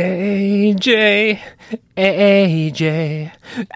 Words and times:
AJ, 0.00 1.38
AJ, 1.94 3.30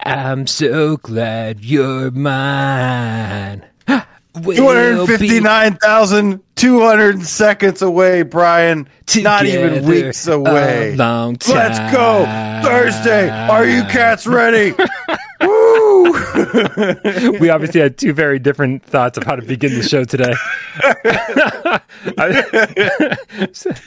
I'm 0.05 0.47
so 0.47 0.97
glad 0.97 1.63
you're 1.63 2.11
mine. 2.11 3.67
We'll 3.87 4.47
be 4.47 4.57
259,200 4.57 7.23
seconds 7.23 7.83
away, 7.83 8.23
Brian. 8.23 8.89
Not 9.17 9.45
even 9.45 9.85
weeks 9.85 10.27
away. 10.27 10.97
Long 10.97 11.37
time. 11.37 11.55
Let's 11.55 11.79
go. 11.95 12.25
Thursday. 12.67 13.29
Are 13.29 13.67
you 13.67 13.85
cats 13.85 14.27
ready? 14.27 14.75
Woo! 16.05 17.39
we 17.41 17.49
obviously 17.49 17.81
had 17.81 17.97
two 17.97 18.13
very 18.13 18.39
different 18.39 18.85
thoughts 18.85 19.17
of 19.17 19.25
how 19.25 19.37
to 19.37 19.43
begin 19.43 19.75
the 19.75 19.83
show 19.83 20.05
today. 20.05 20.35
I, 22.19 23.17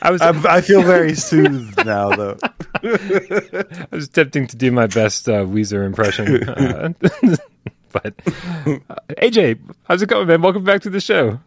I 0.01 0.11
was 0.11 0.21
I'm, 0.21 0.45
I 0.47 0.61
feel 0.61 0.81
very 0.81 1.13
soothed 1.13 1.85
now, 1.85 2.09
though. 2.15 2.37
I 2.83 3.87
was 3.91 4.05
attempting 4.05 4.47
to 4.47 4.55
do 4.57 4.71
my 4.71 4.87
best 4.87 5.29
uh, 5.29 5.45
Weezer 5.45 5.85
impression, 5.85 6.49
uh, 6.49 6.93
but 7.91 8.13
uh, 8.25 8.95
AJ, 9.17 9.59
how's 9.83 10.01
it 10.01 10.09
going, 10.09 10.27
man? 10.27 10.41
Welcome 10.41 10.63
back 10.63 10.81
to 10.81 10.89
the 10.89 11.01
show. 11.01 11.39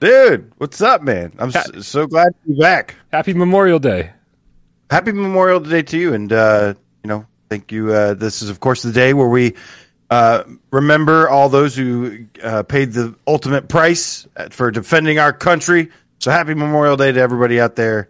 Dude, 0.00 0.52
what's 0.58 0.80
up, 0.82 1.02
man? 1.02 1.32
I'm 1.38 1.50
so, 1.50 1.62
so 1.80 2.06
glad 2.06 2.26
to 2.26 2.52
be 2.52 2.60
back. 2.60 2.96
Happy 3.10 3.32
Memorial 3.32 3.78
Day. 3.78 4.10
Happy 4.90 5.12
Memorial 5.12 5.60
Day 5.60 5.82
to 5.82 5.98
you. 5.98 6.12
And, 6.12 6.30
uh, 6.32 6.74
you 7.02 7.08
know, 7.08 7.26
thank 7.48 7.72
you. 7.72 7.92
Uh, 7.92 8.12
this 8.14 8.42
is, 8.42 8.50
of 8.50 8.60
course, 8.60 8.82
the 8.82 8.92
day 8.92 9.14
where 9.14 9.28
we 9.28 9.54
uh, 10.14 10.44
remember 10.70 11.28
all 11.28 11.48
those 11.48 11.74
who 11.74 12.26
uh, 12.42 12.62
paid 12.62 12.92
the 12.92 13.14
ultimate 13.26 13.68
price 13.68 14.26
for 14.50 14.70
defending 14.70 15.18
our 15.18 15.32
country. 15.32 15.90
So 16.20 16.30
happy 16.30 16.54
Memorial 16.54 16.96
Day 16.96 17.10
to 17.12 17.20
everybody 17.20 17.60
out 17.60 17.74
there, 17.76 18.08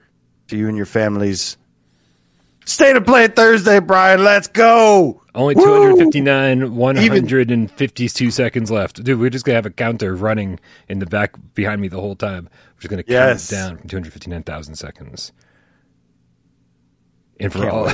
to 0.49 0.57
you 0.57 0.69
and 0.69 0.77
your 0.77 0.87
families. 0.87 1.57
State 2.67 2.97
of 2.97 3.05
play 3.05 3.29
Thursday, 3.29 3.79
Brian. 3.81 4.23
Let's 4.25 4.49
go. 4.49 5.21
Only 5.35 5.55
259, 5.55 6.61
Woo! 6.61 6.67
259, 6.77 6.77
152 6.77 8.31
seconds 8.31 8.71
left. 8.71 9.03
Dude, 9.03 9.19
we're 9.19 9.31
just 9.31 9.45
going 9.45 9.53
to 9.55 9.57
have 9.57 9.67
a 9.67 9.71
counter 9.71 10.15
running 10.15 10.59
in 10.89 10.99
the 10.99 11.07
back 11.07 11.35
behind 11.55 11.81
me 11.81 11.89
the 11.89 12.01
whole 12.01 12.17
time. 12.17 12.49
We're 12.77 12.81
just 12.81 12.89
going 12.91 13.03
to 13.03 13.03
count 13.03 13.11
Yes. 13.31 13.53
it 13.53 13.55
down 13.55 13.77
from 13.79 13.89
259,000 13.89 14.77
seconds. 14.77 15.33
And 17.41 17.53
for 17.53 17.69
all, 17.69 17.85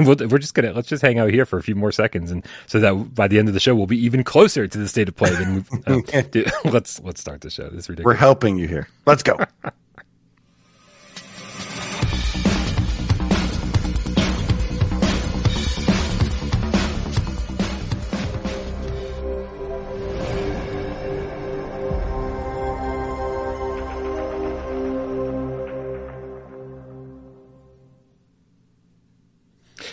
we'll, 0.00 0.16
we're 0.28 0.38
just 0.38 0.54
gonna 0.54 0.72
let's 0.72 0.88
just 0.88 1.02
hang 1.02 1.18
out 1.18 1.30
here 1.30 1.46
for 1.46 1.58
a 1.58 1.62
few 1.62 1.74
more 1.74 1.92
seconds, 1.92 2.30
and 2.30 2.44
so 2.66 2.80
that 2.80 3.14
by 3.14 3.28
the 3.28 3.38
end 3.38 3.48
of 3.48 3.54
the 3.54 3.60
show 3.60 3.74
we'll 3.74 3.86
be 3.86 3.98
even 4.04 4.24
closer 4.24 4.66
to 4.66 4.78
the 4.78 4.88
state 4.88 5.08
of 5.08 5.16
play 5.16 5.30
than 5.30 5.54
we. 5.54 5.82
Um, 5.86 6.02
dude, 6.30 6.50
let's 6.64 7.00
let's 7.00 7.20
start 7.20 7.40
the 7.40 7.50
show. 7.50 7.68
This 7.68 7.88
is 7.88 7.96
We're 7.98 8.14
helping 8.14 8.58
you 8.58 8.66
here. 8.66 8.88
Let's 9.06 9.22
go. 9.22 9.38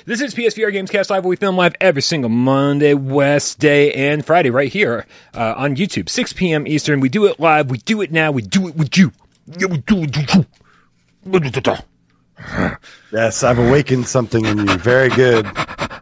This 0.03 0.19
is 0.19 0.33
PSVR 0.33 0.73
Gamescast 0.73 1.11
Live. 1.11 1.23
where 1.23 1.29
We 1.29 1.35
film 1.35 1.57
live 1.57 1.75
every 1.79 2.01
single 2.01 2.29
Monday, 2.29 2.95
Wednesday, 2.95 3.91
and 3.93 4.25
Friday 4.25 4.49
right 4.49 4.71
here 4.71 5.05
uh, 5.35 5.53
on 5.55 5.75
YouTube, 5.75 6.09
6 6.09 6.33
p.m. 6.33 6.65
Eastern. 6.65 6.99
We 7.01 7.09
do 7.09 7.25
it 7.25 7.39
live. 7.39 7.69
We 7.69 7.77
do 7.77 8.01
it 8.01 8.11
now. 8.11 8.31
We 8.31 8.41
do 8.41 8.67
it 8.67 8.75
with 8.75 8.97
you. 8.97 9.11
Yeah, 9.45 9.67
we 9.67 9.77
do 9.77 10.01
it 10.03 10.17
with 10.17 10.35
you. 10.35 10.45
Yes, 13.11 13.43
I've 13.43 13.59
awakened 13.59 14.07
something 14.07 14.43
in 14.43 14.57
you. 14.67 14.77
Very 14.77 15.09
good. 15.09 15.45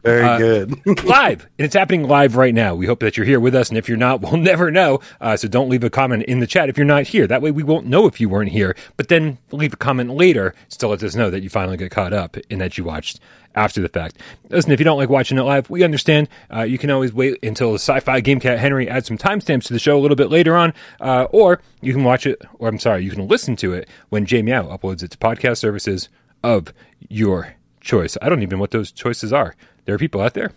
Very 0.04 0.38
good. 0.38 0.86
live, 1.06 1.44
and 1.58 1.66
it's 1.66 1.76
happening 1.76 2.08
live 2.08 2.36
right 2.36 2.54
now. 2.54 2.76
We 2.76 2.86
hope 2.86 3.00
that 3.02 3.18
you're 3.18 3.26
here 3.26 3.40
with 3.40 3.56
us, 3.56 3.70
and 3.70 3.78
if 3.78 3.88
you're 3.88 3.98
not, 3.98 4.22
we'll 4.22 4.38
never 4.38 4.72
know. 4.72 5.00
Uh, 5.20 5.36
so 5.38 5.48
don't 5.48 5.70
leave 5.70 5.84
a 5.84 5.90
comment 5.90 6.24
in 6.24 6.40
the 6.40 6.48
chat 6.48 6.70
if 6.70 6.78
you're 6.78 6.86
not 6.86 7.08
here. 7.08 7.28
That 7.28 7.42
way, 7.42 7.52
we 7.52 7.64
won't 7.64 7.88
know 7.88 8.06
if 8.06 8.20
you 8.20 8.30
weren't 8.30 8.52
here. 8.52 8.76
But 8.98 9.08
then 9.08 9.38
leave 9.52 9.74
a 9.74 9.78
comment 9.78 10.12
later, 10.12 10.54
still 10.68 10.90
let 10.90 11.04
us 11.04 11.16
know 11.16 11.30
that 11.30 11.44
you 11.44 11.50
finally 11.50 11.78
got 11.78 11.92
caught 11.92 12.14
up 12.14 12.38
and 12.50 12.62
that 12.62 12.78
you 12.78 12.84
watched 12.84 13.20
after 13.56 13.82
the 13.82 13.90
fact. 13.90 14.18
Listen, 14.50 14.72
if 14.72 14.80
you 14.80 14.84
don't 14.84 14.98
like 14.98 15.10
watching 15.10 15.38
it 15.38 15.44
live, 15.44 15.70
we 15.70 15.84
understand. 15.84 16.30
Uh, 16.54 16.62
you 16.62 16.78
can 16.78 16.90
always 16.92 17.14
wait 17.14 17.44
until 17.44 17.76
Sci-Fi 17.76 18.22
Game 18.22 18.40
Cat 18.40 18.60
Henry 18.60 18.90
adds 18.90 19.08
some 19.08 19.18
timestamps 19.18 19.66
to 19.66 19.74
the 19.74 19.80
show 19.80 19.98
a 19.98 20.02
little 20.02 20.16
bit 20.16 20.30
later 20.30 20.56
on, 20.56 20.74
uh, 21.02 21.28
or 21.32 21.60
you 21.82 21.94
can 21.94 22.04
watch 22.04 22.26
it, 22.26 22.42
or 22.60 22.68
I'm 22.70 22.80
sorry, 22.80 23.04
you 23.04 23.12
can 23.12 23.28
listen 23.28 23.56
to 23.58 23.74
it 23.74 23.90
when 24.10 24.26
Jay 24.26 24.42
Meow 24.42 24.64
uploads 24.64 25.04
it 25.04 25.12
to 25.12 25.18
podcast 25.18 25.58
services 25.58 26.10
of 26.44 26.74
your 27.10 27.56
choice. 27.82 28.18
I 28.22 28.30
don't 28.30 28.42
even 28.42 28.58
know 28.58 28.62
what 28.62 28.72
those 28.72 28.92
choices 28.92 29.34
are. 29.34 29.56
There 29.90 29.96
are 29.96 29.98
people 29.98 30.22
out 30.22 30.36
there 30.36 30.52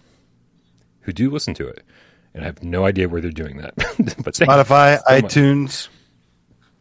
who 1.01 1.13
do 1.15 1.31
listen 1.31 1.55
to 1.55 1.67
it, 1.67 1.83
and 2.35 2.45
I 2.45 2.47
have 2.49 2.63
no 2.63 2.85
idea 2.85 3.09
where 3.09 3.23
they're 3.23 3.31
doing 3.31 3.57
that. 3.57 3.75
but 3.77 4.35
Spotify, 4.35 4.99
so 4.99 5.05
iTunes, 5.11 5.89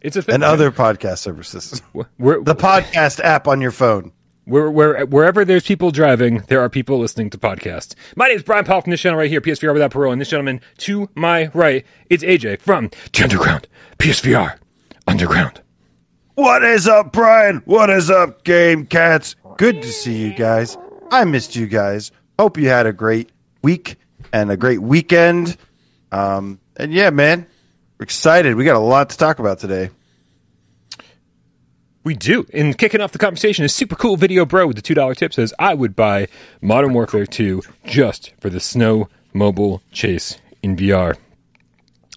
it's 0.01 0.17
a 0.17 0.21
thing. 0.21 0.35
and 0.35 0.43
other 0.43 0.69
podcast 0.69 1.19
services. 1.19 1.81
Where, 2.17 2.41
The 2.41 2.53
podcast 2.53 3.21
app 3.21 3.47
on 3.47 3.61
your 3.61 3.71
phone. 3.71 4.11
where, 4.43 4.69
where, 4.69 5.05
wherever 5.05 5.45
there's 5.45 5.63
people 5.63 5.91
driving, 5.91 6.43
there 6.49 6.59
are 6.59 6.67
people 6.67 6.99
listening 6.99 7.29
to 7.29 7.37
podcasts. 7.37 7.95
My 8.17 8.27
name 8.27 8.35
is 8.35 8.43
Brian 8.43 8.65
Paul 8.65 8.81
from 8.81 8.91
this 8.91 8.99
channel 8.99 9.17
right 9.17 9.29
here, 9.29 9.39
PSVR 9.39 9.71
without 9.71 9.91
parole, 9.91 10.11
and 10.11 10.19
this 10.19 10.27
gentleman 10.27 10.59
to 10.79 11.09
my 11.15 11.49
right, 11.53 11.85
it's 12.09 12.21
AJ 12.21 12.59
from 12.59 12.89
the 13.13 13.23
Underground, 13.23 13.69
PSVR 13.97 14.57
Underground. 15.07 15.61
What 16.35 16.65
is 16.65 16.85
up, 16.85 17.13
Brian? 17.13 17.61
What 17.63 17.89
is 17.89 18.09
up, 18.09 18.43
Game 18.43 18.87
Cats? 18.87 19.37
Good 19.57 19.81
to 19.83 19.87
see 19.87 20.17
you 20.17 20.33
guys. 20.33 20.77
I 21.09 21.23
missed 21.23 21.55
you 21.55 21.67
guys. 21.67 22.11
Hope 22.41 22.57
you 22.57 22.69
had 22.69 22.87
a 22.87 22.91
great 22.91 23.29
week 23.61 23.97
and 24.33 24.49
a 24.49 24.57
great 24.57 24.81
weekend. 24.81 25.55
Um, 26.11 26.59
and 26.75 26.91
yeah, 26.91 27.11
man, 27.11 27.45
we're 27.99 28.03
excited. 28.05 28.55
We 28.55 28.65
got 28.65 28.77
a 28.77 28.79
lot 28.79 29.11
to 29.11 29.17
talk 29.19 29.37
about 29.37 29.59
today. 29.59 29.91
We 32.03 32.15
do. 32.15 32.47
And 32.51 32.75
kicking 32.75 32.99
off 32.99 33.11
the 33.11 33.19
conversation 33.19 33.63
is 33.63 33.75
super 33.75 33.95
cool 33.95 34.17
video 34.17 34.43
bro 34.43 34.65
with 34.65 34.75
the 34.75 34.81
two 34.81 34.95
dollar 34.95 35.13
tip 35.13 35.35
says 35.35 35.53
I 35.59 35.75
would 35.75 35.95
buy 35.95 36.29
Modern 36.63 36.93
Warfare 36.93 37.27
2 37.27 37.61
just 37.85 38.33
for 38.39 38.49
the 38.49 38.59
snow 38.59 39.07
mobile 39.35 39.83
chase 39.91 40.39
in 40.63 40.75
VR. 40.75 41.17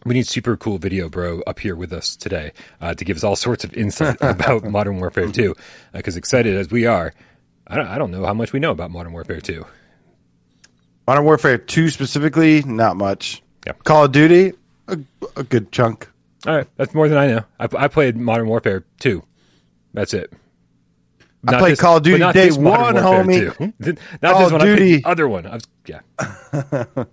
We 0.07 0.15
need 0.15 0.27
super 0.27 0.57
cool 0.57 0.79
video 0.79 1.11
bro 1.11 1.43
up 1.47 1.59
here 1.59 1.77
with 1.77 1.93
us 1.93 2.17
today 2.17 2.53
uh, 2.81 2.95
to 2.95 3.05
give 3.05 3.19
us 3.19 3.25
all 3.25 3.37
sorts 3.37 3.63
of 3.63 3.75
insight 3.75 4.17
about 4.23 4.65
Modern 4.65 5.01
Warfare 5.01 5.31
2. 5.31 5.55
Because 5.93 6.17
excited 6.17 6.57
as 6.57 6.71
we 6.71 6.87
are, 6.87 7.13
I 7.67 7.77
don't, 7.77 7.89
I 7.89 7.99
don't 7.99 8.11
know 8.11 8.25
how 8.25 8.33
much 8.33 8.55
we 8.55 8.59
know 8.59 8.71
about 8.71 8.91
Modern 8.91 9.13
Warfare 9.13 9.43
2. 9.43 9.67
Modern 11.07 11.25
Warfare 11.25 11.59
2 11.59 11.91
specifically, 11.91 12.63
not 12.63 12.97
much. 12.97 13.43
Yep. 13.67 13.85
Call 13.85 14.05
of 14.05 14.13
Duty, 14.13 14.53
a, 14.89 14.99
a 15.37 15.45
good 15.45 15.71
chunk. 15.73 16.09
All 16.47 16.57
right, 16.57 16.69
that's 16.77 16.95
more 16.95 17.09
than 17.09 17.19
I 17.19 17.27
know. 17.29 17.45
I, 17.59 17.69
I 17.85 17.89
played 17.89 18.17
Modern 18.17 18.49
Warfare 18.49 18.85
2. 19.01 19.23
That's 19.93 20.15
it. 20.15 20.33
I 21.47 21.59
played 21.59 21.79
Call 21.79 21.99
of 21.99 22.03
Duty 22.03 22.19
not 22.19 22.35
day 22.35 22.51
one, 22.51 22.95
homie. 22.95 23.55
2. 23.79 23.97
not 24.23 24.33
Call 24.33 24.43
this 24.45 24.53
one. 24.53 24.63
I 24.63 24.65
Duty. 24.65 24.97
the 24.97 25.09
other 25.09 25.29
one. 25.29 25.47
I 25.47 25.55
was, 25.55 25.65
yeah. 25.87 26.01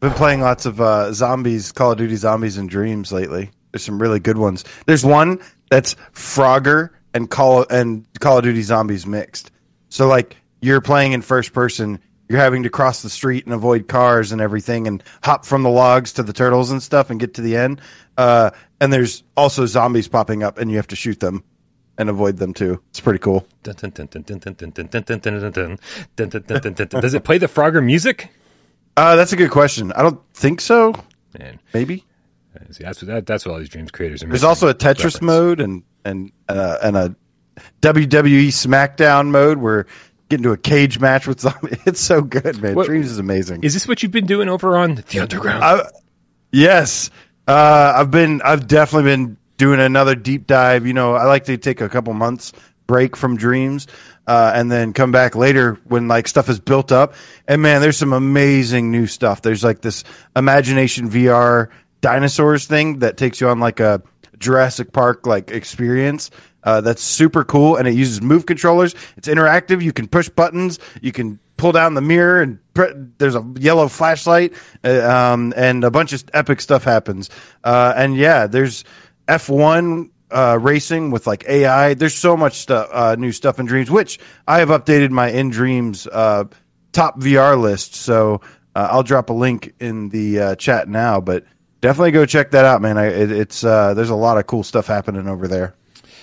Been 0.00 0.12
playing 0.12 0.40
lots 0.42 0.64
of 0.64 0.80
uh, 0.80 1.12
zombies, 1.12 1.72
Call 1.72 1.92
of 1.92 1.98
Duty 1.98 2.14
Zombies 2.14 2.56
and 2.56 2.70
Dreams 2.70 3.10
lately. 3.10 3.50
There's 3.72 3.82
some 3.82 4.00
really 4.00 4.20
good 4.20 4.38
ones. 4.38 4.64
There's 4.86 5.04
one 5.04 5.40
that's 5.70 5.96
Frogger 6.14 6.90
and 7.14 7.28
Call 7.28 7.66
and 7.68 8.06
Call 8.20 8.38
of 8.38 8.44
Duty 8.44 8.62
Zombies 8.62 9.06
mixed. 9.06 9.50
So 9.88 10.06
like 10.06 10.36
you're 10.60 10.80
playing 10.80 11.12
in 11.12 11.22
first 11.22 11.52
person, 11.52 11.98
you're 12.28 12.38
having 12.38 12.62
to 12.62 12.70
cross 12.70 13.02
the 13.02 13.10
street 13.10 13.44
and 13.44 13.54
avoid 13.54 13.88
cars 13.88 14.32
and 14.32 14.40
everything 14.40 14.86
and 14.86 15.02
hop 15.22 15.44
from 15.44 15.62
the 15.62 15.70
logs 15.70 16.12
to 16.14 16.22
the 16.22 16.32
turtles 16.32 16.70
and 16.70 16.82
stuff 16.82 17.10
and 17.10 17.18
get 17.18 17.34
to 17.34 17.42
the 17.42 17.56
end. 17.56 17.80
Uh, 18.16 18.50
and 18.80 18.92
there's 18.92 19.22
also 19.36 19.66
zombies 19.66 20.08
popping 20.08 20.42
up 20.42 20.58
and 20.58 20.70
you 20.70 20.76
have 20.76 20.88
to 20.88 20.96
shoot 20.96 21.20
them 21.20 21.42
and 21.96 22.08
avoid 22.08 22.36
them 22.36 22.54
too. 22.54 22.80
It's 22.90 23.00
pretty 23.00 23.18
cool. 23.18 23.46
Does 23.62 23.82
it 23.82 23.84
play 27.24 27.38
the 27.38 27.48
Frogger 27.48 27.84
music? 27.84 28.30
Uh, 28.96 29.16
that's 29.16 29.32
a 29.32 29.36
good 29.36 29.50
question. 29.50 29.92
I 29.92 30.02
don't 30.02 30.20
think 30.34 30.60
so. 30.60 30.94
Man. 31.38 31.60
Maybe. 31.72 32.04
See, 32.70 32.82
that's 32.82 33.00
what 33.00 33.06
that, 33.06 33.26
that's 33.26 33.46
what 33.46 33.52
all 33.52 33.58
these 33.58 33.68
dreams 33.68 33.90
creators 33.90 34.22
are. 34.22 34.26
There's 34.26 34.42
also 34.44 34.68
a 34.68 34.74
Tetris 34.74 35.04
reference. 35.04 35.22
mode 35.22 35.60
and 35.60 35.84
and 36.04 36.32
uh, 36.48 36.78
and 36.82 36.96
a 36.96 37.16
WWE 37.82 38.48
SmackDown 38.48 39.28
mode 39.28 39.58
where 39.58 39.86
get 40.28 40.40
into 40.40 40.52
a 40.52 40.56
cage 40.56 40.98
match 41.00 41.26
with 41.26 41.40
zombies. 41.40 41.78
It's 41.86 42.00
so 42.00 42.22
good, 42.22 42.60
man. 42.60 42.74
What- 42.74 42.86
Dreams 42.86 43.10
is 43.10 43.18
amazing. 43.18 43.62
Is 43.64 43.74
this 43.74 43.88
what 43.88 44.02
you've 44.02 44.12
been 44.12 44.26
doing 44.26 44.48
over 44.48 44.76
on 44.76 44.96
the 45.10 45.20
Underground? 45.20 45.64
I, 45.64 45.88
yes, 46.52 47.10
uh, 47.46 47.94
I've 47.96 48.10
been. 48.10 48.42
I've 48.42 48.66
definitely 48.66 49.10
been 49.10 49.36
doing 49.56 49.80
another 49.80 50.14
deep 50.14 50.46
dive. 50.46 50.86
You 50.86 50.92
know, 50.92 51.14
I 51.14 51.24
like 51.24 51.44
to 51.44 51.56
take 51.56 51.80
a 51.80 51.88
couple 51.88 52.12
months 52.14 52.52
break 52.86 53.16
from 53.16 53.36
Dreams, 53.36 53.86
uh, 54.26 54.52
and 54.54 54.72
then 54.72 54.92
come 54.94 55.12
back 55.12 55.34
later 55.36 55.78
when 55.84 56.08
like 56.08 56.26
stuff 56.26 56.48
is 56.48 56.58
built 56.58 56.90
up. 56.92 57.14
And 57.46 57.60
man, 57.62 57.80
there's 57.80 57.96
some 57.98 58.12
amazing 58.12 58.90
new 58.90 59.06
stuff. 59.06 59.42
There's 59.42 59.62
like 59.62 59.82
this 59.82 60.04
Imagination 60.36 61.08
VR 61.10 61.68
dinosaurs 62.00 62.66
thing 62.66 63.00
that 63.00 63.16
takes 63.16 63.40
you 63.40 63.48
on 63.48 63.60
like 63.60 63.80
a 63.80 64.02
Jurassic 64.38 64.92
Park 64.92 65.26
like 65.26 65.50
experience. 65.50 66.30
Uh, 66.64 66.80
that's 66.80 67.02
super 67.02 67.44
cool, 67.44 67.76
and 67.76 67.86
it 67.86 67.94
uses 67.94 68.20
move 68.20 68.46
controllers. 68.46 68.94
It's 69.16 69.28
interactive. 69.28 69.82
You 69.82 69.92
can 69.92 70.08
push 70.08 70.28
buttons. 70.28 70.78
You 71.00 71.12
can 71.12 71.38
pull 71.56 71.72
down 71.72 71.94
the 71.94 72.00
mirror, 72.00 72.42
and 72.42 72.58
there's 73.18 73.34
a 73.34 73.44
yellow 73.58 73.88
flashlight, 73.88 74.54
uh, 74.84 75.08
um, 75.08 75.52
and 75.56 75.84
a 75.84 75.90
bunch 75.90 76.12
of 76.12 76.24
epic 76.32 76.60
stuff 76.60 76.84
happens. 76.84 77.30
Uh, 77.62 77.92
and 77.96 78.16
yeah, 78.16 78.46
there's 78.46 78.84
F1 79.28 80.10
uh, 80.30 80.58
racing 80.60 81.10
with 81.10 81.26
like 81.26 81.44
AI. 81.48 81.94
There's 81.94 82.14
so 82.14 82.36
much 82.36 82.54
stuff, 82.54 82.88
uh, 82.92 83.16
new 83.18 83.32
stuff 83.32 83.58
in 83.58 83.66
Dreams, 83.66 83.90
which 83.90 84.18
I 84.46 84.58
have 84.60 84.68
updated 84.68 85.10
my 85.10 85.30
in 85.30 85.50
Dreams 85.50 86.06
uh, 86.06 86.44
top 86.92 87.20
VR 87.20 87.60
list. 87.60 87.94
So 87.94 88.40
uh, 88.74 88.88
I'll 88.90 89.02
drop 89.02 89.30
a 89.30 89.34
link 89.34 89.74
in 89.80 90.08
the 90.10 90.40
uh, 90.40 90.54
chat 90.56 90.88
now, 90.88 91.20
but 91.20 91.44
definitely 91.80 92.12
go 92.12 92.26
check 92.26 92.50
that 92.52 92.64
out, 92.64 92.80
man. 92.82 92.98
I, 92.98 93.06
it, 93.06 93.30
it's 93.30 93.64
uh, 93.64 93.94
there's 93.94 94.10
a 94.10 94.16
lot 94.16 94.38
of 94.38 94.46
cool 94.46 94.62
stuff 94.62 94.86
happening 94.86 95.28
over 95.28 95.48
there. 95.48 95.74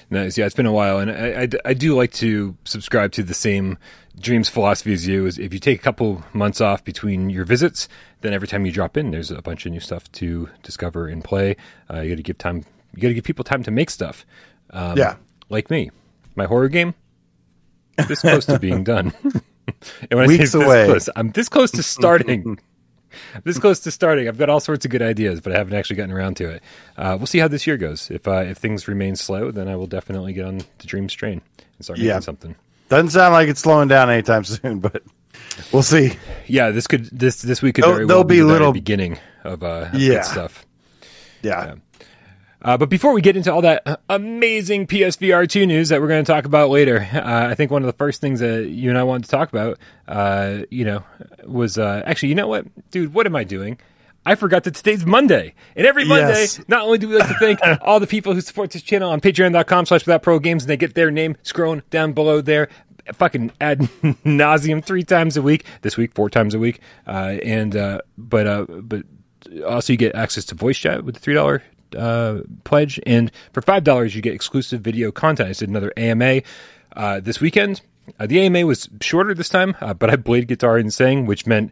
Nice. 0.09 0.37
Yeah, 0.37 0.45
it's 0.45 0.55
been 0.55 0.65
a 0.65 0.71
while, 0.71 0.99
and 0.99 1.11
I, 1.11 1.43
I, 1.43 1.47
I, 1.69 1.73
do 1.73 1.95
like 1.95 2.11
to 2.13 2.55
subscribe 2.63 3.11
to 3.13 3.23
the 3.23 3.33
same 3.33 3.77
dreams 4.19 4.49
philosophy 4.49 4.93
as 4.93 5.07
you. 5.07 5.25
Is 5.25 5.39
if 5.39 5.53
you 5.53 5.59
take 5.59 5.79
a 5.79 5.83
couple 5.83 6.23
months 6.33 6.61
off 6.61 6.83
between 6.83 7.29
your 7.29 7.43
visits, 7.43 7.89
then 8.21 8.31
every 8.31 8.47
time 8.47 8.65
you 8.65 8.71
drop 8.71 8.97
in, 8.97 9.11
there's 9.11 9.31
a 9.31 9.41
bunch 9.41 9.65
of 9.65 9.71
new 9.71 9.79
stuff 9.79 10.11
to 10.13 10.49
discover 10.61 11.07
and 11.07 11.23
play. 11.23 11.55
Uh, 11.91 12.01
you 12.01 12.09
got 12.09 12.17
to 12.17 12.23
give 12.23 12.37
time. 12.37 12.63
You 12.95 13.01
got 13.01 13.07
to 13.07 13.13
give 13.15 13.23
people 13.23 13.43
time 13.43 13.63
to 13.63 13.71
make 13.71 13.89
stuff. 13.89 14.25
Um, 14.69 14.97
yeah, 14.97 15.15
like 15.49 15.69
me, 15.69 15.89
my 16.35 16.45
horror 16.45 16.69
game 16.69 16.93
this 18.07 18.21
close 18.21 18.45
to 18.45 18.59
being 18.59 18.83
done. 18.93 19.13
and 19.23 20.19
when 20.19 20.27
Weeks 20.27 20.55
I 20.55 20.59
say 20.59 20.65
away. 20.65 20.85
close, 20.85 21.09
I'm 21.15 21.31
this 21.31 21.49
close 21.49 21.71
to 21.71 21.83
starting. 21.83 22.59
this 23.43 23.57
close 23.59 23.79
to 23.81 23.91
starting. 23.91 24.27
I've 24.27 24.37
got 24.37 24.49
all 24.49 24.59
sorts 24.59 24.85
of 24.85 24.91
good 24.91 25.01
ideas, 25.01 25.41
but 25.41 25.53
I 25.53 25.57
haven't 25.57 25.73
actually 25.73 25.97
gotten 25.97 26.11
around 26.13 26.37
to 26.37 26.49
it. 26.49 26.63
Uh, 26.97 27.15
we'll 27.17 27.27
see 27.27 27.39
how 27.39 27.47
this 27.47 27.65
year 27.67 27.77
goes. 27.77 28.09
If 28.11 28.27
uh, 28.27 28.43
if 28.47 28.57
things 28.57 28.87
remain 28.87 29.15
slow, 29.15 29.51
then 29.51 29.67
I 29.67 29.75
will 29.75 29.87
definitely 29.87 30.33
get 30.33 30.45
on 30.45 30.57
the 30.57 30.87
Dream 30.87 31.09
strain 31.09 31.41
and 31.59 31.83
start 31.85 31.99
Yeah. 31.99 32.13
making 32.13 32.21
something. 32.21 32.55
doesn't 32.89 33.09
sound 33.11 33.33
like 33.33 33.47
it's 33.49 33.59
slowing 33.61 33.87
down 33.87 34.09
anytime 34.09 34.43
soon, 34.45 34.79
but 34.79 35.01
we'll 35.71 35.83
see. 35.83 36.13
Yeah, 36.47 36.71
this 36.71 36.87
could 36.87 37.05
this 37.11 37.41
this 37.41 37.61
week 37.61 37.75
could 37.75 37.83
There'll- 37.83 37.95
very 37.95 38.05
well 38.05 38.09
there'll 38.17 38.23
be 38.23 38.35
be 38.35 38.39
the 38.41 38.45
little- 38.47 38.73
beginning 38.73 39.17
of 39.43 39.63
uh, 39.63 39.89
of 39.91 39.93
Yeah. 39.95 40.15
good 40.15 40.25
stuff. 40.25 40.65
Yeah, 41.41 41.75
Uh, 42.65 42.75
but 42.75 42.89
before 42.89 43.13
we 43.13 43.21
get 43.21 43.37
into 43.37 43.53
all 43.53 43.61
that 43.61 44.01
amazing 44.09 44.87
PSVR 44.87 45.47
2 45.47 45.67
news 45.67 45.89
that 45.89 46.01
we're 46.01 46.07
going 46.07 46.25
to 46.25 46.31
talk 46.31 46.45
about 46.45 46.71
later, 46.71 47.07
uh, 47.13 47.47
I 47.47 47.53
think 47.53 47.69
one 47.69 47.83
of 47.83 47.85
the 47.85 47.93
first 47.93 48.21
things 48.21 48.39
that 48.39 48.67
you 48.67 48.89
and 48.89 48.97
I 48.97 49.03
wanted 49.03 49.25
to 49.25 49.29
talk 49.29 49.49
about, 49.49 49.77
uh, 50.07 50.63
you 50.71 50.83
know, 50.83 51.03
was 51.45 51.77
uh, 51.77 52.01
actually, 52.07 52.29
you 52.29 52.35
know 52.35 52.47
what, 52.47 52.65
dude, 52.89 53.13
what 53.13 53.27
am 53.27 53.35
I 53.35 53.43
doing? 53.43 53.77
I 54.25 54.33
forgot 54.33 54.63
that 54.63 54.73
today's 54.73 55.05
Monday. 55.05 55.53
And 55.75 55.85
every 55.85 56.05
Monday, 56.05 56.39
Yes. 56.39 56.59
not 56.67 56.81
only 56.81 56.97
do 56.97 57.07
we 57.07 57.17
like 57.19 57.27
to 57.27 57.35
thank 57.35 57.59
all 57.81 57.99
the 57.99 58.07
people 58.07 58.33
who 58.33 58.41
support 58.41 58.71
this 58.71 58.81
channel 58.81 59.11
on 59.11 59.21
patreon.com 59.21 59.85
slash 59.85 60.03
without 60.03 60.23
pro 60.23 60.39
games 60.39 60.63
and 60.63 60.69
they 60.71 60.77
get 60.77 60.95
their 60.95 61.11
name 61.11 61.35
scrolling 61.43 61.83
down 61.91 62.13
below 62.13 62.41
there. 62.41 62.69
Fucking 63.13 63.51
ad 63.61 63.81
nauseum 64.25 64.83
three 64.83 65.03
times 65.03 65.37
a 65.37 65.43
week. 65.43 65.65
This 65.83 65.97
week, 65.97 66.15
four 66.15 66.31
times 66.31 66.55
a 66.55 66.59
week. 66.59 66.79
Uh, 67.05 67.37
and, 67.43 67.75
uh, 67.75 68.01
but, 68.17 68.47
uh, 68.47 68.65
but 68.67 69.03
also 69.67 69.93
you 69.93 69.97
get 69.97 70.15
access 70.15 70.45
to 70.45 70.55
voice 70.55 70.79
chat 70.79 71.03
with 71.05 71.13
the 71.13 71.21
three 71.21 71.35
dollar 71.35 71.61
uh, 71.95 72.41
pledge, 72.63 72.99
and 73.05 73.31
for 73.53 73.61
five 73.61 73.83
dollars 73.83 74.15
you 74.15 74.21
get 74.21 74.33
exclusive 74.33 74.81
video 74.81 75.11
content. 75.11 75.49
I 75.49 75.53
did 75.53 75.69
another 75.69 75.93
AMA 75.97 76.41
uh, 76.95 77.19
this 77.19 77.39
weekend. 77.39 77.81
Uh, 78.19 78.27
the 78.27 78.39
AMA 78.41 78.65
was 78.65 78.87
shorter 79.01 79.33
this 79.33 79.49
time, 79.49 79.75
uh, 79.81 79.93
but 79.93 80.09
I 80.09 80.15
played 80.15 80.47
guitar 80.47 80.77
and 80.77 80.93
sang, 80.93 81.25
which 81.25 81.47
meant 81.47 81.71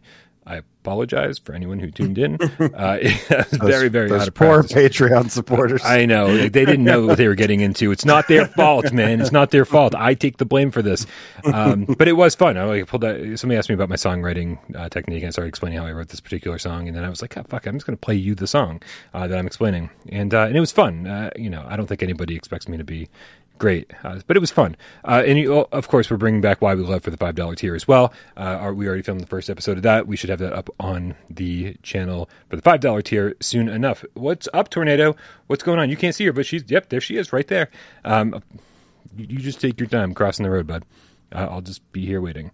apologize 0.84 1.38
for 1.38 1.54
anyone 1.54 1.78
who 1.78 1.90
tuned 1.90 2.18
in. 2.18 2.38
Uh, 2.74 2.98
was 3.30 3.46
very, 3.52 3.88
very 3.88 4.08
those 4.08 4.28
poor 4.30 4.62
practice. 4.62 4.98
Patreon 4.98 5.30
supporters. 5.30 5.82
I 5.84 6.06
know 6.06 6.26
like, 6.26 6.52
they 6.52 6.64
didn't 6.64 6.84
know 6.84 7.06
what 7.06 7.18
they 7.18 7.28
were 7.28 7.34
getting 7.34 7.60
into. 7.60 7.92
It's 7.92 8.04
not 8.04 8.26
their 8.26 8.46
fault, 8.56 8.92
man. 8.92 9.20
It's 9.20 9.32
not 9.32 9.50
their 9.50 9.64
fault. 9.64 9.94
I 9.94 10.14
take 10.14 10.38
the 10.38 10.44
blame 10.44 10.70
for 10.70 10.82
this. 10.82 11.06
Um, 11.44 11.84
but 11.98 12.08
it 12.08 12.14
was 12.14 12.34
fun. 12.34 12.56
I 12.56 12.64
like 12.64 12.86
pulled 12.86 13.04
out. 13.04 13.16
Somebody 13.38 13.58
asked 13.58 13.68
me 13.68 13.74
about 13.74 13.88
my 13.88 13.96
songwriting 13.96 14.58
uh, 14.74 14.88
technique, 14.88 15.22
and 15.22 15.28
I 15.28 15.30
started 15.30 15.48
explaining 15.48 15.78
how 15.78 15.86
I 15.86 15.92
wrote 15.92 16.08
this 16.08 16.20
particular 16.20 16.58
song. 16.58 16.88
And 16.88 16.96
then 16.96 17.04
I 17.04 17.08
was 17.08 17.22
like, 17.22 17.36
oh, 17.36 17.42
"Fuck, 17.44 17.66
I'm 17.66 17.76
just 17.76 17.86
going 17.86 17.96
to 17.96 18.00
play 18.00 18.16
you 18.16 18.34
the 18.34 18.46
song 18.46 18.82
uh, 19.12 19.26
that 19.26 19.38
I'm 19.38 19.46
explaining." 19.46 19.90
And 20.08 20.34
uh, 20.34 20.42
and 20.42 20.56
it 20.56 20.60
was 20.60 20.72
fun. 20.72 21.06
Uh, 21.06 21.30
you 21.36 21.50
know, 21.50 21.64
I 21.68 21.76
don't 21.76 21.86
think 21.86 22.02
anybody 22.02 22.34
expects 22.34 22.68
me 22.68 22.76
to 22.76 22.84
be 22.84 23.08
great, 23.58 23.92
uh, 24.02 24.20
but 24.26 24.36
it 24.36 24.40
was 24.40 24.50
fun. 24.50 24.76
Uh, 25.04 25.22
and 25.26 25.38
you, 25.38 25.60
of 25.60 25.88
course, 25.88 26.10
we're 26.10 26.16
bringing 26.16 26.40
back 26.40 26.60
Why 26.60 26.74
We 26.74 26.82
Love 26.82 27.02
for 27.02 27.10
the 27.10 27.16
five 27.16 27.34
dollar 27.34 27.54
tier 27.54 27.74
as 27.74 27.86
well. 27.86 28.12
Uh, 28.36 28.72
we 28.74 28.86
already 28.86 29.02
filmed 29.02 29.20
the 29.20 29.26
first 29.26 29.48
episode 29.50 29.76
of 29.76 29.82
that. 29.82 30.06
We 30.06 30.16
should 30.16 30.30
have 30.30 30.38
that 30.40 30.52
up 30.52 30.70
on 30.80 31.14
the 31.30 31.76
channel 31.82 32.28
for 32.48 32.56
the 32.56 32.62
five 32.62 32.80
dollar 32.80 33.02
tier 33.02 33.36
soon 33.40 33.68
enough. 33.68 34.04
What's 34.14 34.48
up, 34.52 34.70
Tornado? 34.70 35.16
What's 35.46 35.62
going 35.62 35.78
on? 35.78 35.90
You 35.90 35.96
can't 35.96 36.14
see 36.14 36.26
her, 36.26 36.32
but 36.32 36.46
she's 36.46 36.64
yep, 36.68 36.88
there 36.88 37.00
she 37.00 37.16
is, 37.16 37.32
right 37.32 37.46
there. 37.46 37.70
Um, 38.04 38.42
you, 39.16 39.26
you 39.28 39.38
just 39.38 39.60
take 39.60 39.78
your 39.78 39.88
time 39.88 40.14
crossing 40.14 40.44
the 40.44 40.50
road, 40.50 40.66
bud. 40.66 40.84
Uh, 41.32 41.48
I'll 41.50 41.60
just 41.60 41.90
be 41.92 42.04
here 42.06 42.20
waiting. 42.20 42.50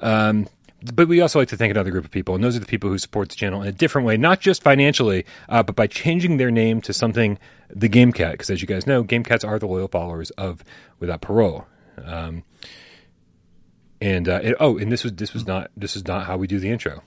Um, 0.00 0.48
but 0.92 1.08
we 1.08 1.20
also 1.20 1.38
like 1.38 1.48
to 1.48 1.56
thank 1.56 1.70
another 1.70 1.90
group 1.90 2.04
of 2.04 2.10
people, 2.10 2.34
and 2.34 2.44
those 2.44 2.56
are 2.56 2.60
the 2.60 2.66
people 2.66 2.90
who 2.90 2.98
support 2.98 3.30
the 3.30 3.36
channel 3.36 3.62
in 3.62 3.68
a 3.68 3.72
different 3.72 4.06
way, 4.06 4.16
not 4.16 4.40
just 4.40 4.62
financially, 4.62 5.24
uh, 5.48 5.62
but 5.62 5.76
by 5.76 5.86
changing 5.86 6.36
their 6.36 6.50
name 6.50 6.80
to 6.82 6.92
something 6.92 7.38
the 7.74 7.88
Game 7.88 8.12
Cat. 8.12 8.32
Because 8.32 8.50
as 8.50 8.62
you 8.62 8.68
guys 8.68 8.86
know, 8.86 9.02
Game 9.02 9.22
Cats 9.22 9.44
are 9.44 9.58
the 9.58 9.66
loyal 9.66 9.88
followers 9.88 10.30
of 10.30 10.64
Without 11.00 11.20
Parole. 11.20 11.66
Um, 12.02 12.44
and 14.00 14.28
uh, 14.28 14.40
it, 14.42 14.56
oh, 14.60 14.78
and 14.78 14.90
this 14.92 15.04
was 15.04 15.14
this 15.14 15.32
was 15.32 15.46
not 15.46 15.70
this 15.76 15.96
is 15.96 16.06
not 16.06 16.26
how 16.26 16.36
we 16.36 16.46
do 16.46 16.58
the 16.58 16.70
intro. 16.70 17.02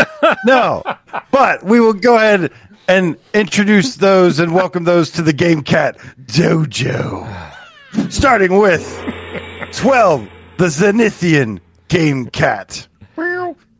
no, 0.44 0.82
but 1.30 1.62
we 1.62 1.78
will 1.80 1.92
go 1.92 2.16
ahead 2.16 2.52
and 2.88 3.16
introduce 3.34 3.96
those 3.96 4.40
and 4.40 4.52
welcome 4.54 4.84
those 4.84 5.10
to 5.12 5.22
the 5.22 5.32
Game 5.32 5.62
Cat 5.62 5.96
Dojo. 6.24 7.52
Starting 8.08 8.58
with 8.58 8.84
12, 9.72 10.28
the 10.58 10.66
Zenithian 10.66 11.60
Game 11.88 12.26
Cat. 12.26 12.86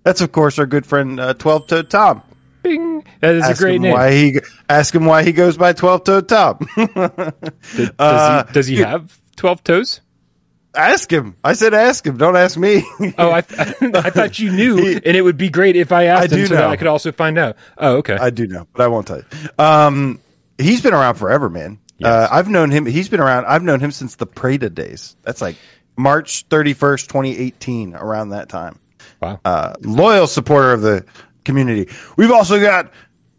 That's, 0.03 0.21
of 0.21 0.33
course, 0.33 0.59
our 0.59 0.67
good 0.67 0.87
friend 0.87 1.21
uh, 1.21 1.35
12 1.35 1.67
Toed 1.67 1.91
Tom. 1.91 2.23
Bing! 2.63 3.05
That 3.21 3.35
is 3.35 3.45
Ask 3.45 3.61
a 3.61 3.65
great 3.65 3.81
name. 3.81 3.93
why 3.93 4.13
he 4.13 4.41
ask 4.69 4.95
him 4.95 5.05
why 5.07 5.23
he 5.23 5.33
goes 5.33 5.57
by 5.57 5.73
12 5.73 6.05
Toed 6.05 6.29
Tom. 6.29 6.59
Does, 6.77 7.91
Uh, 7.99 8.45
he, 8.47 8.53
does 8.53 8.67
he 8.67 8.77
have 8.79 9.19
twelve 9.37 9.63
toes? 9.65 10.01
ask 10.75 11.11
him. 11.13 11.37
I 11.43 11.55
said 11.55 11.75
ask 11.75 12.07
him. 12.07 12.17
Don't 12.17 12.37
ask 12.37 12.57
me. 12.57 12.85
Oh, 13.19 13.31
I, 13.31 13.39
I 13.39 14.11
thought 14.11 14.39
you 14.39 14.53
knew, 14.53 14.79
and 15.05 15.17
it 15.17 15.23
would 15.23 15.37
be 15.37 15.49
great 15.51 15.75
if 15.77 15.91
I 15.93 16.05
asked 16.05 16.33
I 16.33 16.37
him 16.37 16.47
so 16.47 16.55
that. 16.55 16.65
I 16.69 16.77
could 16.77 16.87
also 16.87 17.11
find 17.13 17.39
out. 17.39 17.57
Oh, 17.79 17.97
okay. 17.99 18.15
I 18.17 18.31
do 18.31 18.47
know, 18.47 18.67
but 18.73 18.83
I 18.83 18.87
won't 18.89 19.07
tell 19.07 19.19
you. 19.19 19.25
Um, 19.59 20.21
he's 20.59 20.81
been 20.83 20.95
around 20.95 21.15
forever, 21.17 21.49
man. 21.51 21.79
Uh, 22.03 22.29
I've 22.31 22.49
known 22.49 22.71
him. 22.71 22.87
He's 22.87 23.09
been 23.09 23.21
around. 23.21 23.45
I've 23.47 23.63
known 23.63 23.81
him 23.81 23.91
since 23.91 24.15
the 24.17 24.27
Prada 24.27 24.71
days. 24.71 25.17
That's 25.23 25.43
like 25.43 25.57
March 25.99 26.45
thirty 26.49 26.73
first, 26.73 27.11
twenty 27.11 27.37
eighteen. 27.37 27.95
Around 27.95 28.31
that 28.31 28.49
time, 28.49 28.79
wow. 29.21 29.39
uh, 29.45 29.75
loyal 29.83 30.27
supporter 30.27 30.73
of 30.73 30.81
the 30.83 31.05
community. 31.45 31.89
We've 32.17 32.33
also 32.33 32.61
got. 32.61 32.93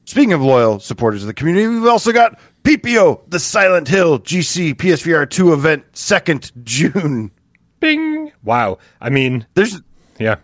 Speaking 0.06 0.34
of 0.34 0.42
loyal 0.42 0.80
supporters 0.80 1.24
of 1.24 1.28
the 1.28 1.34
community, 1.34 1.68
we've 1.68 1.86
also 1.86 2.12
got 2.12 2.38
PPO, 2.64 3.22
the 3.30 3.40
Silent 3.40 3.88
Hill 3.88 4.20
GC 4.20 4.74
PSVR 4.74 5.30
two 5.30 5.54
event, 5.54 5.86
second 5.94 6.52
June. 6.64 7.32
Bing! 7.80 8.32
Wow. 8.44 8.80
I 9.00 9.10
mean, 9.10 9.46
There's. 9.54 9.80
yeah. 10.20 10.36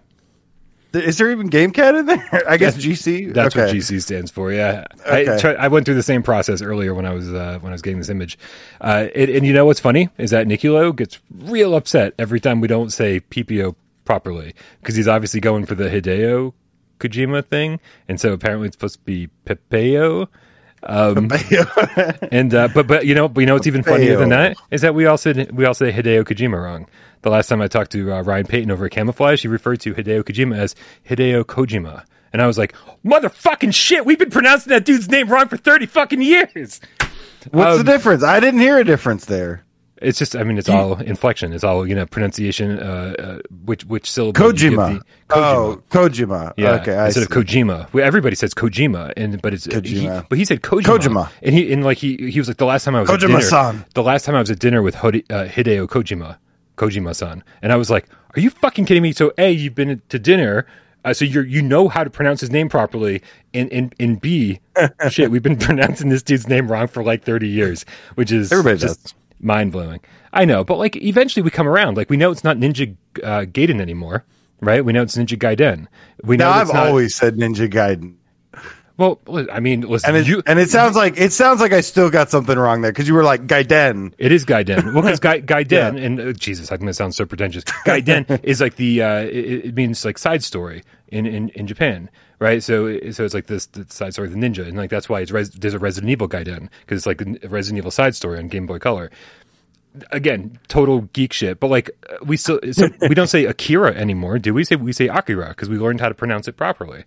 Is 0.93 1.17
there 1.17 1.29
even 1.31 1.47
Game 1.47 1.71
Cat 1.71 1.95
in 1.95 2.05
there? 2.05 2.43
I 2.49 2.55
guess 2.57 2.77
GC. 2.77 3.33
That's 3.33 3.55
what 3.55 3.69
GC 3.69 4.01
stands 4.01 4.31
for. 4.31 4.53
Yeah, 4.53 4.85
I, 5.05 5.21
Okay. 5.23 5.39
tried, 5.39 5.55
I 5.57 5.67
went 5.67 5.85
through 5.85 5.95
the 5.95 6.03
same 6.03 6.23
process 6.23 6.61
earlier 6.61 6.93
when 6.93 7.05
I 7.05 7.13
was 7.13 7.31
uh, 7.31 7.57
when 7.59 7.71
I 7.71 7.75
was 7.75 7.81
getting 7.81 7.97
this 7.99 8.09
image. 8.09 8.37
Uh, 8.79 9.07
it, 9.13 9.29
and 9.29 9.45
you 9.45 9.53
know 9.53 9.65
what's 9.65 9.79
funny 9.81 10.09
is 10.17 10.31
that 10.31 10.47
Niculo 10.47 10.95
gets 10.95 11.19
real 11.39 11.75
upset 11.75 12.13
every 12.17 12.39
time 12.39 12.61
we 12.61 12.67
don't 12.67 12.91
say 12.91 13.19
PPO 13.19 13.75
properly 14.05 14.53
because 14.79 14.95
he's 14.95 15.07
obviously 15.09 15.41
going 15.41 15.65
for 15.65 15.75
the 15.75 15.89
Hideo 15.89 16.53
Kojima 16.99 17.45
thing, 17.45 17.79
and 18.07 18.19
so 18.19 18.33
apparently 18.33 18.67
it's 18.67 18.75
supposed 18.75 18.95
to 18.95 19.05
be 19.05 19.29
Pepeo. 19.45 20.27
Um, 20.83 21.29
and 22.31 22.53
uh, 22.53 22.67
but 22.73 22.87
but 22.87 23.05
you 23.05 23.15
know 23.15 23.31
you 23.35 23.45
know 23.45 23.53
what's 23.55 23.67
even 23.67 23.83
funnier 23.83 24.15
than 24.17 24.29
that 24.29 24.55
is 24.71 24.81
that 24.81 24.93
we 24.93 25.05
all 25.07 25.17
said 25.17 25.51
we 25.51 25.65
all 25.65 25.73
say 25.73 25.91
Hideo 25.91 26.23
Kojima 26.23 26.63
wrong. 26.63 26.87
The 27.23 27.31
last 27.31 27.47
time 27.47 27.61
I 27.61 27.67
talked 27.67 27.91
to 27.93 28.13
uh, 28.13 28.21
Ryan 28.21 28.45
Payton 28.45 28.69
over 28.71 28.85
at 28.85 28.91
Camouflaj, 28.91 29.41
he 29.41 29.47
referred 29.47 29.79
to 29.81 29.93
Hideo 29.95 30.23
Kojima 30.23 30.55
as 30.57 30.75
Hideo 31.09 31.43
Kojima, 31.43 32.03
and 32.31 32.41
I 32.43 32.47
was 32.47 32.57
like, 32.59 32.75
"Motherfucking 33.03 33.73
shit! 33.73 34.05
We've 34.05 34.19
been 34.19 34.29
pronouncing 34.29 34.69
that 34.69 34.85
dude's 34.85 35.09
name 35.09 35.27
wrong 35.29 35.47
for 35.47 35.57
thirty 35.57 35.87
fucking 35.87 36.21
years." 36.21 36.79
What's 37.51 37.79
Um, 37.79 37.85
the 37.85 37.91
difference? 37.91 38.23
I 38.23 38.39
didn't 38.39 38.59
hear 38.59 38.77
a 38.77 38.83
difference 38.83 39.25
there. 39.25 39.63
It's 40.01 40.19
just, 40.19 40.35
I 40.35 40.43
mean, 40.43 40.57
it's 40.57 40.69
all 40.69 40.99
inflection. 41.01 41.53
It's 41.53 41.63
all 41.63 41.87
you 41.87 41.95
know, 41.95 42.05
pronunciation. 42.05 42.79
Uh, 42.79 43.15
uh, 43.17 43.39
which 43.65 43.83
which 43.85 44.11
syllable? 44.11 44.45
you 44.45 44.53
give 44.53 44.73
Kojima. 44.73 45.01
Oh, 45.31 45.81
Kojima. 45.89 46.53
Yeah, 46.57 46.71
okay. 46.81 46.95
I 46.95 47.05
instead 47.07 47.23
of. 47.23 47.29
Kojima. 47.29 47.91
Well, 47.93 48.05
everybody 48.05 48.35
says 48.35 48.53
Kojima, 48.53 49.13
and 49.17 49.41
but 49.41 49.53
it's 49.53 49.65
He, 49.65 50.07
but 50.07 50.37
he 50.37 50.45
said 50.45 50.61
Kojima. 50.61 50.83
Kojima. 50.83 51.29
and 51.41 51.55
he 51.55 51.71
and 51.73 51.83
like 51.83 51.97
he 51.97 52.17
he 52.29 52.39
was 52.39 52.47
like 52.47 52.57
the 52.57 52.65
last 52.65 52.83
time 52.85 52.95
I 52.95 53.01
was 53.01 53.09
at 53.09 53.19
Kojima-san. 53.19 53.73
dinner. 53.75 53.85
The 53.93 54.03
last 54.03 54.25
time 54.25 54.35
I 54.35 54.39
was 54.39 54.51
at 54.51 54.59
dinner 54.59 54.81
with 54.81 54.95
Hode, 54.95 55.23
uh, 55.29 55.45
Hideo 55.45 55.87
Kojima, 55.87 56.37
Kojima-san, 56.77 57.43
and 57.61 57.71
I 57.73 57.75
was 57.75 57.89
like, 57.89 58.07
"Are 58.35 58.39
you 58.39 58.49
fucking 58.49 58.85
kidding 58.85 59.03
me?" 59.03 59.11
So 59.13 59.33
a, 59.37 59.51
you've 59.51 59.75
been 59.75 60.01
to 60.09 60.19
dinner. 60.19 60.65
Uh, 61.05 61.13
so 61.13 61.23
you 61.23 61.41
you 61.41 61.61
know 61.61 61.87
how 61.87 62.03
to 62.03 62.09
pronounce 62.09 62.41
his 62.41 62.51
name 62.51 62.67
properly, 62.69 63.21
and 63.53 63.71
and, 63.71 63.95
and 63.99 64.19
B, 64.19 64.59
shit, 65.09 65.31
we've 65.31 65.43
been 65.43 65.55
pronouncing 65.67 66.09
this 66.09 66.21
dude's 66.21 66.47
name 66.47 66.69
wrong 66.69 66.87
for 66.87 67.01
like 67.03 67.23
thirty 67.23 67.47
years, 67.47 67.85
which 68.15 68.31
is 68.31 68.51
Everybody 68.51 68.77
just 68.79 69.03
does. 69.03 69.13
Mind 69.39 69.71
blowing. 69.71 69.99
I 70.33 70.45
know, 70.45 70.63
but 70.63 70.77
like 70.77 70.95
eventually 70.97 71.43
we 71.43 71.49
come 71.49 71.67
around. 71.67 71.97
Like 71.97 72.09
we 72.09 72.17
know 72.17 72.31
it's 72.31 72.43
not 72.43 72.57
Ninja 72.57 72.95
uh, 73.23 73.41
Gaiden 73.41 73.81
anymore, 73.81 74.25
right? 74.61 74.83
We 74.83 74.93
know 74.93 75.01
it's 75.03 75.15
Ninja 75.17 75.37
Gaiden. 75.37 75.87
We 76.23 76.37
know 76.37 76.49
Now 76.49 76.57
I've 76.57 76.73
not- 76.73 76.87
always 76.87 77.15
said 77.15 77.35
Ninja 77.35 77.69
Gaiden, 77.69 78.15
well. 78.97 79.19
I 79.51 79.59
mean, 79.59 79.81
listen, 79.81 80.09
and 80.09 80.17
it, 80.17 80.27
you, 80.27 80.41
and 80.45 80.57
it 80.59 80.69
sounds 80.69 80.95
like 80.95 81.17
it 81.19 81.31
sounds 81.33 81.61
like 81.61 81.71
I 81.71 81.81
still 81.81 82.09
got 82.09 82.29
something 82.29 82.57
wrong 82.57 82.81
there 82.81 82.91
because 82.91 83.07
you 83.07 83.13
were 83.13 83.23
like 83.23 83.45
Gaiden. 83.47 84.13
It 84.17 84.31
is 84.31 84.45
Gaiden. 84.45 84.93
Well, 84.93 85.03
because 85.03 85.19
Gai, 85.19 85.41
Gaiden, 85.45 86.03
and 86.03 86.19
uh, 86.19 86.33
Jesus, 86.33 86.71
I'm 86.71 86.77
going 86.79 86.87
to 86.87 86.93
sound 86.93 87.13
so 87.15 87.25
pretentious. 87.25 87.63
Gaiden 87.63 88.39
is 88.43 88.59
like 88.59 88.75
the, 88.75 89.03
uh, 89.03 89.19
it, 89.21 89.65
it 89.65 89.75
means 89.75 90.03
like 90.03 90.17
side 90.17 90.43
story 90.43 90.83
in, 91.09 91.25
in, 91.25 91.49
in 91.49 91.67
Japan, 91.67 92.09
right? 92.39 92.61
So, 92.61 92.99
so 93.11 93.25
it's 93.25 93.33
like 93.33 93.47
this 93.47 93.65
the 93.67 93.85
side 93.89 94.13
story 94.13 94.27
of 94.27 94.33
the 94.33 94.39
ninja, 94.39 94.67
and 94.67 94.77
like 94.77 94.89
that's 94.89 95.09
why 95.09 95.21
it's 95.21 95.31
res, 95.31 95.51
there's 95.51 95.73
a 95.73 95.79
Resident 95.79 96.11
Evil 96.11 96.27
Gaiden 96.29 96.69
because 96.81 96.97
it's 96.99 97.05
like 97.05 97.21
a 97.21 97.47
Resident 97.47 97.79
Evil 97.79 97.91
side 97.91 98.15
story 98.15 98.39
on 98.39 98.47
Game 98.47 98.65
Boy 98.65 98.79
Color. 98.79 99.11
Again, 100.11 100.59
total 100.67 101.01
geek 101.13 101.33
shit, 101.33 101.59
but 101.59 101.69
like 101.69 101.89
we 102.23 102.37
still 102.37 102.59
so 102.71 102.87
we 103.09 103.15
don't 103.15 103.27
say 103.27 103.45
Akira 103.45 103.93
anymore, 103.95 104.37
do 104.37 104.53
we? 104.53 104.63
Say 104.63 104.75
we 104.75 104.93
say 104.93 105.07
Akira 105.07 105.49
because 105.49 105.69
we 105.69 105.77
learned 105.77 106.01
how 106.01 106.09
to 106.09 106.15
pronounce 106.15 106.47
it 106.47 106.57
properly. 106.57 107.03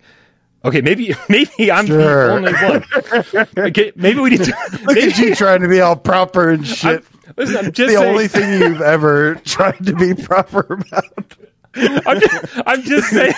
Okay, 0.64 0.80
maybe 0.80 1.14
maybe 1.28 1.70
I'm 1.70 1.86
the 1.86 2.32
only 2.32 2.52
one. 2.52 3.44
Okay, 3.56 3.92
maybe 3.96 4.20
we 4.20 4.30
need 4.30 4.44
to. 4.44 4.56
Look 4.84 4.96
maybe, 4.96 5.12
at 5.12 5.18
you 5.18 5.34
trying 5.34 5.62
to 5.62 5.68
be 5.68 5.80
all 5.80 5.96
proper 5.96 6.50
and 6.50 6.66
shit. 6.66 7.04
listen, 7.36 7.56
I'm 7.56 7.72
just 7.72 7.92
the 7.92 7.98
saying, 7.98 8.10
only 8.10 8.28
thing 8.28 8.60
you've 8.60 8.82
ever 8.82 9.34
tried 9.44 9.84
to 9.86 9.94
be 9.94 10.14
proper 10.14 10.60
about. 10.60 11.36
I'm 11.74 12.20
just, 12.20 12.46
I'm 12.66 12.82
just 12.82 13.08
saying. 13.08 13.34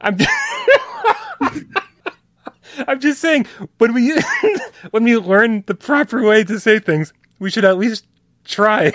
I'm 0.00 0.16
just, 0.16 0.30
I'm 2.86 3.00
just 3.00 3.20
saying 3.20 3.46
when 3.78 3.92
we 3.94 4.16
when 4.90 5.04
we 5.04 5.16
learn 5.16 5.64
the 5.66 5.74
proper 5.74 6.22
way 6.22 6.44
to 6.44 6.60
say 6.60 6.78
things, 6.78 7.12
we 7.38 7.50
should 7.50 7.64
at 7.64 7.78
least 7.78 8.06
try. 8.44 8.92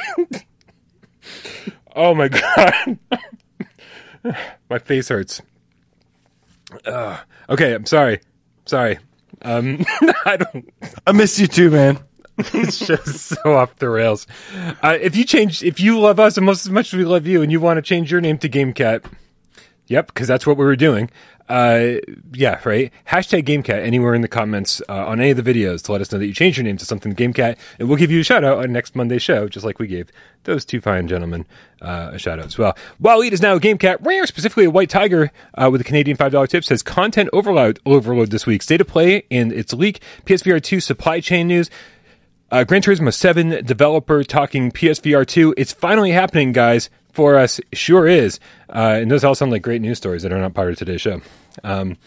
oh 1.96 2.16
my 2.16 2.30
god, 2.30 3.00
my 4.70 4.80
face 4.80 5.10
hurts. 5.10 5.42
Ugh. 6.86 7.20
okay, 7.50 7.74
I'm 7.74 7.86
sorry. 7.86 8.22
Sorry. 8.66 8.98
Um, 9.42 9.86
I 10.26 10.38
don't 10.38 10.70
I 11.06 11.12
miss 11.12 11.40
you 11.40 11.48
too, 11.48 11.70
man. 11.70 12.00
it's 12.54 12.80
just 12.80 13.20
so 13.20 13.54
off 13.54 13.76
the 13.78 13.90
rails. 13.90 14.26
Uh, 14.82 14.98
if 15.00 15.16
you 15.16 15.24
change, 15.24 15.64
if 15.64 15.80
you 15.80 16.00
love 16.00 16.20
us 16.20 16.38
almost 16.38 16.66
as 16.66 16.72
much 16.72 16.94
as 16.94 16.98
we 16.98 17.06
love 17.06 17.28
you, 17.28 17.42
and 17.42 17.52
you 17.52 17.60
want 17.60 17.78
to 17.78 17.82
change 17.82 18.12
your 18.12 18.22
name 18.22 18.38
to 18.40 18.50
GameCat, 18.50 19.06
yep, 19.88 20.08
because 20.08 20.28
that's 20.28 20.48
what 20.48 20.58
we 20.58 20.66
were 20.66 20.76
doing. 20.76 21.10
Uh, 21.50 21.96
yeah, 22.34 22.60
right. 22.64 22.92
Hashtag 23.08 23.44
GameCat 23.44 23.84
anywhere 23.84 24.16
in 24.16 24.22
the 24.22 24.28
comments 24.28 24.82
uh, 24.88 25.06
on 25.06 25.20
any 25.20 25.32
of 25.32 25.44
the 25.44 25.54
videos 25.54 25.84
to 25.84 25.92
let 25.92 26.00
us 26.00 26.12
know 26.12 26.18
that 26.18 26.26
you 26.26 26.34
changed 26.34 26.58
your 26.58 26.64
name 26.64 26.78
to 26.78 26.86
something 26.86 27.14
GameCat, 27.14 27.58
and 27.80 27.90
we'll 27.90 27.98
give 27.98 28.12
you 28.12 28.22
a 28.22 28.24
shout 28.24 28.44
out 28.44 28.60
on 28.60 28.72
next 28.72 28.96
Monday's 28.96 29.22
show, 29.22 29.48
just 29.48 29.66
like 29.66 29.78
we 29.78 29.88
gave 29.88 30.10
those 30.46 30.66
two 30.66 30.80
fine 30.82 31.08
gentlemen 31.08 31.46
uh, 31.82 32.12
a 32.14 32.18
shout 32.18 32.40
out 32.40 32.46
as 32.46 32.58
well. 32.58 32.78
Waleed 33.02 33.34
is 33.34 33.42
now 33.42 33.56
a 33.56 33.60
GameCat 33.60 34.06
rare, 34.06 34.26
specifically 34.26 34.66
a 34.66 34.72
White 34.72 34.90
Tiger 34.90 35.32
uh, 35.56 35.70
with 35.70 35.82
a 35.82 35.84
Canadian 35.84 36.16
five 36.16 36.32
dollar 36.32 36.48
tip. 36.48 36.64
Says 36.64 36.82
content 36.82 37.30
overload 37.34 37.80
overload 37.86 38.32
this 38.32 38.46
week. 38.46 38.64
State 38.64 38.82
of 38.82 38.88
play 38.88 39.26
and 39.30 39.52
its 39.52 39.74
leak. 39.74 40.02
PSVR 40.26 40.64
two 40.64 40.80
supply 40.80 41.20
chain 41.20 41.48
news. 41.48 41.70
Uh, 42.54 42.64
Gran 42.64 42.84
Turismo 42.84 43.12
7 43.12 43.66
developer 43.66 44.24
talking 44.24 44.72
PSVR 44.72 45.26
2. 45.26 45.56
It's 45.58 45.74
finally 45.74 46.12
happening, 46.12 46.52
guys, 46.52 46.92
for 47.12 47.36
us. 47.36 47.60
Sure 47.74 48.06
is. 48.06 48.40
Uh, 48.70 49.00
and 49.02 49.10
those 49.10 49.24
all 49.24 49.34
sound 49.34 49.52
like 49.52 49.64
great 49.64 49.82
news 49.82 49.98
stories 49.98 50.22
that 50.22 50.32
are 50.32 50.38
not 50.38 50.54
part 50.54 50.70
of 50.70 50.78
today's 50.78 51.02
show. 51.02 51.20
Um, 51.64 51.98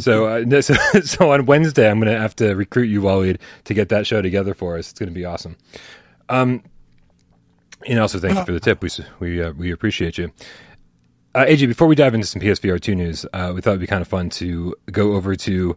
so, 0.00 0.26
uh, 0.26 0.42
this, 0.46 0.72
so 1.04 1.30
on 1.30 1.46
Wednesday, 1.46 1.88
I'm 1.88 2.00
going 2.00 2.12
to 2.12 2.20
have 2.20 2.34
to 2.34 2.56
recruit 2.56 2.86
you, 2.86 3.00
Waleed, 3.00 3.38
to 3.66 3.74
get 3.74 3.88
that 3.90 4.08
show 4.08 4.20
together 4.20 4.54
for 4.54 4.76
us. 4.76 4.90
It's 4.90 4.98
going 4.98 5.08
to 5.08 5.14
be 5.14 5.24
awesome. 5.24 5.54
Um, 6.28 6.64
and 7.86 8.00
also, 8.00 8.18
thank 8.18 8.36
you 8.36 8.44
for 8.44 8.50
the 8.50 8.58
tip. 8.58 8.82
We 8.82 8.90
we 9.20 9.40
uh, 9.40 9.52
we 9.52 9.70
appreciate 9.70 10.18
you. 10.18 10.32
Uh, 11.32 11.44
AJ, 11.44 11.68
before 11.68 11.86
we 11.86 11.94
dive 11.94 12.12
into 12.12 12.26
some 12.26 12.42
PSVR 12.42 12.80
2 12.80 12.94
news, 12.96 13.24
uh, 13.32 13.52
we 13.54 13.60
thought 13.60 13.70
it'd 13.70 13.80
be 13.82 13.86
kind 13.86 14.02
of 14.02 14.08
fun 14.08 14.30
to 14.30 14.74
go 14.90 15.12
over 15.12 15.36
to 15.36 15.76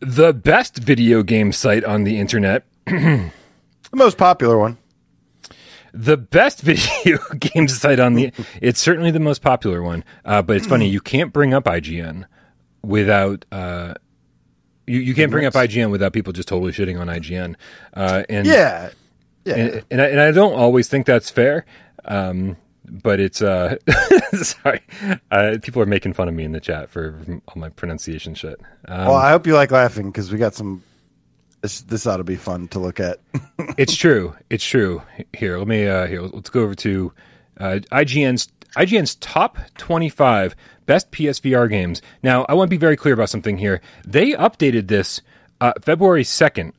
the 0.00 0.34
best 0.34 0.76
video 0.76 1.22
game 1.22 1.52
site 1.52 1.84
on 1.84 2.04
the 2.04 2.18
internet, 2.18 2.64
The 2.90 3.96
most 3.96 4.18
popular 4.18 4.58
one. 4.58 4.78
the 5.92 6.16
best 6.16 6.60
video 6.70 7.18
game 7.38 7.66
site 7.68 7.98
on 7.98 8.14
the 8.14 8.32
it's 8.60 8.80
certainly 8.80 9.10
the 9.10 9.18
most 9.20 9.42
popular 9.42 9.82
one 9.82 10.04
uh, 10.24 10.40
but 10.42 10.56
it's 10.56 10.66
funny 10.66 10.88
you 10.88 11.00
can't 11.00 11.32
bring 11.32 11.52
up 11.52 11.64
ign 11.64 12.24
without 12.82 13.44
uh, 13.50 13.94
you, 14.86 15.00
you 15.00 15.14
can't 15.14 15.30
bring 15.32 15.46
up 15.46 15.54
ign 15.54 15.90
without 15.90 16.12
people 16.12 16.32
just 16.32 16.46
totally 16.48 16.70
shitting 16.72 17.00
on 17.00 17.08
ign 17.08 17.56
uh, 17.94 18.22
and 18.28 18.46
Yeah. 18.46 18.90
Yeah. 19.44 19.54
and, 19.56 19.84
and, 19.90 20.00
I, 20.02 20.06
and 20.06 20.20
I 20.20 20.30
don't 20.30 20.52
always 20.54 20.86
think 20.88 21.06
that's 21.06 21.28
fair 21.30 21.64
um, 22.04 22.56
but 22.84 23.18
it's 23.20 23.42
uh 23.42 23.76
sorry 24.34 24.82
uh, 25.32 25.56
people 25.62 25.82
are 25.82 25.86
making 25.86 26.12
fun 26.12 26.28
of 26.28 26.34
me 26.34 26.44
in 26.44 26.52
the 26.52 26.60
chat 26.60 26.88
for 26.88 27.18
all 27.48 27.54
my 27.56 27.68
pronunciation 27.68 28.34
shit 28.36 28.60
um, 28.86 29.06
well, 29.06 29.14
I 29.16 29.30
hope 29.30 29.44
you 29.46 29.54
like 29.54 29.70
laughing 29.72 30.10
because 30.10 30.30
we 30.32 30.38
got 30.38 30.54
some. 30.54 30.82
This, 31.62 31.82
this 31.82 32.06
ought 32.06 32.18
to 32.18 32.24
be 32.24 32.36
fun 32.36 32.68
to 32.68 32.78
look 32.78 33.00
at. 33.00 33.20
it's 33.76 33.94
true. 33.94 34.34
It's 34.48 34.64
true. 34.64 35.02
Here, 35.36 35.58
let 35.58 35.68
me. 35.68 35.86
Uh, 35.86 36.06
here, 36.06 36.22
let's 36.22 36.50
go 36.50 36.62
over 36.62 36.74
to 36.76 37.12
uh, 37.58 37.78
IGN's 37.92 38.48
IGN's 38.76 39.16
top 39.16 39.58
twenty-five 39.76 40.56
best 40.86 41.10
PSVR 41.10 41.68
games. 41.68 42.00
Now, 42.22 42.46
I 42.48 42.54
want 42.54 42.68
to 42.68 42.74
be 42.74 42.78
very 42.78 42.96
clear 42.96 43.14
about 43.14 43.28
something 43.28 43.58
here. 43.58 43.80
They 44.06 44.32
updated 44.32 44.88
this 44.88 45.20
uh, 45.60 45.72
February 45.82 46.24
second. 46.24 46.72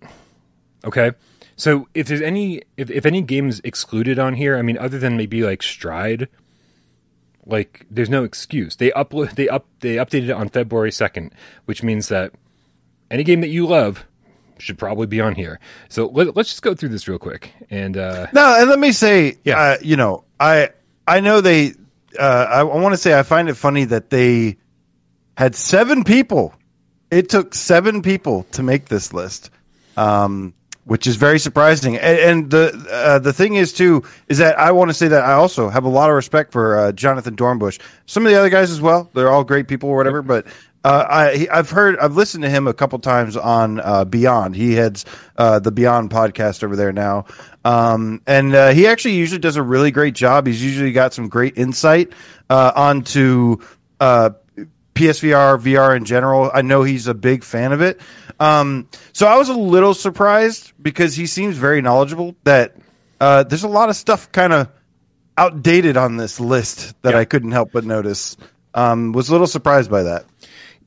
Okay, 0.83 1.11
so 1.55 1.87
if 1.93 2.07
there's 2.07 2.21
any 2.21 2.63
if, 2.75 2.89
if 2.89 3.05
any 3.05 3.21
games 3.21 3.61
excluded 3.63 4.17
on 4.17 4.33
here, 4.33 4.57
I 4.57 4.63
mean, 4.63 4.79
other 4.79 4.97
than 4.97 5.15
maybe 5.15 5.43
like 5.43 5.61
Stride, 5.61 6.27
like 7.45 7.85
there's 7.91 8.09
no 8.09 8.23
excuse. 8.23 8.77
They 8.77 8.89
upload 8.91 9.35
they 9.35 9.47
up 9.47 9.67
they 9.81 9.97
updated 9.97 10.29
it 10.29 10.31
on 10.31 10.49
February 10.49 10.91
second, 10.91 11.33
which 11.65 11.83
means 11.83 12.07
that 12.07 12.33
any 13.11 13.23
game 13.23 13.41
that 13.41 13.49
you 13.49 13.67
love 13.67 14.05
should 14.61 14.77
probably 14.77 15.07
be 15.07 15.19
on 15.21 15.35
here. 15.35 15.59
So 15.89 16.07
let, 16.07 16.35
let's 16.35 16.49
just 16.49 16.61
go 16.61 16.73
through 16.73 16.89
this 16.89 17.07
real 17.07 17.19
quick. 17.19 17.51
And 17.69 17.97
uh, 17.97 18.27
No, 18.33 18.55
and 18.59 18.69
let 18.69 18.79
me 18.79 18.91
say, 18.91 19.37
Yeah. 19.43 19.59
uh, 19.59 19.77
you 19.81 19.95
know, 19.97 20.23
I 20.39 20.69
I 21.07 21.19
know 21.19 21.41
they. 21.41 21.73
Uh, 22.17 22.45
I, 22.49 22.59
I 22.59 22.63
want 22.63 22.93
to 22.93 22.97
say 22.97 23.17
I 23.17 23.23
find 23.23 23.49
it 23.49 23.55
funny 23.55 23.85
that 23.85 24.09
they 24.09 24.57
had 25.37 25.55
seven 25.55 26.03
people. 26.03 26.53
It 27.09 27.29
took 27.29 27.53
seven 27.55 28.01
people 28.01 28.43
to 28.51 28.63
make 28.63 28.85
this 28.85 29.13
list, 29.13 29.49
um, 29.97 30.53
which 30.85 31.07
is 31.07 31.15
very 31.15 31.39
surprising. 31.39 31.97
And, 31.97 32.19
and 32.19 32.51
the 32.51 32.87
uh, 32.91 33.19
the 33.19 33.33
thing 33.33 33.55
is 33.55 33.73
too 33.73 34.03
is 34.27 34.37
that 34.39 34.59
I 34.59 34.71
want 34.71 34.89
to 34.89 34.93
say 34.93 35.07
that 35.09 35.23
I 35.23 35.33
also 35.33 35.69
have 35.69 35.83
a 35.85 35.89
lot 35.89 36.09
of 36.09 36.15
respect 36.15 36.51
for 36.51 36.77
uh, 36.77 36.91
Jonathan 36.91 37.35
Dornbush. 37.35 37.79
Some 38.05 38.25
of 38.25 38.31
the 38.31 38.37
other 38.37 38.49
guys 38.49 38.71
as 38.71 38.81
well. 38.81 39.09
They're 39.13 39.29
all 39.31 39.43
great 39.43 39.67
people 39.67 39.89
or 39.89 39.97
whatever, 39.97 40.21
but. 40.21 40.45
Uh, 40.83 41.05
I 41.07 41.47
I've 41.51 41.69
heard, 41.69 41.97
I've 41.99 42.15
listened 42.15 42.43
to 42.43 42.49
him 42.49 42.67
a 42.67 42.73
couple 42.73 42.97
times 42.99 43.37
on 43.37 43.79
uh, 43.79 44.03
Beyond. 44.05 44.55
He 44.55 44.73
heads 44.73 45.05
uh, 45.37 45.59
the 45.59 45.71
Beyond 45.71 46.09
podcast 46.09 46.63
over 46.63 46.75
there 46.75 46.91
now, 46.91 47.25
um, 47.63 48.21
and 48.25 48.55
uh, 48.55 48.69
he 48.69 48.87
actually 48.87 49.13
usually 49.13 49.39
does 49.39 49.57
a 49.57 49.61
really 49.63 49.91
great 49.91 50.15
job. 50.15 50.47
He's 50.47 50.63
usually 50.63 50.91
got 50.91 51.13
some 51.13 51.29
great 51.29 51.57
insight 51.57 52.13
uh, 52.49 52.71
onto 52.75 53.57
uh, 53.99 54.31
PSVR, 54.95 55.59
VR 55.61 55.95
in 55.95 56.05
general. 56.05 56.49
I 56.53 56.63
know 56.63 56.81
he's 56.83 57.07
a 57.07 57.13
big 57.13 57.43
fan 57.43 57.73
of 57.73 57.81
it. 57.81 58.01
Um, 58.39 58.87
so 59.13 59.27
I 59.27 59.37
was 59.37 59.49
a 59.49 59.53
little 59.53 59.93
surprised 59.93 60.73
because 60.81 61.15
he 61.15 61.27
seems 61.27 61.57
very 61.57 61.81
knowledgeable 61.81 62.35
that 62.43 62.75
uh, 63.19 63.43
there's 63.43 63.63
a 63.63 63.67
lot 63.69 63.89
of 63.89 63.95
stuff 63.95 64.31
kind 64.31 64.51
of 64.51 64.67
outdated 65.37 65.95
on 65.95 66.17
this 66.17 66.39
list 66.39 66.99
that 67.03 67.11
Yeah. 67.13 67.19
I 67.19 67.25
couldn't 67.25 67.51
help 67.51 67.71
but 67.71 67.85
notice. 67.85 68.35
Um, 68.73 69.11
was 69.11 69.29
a 69.29 69.31
little 69.31 69.47
surprised 69.47 69.91
by 69.91 70.03
that. 70.03 70.25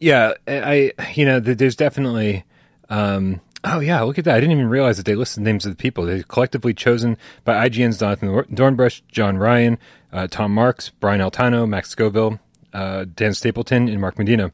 Yeah, 0.00 0.32
I 0.46 0.92
you 1.14 1.24
know 1.24 1.40
there's 1.40 1.76
definitely. 1.76 2.44
Um, 2.90 3.40
oh 3.64 3.80
yeah, 3.80 4.02
look 4.02 4.18
at 4.18 4.24
that! 4.26 4.36
I 4.36 4.40
didn't 4.40 4.52
even 4.52 4.68
realize 4.68 4.96
that 4.98 5.06
they 5.06 5.14
listed 5.14 5.42
names 5.42 5.64
of 5.64 5.72
the 5.72 5.76
people 5.76 6.04
They're 6.04 6.22
collectively 6.22 6.74
chosen 6.74 7.16
by 7.44 7.68
IGN's 7.68 7.98
Jonathan 7.98 8.28
Dor- 8.28 8.44
Dornbush, 8.44 9.02
John 9.08 9.38
Ryan, 9.38 9.78
uh, 10.12 10.26
Tom 10.30 10.52
Marks, 10.54 10.90
Brian 10.90 11.20
Altano, 11.20 11.66
Max 11.68 11.88
Scoville, 11.90 12.38
uh, 12.72 13.06
Dan 13.14 13.32
Stapleton, 13.34 13.88
and 13.88 14.00
Mark 14.00 14.18
Medina. 14.18 14.52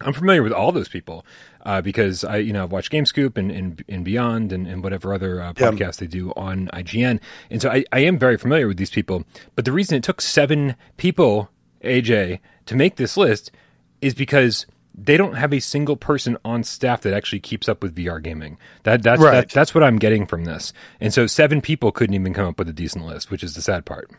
I'm 0.00 0.12
familiar 0.12 0.42
with 0.42 0.52
all 0.52 0.70
those 0.72 0.88
people 0.88 1.24
uh, 1.64 1.80
because 1.80 2.24
I, 2.24 2.36
you 2.38 2.52
know, 2.52 2.64
I've 2.64 2.72
watched 2.72 2.92
GameScoop 2.92 3.38
and, 3.38 3.50
and, 3.50 3.82
and 3.88 4.04
Beyond 4.04 4.52
and, 4.52 4.66
and 4.66 4.82
whatever 4.82 5.14
other 5.14 5.40
uh, 5.40 5.54
Yeah. 5.56 5.70
podcasts 5.70 5.96
they 5.96 6.06
do 6.08 6.30
on 6.36 6.68
IGN, 6.74 7.20
and 7.50 7.62
so 7.62 7.70
I, 7.70 7.84
I 7.90 8.00
am 8.00 8.18
very 8.18 8.36
familiar 8.36 8.66
with 8.68 8.76
these 8.76 8.90
people. 8.90 9.24
But 9.54 9.64
the 9.64 9.72
reason 9.72 9.96
it 9.96 10.02
took 10.02 10.20
seven 10.20 10.76
people, 10.98 11.48
AJ, 11.82 12.40
to 12.66 12.76
make 12.76 12.96
this 12.96 13.16
list 13.16 13.50
is 14.04 14.14
because 14.14 14.66
they 14.96 15.16
don't 15.16 15.34
have 15.34 15.52
a 15.52 15.60
single 15.60 15.96
person 15.96 16.36
on 16.44 16.62
staff 16.62 17.00
that 17.02 17.14
actually 17.14 17.40
keeps 17.40 17.68
up 17.68 17.82
with 17.82 17.96
VR 17.96 18.22
gaming. 18.22 18.58
That 18.84 19.02
that's 19.02 19.20
Right. 19.20 19.32
that, 19.32 19.50
that's 19.50 19.74
what 19.74 19.82
I'm 19.82 19.98
getting 19.98 20.26
from 20.26 20.44
this. 20.44 20.72
And 21.00 21.12
so 21.12 21.26
seven 21.26 21.60
people 21.60 21.90
couldn't 21.90 22.14
even 22.14 22.32
come 22.32 22.46
up 22.46 22.58
with 22.58 22.68
a 22.68 22.72
decent 22.72 23.04
list, 23.04 23.30
which 23.30 23.42
is 23.42 23.54
the 23.54 23.62
sad 23.62 23.84
part. 23.84 24.10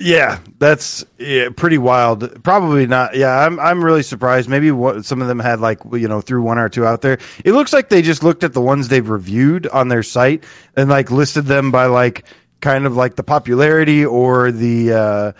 Yeah, 0.00 0.38
that's 0.58 1.04
yeah, 1.18 1.50
pretty 1.54 1.78
wild. 1.78 2.42
Probably 2.42 2.86
not. 2.86 3.16
Yeah, 3.16 3.30
I'm 3.46 3.60
I'm 3.60 3.84
really 3.84 4.02
surprised. 4.02 4.48
Maybe 4.48 4.70
what, 4.72 5.04
some 5.04 5.22
of 5.22 5.28
them 5.28 5.38
had 5.38 5.60
like 5.60 5.78
you 5.92 6.08
know 6.08 6.20
threw 6.20 6.42
one 6.42 6.58
or 6.58 6.68
two 6.68 6.84
out 6.84 7.00
there. 7.02 7.18
It 7.44 7.52
looks 7.52 7.72
like 7.72 7.90
they 7.90 8.02
just 8.02 8.24
looked 8.24 8.42
at 8.42 8.54
the 8.54 8.60
ones 8.60 8.88
they've 8.88 9.08
reviewed 9.08 9.66
on 9.68 9.88
their 9.88 10.02
site 10.02 10.44
and 10.76 10.90
like 10.90 11.10
listed 11.12 11.44
them 11.44 11.70
by 11.70 11.86
like 11.86 12.24
kind 12.60 12.86
of 12.86 12.96
like 12.96 13.14
the 13.14 13.22
popularity 13.22 14.04
or 14.04 14.50
the 14.50 14.92
uh, 14.92 15.32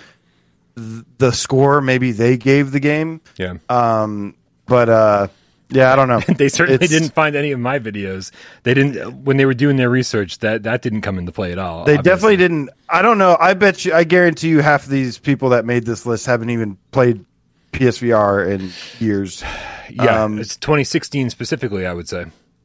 the 0.77 1.31
score 1.33 1.81
maybe 1.81 2.13
they 2.13 2.37
gave 2.37 2.73
the 2.73 2.81
game. 2.81 3.21
Yeah. 3.37 3.55
Um, 3.69 4.35
but 4.67 4.89
uh, 4.89 5.29
yeah, 5.71 5.93
I 5.93 5.97
don't 5.97 6.09
know. 6.09 6.21
they 6.37 6.49
certainly 6.49 6.77
It's- 6.77 6.91
didn't 6.91 7.15
find 7.15 7.37
any 7.37 7.53
of 7.53 7.61
my 7.61 7.79
videos. 7.79 8.31
They 8.65 8.75
didn't 8.75 9.25
when 9.25 9.37
they 9.37 9.47
were 9.47 9.55
doing 9.55 9.77
their 9.77 9.91
research. 9.91 10.39
That 10.41 10.65
that 10.65 10.83
didn't 10.83 11.03
come 11.03 11.19
into 11.19 11.33
play 11.33 11.53
at 11.53 11.59
all. 11.59 11.85
They 11.85 11.97
obviously. 11.97 12.03
definitely 12.03 12.37
didn't. 12.37 12.71
I 12.89 13.03
don't 13.03 13.19
know. 13.19 13.37
I 13.39 13.55
bet 13.55 13.85
you. 13.85 13.93
I 13.93 14.05
guarantee 14.05 14.49
you, 14.49 14.61
half 14.61 14.85
of 14.85 14.91
these 14.91 15.19
people 15.19 15.51
that 15.51 15.65
made 15.65 15.85
this 15.87 16.07
list 16.07 16.27
haven't 16.27 16.51
even 16.51 16.77
played 16.93 17.25
PSVR 17.73 18.49
in 18.51 18.71
years. 19.05 19.43
Yeah, 19.91 20.25
um, 20.25 20.39
it's 20.39 20.57
2016 20.57 21.29
specifically. 21.29 21.87
I 21.87 21.93
would 21.93 22.09
say. 22.09 22.25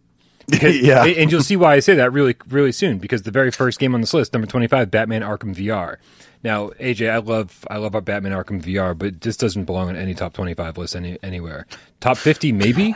yeah, 0.62 1.04
and 1.06 1.30
you'll 1.30 1.44
see 1.44 1.58
why 1.58 1.76
I 1.76 1.80
say 1.82 1.94
that 1.96 2.14
really, 2.14 2.36
really 2.48 2.72
soon 2.72 2.98
because 2.98 3.24
the 3.24 3.30
very 3.30 3.52
first 3.52 3.78
game 3.78 3.94
on 3.94 4.00
this 4.00 4.14
list, 4.14 4.32
number 4.32 4.48
twenty-five, 4.48 4.90
Batman 4.90 5.22
Arkham 5.22 5.54
VR. 5.54 5.98
Now, 6.44 6.70
AJ, 6.80 7.10
I 7.10 7.18
love, 7.18 7.66
I 7.70 7.78
love 7.78 7.96
our 7.96 8.02
Batman 8.02 8.32
Arkham 8.32 8.62
VR, 8.62 8.98
but 8.98 9.22
this 9.22 9.36
doesn't 9.36 9.66
belong 9.66 9.90
on 9.90 9.96
any 9.96 10.14
top 10.14 10.34
twenty-five 10.34 10.78
list 10.78 10.96
any 10.96 11.18
anywhere. 11.22 11.66
Top 12.00 12.18
fifty, 12.18 12.52
maybe 12.52 12.96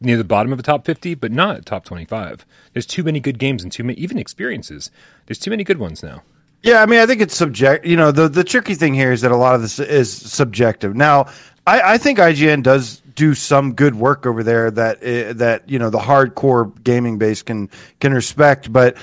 near 0.00 0.16
the 0.16 0.24
bottom 0.24 0.52
of 0.52 0.58
a 0.58 0.62
top 0.62 0.86
fifty, 0.86 1.14
but 1.14 1.32
not 1.32 1.66
top 1.66 1.84
twenty-five. 1.84 2.46
There's 2.72 2.86
too 2.86 3.02
many 3.02 3.20
good 3.20 3.38
games 3.38 3.62
and 3.62 3.70
too 3.70 3.84
many, 3.84 3.98
even 3.98 4.18
experiences. 4.18 4.90
There's 5.26 5.38
too 5.38 5.50
many 5.50 5.64
good 5.64 5.78
ones 5.78 6.02
now. 6.02 6.22
Yeah, 6.62 6.82
I 6.82 6.86
mean, 6.86 7.00
I 7.00 7.06
think 7.06 7.20
it's 7.20 7.36
subject. 7.36 7.84
You 7.84 7.96
know, 7.96 8.10
the 8.10 8.28
the 8.28 8.42
tricky 8.42 8.74
thing 8.74 8.94
here 8.94 9.12
is 9.12 9.20
that 9.20 9.32
a 9.32 9.36
lot 9.36 9.54
of 9.54 9.60
this 9.60 9.78
is 9.78 10.10
subjective. 10.10 10.96
Now, 10.96 11.26
I, 11.66 11.94
I 11.94 11.98
think 11.98 12.18
IGN 12.18 12.62
does 12.62 13.02
do 13.14 13.34
some 13.34 13.74
good 13.74 13.94
work 13.94 14.26
over 14.26 14.42
there 14.42 14.70
that 14.70 14.96
uh, 15.02 15.34
that 15.34 15.68
you 15.68 15.78
know 15.78 15.90
the 15.90 15.98
hardcore 15.98 16.72
gaming 16.82 17.18
base 17.18 17.42
can 17.42 17.68
can 18.00 18.14
respect, 18.14 18.72
but. 18.72 18.96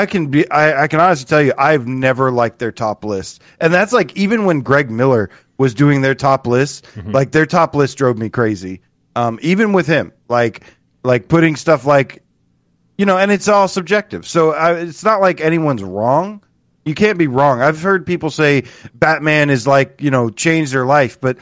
I 0.00 0.06
can 0.06 0.26
be. 0.28 0.50
I, 0.50 0.84
I 0.84 0.88
can 0.88 1.00
honestly 1.00 1.26
tell 1.26 1.42
you, 1.42 1.52
I've 1.56 1.86
never 1.86 2.30
liked 2.30 2.58
their 2.58 2.72
top 2.72 3.04
list, 3.04 3.42
and 3.60 3.72
that's 3.72 3.92
like 3.92 4.16
even 4.16 4.44
when 4.44 4.60
Greg 4.60 4.90
Miller 4.90 5.30
was 5.58 5.74
doing 5.74 6.00
their 6.00 6.14
top 6.14 6.46
list, 6.46 6.86
like 7.04 7.30
their 7.32 7.46
top 7.46 7.74
list 7.74 7.98
drove 7.98 8.18
me 8.18 8.28
crazy. 8.30 8.80
Um, 9.14 9.38
even 9.42 9.72
with 9.72 9.86
him, 9.86 10.12
like 10.28 10.64
like 11.04 11.28
putting 11.28 11.56
stuff 11.56 11.84
like 11.84 12.22
you 12.98 13.06
know, 13.06 13.18
and 13.18 13.30
it's 13.32 13.48
all 13.48 13.68
subjective. 13.68 14.26
So 14.26 14.52
I, 14.52 14.74
it's 14.80 15.04
not 15.04 15.20
like 15.20 15.40
anyone's 15.40 15.82
wrong. 15.82 16.42
You 16.84 16.94
can't 16.94 17.18
be 17.18 17.26
wrong. 17.28 17.60
I've 17.62 17.80
heard 17.80 18.06
people 18.06 18.30
say 18.30 18.64
Batman 18.94 19.50
is 19.50 19.66
like 19.66 20.00
you 20.00 20.10
know 20.10 20.30
changed 20.30 20.72
their 20.72 20.86
life, 20.86 21.20
but 21.20 21.36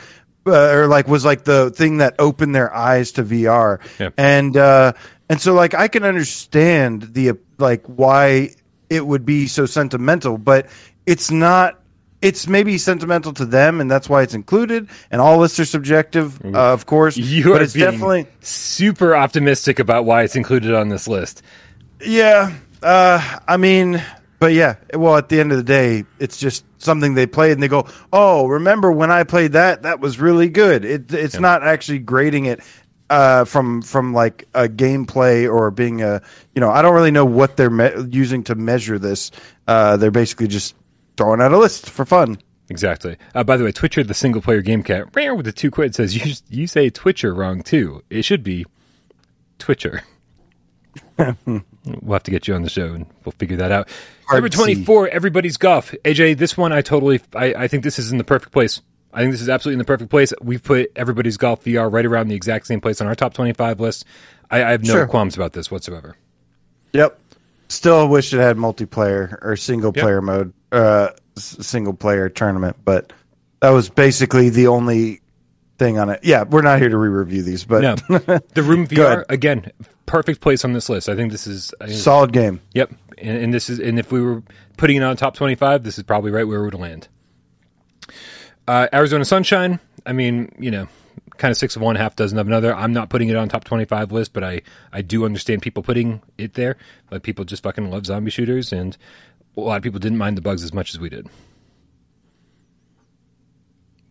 uh, 0.47 0.53
or 0.75 0.87
like 0.87 1.07
was 1.09 1.25
like 1.25 1.45
the 1.45 1.71
thing 1.71 1.99
that 1.99 2.15
opened 2.19 2.55
their 2.55 2.75
eyes 2.75 3.13
to 3.13 3.23
VR, 3.23 3.79
Yep. 3.99 4.15
and 4.19 4.57
uh, 4.57 4.93
and 5.31 5.41
so 5.41 5.55
like 5.55 5.75
I 5.75 5.87
can 5.87 6.03
understand 6.03 7.15
the 7.15 7.39
like 7.57 7.87
why 7.87 8.51
it 8.91 9.07
would 9.07 9.25
be 9.25 9.47
so 9.47 9.65
sentimental, 9.65 10.37
but 10.37 10.67
it's 11.07 11.31
not. 11.31 11.77
It's 12.21 12.47
maybe 12.47 12.77
sentimental 12.77 13.33
to 13.35 13.47
them, 13.47 13.81
and 13.81 13.91
that's 13.91 14.07
why 14.07 14.23
it's 14.23 14.35
included. 14.35 14.91
And 15.11 15.23
all 15.23 15.39
lists 15.39 15.59
are 15.59 15.65
subjective, 15.65 16.45
uh, 16.45 16.75
of 16.75 16.85
course. 16.85 17.17
You 17.17 17.45
but 17.45 17.61
are 17.61 17.65
it's 17.65 17.73
definitely 17.73 18.27
super 18.41 19.17
optimistic 19.17 19.79
about 19.79 20.05
why 20.05 20.25
it's 20.25 20.37
included 20.37 20.75
on 20.75 20.91
this 20.91 21.09
list. 21.09 21.43
Yeah. 22.05 22.53
Uh, 22.83 23.39
I 23.49 23.57
mean, 23.57 24.03
but 24.39 24.53
yeah. 24.53 24.75
Well, 24.93 25.17
at 25.17 25.31
the 25.31 25.41
end 25.41 25.53
of 25.53 25.59
the 25.59 25.65
day, 25.65 26.05
it's 26.19 26.39
just 26.39 26.65
something 26.77 27.15
they 27.15 27.27
played, 27.27 27.53
and 27.53 27.63
they 27.63 27.69
go, 27.69 27.87
"Oh, 28.13 28.47
remember 28.49 28.93
when 28.93 29.11
I 29.11 29.23
played 29.23 29.53
that? 29.53 29.83
That 29.83 30.01
was 30.01 30.19
really 30.19 30.49
good." 30.49 30.85
It, 30.85 31.15
it's 31.15 31.39
not 31.39 31.63
actually 31.63 32.01
grading 32.01 32.47
it 32.47 32.61
uh, 33.11 33.45
from 33.45 33.83
from 33.83 34.15
like 34.15 34.49
a 34.55 34.69
gameplay 34.69 35.53
or 35.53 35.71
being 35.71 36.01
a 36.01 36.23
you 36.55 36.61
know. 36.61 36.71
I 36.71 36.81
don't 36.81 36.95
really 36.95 37.11
know 37.11 37.27
what 37.27 37.57
they're 37.57 37.69
me- 37.69 38.09
using 38.11 38.45
to 38.45 38.55
measure 38.55 38.99
this. 38.99 39.31
Uh, 39.67 39.97
they're 39.97 40.11
basically 40.11 40.47
just 40.47 40.75
throwing 41.17 41.41
out 41.41 41.53
a 41.53 41.59
list 41.59 41.91
for 41.91 42.07
fun. 42.07 42.39
Exactly. 42.71 43.17
Uh, 43.35 43.43
by 43.43 43.57
the 43.57 43.65
way, 43.65 43.73
Twitcher, 43.73 44.05
the 44.05 44.15
single 44.15 44.41
player 44.41 44.63
game 44.63 44.83
cat, 44.85 45.15
with 45.37 45.45
the 45.45 45.53
two 45.53 45.71
quid 45.71 45.95
says 45.95 46.17
you 46.17 46.35
you 46.49 46.67
say 46.67 46.89
Twitcher 46.89 47.35
wrong 47.35 47.63
too. 47.63 48.03
It 48.09 48.23
should 48.23 48.45
be 48.45 48.65
Twitcher. 49.59 50.05
we'll 51.19 51.63
have 52.13 52.23
to 52.23 52.31
get 52.31 52.49
you 52.49 52.55
on 52.55 52.63
the 52.63 52.71
show 52.71 52.95
and 52.95 53.07
we'll 53.25 53.33
figure 53.33 53.57
that 53.57 53.73
out. 53.73 53.89
Hard 54.27 54.43
Number 54.43 54.49
twenty 54.49 54.85
four, 54.85 55.09
everybody's 55.09 55.57
golf. 55.57 55.93
AJ, 56.05 56.39
this 56.39 56.57
one 56.57 56.73
I 56.73 56.81
totally, 56.81 57.21
I, 57.35 57.55
I 57.55 57.69
think 57.69 57.83
this 57.83 57.99
is 57.99 58.13
in 58.13 58.19
the 58.19 58.25
perfect 58.25 58.53
place. 58.53 58.81
I 59.13 59.21
think 59.21 59.33
this 59.33 59.41
is 59.41 59.49
absolutely 59.49 59.75
in 59.75 59.79
the 59.81 59.85
perfect 59.85 60.11
place. 60.11 60.33
We've 60.41 60.63
put 60.63 60.93
everybody's 60.97 61.37
golf 61.37 61.65
VR 61.65 61.93
right 61.93 62.07
around 62.07 62.29
the 62.29 62.35
exact 62.37 62.67
same 62.67 62.81
place 62.81 63.01
on 63.01 63.07
our 63.07 63.15
top 63.15 63.35
twenty 63.35 63.53
five 63.53 63.81
list. 63.81 64.05
I, 64.51 64.63
I 64.65 64.71
have 64.71 64.85
no 64.85 64.93
Sure. 64.93 65.07
qualms 65.07 65.37
about 65.37 65.53
this 65.53 65.71
whatsoever. 65.71 66.17
Yep. 66.93 67.19
Still 67.69 68.09
wish 68.09 68.33
it 68.33 68.39
had 68.39 68.57
multiplayer 68.57 69.39
or 69.43 69.57
single 69.57 69.93
player 69.93 70.21
mode, 70.21 70.53
uh, 70.73 71.11
single 71.37 71.93
player 71.95 72.29
tournament, 72.29 72.77
but 72.85 73.13
that 73.61 73.71
was 73.71 73.89
basically 73.89 74.49
the 74.49 74.67
only 74.67 75.21
thing 75.79 75.99
on 75.99 76.11
it. 76.11 76.21
Yeah, 76.25 76.43
we're 76.43 76.63
not 76.63 76.81
here 76.81 76.89
to 76.89 76.97
re-review 76.97 77.43
these, 77.43 77.65
but 77.65 77.81
No, 77.83 77.95
the 78.55 78.63
Room 78.63 78.87
VR 78.89 79.25
again, 79.29 79.71
perfect 80.07 80.41
place 80.41 80.65
on 80.65 80.73
this 80.73 80.89
list. 80.89 81.09
I 81.09 81.15
think 81.15 81.31
this 81.31 81.47
is. 81.47 81.73
Think 81.81 81.93
solid 81.93 82.33
game. 82.33 82.61
Yep, 82.75 82.93
and, 83.19 83.37
and 83.45 83.55
this 83.55 83.71
is, 83.71 83.79
and 83.79 83.99
if 84.01 84.11
we 84.11 84.21
were 84.21 84.43
putting 84.77 84.97
it 84.97 85.03
on 85.05 85.17
top 85.17 85.35
twenty-five, 85.37 85.85
this 85.85 85.97
is 85.97 86.03
probably 86.03 86.33
right 86.33 86.47
where 86.49 86.59
we 86.61 86.67
would 86.67 86.75
land. 86.75 87.07
Uh, 88.71 88.87
Arizona 88.93 89.25
Sunshine. 89.25 89.81
I 90.07 90.13
mean, 90.13 90.55
you 90.57 90.71
know, 90.71 90.87
kind 91.39 91.51
of 91.51 91.59
six 91.59 91.75
of 91.75 91.83
one, 91.83 91.97
half 91.97 92.15
dozen 92.15 92.39
of 92.39 92.47
another. 92.47 92.73
I'm 92.73 92.93
not 92.93 93.11
putting 93.11 93.29
it 93.29 93.35
on 93.35 93.49
top 93.49 93.65
twenty-five 93.65 94.13
list, 94.13 94.33
but 94.33 94.45
I 94.45 94.63
I 94.93 95.03
do 95.03 95.25
understand 95.25 95.61
people 95.61 95.83
putting 95.83 96.23
it 96.39 96.55
there. 96.55 96.77
Like 97.11 97.25
people 97.25 97.45
just 97.45 97.65
fucking 97.65 97.91
love 97.91 98.07
zombie 98.07 98.31
shooters, 98.31 98.73
and 98.73 98.97
a 99.57 99.61
lot 99.61 99.79
of 99.79 99.83
people 99.83 99.99
didn't 99.99 100.19
mind 100.19 100.37
the 100.37 100.41
bugs 100.41 100.63
as 100.63 100.73
much 100.73 100.95
as 100.95 101.01
we 101.01 101.09
did. 101.09 101.27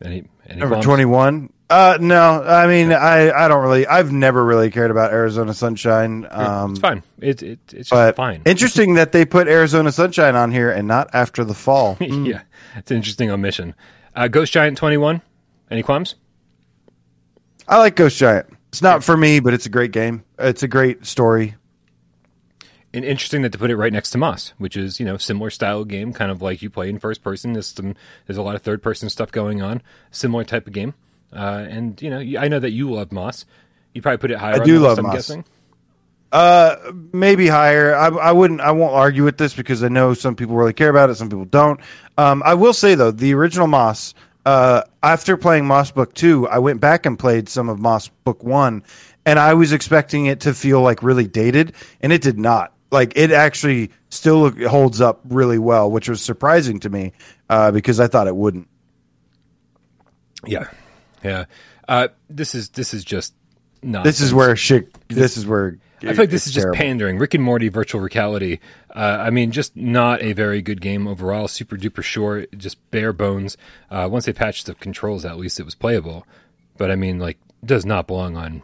Any 0.03 0.25
any 0.45 0.59
Number 0.59 0.81
twenty-one. 0.81 1.53
Uh, 1.69 1.97
no, 2.01 2.43
I 2.43 2.67
mean, 2.67 2.91
I, 2.91 3.31
I 3.31 3.47
don't 3.47 3.61
really, 3.61 3.85
I've 3.85 4.11
never 4.11 4.43
really 4.43 4.71
cared 4.71 4.89
about 4.89 5.13
Arizona 5.13 5.53
Sunshine. 5.53 6.27
Um, 6.31 6.71
It's 6.71 6.79
fine. 6.79 7.03
It, 7.19 7.43
it 7.43 7.59
it's 7.71 7.89
just 7.91 8.15
fine. 8.15 8.41
interesting 8.43 8.95
that 8.95 9.11
they 9.11 9.23
put 9.23 9.47
Arizona 9.47 9.91
Sunshine 9.91 10.35
on 10.35 10.51
here 10.51 10.71
and 10.71 10.87
not 10.87 11.11
after 11.13 11.45
the 11.45 11.53
fall. 11.53 11.95
yeah, 12.01 12.41
it's 12.75 12.91
an 12.91 12.97
interesting 12.97 13.29
omission. 13.29 13.75
Uh, 14.15 14.27
Ghost 14.27 14.51
Giant 14.53 14.77
twenty-one. 14.77 15.21
Any 15.71 15.83
qualms? 15.83 16.15
I 17.67 17.77
like 17.77 17.95
Ghost 17.95 18.17
Giant. 18.17 18.47
It's 18.69 18.81
not 18.81 19.03
for 19.03 19.15
me, 19.15 19.39
but 19.39 19.53
it's 19.53 19.65
a 19.65 19.69
great 19.69 19.91
game. 19.91 20.23
It's 20.37 20.63
a 20.63 20.67
great 20.67 21.05
story. 21.05 21.55
and 22.93 23.05
interesting 23.05 23.43
that 23.43 23.51
to 23.51 23.57
put 23.59 23.69
it 23.69 23.75
right 23.77 23.93
next 23.93 24.09
to 24.11 24.17
Moss, 24.17 24.53
which 24.57 24.75
is 24.75 24.99
you 24.99 25.05
know 25.05 25.17
similar 25.17 25.49
style 25.49 25.85
game, 25.85 26.11
kind 26.13 26.31
of 26.31 26.41
like 26.41 26.61
you 26.61 26.69
play 26.69 26.89
in 26.89 26.99
first 26.99 27.23
person. 27.23 27.53
There's 27.53 27.67
some 27.67 27.95
there's 28.25 28.37
a 28.37 28.41
lot 28.41 28.55
of 28.55 28.61
third 28.61 28.81
person 28.81 29.09
stuff 29.09 29.31
going 29.31 29.61
on, 29.61 29.81
similar 30.11 30.43
type 30.43 30.65
of 30.67 30.73
game. 30.73 30.93
Uh, 31.31 31.65
and 31.69 32.01
you 32.01 32.09
know, 32.09 32.19
I 32.39 32.47
know 32.47 32.59
that 32.59 32.71
you 32.71 32.91
love 32.91 33.11
Moss. 33.11 33.45
You 33.93 34.01
probably 34.01 34.17
put 34.17 34.31
it 34.31 34.37
higher. 34.39 34.55
I 34.55 34.59
on 34.59 34.65
do 34.65 34.73
the 34.73 34.79
list, 34.79 34.89
love 34.89 34.97
I'm 34.99 35.03
Moss. 35.05 35.15
guessing. 35.15 35.45
Uh, 36.31 36.91
maybe 37.11 37.47
higher. 37.47 37.95
I, 37.95 38.07
I 38.07 38.31
wouldn't. 38.31 38.61
I 38.61 38.71
won't 38.71 38.93
argue 38.93 39.23
with 39.23 39.37
this 39.37 39.53
because 39.53 39.83
I 39.83 39.87
know 39.87 40.13
some 40.13 40.35
people 40.35 40.55
really 40.55 40.73
care 40.73 40.89
about 40.89 41.09
it. 41.09 41.15
Some 41.15 41.29
people 41.29 41.45
don't. 41.45 41.79
Um, 42.17 42.43
I 42.45 42.53
will 42.53 42.73
say 42.73 42.95
though, 42.95 43.11
the 43.11 43.33
original 43.33 43.67
Moss. 43.67 44.13
Uh, 44.45 44.83
after 45.03 45.37
playing 45.37 45.65
Moss 45.65 45.91
Book 45.91 46.13
Two, 46.13 46.47
I 46.47 46.59
went 46.59 46.81
back 46.81 47.05
and 47.05 47.17
played 47.17 47.49
some 47.49 47.67
of 47.67 47.79
Moss 47.79 48.09
Book 48.23 48.43
One, 48.43 48.83
and 49.25 49.39
I 49.39 49.53
was 49.55 49.73
expecting 49.73 50.27
it 50.27 50.41
to 50.41 50.53
feel 50.53 50.81
like 50.81 51.03
really 51.03 51.27
dated, 51.27 51.73
and 52.01 52.13
it 52.13 52.21
did 52.21 52.39
not. 52.39 52.73
Like 52.91 53.13
it 53.15 53.31
actually 53.31 53.91
still 54.09 54.51
holds 54.67 55.01
up 55.01 55.21
really 55.25 55.59
well, 55.59 55.89
which 55.91 56.09
was 56.09 56.21
surprising 56.21 56.79
to 56.81 56.89
me 56.89 57.13
uh, 57.49 57.71
because 57.71 57.99
I 57.99 58.07
thought 58.07 58.27
it 58.27 58.35
wouldn't. 58.35 58.67
Yeah, 60.45 60.69
yeah. 61.23 61.45
Uh, 61.87 62.09
this 62.29 62.55
is 62.55 62.69
this 62.69 62.93
is 62.93 63.03
just 63.03 63.33
not. 63.81 64.03
This 64.03 64.21
is 64.21 64.33
where 64.33 64.55
shit. 64.55 64.95
This 65.09 65.37
is 65.37 65.45
where 65.45 65.77
I 66.01 66.13
feel 66.13 66.23
like 66.23 66.29
this 66.29 66.47
is 66.47 66.53
just 66.53 66.71
pandering. 66.73 67.17
Rick 67.17 67.33
and 67.33 67.43
Morty 67.43 67.69
virtual 67.69 68.01
reality. 68.01 68.59
Uh, 68.95 69.17
I 69.19 69.29
mean, 69.29 69.51
just 69.51 69.75
not 69.75 70.21
a 70.21 70.33
very 70.33 70.61
good 70.61 70.81
game 70.81 71.07
overall. 71.07 71.47
Super 71.47 71.75
duper 71.77 72.03
short, 72.03 72.49
just 72.57 72.77
bare 72.91 73.13
bones. 73.13 73.57
Uh, 73.91 74.07
once 74.11 74.25
they 74.25 74.33
patched 74.33 74.65
the 74.65 74.75
controls, 74.75 75.25
at 75.25 75.37
least 75.37 75.59
it 75.59 75.63
was 75.63 75.75
playable. 75.75 76.25
But 76.77 76.91
I 76.91 76.95
mean, 76.95 77.19
like, 77.19 77.37
does 77.65 77.85
not 77.85 78.07
belong 78.07 78.37
on 78.37 78.61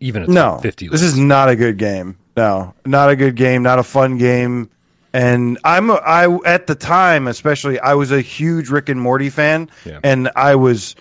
even 0.00 0.24
a 0.24 0.26
No, 0.26 0.58
fifty. 0.62 0.88
this 0.88 1.02
is 1.02 1.16
not 1.18 1.48
a 1.48 1.56
good 1.56 1.78
game. 1.78 2.16
No, 2.36 2.74
not 2.84 3.10
a 3.10 3.16
good 3.16 3.36
game. 3.36 3.62
Not 3.62 3.78
a 3.78 3.84
fun 3.84 4.18
game. 4.18 4.68
And 5.12 5.58
I'm 5.62 5.90
a- 5.90 5.94
I 5.94 6.26
at 6.44 6.66
the 6.66 6.74
time, 6.74 7.28
especially, 7.28 7.78
I 7.78 7.94
was 7.94 8.10
a 8.10 8.20
huge 8.20 8.68
Rick 8.70 8.88
and 8.88 9.00
Morty 9.00 9.30
fan, 9.30 9.70
Yeah. 9.84 10.00
and 10.02 10.28
I 10.34 10.56
was 10.56 10.96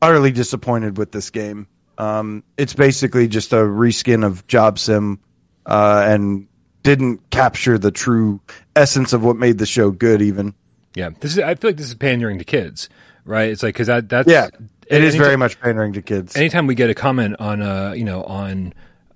utterly 0.00 0.30
disappointed 0.30 0.96
with 0.96 1.10
this 1.10 1.30
game. 1.30 1.66
Um, 1.98 2.42
it's 2.56 2.74
basically 2.74 3.28
just 3.28 3.52
a 3.52 3.56
reskin 3.56 4.24
of 4.24 4.46
Job 4.46 4.78
Sim, 4.78 5.18
uh, 5.64 6.04
and 6.08 6.46
didn't 6.82 7.28
capture 7.30 7.78
the 7.78 7.90
true 7.90 8.40
essence 8.74 9.12
of 9.12 9.24
what 9.24 9.36
made 9.36 9.58
the 9.58 9.66
show 9.66 9.90
good. 9.90 10.22
Even 10.22 10.54
Yeah, 10.94 11.10
this 11.20 11.32
is. 11.32 11.38
I 11.38 11.54
feel 11.54 11.70
like 11.70 11.76
this 11.78 11.86
is 11.88 11.94
pandering 11.94 12.38
to 12.38 12.44
kids, 12.44 12.88
right? 13.24 13.50
It's 13.50 13.62
like 13.62 13.74
because 13.74 13.86
that 13.88 14.08
that's 14.08 14.28
Yeah, 14.28 14.48
it 14.86 15.02
is 15.02 15.14
anytime- 15.14 15.24
very 15.24 15.36
much 15.36 15.60
pandering 15.60 15.92
to 15.94 16.02
kids. 16.02 16.36
anytime 16.36 16.66
we 16.66 16.74
get 16.74 16.90
a 16.90 16.94
comment 16.94 17.36
on 17.40 17.62
uh 17.62 17.92
you 17.96 18.04
know 18.04 18.22
on 18.24 18.72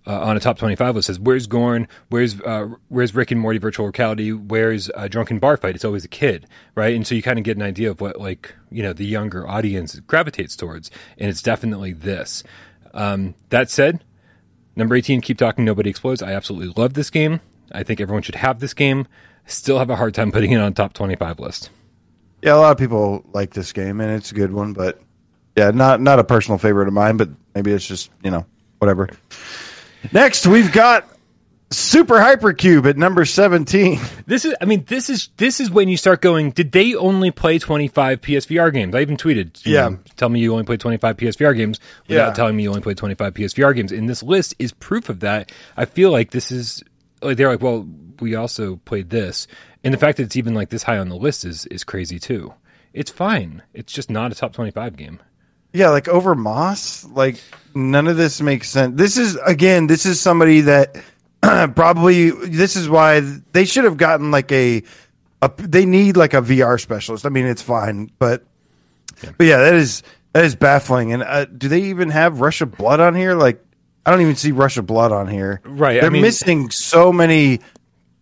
uh, 0.06 0.18
on 0.18 0.34
a 0.36 0.40
top 0.40 0.58
25 0.58 0.96
list 0.96 1.06
says 1.08 1.20
where's 1.20 1.46
Gorn 1.46 1.86
where's 2.08 2.40
uh, 2.40 2.68
where's 2.88 3.14
Rick 3.14 3.30
and 3.32 3.40
Morty 3.40 3.58
virtual 3.58 3.86
reality 3.86 4.32
where's 4.32 4.90
uh, 4.96 5.06
drunken 5.08 5.38
bar 5.38 5.56
fight 5.58 5.74
it's 5.74 5.84
always 5.84 6.04
a 6.06 6.08
kid 6.08 6.46
right 6.74 6.96
and 6.96 7.06
so 7.06 7.14
you 7.14 7.22
kind 7.22 7.38
of 7.38 7.44
get 7.44 7.56
an 7.58 7.62
idea 7.62 7.90
of 7.90 8.00
what 8.00 8.18
like 8.18 8.54
you 8.70 8.82
know 8.82 8.94
the 8.94 9.04
younger 9.04 9.46
audience 9.46 10.00
gravitates 10.06 10.56
towards 10.56 10.90
and 11.18 11.28
it's 11.28 11.42
definitely 11.42 11.92
this 11.92 12.42
um, 12.92 13.34
that 13.50 13.70
said 13.70 14.04
number 14.76 14.94
18 14.94 15.20
keep 15.20 15.38
talking 15.38 15.64
nobody 15.64 15.90
explodes 15.90 16.22
I 16.22 16.32
absolutely 16.32 16.72
love 16.80 16.94
this 16.94 17.10
game 17.10 17.40
I 17.72 17.82
think 17.82 18.00
everyone 18.00 18.22
should 18.22 18.36
have 18.36 18.60
this 18.60 18.74
game 18.74 19.06
still 19.46 19.78
have 19.78 19.90
a 19.90 19.96
hard 19.96 20.14
time 20.14 20.30
putting 20.32 20.52
it 20.52 20.58
on 20.58 20.72
top 20.74 20.92
25 20.92 21.40
list 21.40 21.70
Yeah, 22.42 22.54
a 22.54 22.56
lot 22.56 22.72
of 22.72 22.78
people 22.78 23.24
like 23.32 23.52
this 23.52 23.72
game, 23.72 24.00
and 24.00 24.10
it's 24.10 24.32
a 24.32 24.34
good 24.34 24.52
one. 24.52 24.72
But 24.72 25.00
yeah, 25.56 25.70
not 25.70 26.00
not 26.00 26.18
a 26.18 26.24
personal 26.24 26.56
favorite 26.58 26.88
of 26.88 26.94
mine. 26.94 27.16
But 27.18 27.28
maybe 27.54 27.70
it's 27.72 27.86
just 27.86 28.10
you 28.22 28.30
know 28.30 28.46
whatever. 28.78 29.10
Next, 30.12 30.46
we've 30.46 30.72
got 30.72 31.06
Super 31.72 32.16
Hypercube 32.16 32.88
at 32.88 32.96
number 32.96 33.24
seventeen. 33.24 34.00
This 34.26 34.44
is, 34.44 34.54
I 34.60 34.64
mean, 34.64 34.84
this 34.86 35.10
is 35.10 35.28
this 35.38 35.58
is 35.60 35.70
when 35.72 35.88
you 35.88 35.96
start 35.96 36.20
going. 36.20 36.50
Did 36.52 36.70
they 36.72 36.94
only 36.94 37.30
play 37.32 37.58
twenty 37.58 37.88
five 37.88 38.20
PSVR 38.20 38.72
games? 38.72 38.94
I 38.94 39.00
even 39.00 39.16
tweeted, 39.16 39.60
Yeah. 39.64 39.88
know, 39.88 39.98
tell 40.16 40.28
me 40.28 40.38
you 40.40 40.52
only 40.52 40.64
played 40.64 40.78
twenty 40.80 40.98
five 40.98 41.16
PSVR 41.16 41.56
games 41.56 41.80
without 42.08 42.28
Yeah. 42.28 42.32
telling 42.32 42.56
me 42.56 42.62
you 42.64 42.68
only 42.70 42.80
played 42.80 42.96
twenty 42.96 43.14
five 43.16 43.34
PSVR 43.34 43.74
games. 43.74 43.90
And 43.92 44.08
this 44.08 44.22
list 44.22 44.54
is 44.60 44.72
proof 44.72 45.08
of 45.08 45.20
that. 45.20 45.50
I 45.76 45.84
feel 45.84 46.10
like 46.12 46.30
this 46.30 46.52
is 46.52 46.82
like 47.22 47.36
they're 47.36 47.48
like, 47.50 47.60
well, 47.60 47.88
we 48.20 48.34
also 48.36 48.76
played 48.84 49.10
this, 49.10 49.46
and 49.82 49.92
the 49.94 49.98
fact 49.98 50.16
that 50.18 50.24
it's 50.24 50.36
even 50.36 50.54
like 50.54 50.68
this 50.70 50.84
high 50.84 50.98
on 50.98 51.08
the 51.08 51.16
list 51.16 51.44
is 51.44 51.66
is 51.66 51.82
crazy 51.84 52.18
too. 52.20 52.54
It's 52.92 53.10
fine. 53.10 53.62
It's 53.74 53.92
just 53.92 54.10
not 54.10 54.30
a 54.32 54.34
top 54.36 54.52
twenty 54.52 54.70
five 54.70 54.96
game. 54.96 55.18
Yeah, 55.72 55.90
like 55.90 56.06
over 56.08 56.34
Moss. 56.36 57.04
Like 57.04 57.40
none 57.74 58.06
of 58.08 58.16
this 58.16 58.40
makes 58.40 58.68
sense. 58.68 58.96
This 58.96 59.16
is 59.16 59.36
again, 59.44 59.86
this 59.88 60.04
is 60.06 60.20
somebody 60.20 60.62
that 60.62 60.96
probably 61.74 62.30
this 62.30 62.76
is 62.76 62.88
why 62.88 63.20
they 63.52 63.64
should 63.64 63.84
have 63.84 63.96
gotten 63.96 64.30
like 64.30 64.50
a, 64.52 64.82
a 65.42 65.50
they 65.58 65.86
need 65.86 66.16
like 66.16 66.34
a 66.34 66.42
VR 66.42 66.80
specialist. 66.80 67.24
I 67.26 67.28
mean, 67.28 67.46
it's 67.46 67.62
fine, 67.62 68.10
but 68.18 68.44
but 69.36 69.46
yeah, 69.46 69.58
that 69.58 69.74
is 69.74 70.02
that 70.32 70.44
is 70.44 70.54
baffling. 70.54 71.12
And 71.12 71.22
uh, 71.22 71.44
do 71.46 71.68
they 71.68 71.82
even 71.84 72.10
have 72.10 72.40
Rush 72.40 72.60
of 72.60 72.76
Blood 72.76 73.00
on 73.00 73.14
here? 73.14 73.34
Like, 73.34 73.64
I 74.04 74.10
don't 74.10 74.20
even 74.20 74.36
see 74.36 74.52
Rush 74.52 74.76
of 74.76 74.86
Blood 74.86 75.12
on 75.12 75.26
here. 75.28 75.60
Right, 75.64 76.00
They're 76.00 76.10
mean- 76.10 76.22
missing 76.22 76.70
so 76.70 77.12
many 77.12 77.60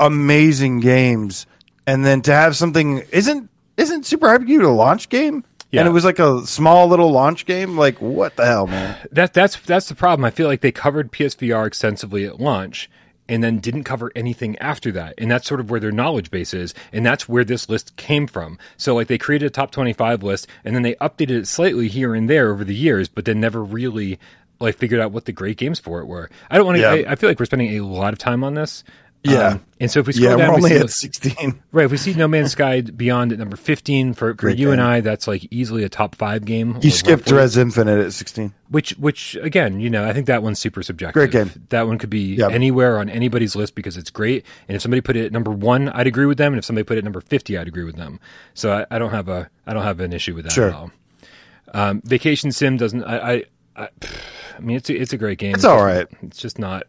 amazing 0.00 0.80
games, 0.80 1.46
and 1.86 2.04
then 2.04 2.22
to 2.22 2.32
have 2.32 2.56
something 2.56 2.98
isn't 3.10 3.50
isn't 3.76 4.06
Super 4.06 4.28
Hypercube 4.28 4.64
a 4.64 4.68
launch 4.68 5.08
game? 5.08 5.44
Yeah. 5.70 5.80
And 5.80 5.88
it 5.88 5.92
was 5.92 6.04
like 6.04 6.18
a 6.18 6.46
small 6.46 6.88
little 6.88 7.10
launch 7.10 7.44
game. 7.44 7.76
Like, 7.76 8.00
what 8.00 8.36
the 8.36 8.46
hell, 8.46 8.66
man? 8.66 8.96
That 9.12 9.34
that's 9.34 9.56
that's 9.60 9.88
the 9.88 9.94
problem. 9.94 10.24
I 10.24 10.30
feel 10.30 10.46
like 10.46 10.62
they 10.62 10.72
covered 10.72 11.12
PSVR 11.12 11.66
extensively 11.66 12.24
at 12.24 12.40
launch 12.40 12.88
and 13.28 13.42
then 13.42 13.58
didn't 13.58 13.84
cover 13.84 14.10
anything 14.16 14.56
after 14.58 14.90
that. 14.92 15.14
And 15.18 15.30
that's 15.30 15.46
sort 15.46 15.60
of 15.60 15.70
where 15.70 15.80
their 15.80 15.92
knowledge 15.92 16.30
base 16.30 16.54
is, 16.54 16.74
and 16.92 17.04
that's 17.04 17.28
where 17.28 17.44
this 17.44 17.68
list 17.68 17.96
came 17.96 18.26
from. 18.26 18.58
So 18.76 18.94
like 18.94 19.08
they 19.08 19.18
created 19.18 19.46
a 19.46 19.50
top 19.50 19.70
25 19.70 20.22
list 20.22 20.46
and 20.64 20.74
then 20.74 20.82
they 20.82 20.94
updated 20.94 21.30
it 21.30 21.48
slightly 21.48 21.88
here 21.88 22.14
and 22.14 22.28
there 22.28 22.50
over 22.50 22.64
the 22.64 22.74
years, 22.74 23.08
but 23.08 23.24
then 23.24 23.40
never 23.40 23.62
really 23.62 24.18
like 24.60 24.76
figured 24.76 25.00
out 25.00 25.12
what 25.12 25.24
the 25.24 25.32
great 25.32 25.56
games 25.56 25.78
for 25.78 26.00
it 26.00 26.06
were. 26.06 26.30
I 26.50 26.56
don't 26.56 26.66
want 26.66 26.76
to 26.76 26.82
Yeah. 26.82 27.08
I, 27.08 27.12
I 27.12 27.14
feel 27.14 27.30
like 27.30 27.38
we're 27.38 27.46
spending 27.46 27.78
a 27.78 27.84
lot 27.84 28.12
of 28.12 28.18
time 28.18 28.42
on 28.42 28.54
this. 28.54 28.82
Yeah. 29.24 29.48
Um, 29.48 29.64
and 29.80 29.90
so 29.90 30.00
if 30.00 30.06
we 30.06 30.12
scroll 30.12 30.30
Yeah, 30.30 30.36
we're 30.36 30.42
down, 30.42 30.50
we 30.50 30.56
only 30.56 30.70
see 30.70 30.76
at 30.76 30.90
16. 30.90 31.62
Right, 31.72 31.84
if 31.84 31.90
we 31.90 31.96
see 31.96 32.14
No 32.14 32.28
Man's 32.28 32.52
Sky 32.52 32.80
Beyond 32.82 33.32
at 33.32 33.38
number 33.38 33.56
fifteen 33.56 34.14
for, 34.14 34.30
for 34.30 34.34
Great 34.34 34.58
you 34.58 34.70
and. 34.70 34.80
I, 34.80 35.00
that's 35.00 35.26
like 35.26 35.46
easily 35.50 35.82
a 35.84 35.88
top 35.88 36.14
five 36.14 36.44
game. 36.44 36.78
You 36.80 36.90
skipped. 36.90 37.30
Rez 37.30 37.56
Infinite 37.56 37.98
at 38.04 38.12
16. 38.12 38.54
Which, 38.70 38.90
which 38.92 39.36
again, 39.42 39.80
you 39.80 39.90
know, 39.90 40.06
I 40.08 40.12
think 40.12 40.26
that 40.26 40.42
one's 40.42 40.58
super 40.60 40.82
subjective. 40.82 41.14
Great 41.14 41.30
game. 41.32 41.50
That 41.70 41.86
one 41.86 41.98
could 41.98 42.10
be 42.10 42.36
Yep. 42.36 42.52
anywhere 42.52 42.98
on 42.98 43.08
anybody's 43.08 43.54
list 43.56 43.74
because 43.74 43.96
it's 43.96 44.10
great. 44.10 44.44
And 44.68 44.76
if 44.76 44.82
somebody 44.82 45.00
put 45.00 45.16
it 45.16 45.26
at 45.26 45.32
number 45.32 45.50
one, 45.50 45.88
I'd 45.90 46.06
agree 46.06 46.26
with 46.26 46.38
them. 46.38 46.52
And 46.52 46.58
if 46.58 46.64
somebody 46.64 46.84
put 46.84 46.96
it 46.96 46.98
at 46.98 47.04
number 47.04 47.20
fifty, 47.20 47.58
I'd 47.58 47.68
agree 47.68 47.84
with 47.84 47.96
them. 47.96 48.20
So 48.54 48.72
I, 48.72 48.86
I 48.94 48.98
don't 48.98 49.10
have 49.10 49.28
a, 49.28 49.50
I 49.66 49.74
don't 49.74 49.82
have 49.84 50.00
an 50.00 50.12
issue 50.12 50.34
with 50.34 50.44
that 50.44 50.52
Sure. 50.52 50.68
at 50.68 50.74
all. 50.74 50.90
Um, 51.74 52.00
Vacation 52.04 52.50
Sim 52.52 52.76
doesn't. 52.76 53.02
I, 53.04 53.32
I, 53.34 53.44
I, 53.76 53.88
I 54.56 54.60
mean, 54.60 54.76
it's 54.76 54.88
a, 54.90 54.94
it's 54.96 55.12
a 55.12 55.18
great 55.18 55.38
game. 55.38 55.54
It's 55.54 55.64
all 55.64 55.76
just- 55.76 55.84
right. 55.84 56.06
It's 56.22 56.38
just 56.38 56.58
not. 56.58 56.84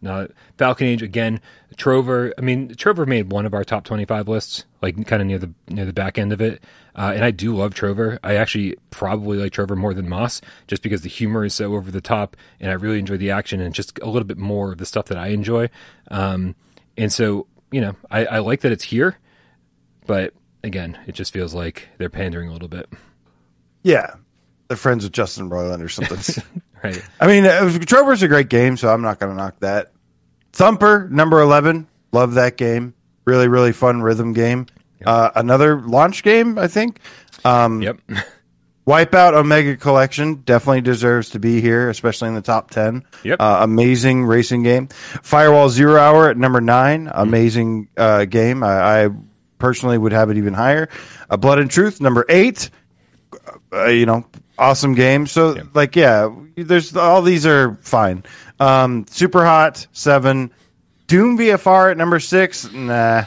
Not 0.00 0.30
Falcon 0.56 0.86
Age 0.86 1.02
again. 1.02 1.40
Trover. 1.76 2.32
I 2.38 2.40
mean, 2.40 2.74
Trover 2.74 3.04
made 3.06 3.32
one 3.32 3.46
of 3.46 3.54
our 3.54 3.64
top 3.64 3.84
twenty-five 3.84 4.28
lists, 4.28 4.64
like 4.80 4.94
kind 5.06 5.20
of 5.22 5.26
near 5.26 5.38
the 5.38 5.52
near 5.68 5.84
the 5.84 5.92
back 5.92 6.18
end 6.18 6.32
of 6.32 6.40
it. 6.40 6.62
Uh, 6.94 7.12
and 7.14 7.24
I 7.24 7.30
do 7.30 7.54
love 7.54 7.74
Trover. 7.74 8.18
I 8.24 8.34
actually 8.36 8.76
probably 8.90 9.38
like 9.38 9.52
Trover 9.52 9.76
more 9.76 9.94
than 9.94 10.08
Moss, 10.08 10.40
just 10.66 10.82
because 10.82 11.02
the 11.02 11.08
humor 11.08 11.44
is 11.44 11.54
so 11.54 11.74
over 11.74 11.90
the 11.90 12.00
top, 12.00 12.36
and 12.60 12.70
I 12.70 12.74
really 12.74 12.98
enjoy 12.98 13.16
the 13.16 13.30
action 13.30 13.60
and 13.60 13.74
just 13.74 13.98
a 14.00 14.06
little 14.06 14.26
bit 14.26 14.38
more 14.38 14.72
of 14.72 14.78
the 14.78 14.86
stuff 14.86 15.06
that 15.06 15.18
I 15.18 15.28
enjoy. 15.28 15.68
Um, 16.10 16.54
and 16.96 17.12
so, 17.12 17.46
you 17.70 17.80
know, 17.80 17.94
I, 18.10 18.24
I 18.26 18.38
like 18.40 18.62
that 18.62 18.72
it's 18.72 18.82
here, 18.82 19.16
but 20.06 20.34
again, 20.64 20.98
it 21.06 21.12
just 21.14 21.32
feels 21.32 21.54
like 21.54 21.88
they're 21.98 22.10
pandering 22.10 22.48
a 22.48 22.52
little 22.52 22.66
bit, 22.68 22.88
Yeah. 23.84 24.14
They're 24.66 24.76
friends 24.76 25.04
with 25.04 25.12
Justin 25.12 25.48
Roiland 25.48 25.82
or 25.82 25.88
something. 25.88 26.42
right? 26.82 27.02
I 27.20 27.26
mean, 27.26 27.44
uh, 27.44 27.78
Trover's 27.80 28.22
a 28.22 28.28
great 28.28 28.48
game, 28.48 28.76
so 28.76 28.88
I'm 28.92 29.02
not 29.02 29.18
going 29.18 29.32
to 29.32 29.36
knock 29.36 29.60
that. 29.60 29.92
Thumper, 30.52 31.08
number 31.10 31.40
11. 31.40 31.86
Love 32.12 32.34
that 32.34 32.56
game. 32.56 32.94
Really, 33.24 33.48
really 33.48 33.72
fun 33.72 34.02
rhythm 34.02 34.32
game. 34.32 34.66
Uh, 35.04 35.30
another 35.34 35.80
launch 35.80 36.22
game, 36.22 36.58
I 36.58 36.66
think. 36.68 37.00
Um, 37.44 37.82
Yep. 37.82 38.00
Wipeout 38.88 39.34
Omega 39.34 39.76
Collection 39.76 40.36
definitely 40.36 40.80
deserves 40.80 41.30
to 41.30 41.38
be 41.38 41.60
here, 41.60 41.90
especially 41.90 42.28
in 42.28 42.34
the 42.34 42.40
top 42.40 42.70
10. 42.70 43.04
Yep. 43.22 43.38
Uh, 43.38 43.58
amazing 43.60 44.24
racing 44.24 44.62
game. 44.62 44.88
Firewall 44.88 45.68
Zero 45.68 46.00
Hour 46.00 46.30
at 46.30 46.38
number 46.38 46.62
nine. 46.62 47.10
Amazing 47.12 47.88
uh, 47.98 48.24
game. 48.24 48.62
I, 48.62 49.04
I 49.04 49.08
personally 49.58 49.98
would 49.98 50.12
have 50.12 50.30
it 50.30 50.38
even 50.38 50.54
higher. 50.54 50.88
Uh, 51.28 51.36
Blood 51.36 51.58
and 51.58 51.70
Truth, 51.70 52.00
number 52.00 52.24
eight. 52.30 52.70
Uh, 53.70 53.88
you 53.88 54.06
know, 54.06 54.24
awesome 54.58 54.94
game. 54.94 55.26
So, 55.26 55.56
like, 55.74 55.96
yeah, 55.96 56.34
there's 56.56 56.96
all 56.96 57.22
these 57.22 57.46
are 57.46 57.74
fine. 57.82 58.24
Um, 58.60 59.06
Super 59.08 59.44
Hot, 59.44 59.86
seven. 59.92 60.52
Doom 61.06 61.38
VFR 61.38 61.92
at 61.92 61.96
number 61.96 62.20
six. 62.20 62.70
Nah. 62.72 63.24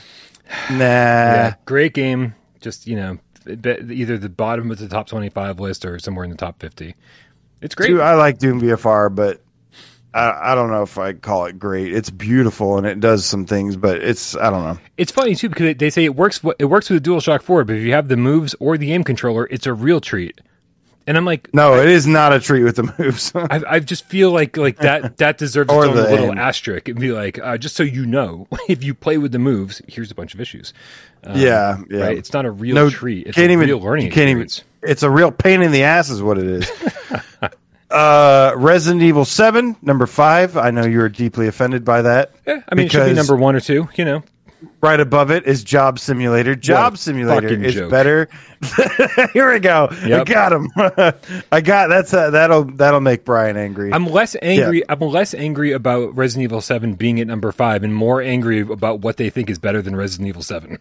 Nah. 0.70 0.78
yeah, 0.78 1.56
great 1.65 1.94
game. 1.94 2.36
Just 2.60 2.86
you 2.86 2.96
know, 2.96 3.17
either 3.48 4.17
the 4.17 4.30
bottom 4.30 4.70
of 4.70 4.78
the 4.78 4.88
top 4.88 5.08
twenty-five 5.08 5.60
list 5.60 5.86
or 5.86 5.98
somewhere 5.98 6.26
in 6.26 6.32
the 6.32 6.38
top 6.38 6.60
fifty. 6.60 6.96
It's 7.62 7.74
great. 7.74 7.88
Dude, 7.88 8.02
I 8.02 8.15
like 8.15 8.38
Doom 8.38 8.60
VFR, 8.62 9.13
but 9.13 9.41
I, 10.13 10.52
I 10.52 10.56
don't 10.56 10.72
know 10.72 10.82
if 10.82 10.98
I'd 10.98 11.22
call 11.22 11.46
it 11.46 11.58
great. 11.58 11.94
It's 11.94 12.10
beautiful 12.10 12.78
and 12.78 12.86
it 12.86 13.00
does 13.00 13.26
some 13.26 13.46
things, 13.46 13.78
but 13.78 13.98
it's 13.98 14.36
I 14.36 14.50
don't 14.50 14.63
know. 14.63 14.78
It's 14.98 15.12
funny 15.12 15.36
too 15.36 15.50
because 15.50 15.76
they 15.78 15.89
say 15.89 16.06
it 16.06 16.15
works. 16.15 16.41
It 16.60 16.65
works 16.65 16.89
with 16.89 17.04
the 17.04 17.10
DualShock 17.10 17.41
Four, 17.41 17.63
but 17.63 17.78
if 17.78 17.84
you 17.84 17.94
have 17.94 18.10
the 18.10 18.17
moves 18.17 18.56
or 18.60 18.78
the 18.78 18.91
aim 18.94 19.04
controller, 19.04 19.48
it's 19.50 19.65
a 19.65 19.74
real 19.74 20.02
treat. 20.02 20.41
And 21.07 21.17
I'm 21.17 21.25
like, 21.25 21.53
No, 21.53 21.79
it 21.81 21.89
is 21.89 22.05
not 22.05 22.33
a 22.33 22.39
treat 22.39 22.63
with 22.63 22.75
the 22.75 22.93
moves. 22.97 23.31
I, 23.35 23.61
I 23.67 23.79
just 23.79 24.05
feel 24.05 24.31
like 24.31 24.57
like 24.57 24.77
that 24.77 25.17
that 25.17 25.37
deserves 25.37 25.71
its 25.71 25.73
own 25.73 25.95
little 25.95 26.31
aim. 26.31 26.37
asterisk 26.37 26.87
and 26.87 26.99
be 26.99 27.11
like, 27.11 27.39
uh, 27.39 27.57
just 27.57 27.75
so 27.75 27.83
you 27.83 28.05
know, 28.05 28.47
if 28.69 28.83
you 28.83 28.93
play 28.93 29.17
with 29.17 29.31
the 29.31 29.39
moves, 29.39 29.81
here's 29.87 30.11
a 30.11 30.15
bunch 30.15 30.33
of 30.33 30.41
issues. 30.41 30.73
Um, 31.23 31.37
yeah, 31.37 31.81
yeah. 31.89 32.05
right. 32.05 32.17
It's 32.17 32.33
not 32.33 32.45
a 32.45 32.51
real 32.51 32.75
no 32.75 32.89
treat. 32.89 33.27
It's 33.27 33.35
can't 33.35 33.49
a 33.49 33.53
even, 33.53 33.67
real 33.67 33.79
learning 33.79 34.05
you 34.05 34.11
can't 34.11 34.29
even. 34.29 34.43
experience. 34.43 34.67
It's 34.83 35.03
a 35.03 35.09
real 35.09 35.31
pain 35.31 35.61
in 35.61 35.71
the 35.71 35.83
ass, 35.83 36.09
is 36.09 36.23
what 36.23 36.39
it 36.39 36.45
is. 36.47 36.71
uh, 37.91 38.53
Resident 38.55 39.03
Evil 39.03 39.25
Seven, 39.25 39.75
number 39.81 40.07
five. 40.07 40.57
I 40.57 40.71
know 40.71 40.85
you're 40.85 41.09
deeply 41.09 41.47
offended 41.47 41.85
by 41.85 42.01
that. 42.01 42.31
Yeah, 42.47 42.61
I 42.67 42.75
mean, 42.75 42.87
it 42.87 42.91
should 42.91 43.05
be 43.05 43.13
number 43.13 43.35
one 43.35 43.55
or 43.55 43.59
two. 43.59 43.89
You 43.95 44.05
know, 44.05 44.23
Right 44.82 45.00
above 45.00 45.32
it 45.32 45.45
is 45.45 45.63
Job 45.63 45.97
Simulator. 46.00 46.56
Job 46.56 46.97
Simulator 46.97 47.47
is 47.47 47.74
joke. 47.74 47.89
better. 47.89 48.30
Here 49.34 49.52
we 49.52 49.60
go. 49.60 49.88
I 49.91 50.24
got 50.24 50.54
him. 50.54 50.69
I 51.52 51.62
got 51.62 51.88
that's 51.88 52.13
uh, 52.13 52.30
that'll 52.30 52.65
that'll 52.65 53.02
make 53.02 53.26
Brian 53.26 53.58
angry. 53.58 53.91
I'm 53.93 54.06
less 54.06 54.36
angry. 54.41 54.84
I'm 54.88 55.00
less 55.00 55.34
angry 55.34 55.71
about 55.71 56.15
Resident 56.15 56.43
Evil 56.43 56.62
Seven 56.62 56.93
being 56.93 57.19
at 57.19 57.28
number 57.28 57.52
five, 57.52 57.84
and 57.84 57.93
more 57.93 58.21
angry 58.21 58.62
about 58.62 59.00
what 59.00 59.17
they 59.17 59.30
think 59.30 59.50
is 59.50 59.58
better 59.58 59.82
than 59.82 59.95
Resident 59.95 60.30
Evil 60.30 60.43
Seven. 60.43 60.78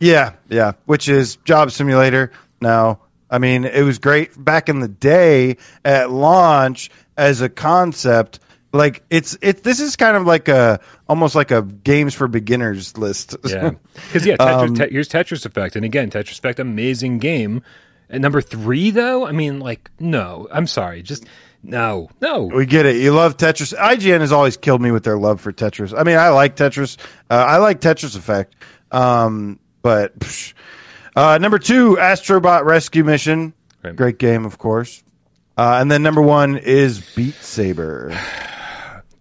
Yeah, 0.00 0.32
yeah. 0.48 0.72
Which 0.86 1.08
is 1.08 1.36
Job 1.44 1.70
Simulator. 1.70 2.32
Now, 2.60 3.00
I 3.30 3.38
mean, 3.38 3.64
it 3.64 3.82
was 3.82 3.98
great 3.98 4.42
back 4.42 4.68
in 4.68 4.80
the 4.80 4.88
day 4.88 5.58
at 5.84 6.10
launch 6.10 6.90
as 7.16 7.40
a 7.40 7.48
concept. 7.48 8.40
Like 8.72 9.04
it's 9.10 9.36
it. 9.42 9.62
This 9.62 9.80
is 9.80 9.96
kind 9.96 10.16
of 10.16 10.24
like 10.24 10.48
a 10.48 10.80
almost 11.08 11.34
like 11.34 11.50
a 11.50 11.60
games 11.62 12.14
for 12.14 12.26
beginners 12.26 12.96
list. 12.96 13.36
Yeah, 13.44 13.72
because 13.94 14.24
yeah, 14.24 14.36
Tetris, 14.36 14.68
Um, 14.68 14.74
te- 14.74 14.90
here's 14.90 15.08
Tetris 15.10 15.44
Effect, 15.44 15.76
and 15.76 15.84
again, 15.84 16.10
Tetris 16.10 16.38
Effect, 16.38 16.58
amazing 16.58 17.18
game. 17.18 17.62
At 18.08 18.20
number 18.20 18.40
three, 18.40 18.90
though, 18.90 19.26
I 19.26 19.32
mean, 19.32 19.58
like, 19.60 19.90
no, 19.98 20.46
I'm 20.50 20.66
sorry, 20.66 21.02
just 21.02 21.26
no, 21.62 22.08
no. 22.20 22.44
we 22.44 22.66
get 22.66 22.86
it. 22.86 22.96
You 22.96 23.12
love 23.12 23.36
Tetris. 23.36 23.74
IGN 23.74 24.20
has 24.20 24.32
always 24.32 24.56
killed 24.56 24.80
me 24.82 24.90
with 24.90 25.04
their 25.04 25.16
love 25.18 25.40
for 25.40 25.52
Tetris. 25.52 25.98
I 25.98 26.02
mean, 26.02 26.16
I 26.16 26.28
like 26.30 26.56
Tetris. 26.56 26.96
Uh, 27.30 27.34
I 27.34 27.58
like 27.58 27.80
Tetris 27.80 28.16
Effect. 28.16 28.54
Um, 28.90 29.58
but 29.82 30.18
psh, 30.18 30.54
Uh, 31.14 31.38
number 31.38 31.58
two, 31.58 31.96
Astrobot 31.96 32.64
Rescue 32.64 33.04
Mission. 33.04 33.52
Right. 33.82 33.94
Great 33.96 34.18
game, 34.18 34.44
of 34.44 34.58
course. 34.58 35.02
Uh, 35.56 35.78
and 35.80 35.90
then 35.90 36.02
number 36.02 36.22
one 36.22 36.56
is 36.56 37.00
Beat 37.14 37.34
Saber. 37.34 38.18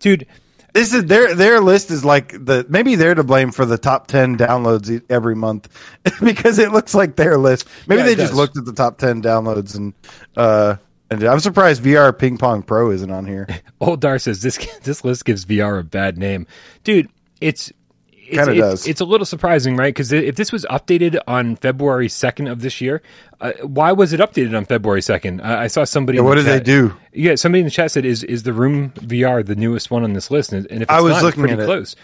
Dude, 0.02 0.28
This 0.74 0.94
is 0.94 1.06
their 1.06 1.34
their 1.36 1.60
list 1.62 1.92
is 1.92 2.04
like 2.06 2.32
the 2.32 2.66
maybe 2.70 2.96
they're 2.96 3.16
to 3.16 3.24
blame 3.24 3.52
for 3.52 3.66
the 3.66 3.78
top 3.78 4.08
ten 4.08 4.38
downloads 4.38 5.02
every 5.10 5.36
month 5.36 5.68
because 6.24 6.60
it 6.60 6.72
looks 6.72 6.94
like 6.94 7.16
their 7.16 7.38
list. 7.38 7.68
Maybe 7.88 8.02
Yeah, 8.02 8.08
they 8.08 8.16
just 8.16 8.32
does. 8.32 8.38
looked 8.38 8.58
at 8.58 8.66
the 8.66 8.74
top 8.74 8.98
ten 8.98 9.22
downloads 9.22 9.76
and 9.76 9.94
uh 10.36 10.76
and 11.10 11.24
I'm 11.24 11.42
surprised 11.42 11.84
VR 11.84 12.18
Ping 12.18 12.38
Pong 12.38 12.64
Pro 12.64 12.90
isn't 12.92 13.12
on 13.12 13.26
here. 13.26 13.48
Old 13.82 14.00
Dar 14.02 14.18
says 14.18 14.42
this 14.42 14.58
this 14.84 15.04
list 15.04 15.26
gives 15.26 15.46
VR 15.46 15.80
a 15.80 15.84
bad 15.84 16.18
name, 16.18 16.48
dude. 16.84 17.10
It's 17.42 17.72
it's, 18.32 18.38
Kinda 18.48 18.52
it's, 18.54 18.60
does. 18.60 18.88
it's 18.88 19.02
a 19.02 19.06
little 19.06 19.26
surprising, 19.26 19.76
right? 19.76 19.94
Because 19.94 20.12
if 20.12 20.36
this 20.36 20.52
was 20.52 20.66
updated 20.70 21.20
on 21.28 21.56
February 21.58 22.10
second 22.10 22.48
of 22.48 22.62
this 22.62 22.82
year, 22.82 23.02
uh, 23.40 23.52
why 23.64 23.92
was 23.92 24.14
it 24.14 24.20
updated 24.20 24.56
on 24.58 24.66
February 24.66 25.02
second? 25.02 25.42
I, 25.42 25.64
I 25.64 25.68
saw 25.68 25.84
somebody. 25.84 26.18
in 26.18 26.24
what 26.26 26.36
the 26.36 26.44
did 26.44 26.52
they 26.52 26.64
do? 26.64 26.96
Yeah, 27.14 27.36
somebody 27.36 27.60
in 27.60 27.66
the 27.66 27.72
chat 27.72 27.92
said, 27.92 28.06
"Is 28.06 28.24
is 28.24 28.44
the 28.44 28.54
Room 28.54 28.92
VR 28.92 29.46
the 29.46 29.56
newest 29.56 29.92
one 29.92 30.04
on 30.04 30.14
this 30.14 30.32
list?" 30.32 30.54
And, 30.54 30.66
if 30.66 30.82
it's 30.84 30.92
I 30.92 31.02
was 31.02 31.12
not, 31.12 31.18
it's 31.18 31.24
looking 31.26 31.42
pretty 31.42 31.54
at 31.56 31.60
it. 31.60 31.66
close. 31.66 31.96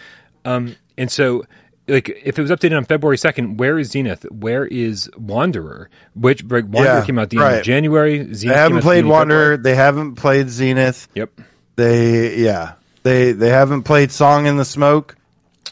Um, 0.44 0.76
and 0.96 1.10
so, 1.10 1.44
like, 1.86 2.08
if 2.08 2.38
it 2.38 2.42
was 2.42 2.50
updated 2.50 2.76
on 2.76 2.84
February 2.84 3.18
second, 3.18 3.58
where 3.58 3.78
is 3.78 3.90
Zenith? 3.90 4.24
Where 4.30 4.66
is 4.66 5.10
Wanderer? 5.16 5.88
Which 6.14 6.42
like, 6.44 6.64
Wanderer 6.64 6.98
Yeah, 6.98 7.04
came 7.06 7.18
out 7.18 7.30
the 7.30 7.38
end 7.38 7.56
of. 7.58 7.62
January. 7.64 8.18
Zenith 8.34 8.40
They 8.54 8.60
haven't 8.60 8.82
played 8.82 9.04
of 9.04 9.10
February. 9.10 9.10
Wanderer. 9.18 9.56
They 9.56 9.74
haven't 9.74 10.14
played 10.16 10.48
Zenith. 10.50 11.08
Yep. 11.14 11.40
They 11.76 12.36
yeah. 12.36 12.72
They 13.04 13.32
they 13.32 13.48
haven't 13.50 13.84
played 13.84 14.10
Song 14.12 14.46
in 14.46 14.56
the 14.56 14.64
Smoke. 14.64 15.14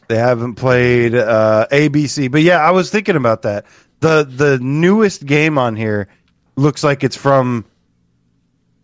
They 0.08 0.16
haven't 0.18 0.54
played 0.54 1.14
uh, 1.14 1.66
ABC. 1.70 2.30
But 2.30 2.42
yeah, 2.42 2.58
I 2.58 2.70
was 2.70 2.90
thinking 2.90 3.16
about 3.16 3.42
that. 3.42 3.66
The 4.00 4.24
the 4.24 4.58
newest 4.58 5.24
game 5.26 5.58
on 5.58 5.74
here 5.76 6.08
looks 6.56 6.84
like 6.84 7.02
it's 7.04 7.16
from 7.16 7.64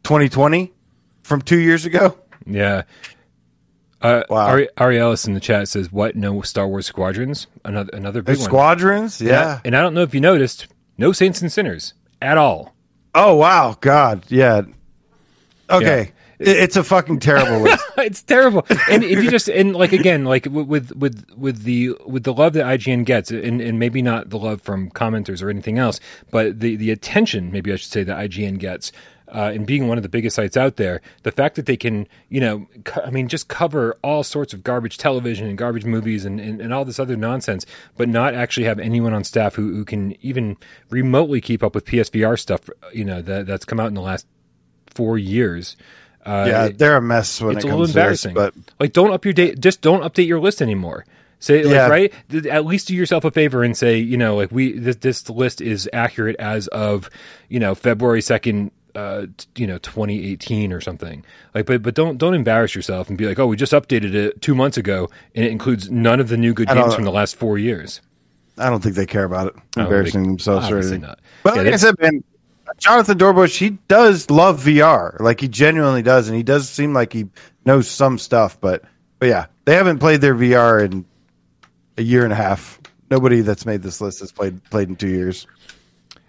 2020, 0.04 0.72
from 1.22 1.42
two 1.42 1.58
years 1.58 1.84
ago. 1.86 2.18
Yeah. 2.46 2.82
Uh, 4.00 4.24
Wow. 4.28 4.46
Ari, 4.48 4.68
Ari 4.78 4.98
Ellis 4.98 5.26
in 5.26 5.34
the 5.34 5.40
chat 5.40 5.68
says, 5.68 5.92
"What? 5.92 6.16
No 6.16 6.40
Star 6.42 6.66
Wars 6.66 6.86
Squadrons? 6.86 7.46
Another 7.64 7.90
another 7.92 8.20
big 8.20 8.36
one." 8.36 8.44
Squadrons, 8.44 9.20
yeah. 9.20 9.60
And 9.64 9.76
I 9.76 9.80
don't 9.80 9.94
know 9.94 10.02
if 10.02 10.12
you 10.12 10.20
noticed, 10.20 10.66
no 10.98 11.12
Saints 11.12 11.40
and 11.40 11.52
Sinners 11.52 11.94
at 12.20 12.36
all. 12.36 12.74
Oh 13.14 13.36
wow, 13.36 13.76
God, 13.80 14.24
yeah. 14.28 14.62
Okay, 15.70 16.00
It- 16.00 16.12
it's 16.44 16.76
a 16.76 16.84
fucking 16.84 17.20
terrible 17.20 17.60
list. 17.62 17.84
it's 17.98 18.22
terrible. 18.22 18.66
And 18.90 19.02
if 19.04 19.22
you 19.22 19.30
just 19.30 19.48
and 19.48 19.74
like 19.74 19.92
again, 19.92 20.24
like 20.24 20.46
with 20.46 20.92
with 20.92 21.30
with 21.36 21.62
the 21.62 21.96
with 22.06 22.24
the 22.24 22.32
love 22.32 22.52
that 22.54 22.66
IGN 22.66 23.04
gets, 23.04 23.30
and, 23.30 23.60
and 23.60 23.78
maybe 23.78 24.02
not 24.02 24.30
the 24.30 24.38
love 24.38 24.60
from 24.62 24.90
commenters 24.90 25.42
or 25.42 25.50
anything 25.50 25.78
else, 25.78 26.00
but 26.30 26.60
the 26.60 26.76
the 26.76 26.90
attention, 26.90 27.50
maybe 27.52 27.72
I 27.72 27.76
should 27.76 27.90
say, 27.92 28.02
that 28.04 28.18
IGN 28.30 28.58
gets. 28.58 28.92
Uh, 29.28 29.50
and 29.54 29.66
being 29.66 29.88
one 29.88 29.96
of 29.96 30.02
the 30.02 30.10
biggest 30.10 30.36
sites 30.36 30.58
out 30.58 30.76
there, 30.76 31.00
the 31.22 31.32
fact 31.32 31.56
that 31.56 31.64
they 31.64 31.76
can, 31.76 32.06
you 32.28 32.38
know, 32.38 32.66
co- 32.84 33.00
I 33.00 33.08
mean, 33.08 33.28
just 33.28 33.48
cover 33.48 33.96
all 34.02 34.22
sorts 34.22 34.52
of 34.52 34.62
garbage 34.62 34.98
television 34.98 35.46
and 35.46 35.56
garbage 35.56 35.86
movies 35.86 36.26
and, 36.26 36.38
and, 36.38 36.60
and 36.60 36.74
all 36.74 36.84
this 36.84 36.98
other 36.98 37.16
nonsense, 37.16 37.64
but 37.96 38.10
not 38.10 38.34
actually 38.34 38.66
have 38.66 38.78
anyone 38.78 39.14
on 39.14 39.24
staff 39.24 39.54
who, 39.54 39.72
who 39.74 39.86
can 39.86 40.14
even 40.22 40.58
remotely 40.90 41.40
keep 41.40 41.62
up 41.62 41.74
with 41.74 41.86
PSVR 41.86 42.38
stuff, 42.38 42.68
you 42.92 43.06
know, 43.06 43.22
that, 43.22 43.46
that's 43.46 43.64
come 43.64 43.80
out 43.80 43.86
in 43.86 43.94
the 43.94 44.02
last 44.02 44.26
four 44.86 45.16
years. 45.16 45.78
Uh, 46.24 46.44
yeah, 46.48 46.68
they're 46.68 46.96
a 46.96 47.02
mess 47.02 47.40
when 47.40 47.56
it's 47.56 47.64
it 47.64 47.68
a 47.68 47.70
comes 47.70 47.80
little 47.80 47.86
to 47.86 48.10
this, 48.10 48.24
embarrassing. 48.24 48.34
but 48.34 48.54
like, 48.78 48.92
don't 48.92 49.12
up 49.12 49.24
your 49.24 49.34
date. 49.34 49.58
Just 49.60 49.80
don't 49.80 50.02
update 50.02 50.26
your 50.26 50.40
list 50.40 50.62
anymore. 50.62 51.04
Say 51.40 51.64
like, 51.64 51.74
Yeah. 51.74 51.88
right. 51.88 52.12
At 52.48 52.64
least 52.64 52.86
do 52.88 52.94
yourself 52.94 53.24
a 53.24 53.30
favor 53.32 53.64
and 53.64 53.76
say, 53.76 53.98
you 53.98 54.16
know, 54.16 54.36
like 54.36 54.52
we 54.52 54.78
this, 54.78 54.96
this 54.96 55.28
list 55.28 55.60
is 55.60 55.90
accurate 55.92 56.36
as 56.38 56.68
of 56.68 57.10
you 57.48 57.58
know 57.60 57.74
February 57.74 58.22
second. 58.22 58.70
Uh, 58.94 59.24
you 59.56 59.66
know, 59.66 59.78
2018 59.78 60.70
or 60.70 60.78
something 60.82 61.24
like, 61.54 61.64
but 61.64 61.80
but 61.82 61.94
don't 61.94 62.18
don't 62.18 62.34
embarrass 62.34 62.74
yourself 62.74 63.08
and 63.08 63.16
be 63.16 63.24
like, 63.26 63.38
oh, 63.38 63.46
we 63.46 63.56
just 63.56 63.72
updated 63.72 64.12
it 64.12 64.42
two 64.42 64.54
months 64.54 64.76
ago, 64.76 65.08
and 65.34 65.46
it 65.46 65.50
includes 65.50 65.90
none 65.90 66.20
of 66.20 66.28
the 66.28 66.36
new 66.36 66.52
good 66.52 66.68
games 66.68 66.94
from 66.94 67.04
the 67.04 67.10
last 67.10 67.34
four 67.36 67.56
years. 67.56 68.02
I 68.58 68.68
don't 68.68 68.82
think 68.82 68.94
they 68.94 69.06
care 69.06 69.24
about 69.24 69.46
it. 69.46 69.54
Embarrassing 69.78 70.24
think- 70.24 70.28
themselves 70.40 70.70
or 70.70 70.76
anything. 70.76 71.00
not. 71.00 71.20
But 71.42 71.56
Yeah, 71.56 71.62
like 71.62 71.72
I 71.72 71.76
said, 71.76 71.94
man, 72.02 72.22
Jonathan 72.78 73.18
Dornbush, 73.18 73.58
he 73.58 73.70
does 73.88 74.30
love 74.30 74.62
VR. 74.62 75.18
Like 75.20 75.40
he 75.40 75.48
genuinely 75.48 76.02
does, 76.02 76.28
and 76.28 76.36
he 76.36 76.42
does 76.42 76.68
seem 76.68 76.92
like 76.92 77.12
he 77.12 77.28
knows 77.64 77.88
some 77.88 78.18
stuff. 78.18 78.60
But 78.60 78.84
but 79.18 79.28
yeah, 79.28 79.46
they 79.64 79.74
haven't 79.74 79.98
played 79.98 80.20
their 80.20 80.34
VR 80.34 80.84
in 80.84 81.04
a 81.98 82.02
year 82.02 82.24
and 82.24 82.32
a 82.32 82.36
half. 82.36 82.80
Nobody 83.10 83.40
that's 83.40 83.66
made 83.66 83.82
this 83.82 84.00
list 84.00 84.20
has 84.20 84.32
played 84.32 84.62
played 84.64 84.88
in 84.88 84.96
two 84.96 85.08
years. 85.08 85.46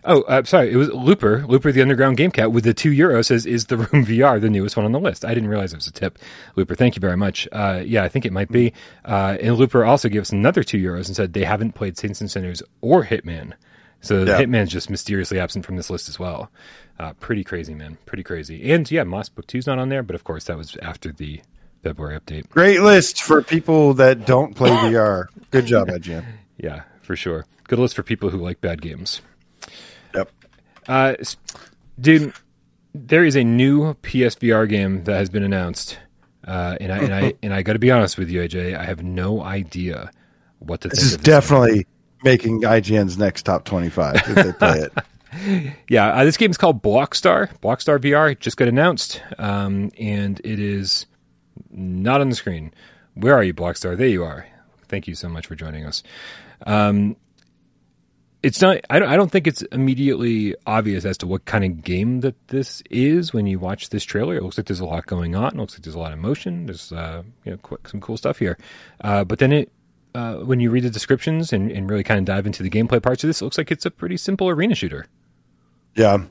Oh, 0.05 0.23
uh, 0.23 0.43
sorry. 0.43 0.71
It 0.71 0.75
was 0.75 0.89
Looper, 0.89 1.45
Looper 1.47 1.71
the 1.71 1.81
Underground 1.81 2.17
Game 2.17 2.31
Cat 2.31 2.51
with 2.51 2.65
the 2.65 2.73
two 2.73 2.91
euro 2.91 3.21
says, 3.21 3.45
is 3.45 3.67
the 3.67 3.77
Room 3.77 4.05
VR 4.05 4.39
the 4.41 4.49
newest 4.49 4.75
one 4.75 4.85
on 4.85 4.91
the 4.91 4.99
list? 4.99 5.23
I 5.23 5.33
didn't 5.33 5.49
realize 5.49 5.71
it 5.71 5.77
was 5.77 5.87
a 5.87 5.93
tip. 5.93 6.19
Looper, 6.57 6.75
thank 6.75 6.95
you 6.95 6.99
very 6.99 7.15
much. 7.15 7.47
Uh, 7.53 7.81
yeah, 7.85 8.03
I 8.03 8.09
think 8.09 8.25
it 8.25 8.33
might 8.33 8.51
be. 8.51 8.73
Uh, 9.05 9.37
and 9.39 9.55
Looper 9.55 9.85
also 9.85 10.09
gave 10.09 10.21
us 10.23 10.31
another 10.31 10.61
two 10.61 10.77
euros 10.77 11.07
and 11.07 11.15
said 11.15 11.31
they 11.31 11.45
haven't 11.45 11.71
played 11.73 11.97
Saints 11.97 12.19
and 12.19 12.29
Sinners 12.29 12.61
or 12.81 13.05
Hitman. 13.05 13.53
So 14.03 14.23
Yeah. 14.23 14.39
Hitman's 14.39 14.71
just 14.71 14.89
mysteriously 14.91 15.39
absent 15.39 15.65
from 15.65 15.75
this 15.77 15.89
list 15.89 16.07
as 16.09 16.19
well. 16.19 16.51
Uh, 16.99 17.13
pretty 17.13 17.43
crazy, 17.43 17.73
man. 17.73 17.97
Pretty 18.05 18.21
crazy. 18.23 18.71
And 18.71 18.89
yeah, 18.91 19.03
Moss 19.03 19.27
Book 19.29 19.47
2's 19.47 19.65
not 19.65 19.79
on 19.79 19.89
there, 19.89 20.03
but 20.03 20.13
of 20.15 20.23
course 20.23 20.43
that 20.45 20.57
was 20.57 20.77
after 20.81 21.11
the 21.11 21.41
February 21.81 22.19
update. 22.19 22.47
Great 22.49 22.81
list 22.81 23.23
for 23.23 23.41
people 23.41 23.95
that 23.95 24.25
don't 24.27 24.55
play 24.55 24.69
VR. 24.71 25.25
Good 25.49 25.65
job, 25.65 25.87
IGN. 25.87 26.23
Yeah, 26.57 26.83
for 27.01 27.15
sure. 27.15 27.45
Good 27.67 27.79
list 27.79 27.95
for 27.95 28.03
people 28.03 28.29
who 28.29 28.37
like 28.37 28.61
bad 28.61 28.81
games. 28.81 29.21
Yep. 30.13 30.29
Uh, 30.87 31.15
dude, 31.99 32.33
there 32.93 33.25
is 33.25 33.35
a 33.35 33.43
new 33.43 33.93
PSVR 33.95 34.67
game 34.69 35.03
that 35.05 35.15
has 35.15 35.29
been 35.29 35.43
announced, 35.43 35.97
uh, 36.45 36.77
and 36.79 36.91
I 36.91 36.97
and 36.99 37.13
I 37.13 37.33
and 37.43 37.53
I 37.53 37.63
got 37.63 37.73
to 37.73 37.79
be 37.79 37.89
honest 37.89 38.17
with 38.17 38.29
you, 38.29 38.41
AJ. 38.41 38.77
I 38.77 38.83
have 38.83 39.01
no 39.03 39.41
idea 39.41 40.11
what 40.59 40.81
to 40.81 40.89
This 40.89 40.99
think. 40.99 41.05
is 41.05 41.17
this 41.17 41.25
game. 41.25 41.85
Making 42.23 42.61
IGN's 42.61 43.17
next 43.17 43.43
top 43.43 43.65
twenty-five 43.65 44.15
if 44.15 44.35
they 44.35 44.53
play 44.53 44.79
it. 44.79 45.73
yeah. 45.89 46.13
Uh, 46.13 46.25
this 46.25 46.37
game 46.37 46.51
is 46.51 46.57
called 46.57 46.81
Blockstar. 46.81 47.49
Blockstar 47.59 47.99
VR 47.99 48.37
just 48.39 48.57
got 48.57 48.67
announced, 48.67 49.21
um, 49.37 49.91
and 49.99 50.39
it 50.43 50.59
is 50.59 51.05
not 51.71 52.21
on 52.21 52.29
the 52.29 52.35
screen. 52.35 52.73
Where 53.15 53.35
are 53.35 53.43
you, 53.43 53.53
Blockstar? 53.53 53.97
There 53.97 54.07
you 54.07 54.23
are. 54.23 54.47
Thank 54.87 55.07
you 55.07 55.15
so 55.15 55.29
much 55.29 55.47
for 55.47 55.55
joining 55.55 55.85
us. 55.85 56.03
Um, 56.65 57.15
it's 58.43 58.61
not. 58.61 58.81
I 58.89 58.99
don't. 58.99 59.09
I 59.09 59.15
don't 59.15 59.31
think 59.31 59.47
it's 59.47 59.61
immediately 59.63 60.53
obvious 60.67 61.05
as 61.05 61.17
to 61.19 61.27
what 61.27 61.45
kind 61.45 61.63
of 61.63 61.81
game 61.81 62.19
that 62.21 62.35
this 62.49 62.83
is 62.89 63.33
when 63.33 63.47
you 63.47 63.57
watch 63.57 63.89
this 63.89 64.03
trailer. 64.03 64.35
It 64.35 64.43
looks 64.43 64.57
like 64.57 64.67
there's 64.67 64.81
a 64.81 64.85
lot 64.85 65.05
going 65.05 65.33
on. 65.33 65.53
It 65.53 65.57
looks 65.57 65.75
like 65.75 65.83
there's 65.83 65.95
a 65.95 65.99
lot 65.99 66.11
of 66.11 66.19
motion. 66.19 66.65
There's 66.65 66.91
uh, 66.91 67.23
you 67.45 67.51
know 67.51 67.57
qu- 67.57 67.77
some 67.85 68.01
cool 68.01 68.17
stuff 68.17 68.39
here. 68.39 68.57
Uh, 69.01 69.23
but 69.23 69.39
then 69.39 69.53
it. 69.53 69.71
Uh, 70.15 70.35
when 70.35 70.59
you 70.59 70.69
read 70.69 70.83
the 70.83 70.89
descriptions 70.89 71.51
and, 71.51 71.71
and 71.71 71.89
really 71.89 72.03
kind 72.03 72.19
of 72.19 72.25
dive 72.25 72.45
into 72.45 72.61
the 72.61 72.69
gameplay 72.69 73.01
parts 73.01 73.23
of 73.23 73.27
this, 73.27 73.41
it 73.41 73.45
looks 73.45 73.57
like 73.57 73.71
it's 73.71 73.85
a 73.85 73.91
pretty 73.91 74.17
simple 74.17 74.47
arena 74.49 74.75
shooter. 74.75 75.07
Yeah. 75.95 76.25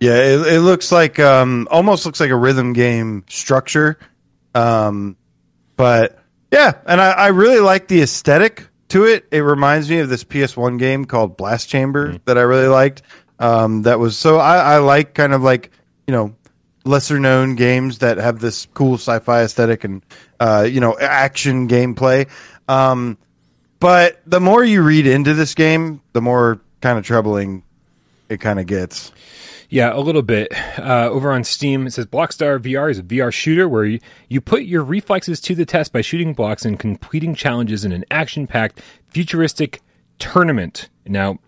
Yeah, 0.00 0.16
it, 0.16 0.54
it 0.54 0.60
looks 0.60 0.92
like 0.92 1.18
um, 1.18 1.68
almost 1.70 2.04
looks 2.04 2.20
like 2.20 2.30
a 2.30 2.36
rhythm 2.36 2.72
game 2.72 3.24
structure. 3.28 3.98
Um, 4.54 5.16
but 5.76 6.18
yeah, 6.52 6.74
and 6.86 7.00
I, 7.00 7.10
I 7.12 7.26
really 7.28 7.60
like 7.60 7.88
the 7.88 8.02
aesthetic 8.02 8.68
to 8.88 9.04
it. 9.04 9.26
It 9.30 9.40
reminds 9.40 9.88
me 9.90 9.98
of 9.98 10.08
this 10.08 10.24
PS1 10.24 10.78
game 10.78 11.04
called 11.04 11.36
Blast 11.36 11.68
Chamber 11.68 12.18
that 12.26 12.38
I 12.38 12.42
really 12.42 12.68
liked. 12.68 13.02
Um, 13.38 13.82
that 13.82 13.98
was 13.98 14.16
so 14.16 14.38
I, 14.38 14.74
I 14.74 14.78
like 14.78 15.14
kind 15.14 15.32
of 15.34 15.42
like 15.42 15.70
you 16.06 16.12
know 16.12 16.35
lesser 16.86 17.18
known 17.18 17.56
games 17.56 17.98
that 17.98 18.18
have 18.18 18.40
this 18.40 18.66
cool 18.74 18.94
sci-fi 18.94 19.42
aesthetic 19.42 19.84
and 19.84 20.02
uh, 20.40 20.66
you 20.68 20.80
know 20.80 20.98
action 20.98 21.68
gameplay. 21.68 22.28
Um, 22.68 23.18
but 23.78 24.20
the 24.26 24.40
more 24.40 24.64
you 24.64 24.82
read 24.82 25.06
into 25.06 25.34
this 25.34 25.54
game, 25.54 26.00
the 26.12 26.20
more 26.20 26.60
kind 26.80 26.98
of 26.98 27.04
troubling 27.04 27.62
it 28.28 28.40
kind 28.40 28.58
of 28.58 28.66
gets. 28.66 29.12
Yeah, 29.68 29.92
a 29.92 29.98
little 29.98 30.22
bit. 30.22 30.52
Uh, 30.78 31.08
over 31.10 31.32
on 31.32 31.42
Steam, 31.42 31.86
it 31.86 31.92
says 31.92 32.06
Blockstar 32.06 32.58
VR 32.60 32.90
is 32.90 32.98
a 33.00 33.02
VR 33.02 33.32
shooter 33.32 33.68
where 33.68 33.84
you, 33.84 33.98
you 34.28 34.40
put 34.40 34.62
your 34.62 34.84
reflexes 34.84 35.40
to 35.40 35.54
the 35.54 35.66
test 35.66 35.92
by 35.92 36.02
shooting 36.02 36.34
blocks 36.34 36.64
and 36.64 36.78
completing 36.78 37.34
challenges 37.34 37.84
in 37.84 37.90
an 37.92 38.04
action 38.10 38.46
packed, 38.46 38.80
futuristic 39.08 39.80
tournament. 40.18 40.88
Now, 41.04 41.38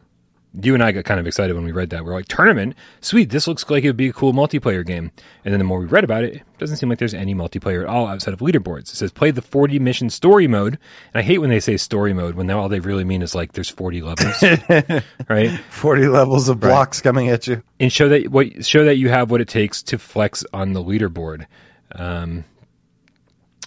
you 0.55 0.75
and 0.75 0.83
I 0.83 0.93
got 0.93 1.05
kind 1.05 1.21
of 1.21 1.27
excited 1.27 1.55
when 1.55 1.65
we 1.65 1.73
read 1.73 1.91
that. 1.91 2.05
We're 2.05 2.15
like, 2.15 2.27
tournament? 2.27 2.75
Sweet, 3.01 3.31
this 3.31 3.47
looks 3.47 3.69
like 3.69 3.85
it 3.85 3.89
would 3.89 3.97
be 3.97 4.09
a 4.09 4.13
cool 4.13 4.33
multiplayer 4.33 4.85
game. 4.85 5.13
And 5.45 5.53
then 5.53 5.59
the 5.59 5.65
more 5.65 5.79
we 5.79 5.87
read 5.87 6.05
about 6.05 6.25
it, 6.25 6.37
it 6.37 6.43
doesn't 6.59 6.79
seem 6.79 6.89
like 6.89 6.99
there's 6.99 7.15
any 7.15 7.35
multiplayer 7.35 7.83
at 7.83 7.89
all 7.89 8.07
outside 8.07 8.35
of 8.35 8.41
leaderboards. 8.41 8.91
It 8.91 8.97
says 8.97 9.13
play 9.13 9.31
the 9.31 9.43
40 9.43 9.79
mission 9.79 10.11
story 10.11 10.47
mode. 10.49 10.79
And 11.15 11.21
I 11.21 11.23
hate 11.23 11.39
when 11.39 11.51
they 11.51 11.61
say 11.61 11.77
story 11.77 12.13
mode 12.13 12.35
when 12.35 12.51
all 12.51 12.69
they 12.69 12.81
really 12.81 13.05
mean 13.05 13.23
is 13.23 13.35
like 13.35 13.53
there's 13.53 13.69
40 13.69 14.03
levels, 14.03 14.43
right? 15.29 15.51
40 15.71 16.09
levels 16.09 16.49
of 16.49 16.61
blocks 16.61 17.01
coming 17.01 17.29
at 17.29 17.47
you. 17.47 17.63
and 17.79 17.93
show 17.93 18.09
that 18.09 18.29
what 18.29 18.65
show 18.65 18.85
that 18.85 18.97
you 18.97 19.09
have 19.09 19.31
what 19.31 19.41
it 19.41 19.49
takes 19.49 19.83
to 19.85 19.99
flex 19.99 20.45
on 20.53 20.73
the 20.73 20.83
leaderboard. 20.83 21.47
Um, 21.93 22.45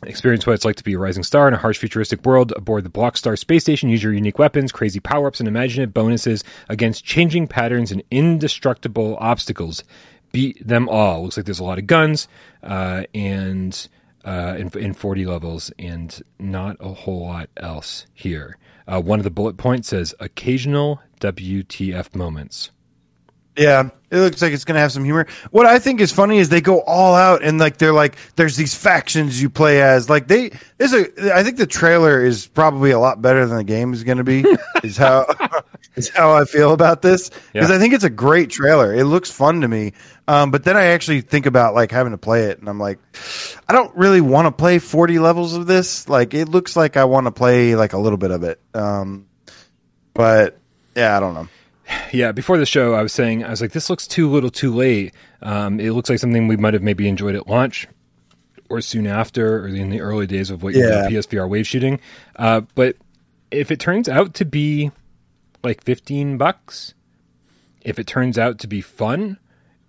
Experience 0.03 0.47
what 0.47 0.53
it's 0.53 0.65
like 0.65 0.77
to 0.77 0.83
be 0.83 0.93
a 0.93 0.97
rising 0.97 1.23
star 1.23 1.47
in 1.47 1.53
a 1.53 1.57
harsh 1.57 1.77
futuristic 1.77 2.25
world 2.25 2.51
aboard 2.55 2.83
the 2.83 2.89
Blockstar 2.89 3.37
space 3.37 3.63
station. 3.63 3.89
Use 3.89 4.01
your 4.01 4.13
unique 4.13 4.39
weapons, 4.39 4.71
crazy 4.71 4.99
power 4.99 5.27
ups, 5.27 5.39
and 5.39 5.47
imaginative 5.47 5.93
bonuses 5.93 6.43
against 6.67 7.05
changing 7.05 7.47
patterns 7.47 7.91
and 7.91 8.01
indestructible 8.09 9.15
obstacles. 9.19 9.83
Beat 10.31 10.65
them 10.65 10.89
all. 10.89 11.23
Looks 11.23 11.37
like 11.37 11.45
there's 11.45 11.59
a 11.59 11.63
lot 11.63 11.77
of 11.77 11.85
guns 11.85 12.27
uh, 12.63 13.03
and 13.13 13.87
uh, 14.25 14.55
in, 14.57 14.69
in 14.77 14.93
40 14.93 15.25
levels, 15.25 15.71
and 15.77 16.21
not 16.39 16.77
a 16.79 16.93
whole 16.93 17.21
lot 17.21 17.49
else 17.57 18.07
here. 18.13 18.57
Uh, 18.87 19.01
one 19.01 19.19
of 19.19 19.23
the 19.23 19.31
bullet 19.31 19.57
points 19.57 19.89
says 19.89 20.15
occasional 20.19 21.01
WTF 21.19 22.15
moments. 22.15 22.71
Yeah, 23.57 23.89
it 24.09 24.17
looks 24.17 24.41
like 24.41 24.53
it's 24.53 24.63
gonna 24.63 24.79
have 24.79 24.93
some 24.93 25.03
humor. 25.03 25.27
What 25.51 25.65
I 25.65 25.77
think 25.79 25.99
is 25.99 26.11
funny 26.13 26.37
is 26.37 26.47
they 26.47 26.61
go 26.61 26.79
all 26.81 27.15
out 27.15 27.43
and 27.43 27.59
like 27.59 27.77
they're 27.77 27.91
like, 27.91 28.15
there's 28.37 28.55
these 28.55 28.73
factions 28.73 29.41
you 29.41 29.49
play 29.49 29.81
as. 29.81 30.09
Like 30.09 30.27
they 30.27 30.51
is 30.79 30.93
a. 30.93 31.35
I 31.35 31.43
think 31.43 31.57
the 31.57 31.67
trailer 31.67 32.23
is 32.23 32.47
probably 32.47 32.91
a 32.91 32.99
lot 32.99 33.21
better 33.21 33.45
than 33.45 33.57
the 33.57 33.63
game 33.65 33.91
is 33.93 34.05
gonna 34.05 34.23
be. 34.23 34.45
is 34.83 34.95
how 34.95 35.25
is 35.95 36.07
how 36.07 36.31
I 36.31 36.45
feel 36.45 36.71
about 36.71 37.01
this 37.01 37.29
because 37.29 37.69
Yeah. 37.69 37.75
I 37.75 37.77
think 37.77 37.93
it's 37.93 38.05
a 38.05 38.09
great 38.09 38.49
trailer. 38.51 38.93
It 38.93 39.03
looks 39.03 39.29
fun 39.29 39.61
to 39.61 39.67
me. 39.67 39.93
Um, 40.29 40.49
but 40.51 40.63
then 40.63 40.77
I 40.77 40.85
actually 40.85 41.19
think 41.19 41.45
about 41.45 41.75
like 41.75 41.91
having 41.91 42.11
to 42.11 42.17
play 42.17 42.45
it, 42.45 42.59
and 42.59 42.69
I'm 42.69 42.79
like, 42.79 42.99
I 43.67 43.73
don't 43.73 43.93
really 43.97 44.21
want 44.21 44.45
to 44.45 44.51
play 44.53 44.79
40 44.79 45.19
levels 45.19 45.55
of 45.55 45.67
this. 45.67 46.07
Like 46.07 46.33
it 46.33 46.47
looks 46.47 46.77
like 46.77 46.95
I 46.95 47.03
want 47.03 47.25
to 47.27 47.31
play 47.31 47.75
like 47.75 47.91
a 47.91 47.97
little 47.97 48.17
bit 48.17 48.31
of 48.31 48.43
it. 48.43 48.61
Um, 48.73 49.27
but 50.13 50.57
yeah, 50.95 51.17
I 51.17 51.19
don't 51.19 51.33
know. 51.33 51.49
Yeah, 52.13 52.31
before 52.31 52.57
the 52.57 52.65
show, 52.65 52.93
I 52.93 53.01
was 53.03 53.13
saying 53.13 53.43
I 53.43 53.49
was 53.49 53.61
like, 53.61 53.71
this 53.71 53.89
looks 53.89 54.05
too 54.07 54.29
little, 54.29 54.49
too 54.49 54.73
late. 54.73 55.13
Um, 55.41 55.79
it 55.79 55.91
looks 55.91 56.09
like 56.09 56.19
something 56.19 56.47
we 56.47 56.57
might 56.57 56.73
have 56.73 56.83
maybe 56.83 57.07
enjoyed 57.07 57.35
at 57.35 57.47
launch 57.47 57.87
or 58.69 58.81
soon 58.81 59.07
after, 59.07 59.63
or 59.63 59.67
in 59.67 59.89
the 59.89 60.01
early 60.01 60.27
days 60.27 60.49
of 60.49 60.63
what 60.63 60.73
you 60.73 60.81
Yeah. 60.81 61.01
know, 61.03 61.07
PSVR 61.09 61.47
wave 61.49 61.67
shooting. 61.67 61.99
Uh, 62.35 62.61
but 62.75 62.95
if 63.49 63.71
it 63.71 63.79
turns 63.79 64.07
out 64.09 64.33
to 64.35 64.45
be 64.45 64.91
like 65.63 65.83
fifteen 65.83 66.37
bucks, 66.37 66.93
if 67.81 67.97
it 67.99 68.07
turns 68.07 68.37
out 68.37 68.59
to 68.59 68.67
be 68.67 68.81
fun, 68.81 69.37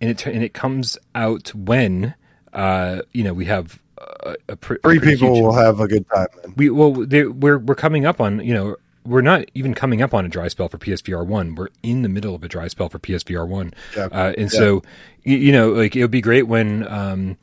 and 0.00 0.10
it 0.10 0.26
and 0.26 0.42
it 0.42 0.52
comes 0.54 0.98
out 1.14 1.48
when 1.54 2.14
uh, 2.52 3.02
you 3.12 3.22
know 3.24 3.32
we 3.32 3.44
have 3.46 3.80
a, 3.98 4.36
a 4.48 4.56
pr- 4.56 4.74
Three 4.82 4.98
pretty 4.98 5.14
people 5.16 5.34
huge- 5.34 5.42
will 5.44 5.52
have 5.54 5.80
a 5.80 5.86
good 5.88 6.04
time 6.12 6.26
then. 6.42 6.54
we 6.56 6.70
well 6.70 6.92
they, 6.92 7.24
we're 7.24 7.58
we're 7.58 7.74
coming 7.76 8.04
up 8.06 8.20
on 8.20 8.40
you 8.44 8.52
know 8.54 8.76
we're 9.04 9.20
not 9.22 9.44
even 9.54 9.74
coming 9.74 10.00
up 10.02 10.14
on 10.14 10.24
a 10.24 10.28
dry 10.28 10.48
spell 10.48 10.68
for 10.68 10.78
PSVR 10.78 11.26
one. 11.26 11.54
We're 11.54 11.68
in 11.82 12.02
the 12.02 12.08
middle 12.08 12.34
of 12.34 12.42
a 12.44 12.48
dry 12.48 12.68
spell 12.68 12.88
for 12.88 12.98
PSVR 12.98 13.46
one, 13.48 13.74
Yeah. 13.96 14.08
uh, 14.12 14.32
and 14.38 14.52
Yeah. 14.52 14.58
so 14.58 14.82
you, 15.24 15.36
you 15.36 15.52
know 15.52 15.70
like 15.72 15.96
it 15.96 16.02
would 16.02 16.10
be 16.10 16.20
great 16.20 16.44
when 16.48 16.86
um 16.88 17.36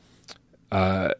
uh 0.72 1.10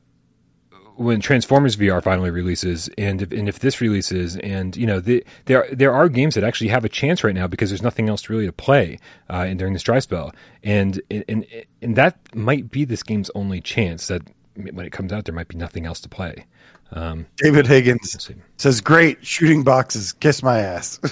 when 0.97 1.19
Transformers 1.21 1.77
VR 1.77 2.03
finally 2.03 2.31
releases, 2.31 2.91
and 2.99 3.23
if, 3.23 3.33
and 3.33 3.49
if 3.49 3.59
this 3.61 3.81
releases, 3.81 4.37
and 4.37 4.77
you 4.77 4.87
know 4.87 5.01
the, 5.01 5.25
there 5.47 5.67
there 5.73 5.95
are 5.95 6.11
games 6.11 6.35
that 6.35 6.45
actually 6.45 6.69
have 6.69 6.85
a 6.85 6.91
chance 6.91 7.25
right 7.25 7.35
now 7.35 7.47
because 7.47 7.71
there's 7.71 7.81
nothing 7.83 8.09
else 8.11 8.29
really 8.29 8.45
to 8.45 8.53
play 8.53 8.99
uh, 9.31 9.45
and 9.49 9.59
during 9.59 9.73
this 9.73 9.83
dry 9.83 9.99
spell, 9.99 10.33
and 10.63 11.01
and 11.11 11.47
and 11.81 11.97
that 11.97 12.19
might 12.35 12.71
be 12.71 12.85
this 12.85 13.03
game's 13.03 13.31
only 13.35 13.61
chance 13.63 14.09
that 14.09 14.23
when 14.57 14.85
it 14.85 14.91
comes 14.93 15.11
out 15.11 15.25
there 15.25 15.35
might 15.35 15.49
be 15.49 15.57
nothing 15.57 15.87
else 15.87 16.01
to 16.01 16.09
play. 16.09 16.45
Um, 16.93 17.27
David 17.37 17.67
Higgins 17.67 18.31
says, 18.57 18.81
"Great 18.81 19.25
shooting 19.25 19.63
boxes, 19.63 20.13
kiss 20.13 20.43
my 20.43 20.59
ass." 20.59 20.99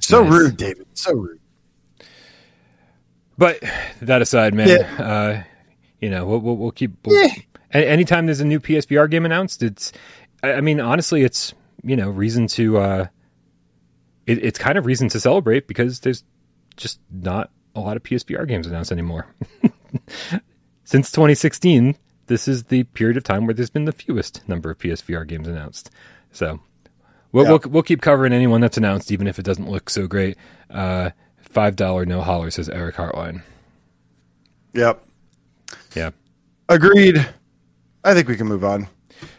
so 0.00 0.22
Nice. 0.22 0.32
rude, 0.32 0.56
David. 0.56 0.86
So 0.94 1.12
rude. 1.14 1.40
But 3.38 3.62
that 4.02 4.20
aside, 4.22 4.54
man, 4.54 4.68
Yeah. 4.68 5.04
uh, 5.04 5.42
you 6.00 6.10
know, 6.10 6.26
we'll, 6.26 6.40
we'll, 6.40 6.56
we'll 6.56 6.70
keep. 6.72 6.92
We'll, 7.06 7.30
a- 7.72 7.88
Anytime 7.88 8.26
there's 8.26 8.40
a 8.40 8.44
new 8.44 8.60
PSVR 8.60 9.08
game 9.10 9.24
announced, 9.24 9.62
it's. 9.62 9.92
I 10.42 10.54
I 10.54 10.60
mean, 10.60 10.80
honestly, 10.80 11.22
it's 11.22 11.54
you 11.82 11.96
know 11.96 12.10
reason 12.10 12.46
to. 12.48 12.78
Uh, 12.78 13.06
it, 14.26 14.44
it's 14.44 14.58
kind 14.58 14.76
of 14.78 14.86
reason 14.86 15.08
to 15.10 15.20
celebrate 15.20 15.66
because 15.68 16.00
there's 16.00 16.24
just 16.76 17.00
not 17.10 17.50
a 17.74 17.80
lot 17.80 17.96
of 17.96 18.02
PSVR 18.02 18.46
games 18.48 18.66
announced 18.66 18.92
anymore. 18.92 19.26
Since 20.84 21.12
2016, 21.12 21.96
this 22.30 22.46
is 22.46 22.62
the 22.64 22.84
period 22.84 23.16
of 23.16 23.24
time 23.24 23.44
where 23.44 23.52
there's 23.52 23.70
been 23.70 23.86
the 23.86 23.92
fewest 23.92 24.48
number 24.48 24.70
of 24.70 24.78
PSVR 24.78 25.26
games 25.26 25.48
announced. 25.48 25.90
So 26.30 26.60
we'll 27.32 27.44
Yeah. 27.44 27.50
we'll, 27.50 27.60
we'll 27.66 27.82
keep 27.82 28.00
covering 28.00 28.32
anyone 28.32 28.60
that's 28.60 28.76
announced, 28.76 29.10
even 29.10 29.26
if 29.26 29.38
it 29.40 29.44
doesn't 29.44 29.68
look 29.68 29.90
so 29.90 30.06
great. 30.06 30.38
Uh, 30.70 31.10
Five 31.42 31.74
dollar 31.74 32.06
no 32.06 32.20
holler 32.20 32.48
says 32.52 32.68
Eric 32.68 32.94
Hartline. 32.94 33.42
Yep. 34.72 35.04
Yeah. 35.96 36.10
Agreed. 36.68 37.28
I 38.04 38.14
think 38.14 38.28
we 38.28 38.36
can 38.36 38.46
move 38.46 38.64
on. 38.64 38.86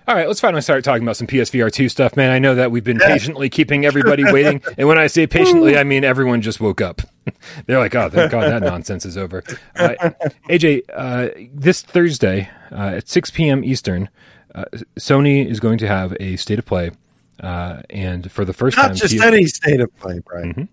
All 0.08 0.16
right, 0.16 0.28
let's 0.28 0.40
finally 0.40 0.62
start 0.62 0.84
talking 0.84 1.04
about 1.04 1.16
some 1.18 1.28
PSVR 1.28 1.72
2 1.72 1.90
stuff, 1.90 2.16
man. 2.16 2.32
I 2.32 2.40
know 2.40 2.56
that 2.56 2.72
we've 2.72 2.84
been 2.84 3.00
patiently 3.00 3.50
keeping 3.50 3.86
everybody 3.86 4.24
waiting. 4.24 4.62
And 4.78 4.88
when 4.88 4.98
I 4.98 5.08
say 5.08 5.28
patiently, 5.28 5.78
I 5.78 5.84
mean 5.84 6.04
everyone 6.04 6.42
just 6.42 6.60
woke 6.60 6.82
up. 6.82 7.02
They're 7.66 7.80
like, 7.80 7.94
oh, 7.96 8.10
thank 8.10 8.32
God 8.32 8.52
that 8.52 8.64
nonsense 8.64 9.06
is 9.06 9.18
over. 9.18 9.44
Uh, 9.76 9.90
AJ, 10.50 10.84
uh, 10.94 11.30
this 11.54 11.82
Thursday 11.82 12.50
uh, 12.72 12.96
at 12.98 13.10
6 13.10 13.32
p.m. 13.32 13.64
Eastern, 13.64 14.10
uh, 14.56 14.66
Sony 14.98 15.46
is 15.46 15.60
going 15.60 15.78
to 15.80 15.88
have 15.88 16.16
a 16.20 16.36
state 16.36 16.60
of 16.60 16.66
play. 16.66 16.92
Uh, 17.40 17.82
and 17.90 18.32
for 18.32 18.46
the 18.46 18.54
first 18.54 18.78
Not 18.78 18.88
time, 18.88 18.96
just 18.96 19.16
PS- 19.16 19.22
any 19.24 19.46
state 19.46 19.82
of 19.82 19.96
play, 19.98 20.20
Brian. 20.26 20.70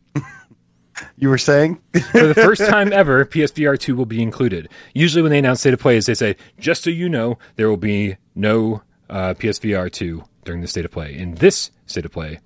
you 1.16 1.28
were 1.28 1.38
saying? 1.38 1.80
for 2.12 2.26
the 2.26 2.34
first 2.34 2.66
time 2.66 2.92
ever, 2.92 3.24
PSVR 3.24 3.78
2 3.78 3.96
will 3.96 4.06
be 4.06 4.22
included. 4.22 4.68
Usually, 4.94 5.22
when 5.22 5.30
they 5.30 5.38
announce 5.38 5.60
state 5.60 5.74
of 5.74 5.80
play, 5.80 5.96
is 5.96 6.06
they 6.06 6.14
say, 6.14 6.36
just 6.58 6.82
so 6.84 6.90
you 6.90 7.08
know, 7.08 7.38
there 7.56 7.68
will 7.68 7.76
be 7.76 8.16
no 8.34 8.82
uh, 9.08 9.34
PSVR 9.34 9.90
2 9.90 10.24
during 10.44 10.60
the 10.60 10.68
state 10.68 10.84
of 10.84 10.90
play. 10.90 11.16
In 11.16 11.36
this 11.36 11.70
state 11.86 12.04
of 12.04 12.12
play, 12.12 12.40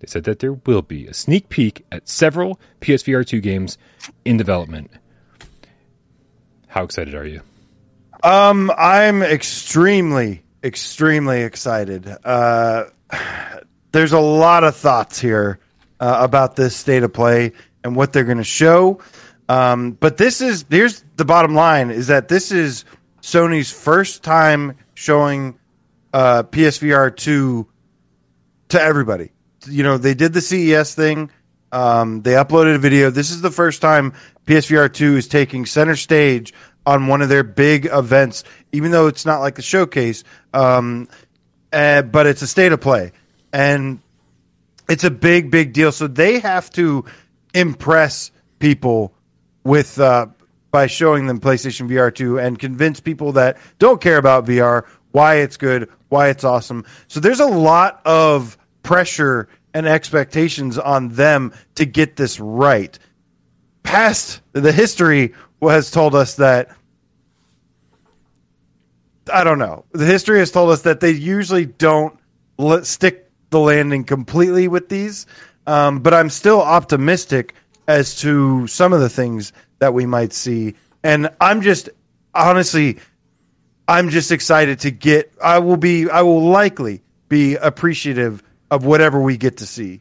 they 0.00 0.06
said 0.06 0.24
that 0.24 0.40
there 0.40 0.52
will 0.52 0.82
be 0.82 1.06
a 1.06 1.14
sneak 1.14 1.48
peek 1.48 1.84
at 1.90 2.08
several 2.08 2.60
PSVR 2.80 3.26
2 3.26 3.40
games 3.40 3.78
in 4.24 4.36
development. 4.36 4.90
How 6.68 6.84
excited 6.84 7.14
are 7.14 7.26
you? 7.26 7.42
Um, 8.22 8.72
I'm 8.76 9.22
extremely, 9.22 10.42
extremely 10.62 11.42
excited. 11.42 12.08
Uh, 12.24 12.86
there's 13.92 14.12
a 14.12 14.20
lot 14.20 14.64
of 14.64 14.74
thoughts 14.74 15.20
here 15.20 15.58
uh, 16.00 16.18
about 16.20 16.56
this 16.56 16.74
state 16.74 17.02
of 17.02 17.12
play 17.12 17.52
and 17.84 17.94
what 17.94 18.12
they're 18.12 18.24
going 18.24 18.38
to 18.38 18.44
show. 18.44 19.00
Um, 19.48 19.92
but 19.92 20.16
this 20.16 20.40
is 20.40 20.64
here's 20.70 21.04
the 21.16 21.24
bottom 21.24 21.54
line: 21.54 21.90
is 21.90 22.06
that 22.06 22.28
this 22.28 22.50
is 22.50 22.84
Sony's 23.20 23.70
first 23.70 24.22
time 24.22 24.76
showing 24.94 25.58
uh, 26.14 26.44
PSVR 26.44 27.14
two 27.14 27.66
to 28.68 28.80
everybody. 28.80 29.32
You 29.66 29.82
know, 29.82 29.98
they 29.98 30.14
did 30.14 30.32
the 30.32 30.40
CES 30.40 30.94
thing. 30.94 31.30
Um, 31.72 32.22
they 32.22 32.32
uploaded 32.32 32.76
a 32.76 32.78
video. 32.78 33.10
This 33.10 33.32
is 33.32 33.40
the 33.40 33.50
first 33.50 33.82
time 33.82 34.14
PSVR 34.46 34.92
2 34.92 35.16
is 35.16 35.26
taking 35.26 35.66
center 35.66 35.96
stage 35.96 36.54
on 36.86 37.08
one 37.08 37.20
of 37.20 37.28
their 37.28 37.42
big 37.42 37.86
events, 37.86 38.44
even 38.70 38.92
though 38.92 39.08
it's 39.08 39.26
not 39.26 39.40
like 39.40 39.56
the 39.56 39.62
showcase, 39.62 40.22
um, 40.52 41.08
uh, 41.72 42.02
but 42.02 42.26
it's 42.26 42.42
a 42.42 42.46
state 42.46 42.70
of 42.70 42.80
play. 42.80 43.10
And 43.52 44.00
it's 44.88 45.02
a 45.02 45.10
big, 45.10 45.50
big 45.50 45.72
deal. 45.72 45.90
So 45.90 46.06
they 46.06 46.38
have 46.38 46.70
to 46.72 47.06
impress 47.52 48.30
people 48.60 49.14
with 49.64 49.98
uh, 49.98 50.26
by 50.70 50.86
showing 50.86 51.26
them 51.26 51.40
PlayStation 51.40 51.88
VR 51.88 52.14
2 52.14 52.38
and 52.38 52.56
convince 52.58 53.00
people 53.00 53.32
that 53.32 53.56
don't 53.80 54.00
care 54.00 54.18
about 54.18 54.46
VR 54.46 54.84
why 55.14 55.36
it's 55.36 55.56
good, 55.56 55.88
why 56.08 56.28
it's 56.28 56.42
awesome. 56.42 56.84
So 57.06 57.20
there's 57.20 57.38
a 57.38 57.46
lot 57.46 58.00
of 58.04 58.58
pressure 58.82 59.48
and 59.72 59.86
expectations 59.86 60.76
on 60.76 61.10
them 61.10 61.52
to 61.76 61.84
get 61.84 62.16
this 62.16 62.40
right. 62.40 62.98
Past 63.84 64.40
the 64.54 64.72
history 64.72 65.32
has 65.62 65.92
told 65.92 66.16
us 66.16 66.34
that 66.36 66.70
I 69.32 69.44
don't 69.44 69.60
know. 69.60 69.84
The 69.92 70.04
history 70.04 70.40
has 70.40 70.50
told 70.50 70.70
us 70.70 70.82
that 70.82 70.98
they 70.98 71.12
usually 71.12 71.64
don't 71.64 72.18
let, 72.58 72.84
stick 72.84 73.30
the 73.50 73.60
landing 73.60 74.02
completely 74.02 74.66
with 74.66 74.88
these, 74.88 75.26
um, 75.68 76.00
but 76.00 76.12
I'm 76.12 76.28
still 76.28 76.60
optimistic 76.60 77.54
as 77.86 78.16
to 78.22 78.66
some 78.66 78.92
of 78.92 78.98
the 78.98 79.08
things 79.08 79.52
that 79.78 79.94
we 79.94 80.06
might 80.06 80.32
see. 80.32 80.74
And 81.04 81.30
I'm 81.40 81.62
just 81.62 81.88
honestly, 82.34 82.98
I'm 83.86 84.10
just 84.10 84.32
excited 84.32 84.80
to 84.80 84.90
get. 84.90 85.32
I 85.42 85.58
will 85.58 85.76
be. 85.76 86.08
I 86.08 86.22
will 86.22 86.42
likely 86.42 87.02
be 87.28 87.56
appreciative 87.56 88.42
of 88.70 88.84
whatever 88.84 89.20
we 89.20 89.36
get 89.36 89.58
to 89.58 89.66
see. 89.66 90.00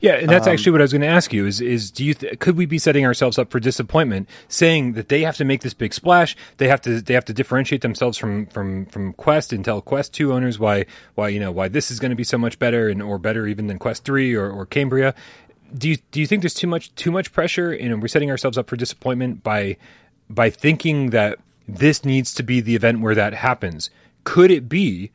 Yeah, 0.00 0.16
and 0.16 0.28
that's 0.28 0.46
um, 0.46 0.52
actually 0.52 0.72
what 0.72 0.82
I 0.82 0.84
was 0.84 0.92
going 0.92 1.00
to 1.00 1.08
ask 1.08 1.32
you. 1.32 1.46
Is 1.46 1.62
is 1.62 1.90
do 1.90 2.04
you 2.04 2.12
th- 2.12 2.38
could 2.38 2.58
we 2.58 2.66
be 2.66 2.78
setting 2.78 3.06
ourselves 3.06 3.38
up 3.38 3.50
for 3.50 3.58
disappointment, 3.58 4.28
saying 4.48 4.92
that 4.92 5.08
they 5.08 5.22
have 5.22 5.38
to 5.38 5.46
make 5.46 5.62
this 5.62 5.72
big 5.72 5.94
splash, 5.94 6.36
they 6.58 6.68
have 6.68 6.82
to 6.82 7.00
they 7.00 7.14
have 7.14 7.24
to 7.24 7.32
differentiate 7.32 7.80
themselves 7.80 8.18
from 8.18 8.44
from 8.46 8.84
from 8.86 9.14
Quest 9.14 9.50
and 9.52 9.64
tell 9.64 9.80
Quest 9.80 10.12
two 10.12 10.34
owners 10.34 10.58
why 10.58 10.84
why 11.14 11.28
you 11.28 11.40
know 11.40 11.50
why 11.50 11.68
this 11.68 11.90
is 11.90 11.98
going 11.98 12.10
to 12.10 12.16
be 12.16 12.24
so 12.24 12.36
much 12.36 12.58
better 12.58 12.90
and 12.90 13.02
or 13.02 13.18
better 13.18 13.46
even 13.46 13.66
than 13.66 13.78
Quest 13.78 14.04
three 14.04 14.34
or, 14.34 14.50
or 14.50 14.66
Cambria. 14.66 15.14
Do 15.74 15.88
you 15.88 15.96
do 16.10 16.20
you 16.20 16.26
think 16.26 16.42
there's 16.42 16.52
too 16.52 16.66
much 16.66 16.94
too 16.96 17.10
much 17.10 17.32
pressure 17.32 17.72
and 17.72 18.02
we're 18.02 18.08
setting 18.08 18.30
ourselves 18.30 18.58
up 18.58 18.68
for 18.68 18.76
disappointment 18.76 19.42
by 19.42 19.78
by 20.28 20.50
thinking 20.50 21.10
that 21.10 21.38
this 21.66 22.04
needs 22.04 22.34
to 22.34 22.42
be 22.42 22.60
the 22.60 22.74
event 22.76 23.00
where 23.00 23.14
that 23.14 23.34
happens? 23.34 23.90
could 24.24 24.50
it 24.50 24.68
be 24.70 25.10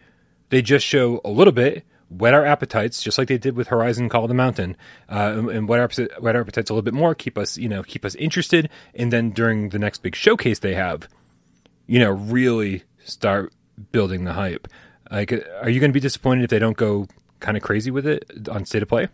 they 0.50 0.62
just 0.62 0.86
show 0.86 1.20
a 1.26 1.30
little 1.32 1.52
bit, 1.52 1.84
whet 2.10 2.34
our 2.34 2.46
appetites, 2.46 3.02
just 3.02 3.18
like 3.18 3.28
they 3.28 3.38
did 3.40 3.56
with 3.56 3.68
Horizon 3.70 4.08
Call 4.08 4.24
of 4.26 4.28
the 4.28 4.36
Mountain, 4.36 4.78
uh, 5.12 5.34
and- 5.36 5.50
and 5.50 5.68
whet 5.68 5.80
our, 5.80 5.90
whet 6.20 6.36
our 6.36 6.42
appetites 6.42 6.70
a 6.70 6.74
little 6.74 6.84
bit 6.84 6.94
more, 6.94 7.16
keep 7.16 7.36
us, 7.38 7.58
you 7.58 7.68
know, 7.70 7.82
keep 7.82 8.06
us 8.06 8.14
interested, 8.16 8.70
and 8.94 9.12
then 9.12 9.32
during 9.32 9.70
the 9.70 9.80
next 9.80 10.04
big 10.04 10.16
showcase 10.16 10.60
they 10.60 10.76
have, 10.76 11.08
you 11.88 11.98
know, 12.00 12.12
really 12.12 12.84
start 13.04 13.52
building 13.92 14.26
the 14.26 14.34
hype. 14.34 14.68
Like, 15.12 15.32
are 15.62 15.70
you 15.70 15.80
going 15.80 15.90
to 15.92 15.94
be 15.94 16.00
disappointed 16.00 16.44
if 16.44 16.50
they 16.52 16.60
don't 16.60 16.78
go 16.78 17.08
kind 17.40 17.58
of 17.58 17.64
crazy 17.64 17.90
with 17.90 18.06
it 18.06 18.48
on 18.48 18.66
state 18.66 18.84
of 18.84 18.90
play? 18.90 19.08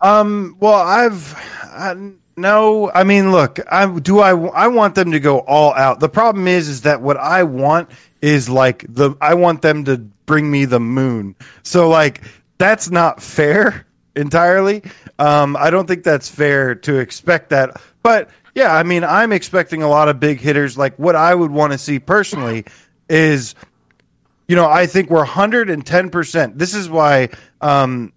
Um. 0.00 0.56
Well, 0.60 0.74
I've 0.74 1.34
I, 1.64 1.94
no. 2.40 2.90
I 2.90 3.04
mean, 3.04 3.32
look. 3.32 3.58
I 3.70 3.86
do. 3.98 4.20
I 4.20 4.30
I 4.30 4.68
want 4.68 4.94
them 4.94 5.12
to 5.12 5.20
go 5.20 5.40
all 5.40 5.74
out. 5.74 6.00
The 6.00 6.08
problem 6.08 6.48
is, 6.48 6.68
is 6.68 6.82
that 6.82 7.02
what 7.02 7.16
I 7.16 7.42
want 7.44 7.90
is 8.20 8.48
like 8.48 8.84
the. 8.88 9.14
I 9.20 9.34
want 9.34 9.62
them 9.62 9.84
to 9.84 9.98
bring 9.98 10.50
me 10.50 10.64
the 10.64 10.80
moon. 10.80 11.36
So 11.62 11.88
like 11.88 12.22
that's 12.58 12.90
not 12.90 13.22
fair 13.22 13.86
entirely. 14.16 14.82
Um. 15.18 15.56
I 15.56 15.70
don't 15.70 15.86
think 15.86 16.04
that's 16.04 16.28
fair 16.28 16.74
to 16.76 16.98
expect 16.98 17.50
that. 17.50 17.80
But 18.02 18.30
yeah, 18.54 18.74
I 18.74 18.82
mean, 18.82 19.04
I'm 19.04 19.32
expecting 19.32 19.82
a 19.82 19.88
lot 19.88 20.08
of 20.08 20.18
big 20.18 20.40
hitters. 20.40 20.76
Like 20.76 20.98
what 20.98 21.16
I 21.16 21.34
would 21.34 21.50
want 21.50 21.72
to 21.72 21.78
see 21.78 21.98
personally 21.98 22.64
is 23.08 23.54
you 24.50 24.56
know, 24.56 24.68
I 24.68 24.86
think 24.86 25.10
we're 25.10 25.24
110%. 25.24 26.58
This 26.58 26.74
is 26.74 26.90
why 26.90 27.28
um, 27.60 28.12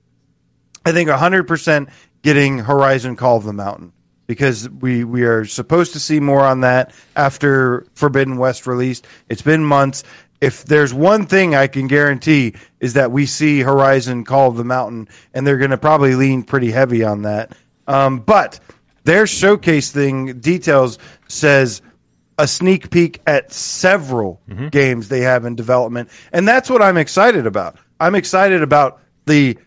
I 0.84 0.92
think 0.92 1.08
100% 1.08 1.92
getting 2.24 2.58
Horizon 2.58 3.16
Call 3.16 3.38
of 3.38 3.44
the 3.44 3.54
Mountain 3.54 3.94
because 4.28 4.70
we, 4.70 5.04
we 5.04 5.24
are 5.24 5.46
supposed 5.46 5.94
to 5.94 6.00
see 6.00 6.20
more 6.20 6.46
on 6.46 6.62
that 6.62 6.94
after 7.16 7.86
Forbidden 7.94 8.38
West 8.38 8.68
released. 8.68 9.06
It's 9.30 9.42
been 9.42 9.64
months. 9.64 10.04
If 10.42 10.66
there's 10.66 10.94
one 10.94 11.26
thing 11.26 11.56
I 11.56 11.68
can 11.68 11.88
guarantee 11.88 12.56
is 12.80 12.94
that 12.94 13.12
we 13.12 13.26
see 13.26 13.62
Horizon 13.62 14.26
Call 14.26 14.50
of 14.50 14.58
the 14.58 14.66
Mountain, 14.66 15.08
and 15.34 15.48
they're 15.48 15.58
going 15.58 15.72
to 15.72 15.78
probably 15.78 16.16
lean 16.16 16.44
pretty 16.44 16.72
heavy 16.72 17.04
on 17.04 17.22
that. 17.22 17.56
Um, 17.88 18.20
but 18.20 18.60
their 19.04 19.28
showcase 19.28 19.92
thing 19.92 20.40
details 20.40 21.00
says 21.28 21.82
a 22.38 22.48
sneak 22.48 22.90
peek 22.90 23.22
at 23.28 23.54
several 23.54 24.42
games 24.70 25.08
they 25.08 25.22
have 25.22 25.46
in 25.46 25.56
development, 25.56 26.10
and 26.32 26.48
that's 26.48 26.70
what 26.70 26.82
I'm 26.82 26.98
excited 26.98 27.46
about. 27.46 27.78
I'm 28.00 28.16
excited 28.16 28.64
about 28.64 29.00
the 29.26 29.58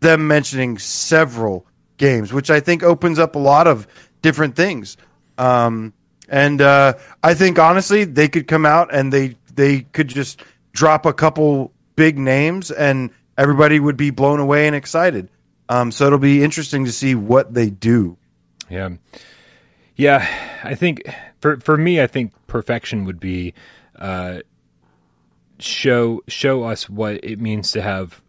them 0.00 0.26
mentioning 0.28 0.78
several 0.78 1.66
games, 2.02 2.32
which 2.32 2.50
I 2.50 2.58
think 2.58 2.82
opens 2.82 3.20
up 3.20 3.36
a 3.36 3.38
lot 3.38 3.68
of 3.68 3.86
different 4.22 4.56
things. 4.56 4.96
Um, 5.38 5.92
and 6.28 6.60
uh, 6.60 6.94
I 7.22 7.34
think 7.34 7.60
honestly, 7.60 8.04
they 8.04 8.28
could 8.28 8.48
come 8.48 8.66
out 8.66 8.92
and 8.92 9.12
they 9.12 9.36
they 9.54 9.82
could 9.82 10.08
just 10.08 10.42
drop 10.72 11.06
a 11.06 11.12
couple 11.12 11.72
big 11.94 12.18
names, 12.18 12.70
and 12.72 13.10
everybody 13.38 13.78
would 13.78 13.96
be 13.96 14.10
blown 14.10 14.40
away 14.40 14.66
and 14.66 14.74
excited. 14.74 15.28
Um, 15.68 15.92
so 15.92 16.06
it'll 16.06 16.18
be 16.18 16.42
interesting 16.42 16.86
to 16.86 16.92
see 16.92 17.14
what 17.14 17.54
they 17.54 17.70
do. 17.70 18.16
Yeah. 18.68 18.90
Yeah, 19.94 20.26
I 20.64 20.74
think 20.74 21.02
for 21.40 21.60
for 21.60 21.76
me 21.76 22.00
I 22.00 22.06
think 22.06 22.32
perfection 22.46 23.04
would 23.04 23.20
be 23.20 23.54
uh 23.96 24.40
show 25.58 26.22
show 26.26 26.64
us 26.64 26.88
what 26.88 27.22
it 27.22 27.38
means 27.38 27.72
to 27.72 27.82
have 27.82 28.21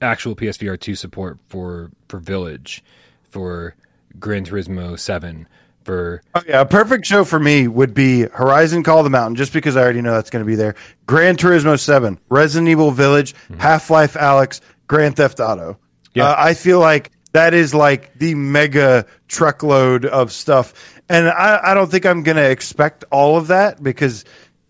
actual 0.00 0.36
PSVR 0.36 0.78
2 0.78 0.94
support 0.94 1.38
for 1.48 1.90
for 2.08 2.18
Village, 2.18 2.82
for 3.30 3.74
Gran 4.18 4.44
Turismo 4.44 4.98
7, 4.98 5.46
for 5.84 6.22
Oh, 6.34 6.42
yeah, 6.46 6.60
a 6.60 6.66
perfect 6.66 7.06
show 7.06 7.24
for 7.24 7.38
me 7.38 7.68
would 7.68 7.94
be 7.94 8.22
Horizon 8.22 8.82
Call 8.82 8.98
of 8.98 9.04
the 9.04 9.10
Mountain, 9.10 9.36
just 9.36 9.52
because 9.52 9.76
I 9.76 9.82
already 9.82 10.00
know 10.02 10.12
that's 10.14 10.30
going 10.30 10.44
to 10.44 10.46
be 10.46 10.56
there. 10.56 10.74
Gran 11.06 11.36
Turismo 11.36 11.78
7, 11.78 12.18
Resident 12.28 12.68
Evil 12.68 12.90
Village, 12.90 13.34
Half 13.58 13.90
Life 13.90 14.14
Alyx, 14.14 14.60
Grand 14.86 15.16
Theft 15.16 15.40
Auto. 15.40 15.78
Yeah. 16.14 16.30
Uh, 16.30 16.34
I 16.38 16.54
feel 16.54 16.80
like 16.80 17.12
that 17.32 17.52
is 17.52 17.74
like 17.74 18.18
the 18.18 18.34
mega 18.34 19.06
truckload 19.28 20.06
of 20.06 20.32
stuff. 20.32 20.72
And 21.08 21.28
I, 21.28 21.60
I 21.62 21.74
don't 21.74 21.90
think 21.90 22.06
I'm 22.06 22.22
going 22.22 22.36
to 22.38 22.50
expect 22.50 23.04
all 23.10 23.36
of 23.36 23.48
that 23.48 23.82
because 23.82 24.24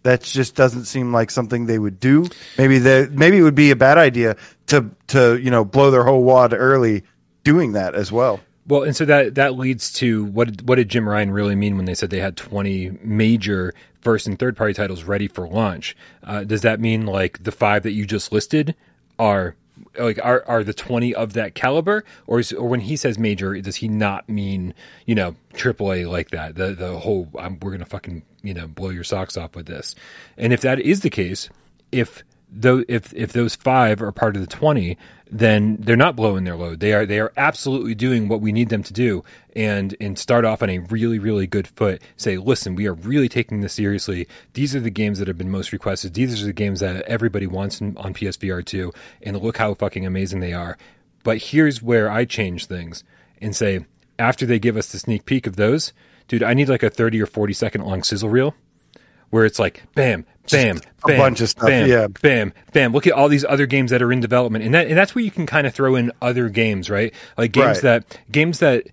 that 0.06 0.22
just 0.22 0.54
doesn't 0.54 0.84
seem 0.84 1.12
like 1.12 1.30
something 1.30 1.66
they 1.66 1.78
would 1.78 2.00
do. 2.00 2.26
Maybe 2.56 2.78
the 2.78 3.10
maybe 3.12 3.38
it 3.38 3.42
would 3.42 3.54
be 3.54 3.70
a 3.70 3.76
bad 3.76 3.98
idea 3.98 4.36
to 4.68 4.90
to 5.08 5.38
you 5.38 5.50
know 5.50 5.64
blow 5.64 5.90
their 5.90 6.04
whole 6.04 6.22
wad 6.22 6.52
early 6.52 7.02
doing 7.44 7.72
that 7.72 7.94
as 7.94 8.10
well. 8.10 8.40
Well, 8.68 8.82
and 8.82 8.96
so 8.96 9.04
that 9.04 9.34
that 9.34 9.56
leads 9.56 9.92
to 9.94 10.24
what 10.26 10.62
what 10.62 10.76
did 10.76 10.88
Jim 10.88 11.08
Ryan 11.08 11.30
really 11.30 11.54
mean 11.54 11.76
when 11.76 11.86
they 11.86 11.94
said 11.94 12.10
they 12.10 12.20
had 12.20 12.36
20 12.36 12.98
major 13.02 13.74
first 14.00 14.26
and 14.26 14.38
third 14.38 14.56
party 14.56 14.74
titles 14.74 15.04
ready 15.04 15.28
for 15.28 15.48
launch? 15.48 15.96
Uh, 16.22 16.44
does 16.44 16.62
that 16.62 16.80
mean 16.80 17.06
like 17.06 17.42
the 17.42 17.52
five 17.52 17.82
that 17.82 17.92
you 17.92 18.06
just 18.06 18.32
listed 18.32 18.74
are 19.18 19.56
like 19.98 20.18
are 20.22 20.44
are 20.46 20.64
the 20.64 20.74
20 20.74 21.14
of 21.14 21.34
that 21.34 21.54
caliber 21.54 22.04
or 22.26 22.40
is, 22.40 22.52
or 22.52 22.68
when 22.68 22.80
he 22.80 22.96
says 22.96 23.18
major 23.18 23.60
does 23.60 23.76
he 23.76 23.88
not 23.88 24.28
mean, 24.28 24.74
you 25.04 25.14
know, 25.14 25.34
AAA 25.54 26.10
like 26.10 26.30
that? 26.30 26.54
The 26.54 26.74
the 26.74 26.98
whole 26.98 27.28
I'm, 27.38 27.58
we're 27.60 27.70
going 27.70 27.80
to 27.80 27.86
fucking, 27.86 28.22
you 28.42 28.54
know, 28.54 28.66
blow 28.66 28.90
your 28.90 29.04
socks 29.04 29.36
off 29.36 29.54
with 29.54 29.66
this. 29.66 29.94
And 30.36 30.52
if 30.52 30.60
that 30.62 30.80
is 30.80 31.00
the 31.00 31.10
case, 31.10 31.48
if 31.92 32.22
though 32.50 32.84
if 32.88 33.12
if 33.14 33.32
those 33.32 33.56
five 33.56 34.00
are 34.00 34.12
part 34.12 34.36
of 34.36 34.42
the 34.42 34.46
20 34.46 34.96
then 35.28 35.76
they're 35.80 35.96
not 35.96 36.14
blowing 36.14 36.44
their 36.44 36.54
load. 36.54 36.78
They 36.78 36.92
are 36.92 37.04
they 37.04 37.18
are 37.18 37.32
absolutely 37.36 37.94
doing 37.94 38.28
what 38.28 38.40
we 38.40 38.52
need 38.52 38.68
them 38.68 38.84
to 38.84 38.92
do 38.92 39.24
and 39.56 39.96
and 40.00 40.18
start 40.18 40.44
off 40.44 40.62
on 40.62 40.70
a 40.70 40.78
really 40.78 41.18
really 41.18 41.46
good 41.46 41.66
foot. 41.66 42.00
Say 42.16 42.36
listen 42.36 42.76
we 42.76 42.86
are 42.86 42.94
really 42.94 43.28
taking 43.28 43.60
this 43.60 43.74
seriously. 43.74 44.28
These 44.54 44.76
are 44.76 44.80
the 44.80 44.90
games 44.90 45.18
that 45.18 45.28
have 45.28 45.38
been 45.38 45.50
most 45.50 45.72
requested. 45.72 46.14
These 46.14 46.42
are 46.42 46.46
the 46.46 46.52
games 46.52 46.80
that 46.80 47.02
everybody 47.02 47.46
wants 47.46 47.82
on 47.82 47.94
PSVR 47.94 48.64
2 48.64 48.92
and 49.22 49.40
look 49.40 49.56
how 49.56 49.74
fucking 49.74 50.06
amazing 50.06 50.40
they 50.40 50.52
are. 50.52 50.78
But 51.24 51.38
here's 51.38 51.82
where 51.82 52.08
I 52.08 52.24
change 52.24 52.66
things 52.66 53.02
and 53.40 53.54
say 53.54 53.84
after 54.18 54.46
they 54.46 54.60
give 54.60 54.76
us 54.76 54.92
the 54.92 54.98
sneak 54.98 55.24
peek 55.24 55.46
of 55.48 55.56
those 55.56 55.92
dude 56.28 56.44
I 56.44 56.54
need 56.54 56.68
like 56.68 56.84
a 56.84 56.90
30 56.90 57.20
or 57.20 57.26
40 57.26 57.52
second 57.52 57.80
long 57.82 58.04
sizzle 58.04 58.30
reel 58.30 58.54
where 59.30 59.44
it's 59.44 59.58
like 59.58 59.82
bam, 59.94 60.24
bam, 60.52 60.80
a 61.04 61.08
bam, 61.08 61.18
bunch 61.18 61.40
of 61.40 61.48
stuff, 61.48 61.68
bam, 61.68 61.88
yeah. 61.88 62.06
bam, 62.22 62.52
bam. 62.72 62.92
Look 62.92 63.06
at 63.06 63.12
all 63.12 63.28
these 63.28 63.44
other 63.44 63.66
games 63.66 63.90
that 63.90 64.02
are 64.02 64.12
in 64.12 64.20
development, 64.20 64.64
and 64.64 64.74
that 64.74 64.86
and 64.88 64.96
that's 64.96 65.14
where 65.14 65.24
you 65.24 65.30
can 65.30 65.46
kind 65.46 65.66
of 65.66 65.74
throw 65.74 65.94
in 65.96 66.12
other 66.22 66.48
games, 66.48 66.88
right? 66.90 67.12
Like 67.38 67.52
games 67.52 67.82
Right. 67.82 67.82
that 67.82 68.20
games 68.30 68.58
that 68.60 68.84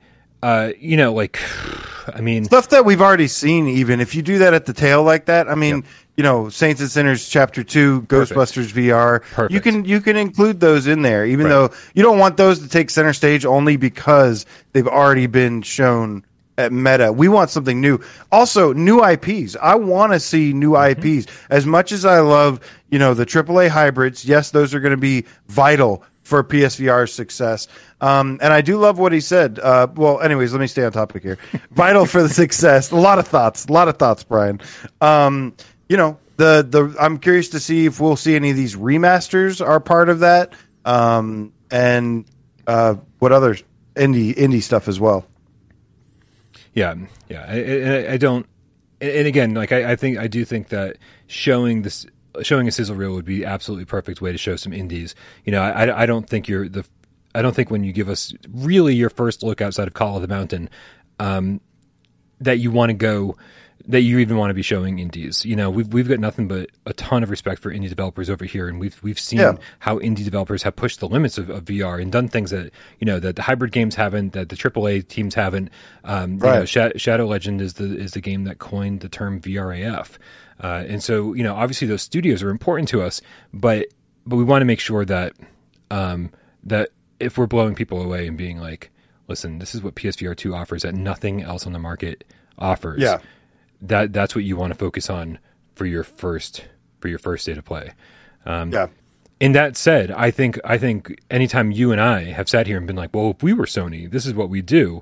uh, 0.42 0.72
you 0.80 0.98
know, 0.98 1.14
like 1.14 1.40
I 2.14 2.20
mean, 2.22 2.44
stuff 2.44 2.70
that 2.70 2.84
we've 2.84 3.02
already 3.02 3.28
seen 3.30 3.68
even 3.68 4.02
if 4.02 4.14
you 4.14 4.22
do 4.22 4.40
that 4.40 4.54
at 4.54 4.66
the 4.66 4.74
tail 4.74 5.04
like 5.04 5.28
that 5.28 5.48
i 5.50 5.56
mean 5.56 5.86
you 6.18 6.24
know 6.24 6.50
saints 6.50 6.82
and 6.82 6.92
sinners 6.92 7.30
chapter 7.30 7.64
2 7.64 8.02
ghostbusters 8.04 8.74
vr 8.74 9.50
you 9.50 9.62
can 9.62 9.86
you 9.86 10.02
can 10.02 10.18
include 10.18 10.60
those 10.60 10.86
in 10.86 11.02
there 11.02 11.26
even 11.26 11.46
Right. 11.46 11.52
though 11.52 11.70
you 11.96 12.04
don't 12.04 12.20
want 12.20 12.36
those 12.36 12.60
to 12.60 12.68
take 12.68 12.90
center 12.90 13.14
stage 13.14 13.46
only 13.46 13.78
because 13.78 14.46
they've 14.74 14.86
already 14.88 15.28
been 15.28 15.62
shown 15.62 16.26
at 16.58 16.72
meta 16.72 17.12
we 17.12 17.28
want 17.28 17.50
something 17.50 17.82
new 17.82 18.00
also 18.32 18.74
new 18.74 19.04
ips 19.04 19.56
i 19.62 19.76
want 19.76 20.12
to 20.14 20.20
see 20.20 20.54
new 20.54 20.72
Mm-hmm. 20.74 21.08
ips 21.08 21.28
as 21.50 21.66
much 21.66 21.92
as 21.92 22.06
i 22.06 22.20
love 22.20 22.60
you 22.90 23.00
know 23.00 23.14
the 23.14 23.26
aaa 23.26 23.70
hybrids 23.70 24.26
yes 24.26 24.52
those 24.52 24.74
are 24.74 24.80
going 24.80 24.92
to 24.92 24.98
be 24.98 25.26
vital 25.48 26.04
for 26.24 26.42
PSVR's 26.42 27.14
success. 27.14 27.68
Um, 28.00 28.40
and 28.42 28.54
I 28.54 28.62
do 28.62 28.78
love 28.78 28.98
what 28.98 29.12
he 29.12 29.20
said. 29.20 29.60
Uh, 29.60 29.88
well, 29.94 30.22
anyways, 30.22 30.54
let 30.54 30.62
me 30.62 30.68
stay 30.68 30.86
on 30.86 30.92
topic 30.94 31.22
here. 31.22 31.38
Vital 31.72 32.06
for 32.06 32.24
the 32.24 32.30
success. 32.30 32.92
A 32.92 32.96
lot 32.96 33.20
of 33.20 33.28
thoughts. 33.28 33.66
A 33.66 33.72
lot 33.74 33.90
of 33.90 33.98
thoughts, 33.98 34.24
Brian. 34.24 34.62
Um, 35.02 35.54
you 35.90 35.98
know, 35.98 36.18
the 36.38 36.66
the 36.68 36.96
I'm 37.00 37.18
curious 37.18 37.50
to 37.50 37.60
see 37.60 37.86
if 37.86 38.00
we'll 38.00 38.16
see 38.16 38.36
any 38.36 38.50
of 38.52 38.56
these 38.56 38.76
remasters 38.76 39.66
are 39.66 39.80
part 39.82 40.08
of 40.10 40.20
that, 40.20 40.54
um, 40.86 41.52
and 41.70 42.26
uh, 42.68 42.96
what 43.20 43.32
other 43.32 43.58
indie 43.96 44.34
indie 44.34 44.64
stuff 44.64 44.88
as 44.88 45.00
well. 45.00 45.26
Yeah, 46.74 46.96
yeah. 47.30 47.46
I, 47.48 48.10
I, 48.10 48.14
I 48.14 48.18
don't. 48.18 48.46
And 49.02 49.28
again, 49.28 49.54
like 49.54 49.72
I, 49.72 49.92
I 49.92 49.96
think 49.96 50.18
I 50.18 50.28
do 50.28 50.46
think 50.46 50.70
that 50.70 50.98
showing 51.28 51.82
this 51.82 52.06
showing 52.42 52.68
a 52.68 52.72
sizzle 52.72 52.96
reel 52.96 53.14
would 53.14 53.26
be 53.26 53.46
absolutely 53.46 53.86
perfect 53.86 54.22
way 54.22 54.32
to 54.32 54.38
show 54.38 54.56
some 54.56 54.74
indies. 54.74 55.14
You 55.46 55.52
know, 55.52 55.62
I, 55.62 56.04
I 56.04 56.06
don't 56.06 56.28
think 56.28 56.48
you're 56.48 56.68
the. 56.70 56.86
I 57.36 57.42
don't 57.42 57.56
think 57.56 57.72
when 57.72 57.84
you 57.84 57.92
give 57.92 58.10
us 58.10 58.34
really 58.52 58.96
your 58.96 59.10
first 59.10 59.44
look 59.44 59.62
outside 59.62 59.88
of 59.88 59.94
Call 59.94 60.16
of 60.16 60.22
the 60.22 60.28
Mountain, 60.28 60.70
um, 61.20 61.62
that 62.40 62.60
you 62.60 62.72
want 62.72 62.90
to 62.90 62.94
go 62.94 63.36
that 63.88 64.02
you 64.02 64.20
even 64.20 64.38
want 64.38 64.50
to 64.50 64.54
be 64.54 64.62
showing 64.62 65.00
indies. 65.00 65.44
You 65.46 65.56
know, 65.58 65.70
we've 65.70 65.92
we've 65.92 66.08
got 66.08 66.20
nothing 66.20 66.48
but 66.48 66.70
a 66.86 66.94
ton 66.94 67.22
of 67.24 67.30
respect 67.30 67.62
for 67.62 67.70
indie 67.74 67.90
developers 67.90 68.30
over 68.30 68.46
here, 68.46 68.68
and 68.70 68.80
we've 68.80 68.98
we've 69.04 69.20
seen 69.20 69.40
Yeah. 69.40 69.56
how 69.80 70.00
indie 70.00 70.24
developers 70.24 70.64
have 70.64 70.76
pushed 70.76 71.00
the 71.02 71.08
limits 71.08 71.38
of, 71.38 71.50
of 71.50 71.66
VR 71.66 72.02
and 72.02 72.12
done 72.12 72.28
things 72.30 72.52
that 72.52 72.72
you 73.00 73.06
know 73.06 73.20
that 73.20 73.36
the 73.36 73.42
hybrid 73.42 73.72
games 73.72 73.96
haven't, 73.96 74.34
that 74.34 74.50
the 74.50 74.56
AAA 74.56 75.08
teams 75.08 75.36
haven't. 75.36 75.70
Um, 76.06 76.34
you 76.34 76.38
know, 76.38 76.48
Right. 76.60 76.70
Sha- 76.70 76.92
Shadow 76.96 77.26
Legend 77.26 77.62
is 77.62 77.74
the 77.74 77.98
is 77.98 78.12
the 78.12 78.22
game 78.22 78.46
that 78.46 78.60
coined 78.60 79.02
the 79.02 79.10
term 79.10 79.42
VRAF, 79.42 80.18
uh, 80.64 80.84
and 80.88 81.04
so 81.04 81.34
you 81.34 81.44
know 81.44 81.56
obviously 81.56 81.88
those 81.88 82.02
studios 82.02 82.42
are 82.42 82.50
important 82.50 82.88
to 82.90 83.02
us, 83.02 83.22
but 83.54 83.88
but 84.26 84.38
we 84.38 84.44
want 84.46 84.62
to 84.62 84.66
make 84.66 84.80
sure 84.80 85.04
that 85.04 85.34
um, 85.92 86.32
that 86.64 86.90
if 87.20 87.38
we're 87.38 87.48
blowing 87.48 87.76
people 87.76 88.02
away 88.02 88.28
and 88.28 88.38
being 88.38 88.58
like, 88.60 88.90
listen, 89.28 89.60
this 89.60 89.76
is 89.76 89.82
what 89.84 89.96
PSVR 89.96 90.36
two 90.38 90.56
offers 90.56 90.84
that 90.84 90.96
nothing 90.96 91.42
else 91.42 91.66
on 91.68 91.74
the 91.74 91.80
market 91.80 92.24
offers. 92.58 93.02
Yeah. 93.02 93.20
That 93.84 94.14
that's 94.14 94.36
what 94.36 94.44
you 94.44 94.56
want 94.56 94.74
to 94.74 94.80
focus 94.80 95.10
on 95.10 95.40
for 95.76 95.86
your 95.86 96.04
first 96.04 96.66
for 97.00 97.08
your 97.08 97.20
first 97.20 97.44
state 97.44 97.58
of 97.58 97.66
play. 97.66 97.92
Um, 98.46 98.72
yeah. 98.72 98.88
In 99.40 99.52
that 99.54 99.76
said, 99.76 100.10
I 100.12 100.32
think 100.32 100.60
I 100.64 100.78
think 100.78 101.20
anytime 101.30 101.72
you 101.72 101.92
and 101.92 102.00
I 102.00 102.24
have 102.26 102.48
sat 102.48 102.66
here 102.66 102.78
and 102.78 102.88
been 102.88 102.96
like, 102.96 103.14
well, 103.14 103.32
if 103.32 103.44
we 103.44 103.54
were 103.54 103.66
Sony, 103.66 104.10
this 104.10 104.26
is 104.26 104.34
what 104.34 104.50
we 104.50 104.62
do. 104.62 105.02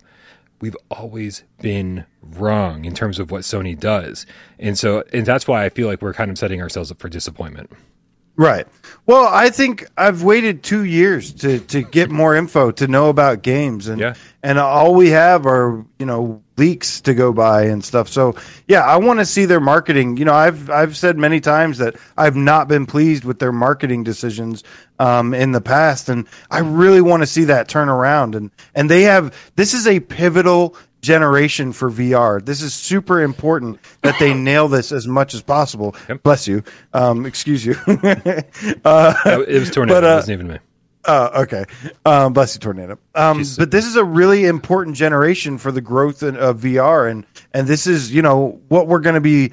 We've 0.62 0.78
always 0.92 1.44
been 1.60 2.06
wrong 2.22 2.86
in 2.86 2.94
terms 2.94 3.18
of 3.20 3.32
what 3.32 3.42
Sony 3.42 3.80
does, 3.80 4.26
and 4.60 4.78
so 4.78 5.04
and 5.14 5.26
that's 5.26 5.48
why 5.48 5.66
I 5.66 5.70
feel 5.70 5.88
like 5.88 6.02
we're 6.02 6.14
kind 6.14 6.30
of 6.32 6.38
setting 6.38 6.62
ourselves 6.62 6.92
up 6.92 7.00
for 7.00 7.10
disappointment. 7.10 7.72
Right. 8.36 8.66
Well, 9.06 9.28
I 9.28 9.50
think 9.50 9.88
I've 9.98 10.24
waited 10.24 10.64
two 10.64 10.86
years 10.86 11.34
to, 11.34 11.60
to 11.60 11.84
get 11.84 12.10
more 12.10 12.36
info 12.36 12.72
to 12.72 12.88
know 12.88 13.10
about 13.10 13.42
games, 13.44 13.88
and 13.88 14.00
Yeah. 14.00 14.14
And 14.44 14.58
all 14.58 14.96
we 14.96 15.10
have 15.10 15.46
are 15.46 15.86
you 16.00 16.06
know 16.06 16.42
leaks 16.58 17.02
to 17.02 17.14
go 17.14 17.34
by 17.34 17.64
and 17.64 17.84
stuff. 17.84 18.08
So 18.08 18.36
yeah, 18.68 18.82
I 18.82 18.98
want 18.98 19.20
to 19.20 19.26
see 19.26 19.46
their 19.46 19.60
marketing. 19.60 20.18
You 20.18 20.26
know, 20.26 20.34
I've 20.34 20.70
I've 20.70 20.98
said 20.98 21.18
many 21.18 21.39
times 21.39 21.78
that 21.80 21.96
I've 22.18 22.36
not 22.36 22.68
been 22.68 22.86
pleased 22.86 23.24
with 23.24 23.39
their 23.39 23.52
marketing 23.52 24.04
decisions 24.04 24.64
um, 25.00 25.34
in 25.34 25.52
the 25.52 25.62
past, 25.62 26.10
and 26.10 26.28
I 26.50 26.60
really 26.60 27.02
want 27.02 27.24
to 27.24 27.28
see 27.28 27.46
that 27.46 27.68
turn 27.68 27.89
around. 27.89 28.36
And 28.36 28.52
and 28.76 28.89
they 28.89 29.04
have 29.04 29.36
this 29.56 29.74
is 29.74 29.88
a 29.88 30.00
pivotal 30.00 30.76
generation 31.02 31.74
for 31.74 31.89
VR. 31.89 32.44
This 32.44 32.62
is 32.62 32.74
super 32.74 33.22
important 33.22 33.80
that 34.02 34.18
they 34.20 34.34
nail 34.36 34.68
this 34.68 34.92
as 34.92 35.08
much 35.08 35.34
as 35.34 35.42
possible. 35.42 35.96
Bless 36.24 36.48
you. 36.48 36.64
Um, 36.94 37.26
excuse 37.26 37.66
you. 37.66 37.76
Uh, 38.84 39.44
it 39.48 39.60
was 39.60 39.70
tornado. 39.70 40.02
But, 40.02 40.04
uh, 40.04 40.08
it 40.08 40.16
wasn't 40.16 40.34
even 40.34 40.48
me. 40.48 40.60
Oh, 41.06 41.41
okay. 41.43 41.66
Um, 42.06 42.34
bless 42.34 42.56
you, 42.56 42.60
tornado. 42.60 42.99
Um, 43.16 43.43
but 43.58 43.72
this 43.72 43.86
is 43.86 43.95
a 43.95 44.04
really 44.04 44.45
important 44.45 44.95
generation 44.95 45.58
for 45.58 45.72
the 45.72 45.82
growth 45.82 46.22
in, 46.24 46.36
of 46.38 46.60
VR, 46.60 47.10
and 47.10 47.26
and 47.54 47.68
this 47.68 47.88
is 47.88 48.14
you 48.14 48.22
know 48.22 48.62
what 48.68 48.88
we're 48.88 48.99
going 48.99 49.16
to 49.16 49.22
be 49.22 49.52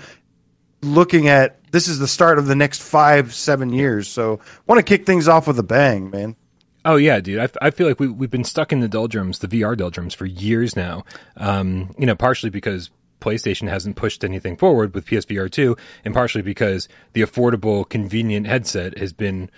looking 0.82 1.28
at. 1.28 1.58
This 1.70 1.88
is 1.88 1.98
the 1.98 2.08
start 2.08 2.38
of 2.38 2.46
the 2.46 2.54
next 2.54 2.82
five, 2.82 3.34
seven 3.34 3.72
years. 3.72 4.08
So, 4.08 4.40
want 4.66 4.78
to 4.78 4.82
kick 4.82 5.06
things 5.06 5.28
off 5.28 5.46
with 5.46 5.58
a 5.58 5.62
bang, 5.62 6.10
man. 6.10 6.36
Oh 6.84 6.96
yeah, 6.96 7.20
dude. 7.20 7.38
I, 7.38 7.48
I 7.60 7.70
feel 7.70 7.86
like 7.86 8.00
we 8.00 8.08
we've 8.08 8.30
been 8.30 8.44
stuck 8.44 8.72
in 8.72 8.80
the 8.80 8.88
doldrums, 8.88 9.38
the 9.38 9.48
VR 9.48 9.76
doldrums, 9.76 10.14
for 10.14 10.26
years 10.26 10.76
now. 10.76 11.04
Um, 11.36 11.94
you 11.98 12.06
know, 12.06 12.14
partially 12.14 12.50
because 12.50 12.90
PlayStation 13.20 13.68
hasn't 13.68 13.96
pushed 13.96 14.22
anything 14.22 14.56
forward 14.56 14.94
with 14.94 15.06
PSVR 15.06 15.50
two, 15.50 15.76
and 16.04 16.14
partially 16.14 16.42
because 16.42 16.88
the 17.14 17.22
affordable, 17.22 17.88
convenient 17.88 18.46
headset 18.46 18.96
has 18.98 19.12
been 19.12 19.50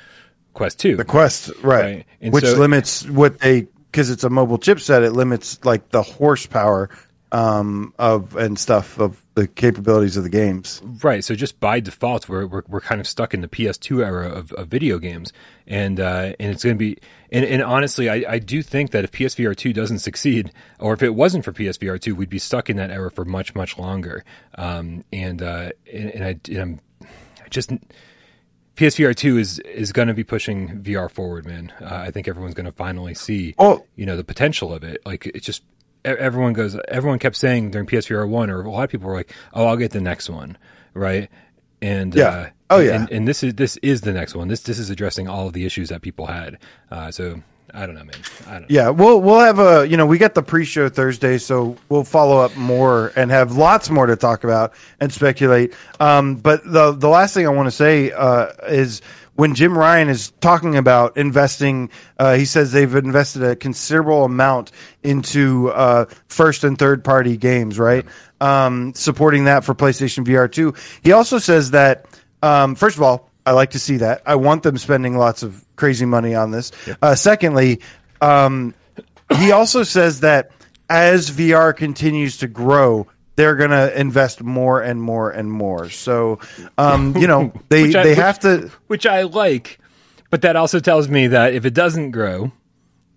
Quest 0.55 0.79
two. 0.79 0.97
The 0.97 1.05
Quest, 1.05 1.51
right? 1.63 2.07
Right. 2.21 2.33
Which 2.33 2.45
so- 2.45 2.59
limits 2.59 3.09
what 3.09 3.39
they 3.39 3.69
because 3.91 4.11
it's 4.11 4.25
a 4.25 4.31
mobile 4.31 4.59
chipset. 4.59 5.05
It 5.05 5.13
limits 5.13 5.65
like 5.65 5.91
the 5.91 6.03
horsepower 6.03 6.91
um, 7.33 7.95
of 7.99 8.37
and 8.37 8.59
stuff 8.59 8.99
of 8.99 9.25
the 9.35 9.47
capabilities 9.47 10.17
of 10.17 10.25
the 10.25 10.31
games. 10.31 10.83
Right. 11.03 11.25
So 11.25 11.35
just 11.35 11.61
by 11.61 11.81
default, 11.81 12.29
we're 12.29 12.47
we're, 12.47 12.63
we're 12.69 12.81
kind 12.81 13.01
of 13.01 13.07
stuck 13.07 13.35
in 13.35 13.41
the 13.41 13.49
PS2 13.49 14.05
era 14.05 14.29
of, 14.29 14.53
of 14.53 14.69
video 14.69 14.99
games, 14.99 15.33
and 15.67 16.01
uh, 16.01 16.35
and 16.39 16.53
it's 16.53 16.65
going 16.65 16.77
to 16.77 16.79
be 16.79 16.99
and, 17.33 17.45
and 17.45 17.63
honestly, 17.63 18.09
I, 18.09 18.25
I 18.29 18.39
do 18.39 18.63
think 18.63 18.91
that 18.91 19.05
if 19.05 19.13
PSVR 19.13 19.55
two 19.57 19.73
doesn't 19.73 20.01
succeed, 20.01 20.53
or 20.79 20.93
if 20.93 21.03
it 21.03 21.15
wasn't 21.15 21.45
for 21.45 21.53
PSVR 21.53 22.01
two, 22.01 22.15
we'd 22.15 22.29
be 22.29 22.39
stuck 22.39 22.69
in 22.69 22.77
that 22.77 22.91
era 22.91 23.11
for 23.11 23.25
much 23.25 23.55
much 23.55 23.79
longer. 23.79 24.25
Um, 24.57 25.05
and 25.13 25.41
uh, 25.41 25.71
and, 25.93 26.11
and 26.11 26.25
I 26.25 26.41
and 26.49 26.59
I'm 26.59 26.81
I 27.45 27.49
just. 27.49 27.71
PSVR 28.81 29.15
two 29.15 29.37
is 29.37 29.59
is 29.61 29.93
going 29.93 30.09
to 30.09 30.15
be 30.15 30.25
pushing 30.25 30.81
VR 30.83 31.11
forward, 31.11 31.45
man. 31.45 31.71
Uh, 31.83 31.97
I 31.97 32.11
think 32.11 32.27
everyone's 32.29 32.55
going 32.55 32.65
to 32.67 32.73
finally 32.73 33.13
see, 33.13 33.55
Oh. 33.59 33.85
you 33.95 34.07
know, 34.07 34.17
the 34.17 34.25
potential 34.25 34.73
of 34.73 34.83
it. 34.83 35.03
Like 35.05 35.27
it's 35.27 35.45
just 35.45 35.63
everyone 36.05 36.55
goes. 36.55 36.79
Everyone 36.89 37.19
kept 37.19 37.37
saying 37.37 37.73
during 37.73 37.87
PSVR 37.87 38.27
one, 38.27 38.49
or 38.49 38.63
a 38.63 38.71
lot 38.71 38.85
of 38.85 38.91
people 38.91 39.07
were 39.09 39.15
like, 39.17 39.33
"Oh, 39.53 39.67
I'll 39.67 39.77
get 39.77 39.91
the 39.91 40.01
next 40.01 40.31
one," 40.31 40.57
right? 40.95 41.29
And 41.83 42.15
Yeah. 42.15 42.29
uh, 42.29 42.49
Oh, 42.71 42.79
yeah. 42.79 42.93
and, 43.03 43.11
and 43.11 43.29
this 43.29 43.43
is 43.43 43.55
this 43.55 43.77
is 43.83 44.01
the 44.01 44.13
next 44.13 44.35
one. 44.35 44.49
This 44.49 44.63
this 44.63 44.79
is 44.79 44.89
addressing 44.89 45.29
all 45.29 45.47
of 45.47 45.53
the 45.53 45.67
issues 45.67 45.91
that 45.91 46.01
people 46.01 46.27
had. 46.27 46.57
Uh, 46.91 47.11
so 47.11 47.43
I 47.75 47.87
don't 47.87 47.95
know, 47.95 48.05
man. 48.05 48.15
I 48.47 48.53
don't. 48.53 48.61
know. 48.63 48.67
Yeah, 48.69 48.89
we'll 48.91 49.21
we'll 49.21 49.41
have 49.41 49.59
a 49.59 49.87
you 49.87 49.97
know 49.97 50.07
we 50.07 50.19
got 50.19 50.35
the 50.35 50.43
pre-show 50.43 50.89
Thursday, 50.89 51.39
so 51.39 51.77
we'll 51.89 52.05
follow 52.05 52.39
up 52.39 52.57
more 52.57 53.13
and 53.17 53.31
have 53.31 53.53
lots 53.53 53.91
more 53.91 54.07
to 54.07 54.17
talk 54.17 54.45
about 54.45 54.73
and 54.99 55.13
speculate. 55.13 55.75
Um, 55.99 56.37
but 56.37 56.65
the 56.65 56.93
the 56.93 57.09
last 57.09 57.35
thing 57.35 57.47
I 57.47 57.51
want 57.51 57.67
to 57.67 57.73
say 57.73 58.11
uh, 58.13 58.49
is 58.69 59.03
when 59.35 59.55
Jim 59.55 59.77
Ryan 59.77 60.09
is 60.09 60.33
talking 60.41 60.77
about 60.77 61.17
investing, 61.17 61.91
uh, 62.19 62.35
he 62.37 62.45
says 62.45 62.73
they've 62.73 62.95
invested 62.95 63.43
a 63.43 63.57
considerable 63.57 64.25
amount 64.25 64.73
into 65.03 65.71
uh, 65.71 66.07
first 66.29 66.65
and 66.65 66.79
third 66.79 67.05
party 67.05 67.37
games, 67.37 67.79
right? 67.79 68.05
Um, 68.41 68.93
supporting 68.95 69.45
that 69.45 69.65
for 69.65 69.75
PlayStation 69.75 70.27
VR 70.27 70.51
two. 70.51 70.75
He 71.03 71.13
also 71.13 71.39
says 71.39 71.71
that 71.71 72.07
um, 72.43 72.75
first 72.75 72.97
of 72.97 73.03
all, 73.03 73.30
I 73.51 73.53
like 73.53 73.71
to 73.71 73.81
see 73.81 73.97
that. 73.97 74.23
I 74.27 74.37
want 74.37 74.63
them 74.63 74.79
spending 74.79 75.17
lots 75.19 75.43
of 75.43 75.65
crazy 75.75 76.07
money 76.07 76.37
on 76.37 76.53
this. 76.53 76.71
Uh, 77.03 77.17
secondly, 77.17 77.81
um, 78.21 78.75
he 79.39 79.51
also 79.51 79.83
says 79.83 80.21
that 80.21 80.53
as 80.89 81.31
VR 81.33 81.75
continues 81.77 82.37
to 82.39 82.47
grow, 82.47 83.09
they're 83.35 83.57
going 83.57 83.71
to 83.71 83.99
invest 84.01 84.41
more 84.41 84.81
and 84.81 85.03
more 85.03 85.33
and 85.33 85.51
more. 85.51 85.91
So, 85.91 86.39
um, 86.79 87.17
you 87.17 87.27
know, 87.27 87.53
they 87.71 87.87
I- 87.93 88.03
they 88.05 88.09
which- 88.11 88.19
have 88.19 88.39
to. 88.41 88.71
which 88.87 89.05
I 89.05 89.23
like, 89.23 89.81
but 90.31 90.43
that 90.43 90.55
also 90.55 90.79
tells 90.79 91.09
me 91.09 91.27
that 91.27 91.53
if 91.53 91.65
it 91.65 91.75
doesn't 91.75 92.13
grow, 92.13 92.53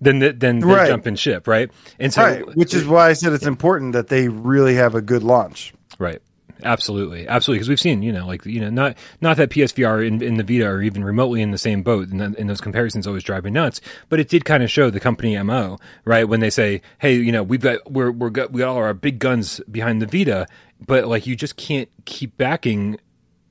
then 0.02 0.20
th- 0.20 0.38
then 0.40 0.60
they 0.62 0.66
Right. 0.66 0.88
jump 0.88 1.06
in 1.06 1.16
ship, 1.16 1.48
right? 1.48 1.70
And 2.00 2.12
so, 2.12 2.24
Right, 2.24 2.56
which 2.56 2.74
is 2.74 2.88
why 2.88 3.10
I 3.10 3.14
said 3.14 3.34
it's 3.34 3.46
important 3.46 3.94
that 3.94 4.08
they 4.08 4.30
really 4.30 4.74
have 4.76 4.96
a 4.96 5.02
good 5.02 5.22
launch. 5.22 5.76
Right. 6.00 6.24
Absolutely, 6.64 7.28
absolutely. 7.28 7.60
Because 7.60 7.70
we've 7.70 7.80
seen, 7.80 8.02
you 8.02 8.12
know, 8.12 8.26
like 8.26 8.46
you 8.46 8.60
know, 8.60 8.70
not 8.70 8.98
not 9.22 9.38
that 9.38 9.50
PSVR 9.50 10.08
and, 10.08 10.22
and 10.22 10.40
the 10.40 10.44
Vita 10.44 10.66
are 10.66 10.82
even 10.82 11.04
remotely 11.04 11.42
in 11.42 11.52
the 11.52 11.58
same 11.58 11.84
boat, 11.84 12.10
and, 12.10 12.22
and 12.22 12.50
those 12.50 12.62
comparisons 12.62 13.06
always 13.06 13.24
drive 13.24 13.44
me 13.44 13.52
nuts. 13.52 13.82
But 14.10 14.20
it 14.20 14.30
did 14.30 14.46
kind 14.46 14.64
of 14.64 14.72
show 14.72 14.90
the 14.90 15.00
company 15.00 15.42
mo, 15.44 15.78
right? 16.06 16.28
When 16.28 16.40
they 16.40 16.50
say, 16.50 16.82
"Hey, 17.00 17.16
you 17.16 17.32
know, 17.32 17.44
we've 17.44 17.62
got 17.62 17.92
we're 17.92 18.12
we're 18.12 18.30
got 18.30 18.52
we 18.52 18.60
got 18.60 18.70
all 18.70 18.78
our 18.78 18.94
big 18.94 19.20
guns 19.20 19.60
behind 19.70 20.02
the 20.02 20.08
Vita," 20.08 20.48
but 20.86 21.08
like 21.08 21.28
you 21.28 21.36
just 21.36 21.56
can't 21.56 21.90
keep 22.06 22.38
backing 22.38 22.98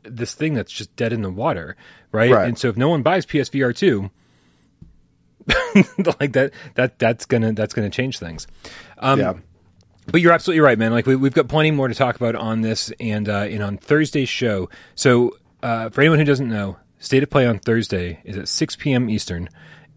this 0.03 0.35
thing 0.35 0.55
that's 0.55 0.73
just 0.73 0.95
dead 0.97 1.13
in 1.13 1.23
the 1.23 1.31
water, 1.31 1.77
right? 2.11 2.31
Right. 2.31 2.49
And 2.49 2.59
so 2.59 2.69
if 2.69 2.77
no 2.77 2.89
one 2.89 3.03
buys 3.03 3.27
PSVR 3.27 3.75
two, 3.75 4.11
like 6.21 6.33
that 6.33 6.53
that 6.75 6.99
that's 6.99 7.27
gonna 7.27 7.53
that's 7.53 7.75
gonna 7.75 7.91
change 7.91 8.19
things. 8.19 8.47
Um, 8.99 9.21
yeah. 9.21 9.35
But 10.07 10.21
you're 10.21 10.33
absolutely 10.33 10.61
right, 10.61 10.79
man. 10.79 10.93
Like 10.93 11.07
we, 11.07 11.17
we've 11.17 11.35
got 11.35 11.49
plenty 11.49 11.71
more 11.71 11.89
to 11.89 11.95
talk 11.95 12.17
about 12.17 12.35
on 12.35 12.61
this, 12.63 12.93
and 12.99 13.29
uh, 13.29 13.47
and 13.49 13.63
on 13.63 13.77
Thursday's 13.79 14.29
show. 14.29 14.69
So 14.95 15.37
uh, 15.63 15.91
for 15.91 16.01
anyone 16.01 16.19
who 16.19 16.25
doesn't 16.25 16.49
know, 16.49 16.77
State 16.99 17.23
of 17.23 17.31
Play 17.31 17.47
on 17.47 17.59
Thursday 17.59 18.21
is 18.25 18.37
at 18.37 18.49
6 18.49 18.77
p.m. 18.77 19.09
Eastern, 19.09 19.49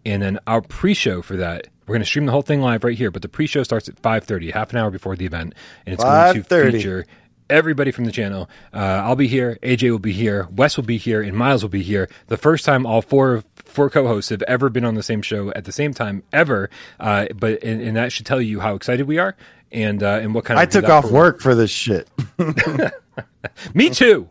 and 0.04 0.22
then 0.22 0.38
our 0.46 0.60
pre-show 0.60 1.22
for 1.22 1.36
that. 1.36 1.68
We're 1.86 1.94
going 1.94 2.02
to 2.02 2.06
stream 2.06 2.26
the 2.26 2.32
whole 2.32 2.42
thing 2.42 2.60
live 2.60 2.82
right 2.82 2.98
here, 2.98 3.12
but 3.12 3.22
the 3.22 3.28
pre-show 3.28 3.62
starts 3.62 3.88
at 3.88 4.00
5:30, 4.02 4.52
half 4.52 4.70
an 4.72 4.78
hour 4.78 4.90
before 4.90 5.14
the 5.16 5.26
event, 5.26 5.54
and 5.84 5.92
it's 5.94 6.02
going 6.02 6.34
to 6.34 6.40
5:30. 6.42 6.72
feature 6.72 7.06
everybody 7.50 7.90
from 7.90 8.04
the 8.04 8.12
channel. 8.12 8.48
Uh, 8.72 8.78
I'll 8.78 9.16
be 9.16 9.28
here, 9.28 9.58
AJ 9.62 9.90
will 9.90 9.98
be 9.98 10.12
here, 10.12 10.48
Wes 10.54 10.76
will 10.76 10.84
be 10.84 10.96
here, 10.98 11.22
and 11.22 11.36
Miles 11.36 11.62
will 11.62 11.70
be 11.70 11.82
here. 11.82 12.08
The 12.28 12.36
first 12.36 12.64
time 12.64 12.86
all 12.86 13.02
four 13.02 13.42
four 13.64 13.90
co-hosts 13.90 14.30
have 14.30 14.42
ever 14.42 14.70
been 14.70 14.84
on 14.84 14.94
the 14.94 15.02
same 15.02 15.20
show 15.22 15.50
at 15.52 15.64
the 15.64 15.72
same 15.72 15.92
time 15.92 16.22
ever. 16.32 16.70
Uh, 16.98 17.26
but 17.34 17.62
and, 17.62 17.80
and 17.82 17.96
that 17.96 18.12
should 18.12 18.24
tell 18.26 18.40
you 18.40 18.60
how 18.60 18.74
excited 18.74 19.06
we 19.06 19.18
are 19.18 19.34
and 19.72 20.02
uh, 20.02 20.18
and 20.22 20.34
what 20.34 20.44
kind 20.44 20.58
of 20.58 20.62
I 20.62 20.66
took 20.66 20.88
off 20.88 21.04
we're- 21.04 21.14
work 21.14 21.40
for 21.40 21.54
this 21.54 21.70
shit. 21.70 22.08
Me 23.74 23.90
too. 23.90 24.28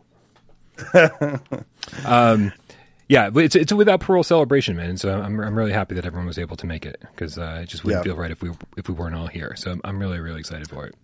um, 2.04 2.52
yeah, 3.08 3.30
it's 3.34 3.54
it's 3.54 3.72
a 3.72 3.76
without 3.76 4.00
parole 4.00 4.24
celebration, 4.24 4.76
man. 4.76 4.96
So 4.96 5.20
I'm 5.20 5.38
I'm 5.40 5.56
really 5.56 5.72
happy 5.72 5.94
that 5.94 6.04
everyone 6.04 6.26
was 6.26 6.38
able 6.38 6.56
to 6.56 6.66
make 6.66 6.84
it 6.84 7.00
because 7.12 7.38
uh, 7.38 7.60
it 7.62 7.66
just 7.68 7.84
wouldn't 7.84 8.04
Yeah. 8.04 8.12
feel 8.12 8.20
right 8.20 8.30
if 8.30 8.42
we 8.42 8.50
if 8.76 8.88
we 8.88 8.94
weren't 8.94 9.14
all 9.14 9.28
here. 9.28 9.54
So 9.56 9.70
I'm, 9.72 9.80
I'm 9.84 9.98
really 10.00 10.18
really 10.18 10.40
excited 10.40 10.68
for 10.68 10.86
it. 10.86 10.94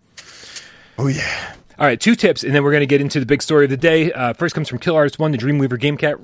Oh 0.98 1.06
yeah. 1.06 1.54
All 1.78 1.86
right, 1.86 2.00
two 2.00 2.14
tips, 2.14 2.44
and 2.44 2.54
then 2.54 2.62
we're 2.62 2.70
going 2.70 2.82
to 2.82 2.86
get 2.86 3.00
into 3.00 3.18
the 3.18 3.26
big 3.26 3.42
story 3.42 3.64
of 3.64 3.70
the 3.70 3.76
day. 3.76 4.12
Uh, 4.12 4.32
first 4.34 4.54
comes 4.54 4.68
from 4.68 4.78
Kill 4.78 4.94
Artist 4.94 5.18
One, 5.18 5.32
the 5.32 5.38
Dreamweaver 5.38 5.78
Game 5.80 5.96
Cat. 5.96 6.16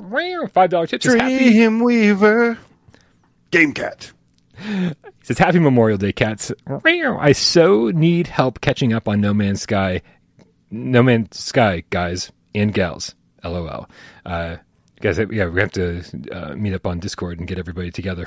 Five 0.53 0.70
dollar 0.70 0.86
tips. 0.86 1.05
Says 1.07 1.14
happy, 1.14 1.38
Dream 1.53 1.80
Weaver. 1.80 2.59
Game 3.51 3.72
Cat. 3.72 4.12
says 5.22 5.38
happy 5.38 5.59
Memorial 5.59 5.99
Day, 5.99 6.12
cats. 6.12 6.53
I 6.66 7.32
so 7.32 7.90
need 7.90 8.26
help 8.26 8.61
catching 8.61 8.92
up 8.92 9.09
on 9.09 9.20
No 9.20 9.32
Man's 9.32 9.62
Sky. 9.62 10.03
No 10.70 11.03
Man's 11.03 11.38
Sky, 11.38 11.82
guys 11.90 12.30
and 12.55 12.74
gals. 12.74 13.14
LOL. 13.42 13.88
Uh, 14.26 14.57
guys, 15.01 15.18
yeah, 15.30 15.46
we 15.46 15.61
have 15.61 15.72
to 15.72 16.03
uh, 16.32 16.55
meet 16.57 16.74
up 16.74 16.86
on 16.86 16.99
Discord 16.99 17.38
and 17.38 17.49
get 17.49 17.59
everybody 17.59 17.90
together. 17.90 18.26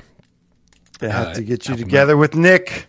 They 1.00 1.10
have 1.10 1.28
Uh, 1.30 1.34
to 1.36 1.44
get 1.44 1.66
you 1.68 1.74
help 1.74 1.82
'em 1.82 1.86
together 1.88 2.18
with 2.18 2.34
Nick. 2.36 2.88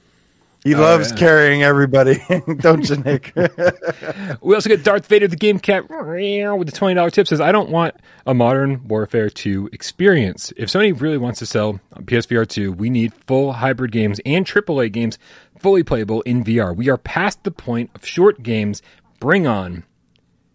He 0.65 0.77
loves 0.77 1.11
yeah. 1.11 1.17
carrying 1.17 1.63
everybody, 1.65 2.23
don't 2.59 2.89
you, 2.89 2.97
Nick? 2.97 3.33
We 4.41 4.55
also 4.55 4.69
get 4.69 4.85
Darth 4.85 5.07
Vader, 5.07 5.29
the 5.29 5.37
Game 5.37 5.59
Cat, 5.59 5.89
with 5.89 6.67
the 6.67 6.73
twenty 6.75 6.95
dollar 6.95 7.11
tip. 7.11 7.27
Says, 7.27 7.41
"I 7.41 7.53
don't 7.53 7.71
want 7.71 7.97
a 8.27 8.35
Modern 8.35 8.87
Warfare 8.87 9.29
2 9.31 9.71
experience. 9.73 10.53
If 10.57 10.69
Sony 10.69 10.99
really 10.99 11.19
wants 11.19 11.41
to 11.41 11.47
sell 11.47 11.81
PSVR 11.97 12.49
2, 12.49 12.73
we 12.73 12.91
need 12.91 13.13
full 13.13 13.55
hybrid 13.55 13.91
games 13.93 14.21
and 14.25 14.47
AAA 14.47 14.93
games 14.93 15.19
fully 15.59 15.83
playable 15.83 16.23
in 16.23 16.45
VR. 16.45 16.75
We 16.75 16.89
are 16.89 16.99
past 16.99 17.43
the 17.43 17.51
point 17.51 17.91
of 17.95 18.07
short 18.07 18.43
games. 18.43 18.83
Bring 19.19 19.47
on 19.47 19.85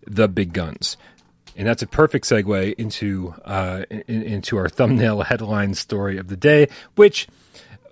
the 0.05 0.27
big 0.27 0.53
guns." 0.53 0.97
and 1.57 1.67
that's 1.67 1.81
a 1.81 1.87
perfect 1.87 2.23
segue 2.25 2.75
into 2.75 3.33
uh, 3.43 3.83
in, 3.89 4.21
into 4.21 4.57
our 4.57 4.69
thumbnail 4.69 5.23
headline 5.23 5.73
story 5.73 6.19
of 6.19 6.27
the 6.27 6.37
day, 6.37 6.69
which 6.95 7.27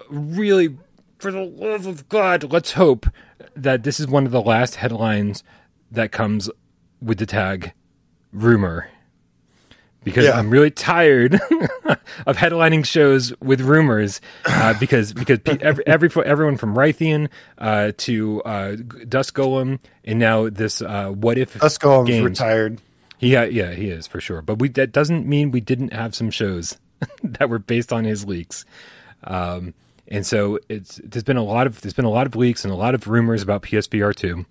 really, 0.09 0.77
for 1.19 1.31
the 1.31 1.41
love 1.41 1.85
of 1.85 2.07
God, 2.09 2.51
let's 2.51 2.73
hope 2.73 3.07
that 3.55 3.83
this 3.83 3.99
is 3.99 4.07
one 4.07 4.25
of 4.25 4.31
the 4.31 4.41
last 4.41 4.75
headlines 4.75 5.43
that 5.91 6.11
comes 6.11 6.49
with 7.01 7.17
the 7.19 7.25
tag 7.25 7.73
rumor 8.31 8.89
because 10.03 10.25
Yeah. 10.25 10.37
I'm 10.37 10.49
really 10.49 10.71
tired 10.71 11.33
of 12.25 12.37
headlining 12.37 12.85
shows 12.85 13.33
with 13.41 13.61
rumors. 13.61 14.21
Uh, 14.45 14.73
because 14.79 15.13
because 15.13 15.39
every, 15.61 15.85
every 15.87 16.09
everyone 16.25 16.57
from 16.57 16.75
Raytheon 16.75 17.29
uh, 17.57 17.91
to 17.97 18.41
uh, 18.43 18.75
Dusk 19.07 19.35
Golem 19.35 19.79
and 20.03 20.19
now 20.19 20.49
this 20.49 20.81
uh, 20.81 21.09
what 21.09 21.37
if 21.37 21.53
Uskull's 21.55 22.07
games. 22.07 22.23
retired. 22.23 22.81
Yeah, 23.19 23.45
yeah, 23.45 23.71
he 23.71 23.89
is 23.89 24.05
for 24.07 24.19
sure. 24.19 24.41
But 24.41 24.59
we 24.59 24.69
that 24.69 24.91
doesn't 24.91 25.25
mean 25.25 25.51
we 25.51 25.61
didn't 25.61 25.93
have 25.93 26.13
some 26.13 26.29
shows 26.29 26.77
that 27.23 27.49
were 27.49 27.59
based 27.59 27.91
on 27.93 28.03
his 28.03 28.25
leaks. 28.25 28.65
Um, 29.23 29.73
and 30.07 30.25
so 30.25 30.59
it's 30.69 30.99
there's 31.03 31.23
been 31.23 31.37
a 31.37 31.43
lot 31.43 31.67
of 31.67 31.81
there's 31.81 31.93
been 31.93 32.05
a 32.05 32.09
lot 32.09 32.27
of 32.27 32.35
leaks 32.35 32.63
and 32.63 32.71
a 32.73 32.75
lot 32.77 32.95
of 32.95 33.07
rumors 33.07 33.41
about 33.41 33.63
PSVR 33.63 34.15
two. 34.15 34.45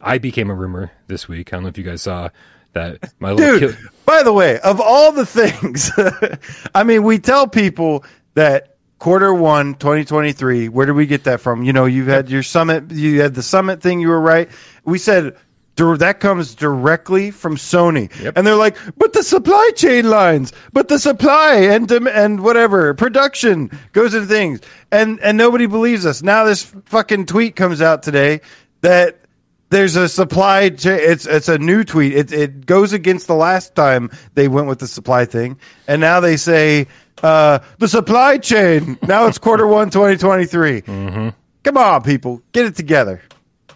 I 0.00 0.18
became 0.18 0.50
a 0.50 0.54
rumor 0.54 0.92
this 1.06 1.28
week. 1.28 1.52
I 1.52 1.56
don't 1.56 1.62
know 1.64 1.68
if 1.68 1.78
you 1.78 1.84
guys 1.84 2.02
saw 2.02 2.28
that. 2.74 3.12
My 3.18 3.32
little 3.32 3.58
Dude, 3.58 3.76
kid- 3.76 3.88
by 4.04 4.22
the 4.22 4.32
way, 4.32 4.58
of 4.60 4.80
all 4.80 5.12
the 5.12 5.26
things, 5.26 5.90
I 6.74 6.84
mean, 6.84 7.02
we 7.02 7.18
tell 7.18 7.46
people 7.48 8.04
that 8.34 8.76
quarter 8.98 9.32
one, 9.32 9.74
2023, 9.74 10.68
where 10.68 10.86
did 10.86 10.92
we 10.92 11.06
get 11.06 11.24
that 11.24 11.40
from? 11.40 11.62
You 11.62 11.72
know, 11.72 11.86
you 11.86 12.04
had 12.06 12.28
your 12.30 12.42
summit, 12.42 12.90
you 12.90 13.20
had 13.20 13.34
the 13.34 13.42
summit 13.42 13.80
thing, 13.82 14.00
you 14.00 14.08
were 14.08 14.20
right. 14.20 14.50
We 14.84 14.98
said 14.98 15.36
that 15.76 16.20
comes 16.20 16.54
directly 16.54 17.30
from 17.30 17.56
Sony. 17.56 18.10
Yep. 18.22 18.36
And 18.36 18.46
they're 18.46 18.54
like, 18.54 18.76
but 18.96 19.12
the 19.12 19.22
supply 19.22 19.70
chain 19.76 20.08
lines, 20.08 20.52
but 20.72 20.88
the 20.88 20.98
supply 20.98 21.54
and 21.54 21.90
and 21.90 22.40
whatever 22.40 22.94
production 22.94 23.70
goes 23.92 24.14
into 24.14 24.26
things. 24.26 24.60
And 24.90 25.20
and 25.20 25.36
nobody 25.36 25.66
believes 25.66 26.06
us. 26.06 26.22
Now 26.22 26.44
this 26.44 26.62
fucking 26.86 27.26
tweet 27.26 27.56
comes 27.56 27.82
out 27.82 28.02
today 28.02 28.40
that 28.80 29.20
there's 29.68 29.96
a 29.96 30.08
supply 30.08 30.70
chain. 30.70 30.98
It's 31.00 31.26
it's 31.26 31.48
a 31.48 31.58
new 31.58 31.84
tweet. 31.84 32.14
It 32.14 32.32
it 32.32 32.66
goes 32.66 32.92
against 32.92 33.26
the 33.26 33.34
last 33.34 33.74
time 33.74 34.10
they 34.34 34.48
went 34.48 34.68
with 34.68 34.78
the 34.78 34.88
supply 34.88 35.24
thing, 35.24 35.58
and 35.86 36.00
now 36.00 36.20
they 36.20 36.36
say 36.36 36.86
uh, 37.22 37.58
the 37.78 37.88
supply 37.88 38.38
chain. 38.38 38.98
Now 39.02 39.26
it's 39.26 39.38
quarter 39.38 39.66
one, 39.66 39.90
2023. 39.90 40.82
Mm-hmm. 40.82 41.28
Come 41.64 41.76
on, 41.76 42.02
people, 42.02 42.42
get 42.52 42.66
it 42.66 42.76
together. 42.76 43.22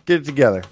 Get 0.06 0.20
it 0.20 0.24
together. 0.24 0.62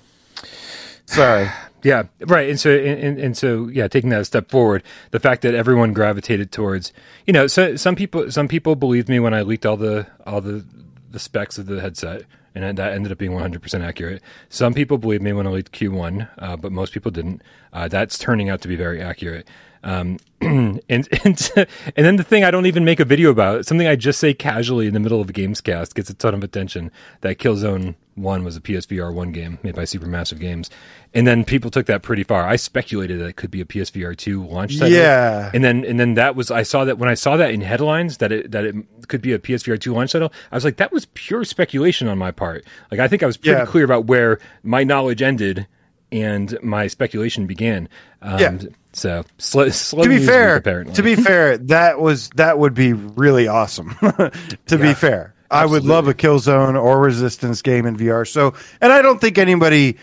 Sorry. 1.08 1.50
Yeah, 1.82 2.04
right. 2.20 2.50
And 2.50 2.60
so, 2.60 2.70
and, 2.70 3.18
and 3.18 3.36
so, 3.36 3.68
yeah, 3.68 3.88
taking 3.88 4.10
that 4.10 4.20
a 4.20 4.24
step 4.24 4.50
forward, 4.50 4.82
the 5.10 5.20
fact 5.20 5.42
that 5.42 5.54
everyone 5.54 5.92
gravitated 5.92 6.52
towards, 6.52 6.92
you 7.26 7.32
know, 7.32 7.46
so 7.46 7.76
some 7.76 7.96
people, 7.96 8.30
some 8.30 8.46
people 8.46 8.76
believed 8.76 9.08
me 9.08 9.18
when 9.18 9.32
I 9.32 9.42
leaked 9.42 9.64
all 9.64 9.76
the 9.76 10.06
all 10.26 10.40
the 10.40 10.64
the 11.10 11.18
specs 11.18 11.56
of 11.56 11.66
the 11.66 11.80
headset, 11.80 12.24
and 12.54 12.76
that 12.76 12.92
ended 12.92 13.10
up 13.10 13.18
being 13.18 13.32
100 13.32 13.62
percent 13.62 13.84
accurate. 13.84 14.22
Some 14.50 14.74
people 14.74 14.98
believed 14.98 15.22
me 15.22 15.32
when 15.32 15.46
I 15.46 15.50
leaked 15.50 15.72
Q1, 15.72 16.28
uh, 16.38 16.56
but 16.56 16.72
most 16.72 16.92
people 16.92 17.10
didn't. 17.10 17.42
Uh, 17.72 17.88
that's 17.88 18.18
turning 18.18 18.50
out 18.50 18.60
to 18.62 18.68
be 18.68 18.76
very 18.76 19.00
accurate. 19.00 19.48
Um, 19.84 20.18
and 20.40 20.80
and 20.88 21.08
and 21.22 21.46
then 21.94 22.16
the 22.16 22.24
thing 22.24 22.44
I 22.44 22.50
don't 22.50 22.66
even 22.66 22.84
make 22.84 23.00
a 23.00 23.04
video 23.04 23.30
about, 23.30 23.64
something 23.66 23.86
I 23.86 23.96
just 23.96 24.18
say 24.18 24.34
casually 24.34 24.88
in 24.88 24.94
the 24.94 25.00
middle 25.00 25.20
of 25.20 25.30
a 25.30 25.32
Gamescast, 25.32 25.94
gets 25.94 26.10
a 26.10 26.14
ton 26.14 26.34
of 26.34 26.42
attention. 26.44 26.90
That 27.20 27.38
Killzone 27.38 27.94
One 28.18 28.44
was 28.44 28.56
a 28.56 28.60
PSVR 28.60 29.12
one 29.14 29.32
game 29.32 29.58
made 29.62 29.74
by 29.74 29.82
Supermassive 29.84 30.38
Games, 30.40 30.70
and 31.14 31.26
then 31.26 31.44
people 31.44 31.70
took 31.70 31.86
that 31.86 32.02
pretty 32.02 32.22
far. 32.24 32.46
I 32.46 32.56
speculated 32.56 33.20
that 33.20 33.26
it 33.26 33.36
could 33.36 33.50
be 33.50 33.60
a 33.60 33.64
PSVR 33.64 34.16
two 34.16 34.44
launch 34.44 34.78
title. 34.78 34.96
Yeah. 34.96 35.50
and 35.54 35.62
then 35.64 35.84
and 35.84 35.98
then 36.00 36.14
that 36.14 36.36
was 36.36 36.50
I 36.50 36.62
saw 36.62 36.84
that 36.84 36.98
when 36.98 37.08
I 37.08 37.14
saw 37.14 37.36
that 37.36 37.50
in 37.52 37.60
headlines 37.60 38.18
that 38.18 38.32
it 38.32 38.50
that 38.50 38.64
it 38.64 38.74
could 39.08 39.22
be 39.22 39.32
a 39.32 39.38
PSVR 39.38 39.80
two 39.80 39.94
launch 39.94 40.12
title. 40.12 40.32
I 40.52 40.56
was 40.56 40.64
like, 40.64 40.76
that 40.78 40.92
was 40.92 41.06
pure 41.14 41.44
speculation 41.44 42.08
on 42.08 42.18
my 42.18 42.30
part. 42.30 42.64
Like 42.90 43.00
I 43.00 43.08
think 43.08 43.22
I 43.22 43.26
was 43.26 43.36
pretty 43.36 43.58
Yeah. 43.58 43.66
clear 43.66 43.84
about 43.84 44.06
where 44.06 44.38
my 44.62 44.84
knowledge 44.84 45.22
ended 45.22 45.66
and 46.10 46.58
my 46.62 46.86
speculation 46.86 47.46
began. 47.46 47.88
Um, 48.22 48.38
Yeah. 48.40 48.58
So 48.94 49.22
slow, 49.36 49.68
slow 49.68 50.02
to 50.04 50.08
be 50.08 50.18
fair, 50.24 50.54
week, 50.54 50.60
apparently. 50.60 50.94
to 50.94 51.02
be 51.02 51.14
fair, 51.14 51.58
that 51.58 52.00
was 52.00 52.30
that 52.36 52.58
would 52.58 52.74
be 52.74 52.94
really 52.94 53.46
awesome. 53.46 53.94
to 54.66 54.78
be 54.78 54.94
fair, 54.94 55.34
I 55.50 55.64
would 55.66 55.84
love 55.84 56.08
a 56.08 56.14
Killzone 56.14 56.80
or 56.80 57.00
Resistance 57.00 57.62
game 57.62 57.86
in 57.86 57.96
VR. 57.96 58.26
So, 58.26 58.54
and 58.80 58.92
I 58.92 59.02
don't 59.02 59.20
think 59.20 59.38
anybody. 59.38 59.96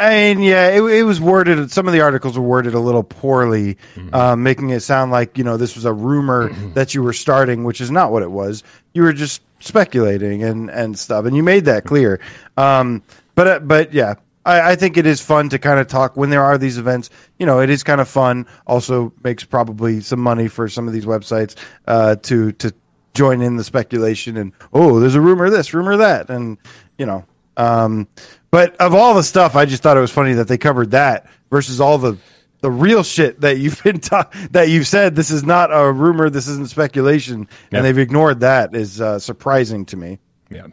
I 0.00 0.10
mean, 0.10 0.40
yeah, 0.42 0.68
it, 0.68 0.80
it 0.82 1.02
was 1.02 1.20
worded. 1.20 1.72
Some 1.72 1.88
of 1.88 1.92
the 1.92 2.02
articles 2.02 2.38
were 2.38 2.44
worded 2.44 2.74
a 2.74 2.78
little 2.78 3.02
poorly, 3.02 3.78
um, 4.12 4.44
making 4.44 4.70
it 4.70 4.80
sound 4.80 5.10
like 5.10 5.36
you 5.36 5.42
know 5.42 5.56
this 5.56 5.74
was 5.74 5.84
a 5.84 5.92
rumor 5.92 6.52
that 6.74 6.94
you 6.94 7.02
were 7.02 7.12
starting, 7.12 7.64
which 7.64 7.80
is 7.80 7.90
not 7.90 8.12
what 8.12 8.22
it 8.22 8.30
was. 8.30 8.62
You 8.94 9.02
were 9.02 9.12
just 9.12 9.42
speculating 9.58 10.44
and 10.44 10.70
and 10.70 10.96
stuff, 10.96 11.24
and 11.24 11.36
you 11.36 11.42
made 11.42 11.64
that 11.64 11.84
clear. 11.84 12.20
Um, 12.56 13.02
but 13.34 13.46
uh, 13.48 13.58
but 13.58 13.92
yeah, 13.92 14.14
I, 14.44 14.72
I 14.72 14.76
think 14.76 14.96
it 14.96 15.06
is 15.06 15.20
fun 15.20 15.48
to 15.50 15.58
kind 15.58 15.78
of 15.78 15.88
talk 15.88 16.16
when 16.16 16.30
there 16.30 16.44
are 16.44 16.58
these 16.58 16.78
events. 16.78 17.10
You 17.38 17.46
know, 17.46 17.60
it 17.60 17.68
is 17.70 17.82
kind 17.82 18.00
of 18.00 18.08
fun. 18.08 18.46
Also 18.66 19.12
makes 19.22 19.44
probably 19.44 20.00
some 20.00 20.20
money 20.20 20.48
for 20.48 20.68
some 20.68 20.86
of 20.86 20.94
these 20.94 21.04
websites 21.06 21.56
uh, 21.86 22.16
to 22.16 22.52
to 22.52 22.72
join 23.18 23.42
in 23.42 23.56
the 23.56 23.64
speculation 23.64 24.36
and 24.36 24.52
oh, 24.72 25.00
there's 25.00 25.16
a 25.16 25.20
rumor 25.20 25.50
this, 25.50 25.74
rumor 25.74 25.96
that, 25.96 26.30
and 26.30 26.56
you 26.96 27.04
know. 27.04 27.24
Um, 27.56 28.06
but 28.52 28.76
of 28.76 28.94
all 28.94 29.14
the 29.14 29.24
stuff, 29.24 29.56
I 29.56 29.64
just 29.64 29.82
thought 29.82 29.96
it 29.96 30.00
was 30.00 30.12
funny 30.12 30.34
that 30.34 30.46
they 30.46 30.56
covered 30.56 30.92
that 30.92 31.26
versus 31.50 31.80
all 31.80 31.98
the 31.98 32.16
the 32.60 32.70
real 32.70 33.02
shit 33.02 33.40
that 33.40 33.58
you've 33.58 33.82
been 33.84 33.98
ta- 34.00 34.30
that 34.52 34.68
you've 34.68 34.86
said. 34.86 35.16
This 35.16 35.30
is 35.32 35.42
not 35.42 35.70
a 35.72 35.90
rumor. 35.92 36.30
This 36.30 36.46
isn't 36.46 36.70
speculation, 36.70 37.48
Yeah. 37.72 37.78
and 37.78 37.84
they've 37.84 37.98
ignored 37.98 38.40
that 38.40 38.74
is 38.76 39.00
uh, 39.00 39.18
surprising 39.18 39.84
to 39.86 39.96
me. 39.96 40.18
Yeah, 40.50 40.68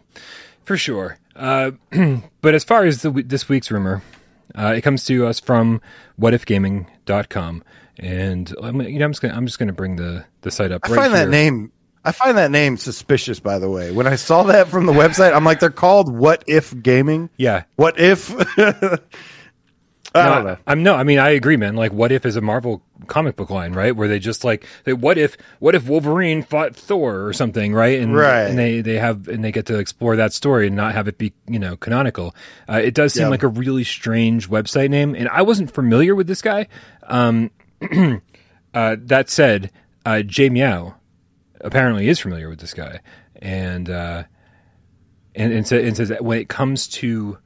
for 0.64 0.78
sure. 0.78 1.18
Uh, 1.36 1.72
but 2.42 2.54
as 2.54 2.64
far 2.64 2.86
as 2.86 3.02
the, 3.02 3.10
this 3.12 3.50
week's 3.50 3.70
rumor, 3.72 4.04
uh, 4.58 4.74
it 4.78 4.82
comes 4.82 5.04
to 5.06 5.26
us 5.26 5.40
from 5.40 5.82
whatifgaming.com. 6.22 7.64
And 7.98 8.54
I'm, 8.62 8.82
you 8.82 9.00
know, 9.00 9.06
I'm 9.06 9.12
just 9.12 9.22
gonna 9.22 9.34
I'm 9.36 9.46
just 9.46 9.58
gonna 9.60 9.74
bring 9.74 9.96
the, 9.96 10.26
the 10.42 10.52
site 10.52 10.72
up. 10.72 10.82
I 10.86 10.90
right 10.90 10.96
find 10.96 11.14
that 11.14 11.30
name. 11.30 11.72
I 12.06 12.12
find 12.12 12.38
that 12.38 12.52
name 12.52 12.78
suspicious. 12.78 13.40
By 13.40 13.58
the 13.60 13.70
way, 13.70 13.92
when 13.92 14.06
I 14.08 14.16
saw 14.16 14.44
that 14.44 14.68
from 14.68 14.86
the 14.86 14.94
website, 14.94 15.34
I'm 15.36 15.44
like, 15.44 15.60
they're 15.60 15.70
called 15.72 16.14
"What 16.16 16.44
If 16.48 16.74
Gaming." 16.84 17.30
Yeah, 17.38 17.64
What 17.76 18.00
if? 18.00 18.32
I 18.58 19.00
no, 20.16 20.42
know. 20.44 20.58
I'm 20.66 20.84
no. 20.84 20.96
I 20.96 21.04
mean, 21.04 21.20
I 21.20 21.30
agree, 21.32 21.58
man. 21.58 21.76
Like, 21.76 21.92
what 21.92 22.12
if 22.12 22.26
is 22.26 22.36
a 22.38 22.42
Marvel 22.42 22.82
comic 23.08 23.36
book 23.36 23.50
line, 23.50 23.74
right? 23.74 23.94
Where 23.94 24.08
they 24.08 24.20
just 24.20 24.46
like, 24.46 24.66
they, 24.86 24.94
what 24.94 25.18
if, 25.18 25.36
what 25.60 25.76
if 25.76 25.88
Wolverine 25.90 26.42
fought 26.42 26.74
Thor 26.76 27.26
or 27.26 27.34
something, 27.34 27.74
right? 27.74 28.00
And 28.00 28.16
Right. 28.16 28.44
and 28.44 28.58
they 28.58 28.80
they 28.82 28.96
have 28.98 29.28
and 29.28 29.44
they 29.44 29.52
get 29.52 29.66
to 29.66 29.78
explore 29.78 30.16
that 30.16 30.32
story 30.32 30.68
and 30.68 30.76
not 30.76 30.94
have 30.94 31.08
it 31.10 31.18
be 31.18 31.34
you 31.48 31.60
know 31.60 31.76
canonical. 31.76 32.34
Uh, 32.70 32.76
it 32.84 32.94
does 32.94 33.14
seem 33.14 33.24
Yeah. 33.24 33.30
like 33.30 33.44
a 33.44 33.48
really 33.50 33.84
strange 33.84 34.50
website 34.50 34.90
name, 34.90 35.16
and 35.16 35.28
I 35.30 35.42
wasn't 35.42 35.72
familiar 35.72 36.16
with 36.16 36.28
this 36.28 36.42
guy. 36.42 36.68
Um, 37.04 37.52
uh, 38.74 38.96
that 39.00 39.30
said, 39.30 39.72
uh, 40.06 40.22
Jay 40.22 40.50
Meow 40.50 40.96
apparently 41.66 42.08
is 42.08 42.20
familiar 42.20 42.48
with 42.48 42.60
this 42.60 42.74
guy, 42.74 43.02
and 43.42 43.90
uh, 43.90 44.24
and 45.34 45.52
and, 45.52 45.68
sa- 45.68 45.76
and 45.76 45.98
says 45.98 46.10
that 46.10 46.24
when 46.24 46.40
it 46.40 46.48
comes 46.48 46.88
to 46.88 47.38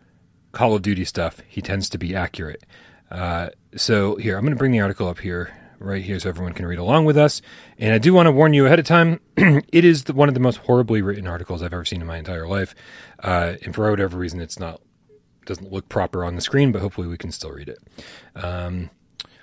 Call 0.51 0.75
of 0.75 0.81
Duty 0.81 1.05
stuff, 1.05 1.41
he 1.47 1.61
tends 1.61 1.89
to 1.89 1.97
be 1.97 2.15
accurate. 2.15 2.63
Uh, 3.09 3.49
so 3.75 4.15
here, 4.17 4.37
I'm 4.37 4.43
going 4.43 4.53
to 4.53 4.59
bring 4.59 4.71
the 4.71 4.81
article 4.81 5.07
up 5.07 5.19
here, 5.19 5.51
right 5.79 6.03
here, 6.03 6.19
so 6.19 6.29
everyone 6.29 6.53
can 6.53 6.65
read 6.65 6.79
along 6.79 7.05
with 7.05 7.17
us. 7.17 7.41
And 7.79 7.93
I 7.93 7.97
do 7.97 8.13
want 8.13 8.27
to 8.27 8.31
warn 8.31 8.53
you 8.53 8.65
ahead 8.65 8.79
of 8.79 8.85
time: 8.85 9.19
it 9.37 9.85
is 9.85 10.03
the, 10.03 10.13
one 10.13 10.27
of 10.27 10.33
the 10.33 10.39
most 10.39 10.57
horribly 10.57 11.01
written 11.01 11.25
articles 11.25 11.63
I've 11.63 11.73
ever 11.73 11.85
seen 11.85 12.01
in 12.01 12.07
my 12.07 12.17
entire 12.17 12.47
life. 12.47 12.75
Uh, 13.23 13.53
and 13.63 13.73
for 13.73 13.89
whatever 13.89 14.17
reason, 14.17 14.41
it's 14.41 14.59
not 14.59 14.81
doesn't 15.45 15.71
look 15.71 15.89
proper 15.89 16.23
on 16.23 16.35
the 16.35 16.41
screen, 16.41 16.71
but 16.71 16.81
hopefully 16.81 17.07
we 17.07 17.17
can 17.17 17.31
still 17.31 17.51
read 17.51 17.69
it. 17.69 17.79
Um, 18.35 18.91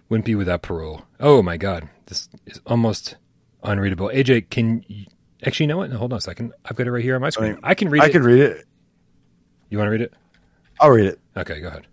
Wimpy 0.09 0.37
without 0.39 0.63
parole. 0.63 1.03
Oh 1.19 1.43
my 1.43 1.57
god, 1.57 1.89
this 2.07 2.29
is 2.47 2.61
almost 2.65 3.17
unreadable. 3.67 4.09
AJ, 4.09 4.51
can 4.51 4.85
you, 4.87 5.07
actually 5.45 5.65
you 5.65 5.69
know 5.69 5.79
what? 5.79 5.91
No, 5.91 5.99
hold 5.99 6.13
on 6.13 6.19
a 6.19 6.23
second. 6.23 6.53
I've 6.65 6.77
got 6.77 6.87
it 6.87 6.93
right 6.93 7.03
here 7.03 7.15
on 7.15 7.21
my 7.21 7.31
screen. 7.31 7.59
I, 7.63 7.75
can 7.75 7.89
read 7.91 8.03
I 8.03 8.07
it. 8.07 8.09
I 8.09 8.13
can 8.13 8.23
read 8.23 8.41
it. 8.41 8.67
You 9.69 9.79
want 9.79 9.89
to 9.89 9.93
read 9.93 10.01
it? 10.03 10.15
I'll 10.81 10.91
read 10.91 11.07
it. 11.07 11.21
Okay, 11.37 11.61
go 11.61 11.69
ahead. 11.69 11.87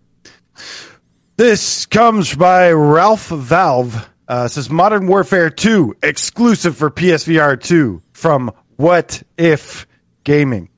This 1.36 1.86
comes 1.86 2.34
by 2.34 2.70
Ralph 2.70 3.28
Valve. 3.28 4.08
Uh, 4.26 4.48
says 4.48 4.70
Modern 4.70 5.06
Warfare 5.06 5.50
2 5.50 5.96
exclusive 6.02 6.76
for 6.76 6.90
PSVR 6.90 7.60
2 7.60 8.00
from 8.12 8.50
What 8.76 9.22
If 9.36 9.86
Gaming. 10.22 10.70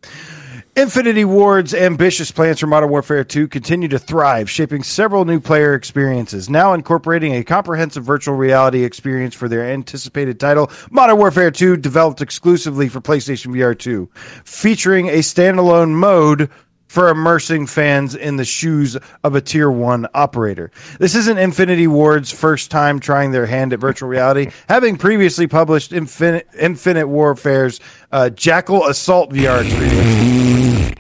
Infinity 0.79 1.25
Ward's 1.25 1.73
ambitious 1.73 2.31
plans 2.31 2.61
for 2.61 2.67
Modern 2.67 2.91
Warfare 2.91 3.25
2 3.25 3.49
continue 3.49 3.89
to 3.89 3.99
thrive, 3.99 4.51
shaping 4.51 4.83
several 4.83 5.25
new 5.25 5.41
player 5.41 5.73
experiences. 5.73 6.51
Now 6.51 6.75
incorporating 6.75 7.35
a 7.35 7.45
comprehensive 7.45 8.05
virtual 8.05 8.35
reality 8.35 8.85
experience 8.85 9.35
for 9.35 9.49
their 9.49 9.65
anticipated 9.65 10.39
title, 10.39 10.71
Modern 10.91 11.17
Warfare 11.17 11.51
2 11.51 11.79
developed 11.79 12.21
exclusively 12.21 12.91
for 12.91 13.01
PlayStation 13.01 13.55
VR 13.55 13.79
2, 13.79 14.11
featuring 14.45 15.09
a 15.09 15.21
standalone 15.21 15.93
mode 15.93 16.51
for 16.97 17.11
immersing 17.11 17.67
fans 17.67 18.15
in 18.15 18.37
the 18.37 18.45
shoes 18.47 18.97
of 19.23 19.35
a 19.35 19.41
tier 19.43 19.71
one 19.71 20.07
operator. 20.15 20.71
This 20.99 21.15
isn't 21.15 21.37
Infinity 21.37 21.87
Ward's 21.87 22.33
first 22.33 22.71
time 22.71 23.01
trying 23.01 23.33
their 23.33 23.45
hand 23.45 23.75
at 23.75 23.81
virtual 23.81 24.09
reality, 24.09 24.51
having 24.71 24.97
previously 24.97 25.47
published 25.47 25.93
Infinite, 25.93 26.49
Infinite 26.59 27.07
Warfare's 27.09 27.81
uh, 28.13 28.31
Jackal 28.31 28.87
Assault 28.87 29.31
VR 29.31 29.63
experience, 29.63 30.95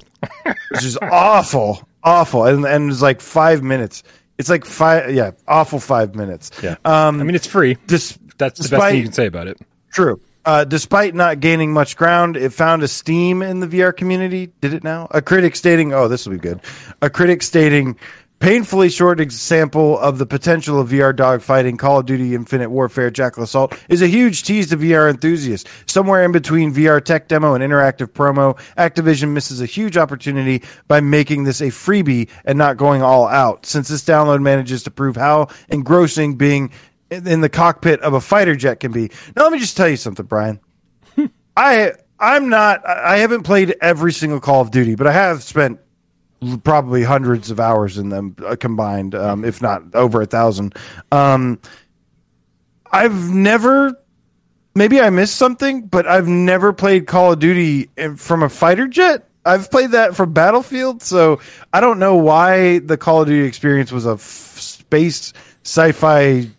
which 0.68 0.84
is 0.84 0.98
awful, 1.00 1.88
awful, 2.02 2.44
and 2.44 2.66
and 2.66 2.92
it's 2.92 3.00
like 3.00 3.22
five 3.22 3.62
minutes. 3.62 4.02
It's 4.36 4.50
like 4.50 4.66
five, 4.66 5.14
yeah, 5.14 5.30
awful 5.48 5.80
five 5.80 6.14
minutes. 6.14 6.50
Yeah. 6.62 6.76
Um, 6.84 7.22
I 7.22 7.24
mean, 7.24 7.34
it's 7.34 7.46
free. 7.46 7.78
dis- 7.86 8.18
That's 8.36 8.60
the 8.60 8.68
best 8.68 8.90
thing 8.90 8.96
you 8.98 9.04
can 9.04 9.12
say 9.14 9.24
about 9.24 9.46
it. 9.46 9.58
True. 9.94 10.20
Uh, 10.46 10.62
despite 10.62 11.12
not 11.12 11.40
gaining 11.40 11.72
much 11.72 11.96
ground, 11.96 12.36
it 12.36 12.52
found 12.52 12.84
a 12.84 12.88
steam 12.88 13.42
in 13.42 13.58
the 13.58 13.66
VR 13.66 13.94
community. 13.94 14.52
Did 14.60 14.74
it 14.74 14.84
now? 14.84 15.08
A 15.10 15.20
critic 15.20 15.56
stating, 15.56 15.92
"Oh, 15.92 16.06
this 16.06 16.24
will 16.24 16.34
be 16.34 16.38
good." 16.38 16.60
A 17.02 17.10
critic 17.10 17.42
stating, 17.42 17.96
"Painfully 18.38 18.88
short 18.88 19.18
example 19.18 19.98
of 19.98 20.18
the 20.18 20.26
potential 20.26 20.78
of 20.78 20.90
VR 20.90 21.12
dogfighting. 21.12 21.80
Call 21.80 21.98
of 21.98 22.06
Duty: 22.06 22.36
Infinite 22.36 22.70
Warfare: 22.70 23.10
Jackal 23.10 23.42
Assault 23.42 23.76
is 23.88 24.02
a 24.02 24.06
huge 24.06 24.44
tease 24.44 24.68
to 24.68 24.76
VR 24.76 25.10
enthusiasts. 25.10 25.68
Somewhere 25.86 26.22
in 26.24 26.30
between 26.30 26.72
VR 26.72 27.00
tech 27.00 27.26
demo 27.26 27.54
and 27.54 27.64
interactive 27.64 28.12
promo, 28.12 28.56
Activision 28.78 29.30
misses 29.30 29.60
a 29.60 29.66
huge 29.66 29.96
opportunity 29.96 30.62
by 30.86 31.00
making 31.00 31.42
this 31.42 31.60
a 31.60 31.72
freebie 31.72 32.28
and 32.44 32.56
not 32.56 32.76
going 32.76 33.02
all 33.02 33.26
out. 33.26 33.66
Since 33.66 33.88
this 33.88 34.04
download 34.04 34.42
manages 34.42 34.84
to 34.84 34.92
prove 34.92 35.16
how 35.16 35.48
engrossing 35.70 36.36
being." 36.36 36.70
In 37.10 37.26
in 37.26 37.40
the 37.40 37.48
cockpit 37.48 38.00
of 38.00 38.14
a 38.14 38.20
fighter 38.20 38.54
jet 38.54 38.80
can 38.80 38.92
be. 38.92 39.10
Now 39.34 39.44
let 39.44 39.52
me 39.52 39.58
just 39.58 39.76
tell 39.76 39.88
you 39.88 39.96
something, 39.96 40.26
Brian. 40.26 40.60
I 41.56 41.92
I'm 42.18 42.48
not 42.48 42.86
I 42.86 43.14
I 43.14 43.18
haven't 43.18 43.42
played 43.42 43.76
every 43.80 44.12
single 44.12 44.40
Call 44.40 44.60
of 44.60 44.70
Duty, 44.70 44.94
but 44.94 45.06
I 45.06 45.12
have 45.12 45.42
spent 45.42 45.80
probably 46.64 47.02
hundreds 47.02 47.50
of 47.50 47.58
hours 47.60 47.98
in 47.98 48.10
them 48.10 48.36
uh, 48.44 48.56
combined, 48.56 49.14
um, 49.14 49.44
if 49.44 49.62
not 49.62 49.94
over 49.94 50.20
a 50.20 50.26
thousand. 50.26 50.74
Um, 51.10 51.60
I've 52.90 53.30
never 53.30 53.94
maybe 54.74 55.00
I 55.00 55.10
missed 55.10 55.36
something, 55.36 55.86
but 55.86 56.06
I've 56.06 56.28
never 56.28 56.72
played 56.72 57.06
Call 57.06 57.32
of 57.32 57.38
Duty 57.38 57.90
from 58.16 58.42
a 58.42 58.48
fighter 58.48 58.86
jet. 58.86 59.28
I've 59.44 59.70
played 59.70 59.92
that 59.92 60.16
from 60.16 60.32
Battlefield, 60.32 61.02
so 61.02 61.40
I 61.72 61.80
don't 61.80 61.98
know 61.98 62.16
why 62.16 62.80
the 62.80 62.96
Call 62.96 63.22
of 63.22 63.28
Duty 63.28 63.46
experience 63.46 63.92
was 63.92 64.04
a 64.04 64.12
f- 64.12 64.20
space 64.20 65.32
sci-fi 65.62 66.50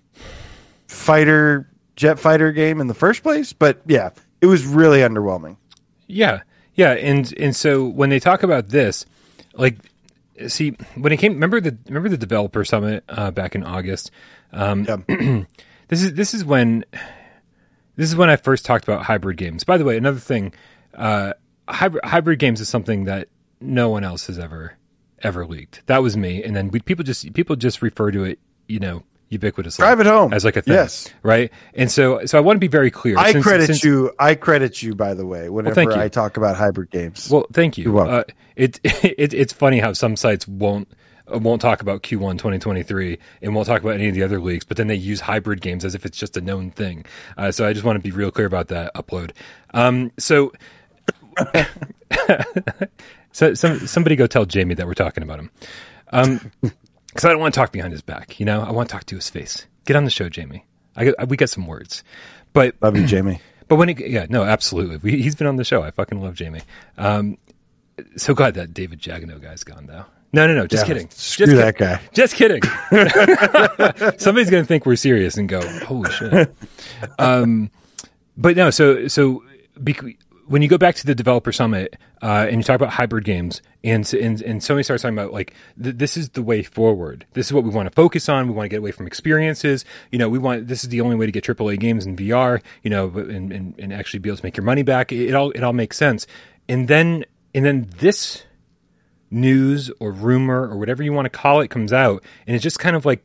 fighter 1.08 1.70
jet 1.96 2.20
fighter 2.20 2.52
game 2.52 2.82
in 2.82 2.88
the 2.88 2.94
first 2.94 3.24
place. 3.24 3.54
But 3.54 3.82
yeah, 3.88 4.10
it 4.42 4.46
was 4.46 4.66
really 4.66 5.00
underwhelming. 5.00 5.58
Yeah, 6.06 6.42
yeah, 6.76 6.92
and 6.92 7.34
and 7.38 7.56
so 7.56 7.88
when 7.88 8.10
they 8.10 8.20
talk 8.20 8.44
about 8.44 8.68
this, 8.68 9.06
like, 9.54 9.78
see, 10.48 10.78
when 10.96 11.12
it 11.12 11.18
came, 11.18 11.34
remember 11.34 11.60
the 11.62 11.78
remember 11.88 12.10
the 12.10 12.18
developer 12.18 12.64
summit 12.64 13.04
uh, 13.10 13.32
back 13.32 13.56
in 13.56 13.64
August. 13.64 14.12
Um, 14.54 14.86
Yeah. 14.86 15.44
this 15.88 16.04
is 16.04 16.14
this 16.14 16.34
is 16.34 16.46
when 16.46 16.86
this 17.96 18.10
is 18.10 18.16
when 18.16 18.30
I 18.30 18.36
first 18.36 18.66
talked 18.66 18.84
about 18.84 19.04
hybrid 19.04 19.38
games. 19.38 19.64
By 19.64 19.78
the 19.78 19.86
way, 19.86 19.98
another 19.98 20.20
thing, 20.20 20.54
uh, 20.94 21.34
hybrid 21.68 22.06
hybrid 22.06 22.40
games 22.40 22.62
is 22.62 22.70
something 22.70 23.06
that 23.06 23.30
no 23.60 23.90
one 23.90 24.04
else 24.04 24.28
has 24.28 24.38
ever 24.38 24.74
ever 25.24 25.46
leaked. 25.46 25.82
That 25.88 26.04
was 26.04 26.16
me, 26.16 26.44
and 26.44 26.56
then 26.56 26.70
we, 26.70 26.80
people 26.80 27.04
just 27.04 27.34
people 27.34 27.56
just 27.56 27.82
refer 27.82 28.12
to 28.12 28.24
it, 28.24 28.40
you 28.68 28.80
know, 28.80 29.04
ubiquitously 29.32 29.78
Drive 29.78 30.00
it 30.00 30.06
home. 30.06 30.34
as 30.34 30.46
like 30.46 30.56
a 30.56 30.62
thing, 30.62 30.74
Yes. 30.76 31.10
right? 31.24 31.52
And 31.74 31.92
so 31.92 32.26
so 32.26 32.38
I 32.38 32.42
want 32.42 32.56
to 32.58 32.60
be 32.60 32.68
very 32.68 32.92
clear. 32.92 33.18
I 33.18 33.32
Since- 33.34 33.44
credit 33.44 33.66
since- 33.68 33.84
you. 33.84 34.12
I 34.20 34.36
credit 34.36 34.82
you, 34.82 34.96
by 34.96 35.14
the 35.14 35.26
way, 35.26 35.50
whenever 35.50 35.82
you. 35.84 35.92
I 35.94 36.08
talk 36.08 36.38
about 36.38 36.56
hybrid 36.56 36.90
games. 36.92 37.30
Well, 37.30 37.46
thank 37.54 37.78
you. 37.78 37.98
Uh, 38.00 38.24
it, 38.56 38.80
it 38.84 39.34
it's 39.34 39.54
funny 39.54 39.80
how 39.80 39.94
some 39.94 40.16
sites 40.16 40.48
won't 40.48 40.88
won't 41.30 41.62
talk 41.62 41.82
about 41.82 42.04
Q1 42.04 42.38
2023 42.38 43.20
and 43.42 43.54
won't 43.54 43.68
talk 43.68 43.82
about 43.82 43.96
any 43.96 44.08
of 44.08 44.16
the 44.16 44.24
other 44.24 44.40
leagues, 44.40 44.64
but 44.64 44.78
then 44.78 44.88
they 44.88 44.96
use 44.96 45.20
hybrid 45.20 45.60
games 45.60 45.84
as 45.84 45.94
if 45.94 46.06
it's 46.06 46.18
just 46.18 46.38
a 46.38 46.42
known 46.42 46.72
thing. 46.72 47.04
Uh, 47.38 47.52
so 47.52 47.68
I 47.68 47.74
just 47.74 47.86
want 47.86 47.98
to 47.98 48.02
be 48.02 48.16
real 48.16 48.32
clear 48.32 48.48
about 48.48 48.70
that 48.70 48.94
upload. 48.96 49.32
Um, 49.74 50.12
so. 50.18 50.54
so 53.32 53.54
some, 53.54 53.80
somebody 53.88 54.16
go 54.16 54.28
tell 54.28 54.46
Jamie 54.46 54.76
that 54.76 54.88
we're 54.88 54.94
talking 54.94 55.24
about 55.24 55.40
him. 55.40 55.52
Um, 56.12 56.52
because 57.18 57.26
I 57.26 57.32
don't 57.32 57.42
want 57.42 57.52
to 57.56 57.60
talk 57.60 57.72
behind 57.72 57.92
his 57.94 58.04
back. 58.04 58.40
You 58.40 58.46
know, 58.46 58.62
I 58.62 58.72
want 58.72 58.90
to 58.90 58.94
talk 58.94 59.06
to 59.06 59.16
his 59.16 59.28
face. 59.28 59.66
Get 59.86 59.96
on 59.96 60.04
the 60.04 60.12
show, 60.12 60.30
Jamie. 60.30 60.66
I, 60.96 61.06
got- 61.06 61.28
we 61.30 61.36
got 61.36 61.50
some 61.50 61.66
words, 61.66 62.04
but 62.54 62.76
Love 62.80 62.96
you, 62.96 63.08
Jamie. 63.08 63.42
but 63.68 63.78
when 63.78 63.90
it, 63.90 64.00
yeah, 64.08 64.28
no, 64.30 64.44
absolutely. 64.44 64.98
We, 64.98 65.20
he's 65.22 65.34
been 65.34 65.48
on 65.48 65.56
the 65.56 65.64
show. 65.64 65.82
I 65.82 65.90
fucking 65.90 66.22
love 66.22 66.36
Jamie. 66.36 66.62
Um, 66.96 67.40
so 68.18 68.36
glad 68.36 68.54
that 68.54 68.72
David 68.76 69.02
Jagano 69.02 69.42
guy's 69.42 69.64
gone 69.64 69.88
though. 69.88 70.06
No, 70.34 70.46
no, 70.46 70.54
no. 70.54 70.68
Just 70.68 70.84
Yeah, 70.88 70.94
kidding. 70.94 71.10
screw 71.10 71.48
just 71.48 71.58
that 71.58 71.78
kid- 71.78 71.84
guy. 71.84 72.02
Just 72.14 72.36
kidding. 72.36 72.62
Somebody's 74.20 74.52
gonna 74.52 74.66
think 74.66 74.86
we're 74.86 74.96
serious 74.96 75.38
and 75.38 75.50
go, 75.50 75.62
"Holy 75.86 76.12
shit!" 76.12 76.54
Um, 77.18 77.72
but 78.38 78.56
no. 78.56 78.70
So 78.70 79.08
so 79.08 79.44
bec- 79.80 80.04
when 80.48 80.62
you 80.62 80.68
go 80.68 80.78
back 80.78 80.96
to 80.96 81.06
the 81.06 81.14
developer 81.14 81.52
summit 81.52 81.98
uh, 82.22 82.48
and 82.50 82.58
you 82.58 82.64
talk 82.64 82.76
about 82.76 82.92
hybrid 82.94 83.26
games, 83.26 83.62
and 83.84 84.12
and 84.14 84.42
and 84.42 84.62
Sony 84.62 84.84
starts 84.84 85.04
talking 85.04 85.18
about 85.18 85.34
like 85.34 85.54
th- 85.82 85.96
this 85.98 86.18
is 86.18 86.30
the 86.30 86.42
way 86.42 86.64
forward. 86.64 87.26
This 87.34 87.48
is 87.48 87.54
what 87.54 87.64
we 87.64 87.70
want 87.70 87.88
to 87.88 87.96
focus 87.96 88.30
on. 88.30 88.48
We 88.48 88.54
want 88.54 88.66
to 88.66 88.70
get 88.70 88.78
away 88.78 88.92
from 88.92 89.08
experiences. 89.08 89.86
You 90.12 90.20
know, 90.20 90.30
we 90.30 90.40
want 90.40 90.68
this 90.68 90.84
is 90.84 90.90
the 90.90 91.02
only 91.02 91.16
way 91.16 91.26
to 91.26 91.32
get 91.32 91.44
AAA 91.44 91.80
games 91.80 92.06
in 92.06 92.16
VR. 92.16 92.62
You 92.84 92.90
know, 92.90 93.10
and 93.10 93.52
and, 93.52 93.76
and 93.78 93.94
actually 93.94 94.20
be 94.20 94.30
able 94.30 94.38
to 94.38 94.46
make 94.46 94.58
your 94.58 94.64
money 94.64 94.84
back. 94.84 95.12
It, 95.12 95.30
it 95.30 95.36
all 95.36 95.52
it 95.52 95.64
all 95.64 95.74
makes 95.74 95.98
sense. 95.98 96.26
And 96.70 96.88
then 96.88 97.26
and 97.54 97.66
then 97.66 97.90
this 97.98 98.44
news 99.30 99.92
or 100.00 100.12
rumor 100.12 100.70
or 100.70 100.78
whatever 100.78 101.04
you 101.04 101.12
want 101.12 101.26
to 101.26 101.30
call 101.30 101.60
it 101.60 101.68
comes 101.70 101.92
out 101.92 102.24
and 102.46 102.56
it's 102.56 102.64
just 102.64 102.80
kind 102.80 102.96
of 102.96 103.06
like 103.06 103.22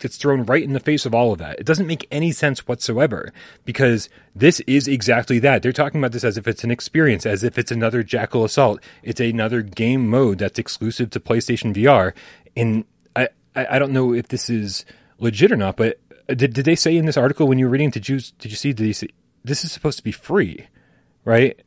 gets 0.00 0.16
thrown 0.16 0.44
right 0.44 0.62
in 0.62 0.72
the 0.72 0.80
face 0.80 1.06
of 1.06 1.14
all 1.14 1.32
of 1.32 1.38
that. 1.38 1.58
It 1.58 1.66
doesn't 1.66 1.86
make 1.86 2.06
any 2.10 2.32
sense 2.32 2.66
whatsoever 2.66 3.32
because 3.64 4.08
this 4.34 4.60
is 4.60 4.88
exactly 4.88 5.38
that. 5.40 5.62
They're 5.62 5.72
talking 5.72 6.00
about 6.00 6.12
this 6.12 6.24
as 6.24 6.36
if 6.36 6.48
it's 6.48 6.64
an 6.64 6.70
experience, 6.70 7.26
as 7.26 7.44
if 7.44 7.58
it's 7.58 7.70
another 7.70 8.02
Jackal 8.02 8.44
Assault. 8.44 8.80
It's 9.02 9.20
another 9.20 9.62
game 9.62 10.08
mode 10.08 10.38
that's 10.38 10.58
exclusive 10.58 11.10
to 11.10 11.20
PlayStation 11.20 11.74
VR. 11.74 12.12
And 12.56 12.84
I, 13.14 13.28
I, 13.54 13.78
don't 13.78 13.92
know 13.92 14.12
if 14.12 14.28
this 14.28 14.50
is 14.50 14.84
legit 15.18 15.52
or 15.52 15.56
not, 15.56 15.76
but 15.76 15.98
did, 16.28 16.54
did 16.54 16.64
they 16.64 16.74
say 16.74 16.96
in 16.96 17.06
this 17.06 17.16
article 17.16 17.46
when 17.46 17.58
you 17.58 17.66
were 17.66 17.72
reading, 17.72 17.90
did 17.90 18.08
you, 18.08 18.20
did 18.38 18.50
you 18.50 18.56
see, 18.56 18.72
did 18.72 18.94
say, 18.94 19.08
this 19.44 19.64
is 19.64 19.72
supposed 19.72 19.98
to 19.98 20.04
be 20.04 20.12
free, 20.12 20.66
right? 21.24 21.60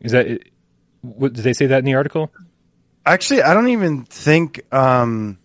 Is 0.00 0.12
that, 0.12 0.40
what, 1.02 1.32
did 1.32 1.44
they 1.44 1.52
say 1.52 1.66
that 1.66 1.80
in 1.80 1.84
the 1.84 1.94
article? 1.94 2.32
Actually, 3.04 3.42
I 3.42 3.54
don't 3.54 3.68
even 3.68 4.04
think. 4.04 4.62
Um, 4.72 5.38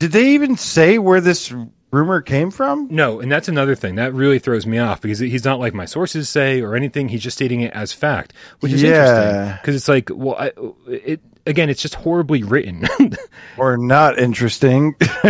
did 0.00 0.10
they 0.12 0.30
even 0.30 0.56
say 0.56 0.98
where 0.98 1.20
this 1.20 1.54
rumor 1.92 2.20
came 2.22 2.50
from? 2.50 2.88
No, 2.90 3.20
and 3.20 3.30
that's 3.30 3.48
another 3.48 3.74
thing 3.76 3.94
that 3.96 4.12
really 4.14 4.38
throws 4.40 4.66
me 4.66 4.78
off 4.78 5.00
because 5.00 5.18
he's 5.20 5.44
not 5.44 5.60
like 5.60 5.74
my 5.74 5.84
sources 5.84 6.28
say 6.28 6.60
or 6.62 6.74
anything. 6.74 7.08
He's 7.08 7.22
just 7.22 7.36
stating 7.36 7.60
it 7.60 7.72
as 7.72 7.92
fact, 7.92 8.32
which 8.60 8.72
is 8.72 8.82
Yeah. 8.82 8.88
interesting 8.88 9.56
because 9.62 9.76
it's 9.76 9.88
like, 9.88 10.10
well, 10.12 10.34
I, 10.36 10.52
it 10.88 11.20
again, 11.46 11.68
it's 11.70 11.82
just 11.82 11.94
horribly 11.96 12.42
written. 12.42 12.86
or 13.56 13.76
not 13.76 14.18
interesting. 14.18 14.94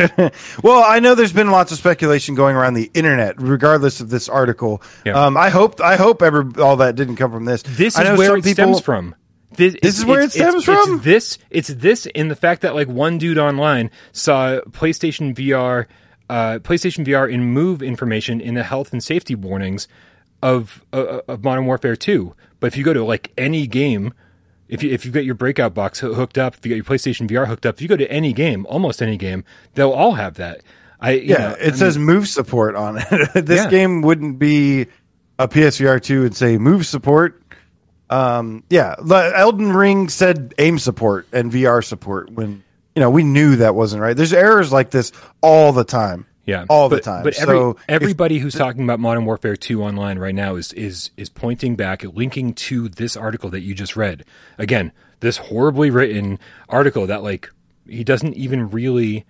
well, 0.63 0.85
I 0.87 1.01
know 1.01 1.15
there's 1.15 1.33
been 1.33 1.51
lots 1.51 1.73
of 1.73 1.79
speculation 1.79 2.35
going 2.35 2.57
around 2.57 2.75
the 2.75 2.91
internet, 2.95 3.41
regardless 3.41 4.01
of 4.01 4.11
this 4.11 4.29
article. 4.29 4.83
Yeah. 5.05 5.13
Um, 5.25 5.37
I 5.37 5.51
hope 5.51 5.81
I 5.81 5.97
hope 5.97 6.23
ever 6.23 6.49
all 6.61 6.77
that 6.79 6.95
didn't 6.97 7.17
come 7.17 7.31
from 7.33 7.45
this. 7.45 7.63
this 7.63 7.97
I 7.97 8.03
is 8.03 8.09
know 8.09 8.17
where 8.17 8.29
some 8.29 8.39
it 8.39 8.45
people- 8.45 8.75
stems 8.75 8.81
from. 8.83 9.15
This, 9.57 9.77
This 9.83 9.99
is 9.99 10.05
where 10.05 10.21
it 10.21 10.33
stems 10.33 10.57
it's, 10.57 10.65
from? 10.65 10.97
It's 10.97 11.05
this. 11.05 11.39
It's 11.51 11.69
this 11.69 12.07
in 12.07 12.29
the 12.29 12.37
fact 12.37 12.63
that 12.63 12.75
like 12.75 12.89
one 12.89 13.19
dude 13.19 13.39
online 13.39 13.91
saw 14.13 14.61
PlayStation 14.71 15.35
VR, 15.35 15.87
uh, 16.29 16.59
PlayStation 16.61 17.05
VR 17.05 17.31
in 17.31 17.43
move 17.45 17.83
information 17.83 18.41
in 18.41 18.55
the 18.55 18.63
health 18.63 18.93
and 18.93 19.03
safety 19.03 19.35
warnings 19.35 19.89
of 20.43 20.85
uh, 20.93 21.21
of 21.29 21.43
Modern 21.45 21.67
Warfare 21.67 21.97
Two. 21.97 22.35
But 22.61 22.69
if 22.69 22.77
you 22.77 22.85
go 22.85 22.93
to 22.93 23.05
like 23.05 23.33
any 23.37 23.67
game, 23.67 24.15
if 24.69 24.83
you 24.83 24.91
if 24.93 25.05
you 25.05 25.11
get 25.11 25.25
your 25.25 25.35
breakout 25.35 25.75
box 25.75 25.99
hooked 25.99 26.39
up, 26.39 26.55
if 26.57 26.65
you 26.65 26.69
get 26.71 26.77
your 26.77 26.85
PlayStation 26.85 27.29
VR 27.29 27.47
hooked 27.49 27.67
up, 27.67 27.75
if 27.77 27.83
you 27.83 27.89
go 27.89 27.97
to 27.97 28.11
any 28.11 28.33
game, 28.33 28.65
almost 28.67 29.03
any 29.03 29.17
game, 29.17 29.45
they'll 29.75 29.91
all 29.91 30.13
have 30.13 30.35
that. 30.35 30.61
I 31.01 31.13
you 31.13 31.31
Yeah, 31.31 31.39
know, 31.39 31.57
it 31.59 31.75
says 31.77 31.99
move 31.99 32.29
support 32.29 32.77
on 32.77 32.99
it. 32.99 33.31
this 33.47 33.63
Yeah. 33.65 33.71
game 33.71 34.03
wouldn't 34.03 34.39
be 34.39 34.87
a 35.39 35.49
PSVR 35.49 36.01
two 36.01 36.25
and 36.25 36.37
say 36.37 36.57
move 36.59 36.87
support. 36.87 37.40
Um, 38.11 38.65
yeah, 38.69 38.97
Elden 39.09 39.73
Ring 39.73 40.09
said 40.09 40.53
aim 40.59 40.79
support 40.79 41.27
and 41.33 41.51
VR 41.51 41.83
support 41.85 42.31
when 42.31 42.63
you 42.95 43.01
know 43.01 43.09
we 43.11 43.23
knew 43.23 43.57
that 43.57 43.75
wasn't 43.75 44.03
right. 44.03 44.17
There's 44.17 44.33
errors 44.33 44.73
like 44.73 44.91
this 44.91 45.13
all 45.41 45.73
the 45.73 45.85
time. 45.85 46.27
Yeah, 46.45 46.67
all 46.69 46.89
the 46.89 47.01
time. 47.01 47.23
But 47.23 47.39
every, 47.39 47.55
so 47.55 47.71
if- 47.71 47.77
everybody 47.89 48.39
who's 48.39 48.55
talking 48.55 48.83
about 48.83 48.99
Modern 48.99 49.25
Warfare 49.27 49.55
Two 49.57 49.85
online 49.85 50.19
right 50.19 50.35
now 50.35 50.57
is 50.57 50.73
is 50.73 51.11
is 51.17 51.29
pointing 51.29 51.77
back, 51.77 52.03
linking 52.03 52.55
to 52.55 52.89
this 52.89 53.17
article 53.17 53.51
that 53.51 53.61
you 53.61 53.75
just 53.75 53.95
read. 53.95 54.25
Again, 54.59 54.91
this 55.21 55.37
horribly 55.37 55.91
written 55.91 56.41
article 56.69 57.07
that 57.07 57.23
like 57.23 57.49
he 57.87 58.03
doesn't 58.03 58.35
even 58.35 58.71
really 58.71 59.25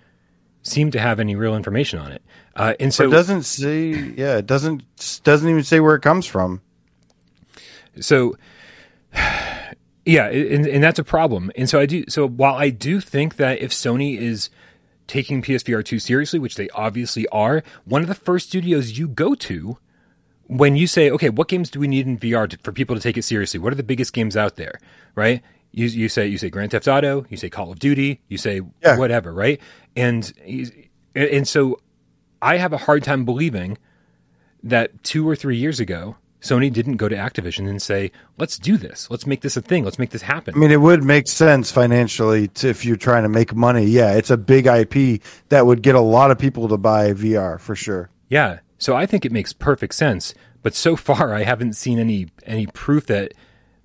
seem 0.62 0.90
to 0.92 0.98
have 1.00 1.20
any 1.20 1.34
real 1.36 1.54
information 1.54 1.98
on 1.98 2.12
it. 2.12 2.22
Uh, 2.56 2.74
and 2.80 2.94
so 2.94 3.08
it 3.08 3.10
doesn't 3.10 3.42
say. 3.42 3.88
Yeah, 3.88 4.38
it 4.38 4.46
doesn't 4.46 4.82
doesn't 5.22 5.48
even 5.50 5.64
say 5.64 5.80
where 5.80 5.96
it 5.96 6.00
comes 6.00 6.24
from. 6.24 6.62
so 8.00 8.36
Yeah, 10.06 10.28
and, 10.28 10.66
and 10.66 10.82
that's 10.82 10.98
a 10.98 11.04
problem. 11.04 11.52
And 11.56 11.68
so 11.68 11.78
I 11.78 11.84
do. 11.84 12.04
So 12.08 12.26
while 12.26 12.54
I 12.54 12.70
do 12.70 13.00
think 13.00 13.36
that 13.36 13.60
if 13.60 13.70
Sony 13.70 14.16
is 14.18 14.48
taking 15.06 15.42
PSVR 15.42 15.84
two 15.84 15.98
seriously, 15.98 16.38
which 16.38 16.54
they 16.56 16.70
obviously 16.70 17.28
are, 17.28 17.62
one 17.84 18.00
of 18.00 18.08
the 18.08 18.14
first 18.14 18.48
studios 18.48 18.98
you 18.98 19.06
go 19.06 19.34
to 19.34 19.76
when 20.46 20.74
you 20.74 20.86
say, 20.86 21.10
okay, 21.10 21.28
what 21.28 21.48
games 21.48 21.70
do 21.70 21.78
we 21.78 21.86
need 21.86 22.06
in 22.06 22.18
VR 22.18 22.48
to, 22.48 22.56
for 22.64 22.72
people 22.72 22.96
to 22.96 23.02
take 23.02 23.18
it 23.18 23.22
seriously? 23.22 23.60
What 23.60 23.74
are 23.74 23.76
the 23.76 23.82
biggest 23.82 24.14
games 24.14 24.38
out 24.38 24.56
there? 24.56 24.80
Right? 25.14 25.42
You, 25.70 25.86
you 25.86 26.08
say 26.08 26.26
you 26.26 26.38
say 26.38 26.48
Grand 26.48 26.70
Theft 26.70 26.88
Auto, 26.88 27.26
you 27.28 27.36
say 27.36 27.50
Call 27.50 27.70
of 27.70 27.78
Duty, 27.78 28.20
you 28.26 28.38
say 28.38 28.62
Yeah. 28.82 28.96
whatever, 28.96 29.32
right? 29.34 29.60
And 29.94 30.32
and 31.14 31.46
so 31.46 31.78
I 32.40 32.56
have 32.56 32.72
a 32.72 32.78
hard 32.78 33.04
time 33.04 33.26
believing 33.26 33.76
that 34.62 35.04
two 35.04 35.28
or 35.28 35.36
three 35.36 35.58
years 35.58 35.78
ago, 35.78 36.16
Sony 36.40 36.72
didn't 36.72 36.96
go 36.96 37.08
to 37.08 37.14
Activision 37.16 37.68
and 37.68 37.80
say, 37.82 38.10
"Let's 38.38 38.58
do 38.58 38.76
this. 38.76 39.08
Let's 39.10 39.26
make 39.26 39.42
this 39.42 39.56
a 39.56 39.62
thing. 39.62 39.84
Let's 39.84 39.98
make 39.98 40.10
this 40.10 40.22
happen." 40.22 40.54
I 40.54 40.58
mean, 40.58 40.70
it 40.70 40.80
would 40.80 41.04
make 41.04 41.28
sense 41.28 41.70
financially 41.70 42.48
to, 42.48 42.68
if 42.68 42.84
you're 42.84 42.96
trying 42.96 43.24
to 43.24 43.28
make 43.28 43.54
money. 43.54 43.84
Yeah, 43.84 44.12
it's 44.14 44.30
a 44.30 44.36
big 44.36 44.66
IP 44.66 45.20
that 45.50 45.66
would 45.66 45.82
get 45.82 45.94
a 45.94 46.00
lot 46.00 46.30
of 46.30 46.38
people 46.38 46.68
to 46.68 46.76
buy 46.78 47.12
VR 47.12 47.58
for 47.60 47.74
sure. 47.76 48.08
Yeah. 48.28 48.60
So 48.78 48.96
I 48.96 49.04
think 49.04 49.24
it 49.26 49.32
makes 49.32 49.52
perfect 49.52 49.94
sense. 49.94 50.32
But 50.62 50.74
so 50.74 50.96
far, 50.96 51.34
I 51.34 51.42
haven't 51.44 51.74
seen 51.74 51.98
any 51.98 52.28
any 52.46 52.66
proof 52.66 53.06
that 53.06 53.34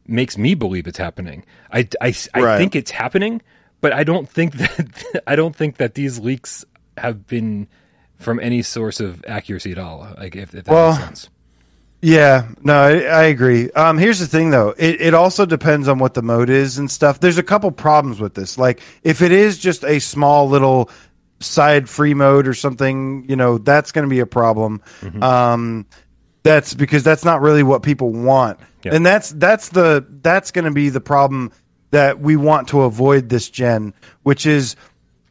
makes 0.07 0.37
me 0.37 0.53
believe 0.55 0.87
it's 0.87 0.97
happening. 0.97 1.43
I, 1.71 1.87
I, 1.99 2.13
I 2.33 2.41
Right. 2.41 2.57
think 2.57 2.75
it's 2.75 2.91
happening, 2.91 3.41
but 3.81 3.91
I 3.91 4.03
don't 4.03 4.29
think 4.29 4.53
that 4.57 5.23
I 5.27 5.35
don't 5.35 5.55
think 5.55 5.77
that 5.77 5.95
these 5.95 6.19
leaks 6.19 6.63
have 6.97 7.27
been 7.27 7.67
from 8.17 8.39
any 8.39 8.61
source 8.61 8.99
of 9.01 9.23
accuracy 9.27 9.71
at 9.73 9.77
all. 9.77 10.07
Like 10.17 10.35
if, 10.37 10.53
if 10.55 10.63
that 10.65 10.71
Well, 10.71 10.91
makes 10.93 11.03
sense. 11.03 11.29
Yeah, 12.05 12.49
no, 12.61 12.75
I, 12.83 12.99
I 12.99 13.23
agree. 13.23 13.71
Um, 13.71 13.97
here's 13.97 14.19
the 14.19 14.27
thing, 14.27 14.51
though. 14.51 14.75
It, 14.77 15.01
it 15.01 15.13
also 15.15 15.43
depends 15.47 15.87
on 15.87 15.97
what 15.97 16.13
the 16.13 16.21
mode 16.21 16.51
is 16.51 16.77
and 16.77 16.89
stuff. 16.91 17.19
There's 17.19 17.39
a 17.39 17.43
couple 17.43 17.71
problems 17.71 18.19
with 18.19 18.35
this. 18.35 18.59
Like, 18.59 18.81
if 19.01 19.23
it 19.23 19.31
is 19.31 19.57
just 19.57 19.83
a 19.83 19.97
small 19.97 20.47
little 20.47 20.91
side 21.39 21.89
free 21.89 22.13
mode 22.13 22.47
or 22.47 22.53
something, 22.53 23.25
you 23.27 23.35
know, 23.35 23.57
that's 23.57 23.91
going 23.91 24.03
to 24.03 24.09
be 24.09 24.19
a 24.19 24.27
problem. 24.27 24.83
Um, 25.19 25.87
that's 26.43 26.75
because 26.75 27.03
that's 27.03 27.25
not 27.25 27.41
really 27.41 27.63
what 27.63 27.81
people 27.81 28.11
want, 28.13 28.59
Yeah. 28.83 28.93
and 28.93 29.03
that's 29.03 29.31
that's 29.31 29.69
the 29.69 30.05
that's 30.21 30.51
going 30.51 30.65
to 30.65 30.71
be 30.71 30.89
the 30.89 31.01
problem 31.01 31.51
that 31.89 32.19
we 32.19 32.35
want 32.35 32.67
to 32.67 32.83
avoid 32.83 33.29
this 33.29 33.49
gen, 33.49 33.95
which 34.21 34.45
is 34.45 34.75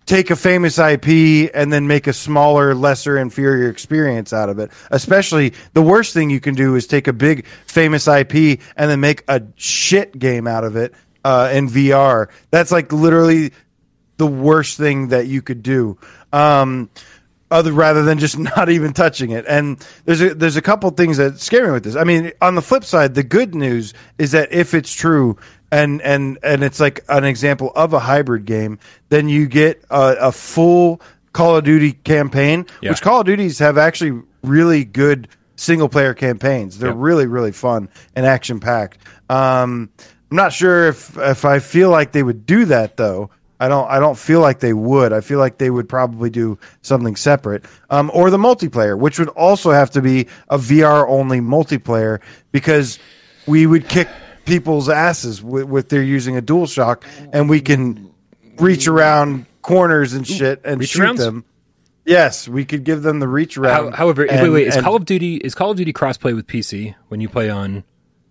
take 0.06 0.30
a 0.30 0.36
famous 0.36 0.78
IP 0.78 1.50
and 1.54 1.72
then 1.72 1.86
make 1.86 2.06
a 2.06 2.12
smaller, 2.12 2.74
lesser, 2.74 3.18
inferior 3.18 3.68
experience 3.68 4.32
out 4.32 4.48
of 4.48 4.58
it. 4.58 4.70
Especially 4.90 5.54
the 5.72 5.82
worst 5.82 6.14
thing 6.14 6.30
you 6.30 6.40
can 6.40 6.54
do 6.54 6.74
is 6.74 6.86
take 6.86 7.08
a 7.08 7.12
big 7.12 7.46
famous 7.66 8.06
IP 8.06 8.60
and 8.76 8.90
then 8.90 9.00
make 9.00 9.24
a 9.28 9.42
shit 9.56 10.18
game 10.18 10.46
out 10.46 10.64
of 10.64 10.76
it 10.76 10.94
uh, 11.24 11.50
in 11.52 11.68
VR. 11.68 12.28
That's 12.50 12.70
like 12.70 12.92
literally 12.92 13.52
the 14.16 14.26
worst 14.26 14.76
thing 14.76 15.08
that 15.08 15.26
you 15.26 15.42
could 15.42 15.62
do. 15.62 15.98
Um, 16.32 16.90
other 17.50 17.72
rather 17.72 18.02
than 18.02 18.18
just 18.18 18.38
not 18.56 18.68
even 18.68 18.92
touching 18.92 19.30
it. 19.30 19.44
And 19.48 19.84
there's 20.04 20.20
a 20.20 20.34
there's 20.34 20.56
a 20.56 20.62
couple 20.62 20.90
things 20.90 21.16
that 21.16 21.38
scare 21.40 21.66
me 21.66 21.72
with 21.72 21.84
this. 21.84 21.96
I 21.96 22.04
mean, 22.04 22.32
on 22.42 22.54
the 22.54 22.62
flip 22.62 22.84
side, 22.84 23.14
the 23.14 23.22
good 23.22 23.54
news 23.54 23.94
is 24.18 24.32
that 24.32 24.52
if 24.52 24.74
it's 24.74 24.92
true 24.92 25.38
and 25.72 26.00
and 26.02 26.38
and 26.42 26.62
it's 26.62 26.80
like 26.80 27.04
an 27.08 27.24
example 27.24 27.72
of 27.74 27.92
a 27.92 27.98
hybrid 27.98 28.44
game, 28.44 28.78
then 29.08 29.28
you 29.28 29.46
get 29.46 29.82
a, 29.90 30.16
a 30.20 30.32
full 30.32 31.00
Call 31.32 31.56
of 31.56 31.64
Duty 31.64 31.92
campaign, 31.92 32.66
Yeah. 32.80 32.90
which 32.90 33.02
Call 33.02 33.20
of 33.20 33.26
Duties 33.26 33.58
have 33.58 33.76
actually 33.78 34.22
really 34.42 34.84
good 34.84 35.28
single 35.56 35.88
player 35.88 36.14
campaigns. 36.14 36.78
They're 36.78 36.90
Yep. 36.90 36.96
really 36.98 37.26
really 37.26 37.52
fun 37.52 37.88
and 38.14 38.24
action 38.26 38.60
packed. 38.60 38.98
Um, 39.28 39.90
I'm 40.30 40.36
not 40.36 40.52
sure 40.52 40.88
if 40.88 41.16
if 41.18 41.44
I 41.44 41.58
feel 41.58 41.90
like 41.90 42.12
they 42.12 42.22
would 42.22 42.46
do 42.46 42.66
that 42.66 42.96
though. 42.96 43.30
I 43.60 43.68
don't. 43.68 43.88
I 43.88 44.00
don't 44.00 44.18
feel 44.18 44.40
like 44.40 44.58
they 44.58 44.72
would. 44.72 45.12
I 45.12 45.20
feel 45.20 45.38
like 45.38 45.58
they 45.58 45.70
would 45.70 45.88
probably 45.88 46.28
do 46.28 46.58
something 46.82 47.14
separate, 47.14 47.64
um, 47.88 48.10
or 48.12 48.28
the 48.30 48.36
multiplayer, 48.36 48.98
which 48.98 49.18
would 49.20 49.28
also 49.28 49.70
have 49.70 49.90
to 49.92 50.02
be 50.02 50.26
a 50.48 50.58
VR 50.58 51.08
only 51.08 51.40
multiplayer 51.40 52.20
because 52.50 52.98
we 53.46 53.64
would 53.64 53.88
kick 53.88 54.08
people's 54.44 54.88
asses 54.88 55.42
with, 55.42 55.64
with 55.64 55.88
their 55.88 56.02
using 56.02 56.36
a 56.36 56.40
dual 56.40 56.66
shock, 56.66 57.04
and 57.32 57.48
we 57.48 57.60
can 57.60 58.10
reach 58.58 58.86
around 58.88 59.46
corners 59.62 60.12
and 60.12 60.26
shit 60.26 60.60
and 60.64 60.80
reach 60.80 60.90
shoot 60.90 61.02
arounds? 61.02 61.18
them. 61.18 61.44
Yes, 62.06 62.46
we 62.46 62.64
could 62.66 62.84
give 62.84 63.02
them 63.02 63.18
the 63.20 63.28
reach 63.28 63.56
How, 63.56 63.90
however, 63.90 64.24
and- 64.24 64.42
wait, 64.42 64.50
wait, 64.50 64.66
is 64.66 64.76
and- 64.76 64.84
Call 64.84 64.96
of 64.96 65.04
Duty 65.06 65.36
is 65.36 65.54
Call 65.54 65.70
of 65.70 65.76
Duty 65.76 65.92
crossplay 65.92 66.34
with 66.34 66.46
PC 66.46 66.94
when 67.08 67.20
you 67.20 67.28
play 67.28 67.48
on 67.48 67.78
uh, 67.78 67.82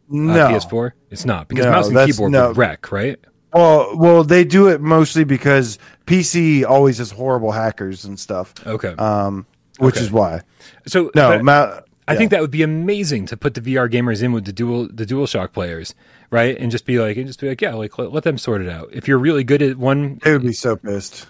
no. 0.09 0.47
PS4? 0.49 0.91
It's 1.09 1.26
not 1.26 1.47
because 1.47 1.66
No, 1.66 1.72
mouse 1.72 1.88
and 1.89 1.97
keyboard 2.05 2.32
no. 2.32 2.49
would 2.49 2.57
wreck, 2.57 2.91
right? 2.91 3.18
Well, 3.51 3.95
well, 3.97 4.24
they 4.24 4.43
do 4.45 4.68
it 4.68 4.82
mostly 4.82 5.24
because 5.24 5.78
PC 6.05 6.66
always 6.66 6.97
has 6.99 7.11
horrible 7.11 7.51
hackers 7.51 8.05
and 8.05 8.20
stuff. 8.20 8.53
Okay. 8.66 8.89
Um, 8.97 9.45
which 9.80 9.95
Okay. 9.95 10.05
is 10.05 10.11
why. 10.11 10.41
so 10.86 11.11
No, 11.16 11.30
but 11.30 11.43
ma- 11.43 11.80
I 12.08 12.14
yeah. 12.14 12.18
think 12.20 12.32
that 12.32 12.41
would 12.41 12.51
be 12.51 12.64
amazing 12.64 13.26
to 13.28 13.38
put 13.38 13.54
the 13.54 13.62
VR 13.62 13.89
gamers 13.91 14.22
in 14.24 14.32
with 14.34 14.45
the 14.45 14.54
dual 14.54 14.88
the 14.91 15.06
dual 15.06 15.26
shock 15.28 15.54
players, 15.54 15.95
right? 16.32 16.58
And 16.58 16.72
just 16.72 16.86
be 16.86 16.99
like, 16.99 17.18
and 17.18 17.28
just 17.28 17.39
be 17.39 17.47
like, 17.49 17.62
yeah, 17.62 17.74
like 17.74 17.97
let, 17.97 18.12
let 18.12 18.24
them 18.24 18.38
sort 18.38 18.62
it 18.62 18.70
out. 18.70 18.89
If 18.91 19.08
you're 19.08 19.18
really 19.20 19.43
good 19.43 19.62
at 19.62 19.78
one, 19.78 20.20
they 20.24 20.34
would 20.34 20.41
be 20.41 20.54
so 20.54 20.76
pissed. 20.76 21.28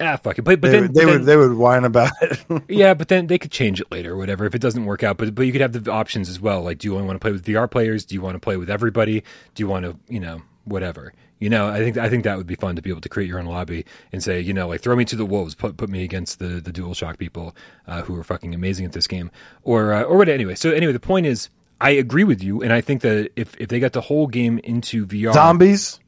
ah, 0.00 0.16
fuck 0.16 0.38
it. 0.38 0.42
But 0.42 0.60
but 0.60 0.70
They, 0.70 0.72
then, 0.72 0.82
would, 0.82 0.94
they 0.94 1.04
then- 1.04 1.18
would 1.18 1.24
they 1.26 1.36
would 1.36 1.54
whine 1.54 1.84
about 1.84 2.12
it. 2.22 2.42
yeah, 2.68 2.94
but 2.94 3.08
then 3.08 3.26
they 3.26 3.38
could 3.38 3.50
change 3.50 3.80
it 3.80 3.90
later 3.90 4.14
or 4.14 4.16
whatever 4.16 4.44
if 4.46 4.54
it 4.54 4.60
doesn't 4.62 4.84
work 4.86 5.02
out. 5.02 5.16
But 5.18 5.34
but 5.34 5.42
you 5.46 5.52
could 5.52 5.60
have 5.60 5.72
the 5.72 5.90
options 5.90 6.28
as 6.28 6.40
well. 6.40 6.62
Like, 6.62 6.78
do 6.78 6.88
you 6.88 6.94
only 6.94 7.06
want 7.06 7.16
to 7.16 7.20
play 7.24 7.32
with 7.32 7.44
VR 7.44 7.70
players? 7.70 8.04
Do 8.04 8.14
you 8.14 8.20
want 8.22 8.34
to 8.36 8.40
play 8.40 8.56
with 8.56 8.70
everybody? 8.70 9.22
Do 9.54 9.62
you 9.62 9.68
want 9.68 9.84
to 9.84 9.96
you 10.08 10.20
know 10.20 10.42
whatever? 10.64 11.12
You 11.40 11.50
know, 11.50 11.68
I 11.68 11.78
think 11.78 11.96
I 11.96 12.08
think 12.08 12.24
that 12.24 12.36
would 12.36 12.46
be 12.46 12.56
fun 12.56 12.74
to 12.76 12.82
be 12.82 12.90
able 12.90 13.00
to 13.02 13.08
create 13.08 13.28
your 13.28 13.38
own 13.38 13.46
lobby 13.46 13.84
and 14.12 14.22
say, 14.22 14.40
you 14.40 14.52
know, 14.52 14.66
like 14.68 14.80
throw 14.80 14.96
me 14.96 15.04
to 15.06 15.16
the 15.16 15.24
wolves, 15.26 15.54
put 15.54 15.76
put 15.76 15.88
me 15.88 16.02
against 16.02 16.38
the 16.40 16.60
the 16.60 16.72
DualShock 16.72 17.16
people 17.18 17.54
uh, 17.86 18.02
who 18.02 18.16
are 18.18 18.24
fucking 18.24 18.54
amazing 18.54 18.84
at 18.86 18.92
this 18.92 19.06
game, 19.06 19.30
or 19.62 19.92
uh, 19.92 20.02
or 20.02 20.16
what? 20.18 20.28
Anyway, 20.28 20.54
so 20.56 20.70
anyway, 20.72 20.92
the 20.92 20.98
point 21.00 21.26
is, 21.26 21.48
I 21.80 21.90
agree 21.90 22.24
with 22.24 22.42
you, 22.42 22.60
and 22.62 22.72
I 22.72 22.80
think 22.80 23.02
that 23.02 23.30
if 23.36 23.56
if 23.60 23.68
they 23.68 23.78
got 23.78 23.92
the 23.92 24.00
whole 24.02 24.26
game 24.26 24.58
into 24.64 25.06
VR, 25.06 25.32
Zombies. 25.32 26.00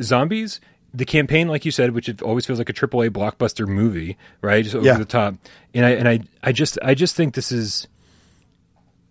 zombies 0.00 0.60
the 0.92 1.04
campaign 1.04 1.46
like 1.48 1.64
you 1.64 1.70
said 1.70 1.92
which 1.92 2.08
it 2.08 2.20
always 2.20 2.44
feels 2.44 2.58
like 2.58 2.68
a 2.68 2.72
triple 2.72 3.00
a 3.00 3.08
blockbuster 3.08 3.64
movie 3.66 4.18
right 4.42 4.64
just 4.64 4.74
over 4.74 4.84
Yeah. 4.84 4.98
the 4.98 5.04
top 5.04 5.36
and 5.72 5.86
i 5.86 5.90
and 5.90 6.08
i 6.08 6.18
i 6.42 6.50
just 6.50 6.78
i 6.82 6.94
just 6.94 7.14
think 7.14 7.34
this 7.34 7.52
is 7.52 7.86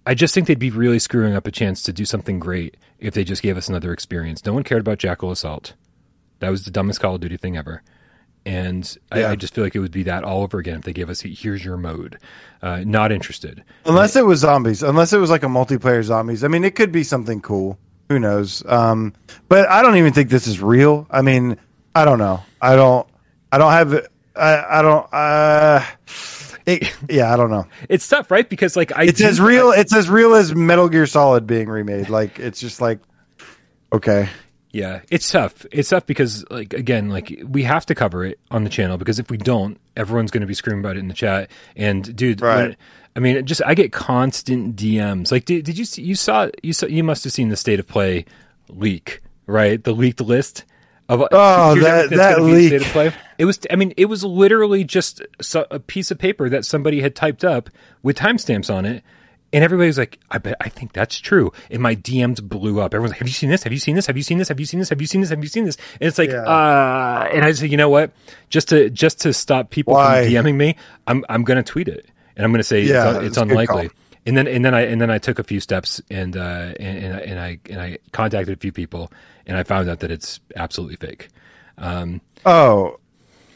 i 0.06 0.14
just 0.14 0.34
think 0.34 0.46
they'd 0.48 0.60
be 0.60 0.70
really 0.72 1.00
screwing 1.00 1.36
up 1.36 1.48
a 1.48 1.52
chance 1.52 1.82
to 1.84 1.94
do 1.94 2.04
something 2.06 2.38
great 2.38 2.76
if 3.00 3.14
they 3.14 3.24
just 3.24 3.42
gave 3.42 3.58
us 3.58 3.68
another 3.70 3.92
experience 3.94 4.46
no 4.46 4.54
one 4.54 4.64
cared 4.64 4.82
about 4.82 4.98
jackal 4.98 5.32
assault 5.32 5.74
that 6.40 6.50
was 6.50 6.66
the 6.66 6.72
dumbest 6.72 7.00
call 7.00 7.16
of 7.16 7.22
duty 7.22 7.38
thing 7.38 7.58
ever 7.58 7.82
and 8.46 8.98
I, 9.12 9.20
Yeah. 9.20 9.32
I 9.32 9.36
just 9.36 9.54
feel 9.54 9.64
like 9.64 9.76
it 9.76 9.80
would 9.80 9.92
be 9.92 10.04
that 10.04 10.24
all 10.24 10.44
over 10.44 10.60
again 10.60 10.80
if 10.80 10.84
they 10.86 10.94
gave 10.94 11.10
us 11.10 11.22
here's 11.22 11.64
your 11.64 11.78
mode 11.78 12.18
uh, 12.62 12.84
not 12.86 13.12
interested 13.12 13.64
Unless 13.86 14.16
it 14.16 14.26
was 14.26 14.40
zombies. 14.40 14.82
Unless 14.84 15.14
it 15.14 15.18
was 15.18 15.30
like 15.30 15.44
a 15.44 15.48
multiplayer 15.48 16.04
zombies. 16.04 16.44
I 16.44 16.48
mean, 16.50 16.64
it 16.64 16.76
could 16.76 16.92
be 16.92 17.04
something 17.04 17.42
cool. 17.42 17.78
Who 18.10 18.20
knows? 18.20 18.64
Um, 18.66 19.14
but 19.48 19.70
I 19.70 19.82
don't 19.82 19.96
even 19.96 20.12
think 20.14 20.30
this 20.30 20.46
is 20.48 20.62
real. 20.62 21.08
I 21.10 21.22
mean, 21.22 21.58
I 21.96 22.04
don't 22.06 22.18
know. 22.20 22.42
I 22.62 22.76
don't. 22.76 23.08
I 23.52 23.58
don't 23.58 23.72
have. 23.72 24.08
I. 24.36 24.80
I 24.80 24.82
don't. 24.82 25.08
Uh, 25.14 25.86
it, 26.70 26.94
yeah, 27.10 27.34
I 27.34 27.38
don't 27.38 27.50
know. 27.52 27.66
it's 27.90 28.08
tough 28.08 28.30
right 28.32 28.48
because 28.50 28.76
like 28.76 28.96
i 28.96 29.04
It's 29.04 29.20
do- 29.20 29.26
as 29.28 29.40
real. 29.42 29.72
It's 29.72 29.94
as 29.96 30.10
real 30.10 30.34
as 30.36 30.54
Metal 30.56 30.90
Gear 30.90 31.06
Solid 31.08 31.46
being 31.48 31.68
remade. 31.70 32.10
Like 32.10 32.40
it's 32.40 32.60
just 32.60 32.80
like, 32.82 33.00
okay, 33.92 34.30
Yeah, 34.72 35.02
it's 35.10 35.30
tough. 35.32 35.66
It's 35.72 35.90
tough 35.90 36.06
because, 36.06 36.46
like, 36.52 36.74
again, 36.74 37.10
like 37.10 37.42
we 37.48 37.64
have 37.64 37.86
to 37.88 37.96
cover 37.96 38.24
it 38.24 38.40
on 38.52 38.64
the 38.64 38.70
channel 38.70 38.98
because 39.00 39.18
if 39.20 39.32
we 39.32 39.38
don't, 39.38 39.80
everyone's 39.98 40.30
going 40.32 40.42
to 40.42 40.48
be 40.48 40.54
screaming 40.54 40.82
about 40.82 40.96
it 40.96 41.00
in 41.00 41.08
the 41.08 41.14
chat. 41.16 41.50
And 41.76 42.16
dude, 42.16 42.42
Right. 42.42 42.58
when- 42.70 42.78
I 43.16 43.20
mean, 43.22 43.44
just 43.48 43.62
I 43.66 43.74
get 43.74 43.92
constant 43.92 44.76
DMs. 44.76 45.32
Like, 45.32 45.46
did, 45.46 45.66
did 45.66 45.78
you 45.80 45.84
see? 45.86 46.04
You 46.04 46.14
saw? 46.16 46.50
You 46.62 46.72
saw? 46.74 46.86
You 46.86 47.04
must 47.04 47.24
have 47.24 47.34
seen 47.34 47.50
the 47.50 47.58
state 47.58 47.80
of 47.80 47.88
play 47.88 48.24
leak, 48.70 49.22
right? 49.48 49.84
The 49.84 49.94
leaked 49.94 50.22
list 50.22 50.64
of 51.10 51.22
Oh, 51.32 51.76
that- 51.76 52.10
that 52.12 52.38
gonna 52.38 52.44
leak. 52.54 52.68
State 52.70 52.82
of 52.84 52.88
play. 52.88 53.12
It 53.38 53.46
was. 53.46 53.60
I 53.70 53.76
mean, 53.76 53.94
it 53.98 54.06
was 54.06 54.24
literally 54.24 54.84
just 54.86 55.22
a 55.72 55.80
piece 55.80 56.12
of 56.12 56.18
paper 56.20 56.50
that 56.50 56.64
somebody 56.66 57.02
had 57.02 57.16
typed 57.16 57.44
up 57.44 57.70
with 58.04 58.18
timestamps 58.18 58.74
on 58.74 58.86
it. 58.86 59.04
And 59.52 59.64
everybody's 59.64 59.98
like, 59.98 60.20
I 60.30 60.38
bet, 60.38 60.56
I 60.62 60.70
think 60.70 60.94
that's 60.94 61.18
true. 61.18 61.52
And 61.72 61.82
my 61.82 61.96
DMs 61.96 62.40
blew 62.40 62.80
up. 62.82 62.94
Everyone's 62.94 63.14
like, 63.14 63.18
have 63.18 63.28
you 63.28 63.34
seen 63.34 63.50
this? 63.50 63.64
Have 63.64 63.74
you 63.74 63.80
seen 63.80 63.96
this? 63.96 64.06
Have 64.06 64.16
you 64.16 64.22
seen 64.22 64.38
this? 64.38 64.50
Have 64.50 64.60
you 64.60 64.66
seen 64.68 64.80
this? 64.80 64.90
Have 64.90 65.02
you 65.02 65.08
seen 65.08 65.22
this? 65.22 65.32
Have 65.32 65.42
you 65.42 65.50
seen 65.50 65.66
this? 65.66 65.76
And 66.00 66.08
it's 66.08 66.20
like, 66.20 66.30
Yeah. 66.30 66.44
uh, 66.44 67.28
and 67.34 67.44
I 67.44 67.52
said, 67.54 67.72
you 67.72 67.78
know 67.78 67.90
what? 67.90 68.12
Just 68.50 68.68
to, 68.70 68.92
just 68.92 69.22
to 69.22 69.34
stop 69.34 69.72
people 69.72 69.96
Why? 69.96 70.24
from 70.26 70.34
DMing 70.34 70.56
me, 70.56 70.76
I'm, 71.08 71.26
I'm 71.30 71.44
going 71.44 71.58
to 71.58 71.64
tweet 71.64 71.88
it 71.88 72.06
and 72.36 72.46
I'm 72.46 72.52
going 72.52 72.60
to 72.60 72.64
say 72.64 72.82
Yeah, 72.84 73.16
it's, 73.18 73.26
it's 73.30 73.38
unlikely. 73.38 73.90
And 74.28 74.38
then, 74.38 74.46
and 74.48 74.64
then 74.64 74.76
I, 74.76 74.82
and 74.82 75.02
then 75.02 75.10
I 75.10 75.18
took 75.18 75.40
a 75.40 75.44
few 75.44 75.60
steps 75.60 76.00
and, 76.12 76.38
uh, 76.38 76.74
and, 76.80 76.98
and, 77.06 77.16
I- 77.16 77.20
and 77.22 77.40
I, 77.40 77.60
and 77.72 77.82
I 77.82 77.98
contacted 78.12 78.56
a 78.56 78.60
few 78.60 78.72
people 78.72 79.12
and 79.50 79.58
I 79.58 79.64
found 79.64 79.90
out 79.90 80.00
that 80.00 80.12
it's 80.12 80.40
absolutely 80.56 80.96
fake. 80.96 81.28
Um, 81.78 82.22
oh. 82.46 83.00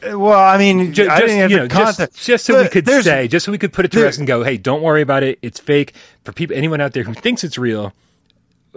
Well, 0.03 0.33
I 0.37 0.57
mean, 0.57 0.91
ju- 0.91 1.07
I 1.09 1.21
just, 1.21 1.51
you 1.51 1.57
know, 1.57 1.67
just, 1.67 2.25
just 2.25 2.43
so 2.45 2.61
we 2.61 2.67
could 2.67 2.85
say, 2.85 3.29
just 3.29 3.45
so 3.45 3.53
we 3.53 3.57
could 3.57 3.71
put 3.71 3.85
it 3.85 3.91
to 3.93 4.03
rest 4.03 4.17
and 4.17 4.27
go, 4.27 4.43
hey, 4.43 4.57
don't 4.57 4.81
worry 4.81 5.01
about 5.01 5.23
it. 5.23 5.39
It's 5.41 5.61
fake. 5.61 5.93
For 6.25 6.33
people, 6.33 6.57
anyone 6.57 6.81
out 6.81 6.91
there 6.91 7.03
who 7.03 7.13
thinks 7.13 7.45
it's 7.45 7.57
real, 7.57 7.93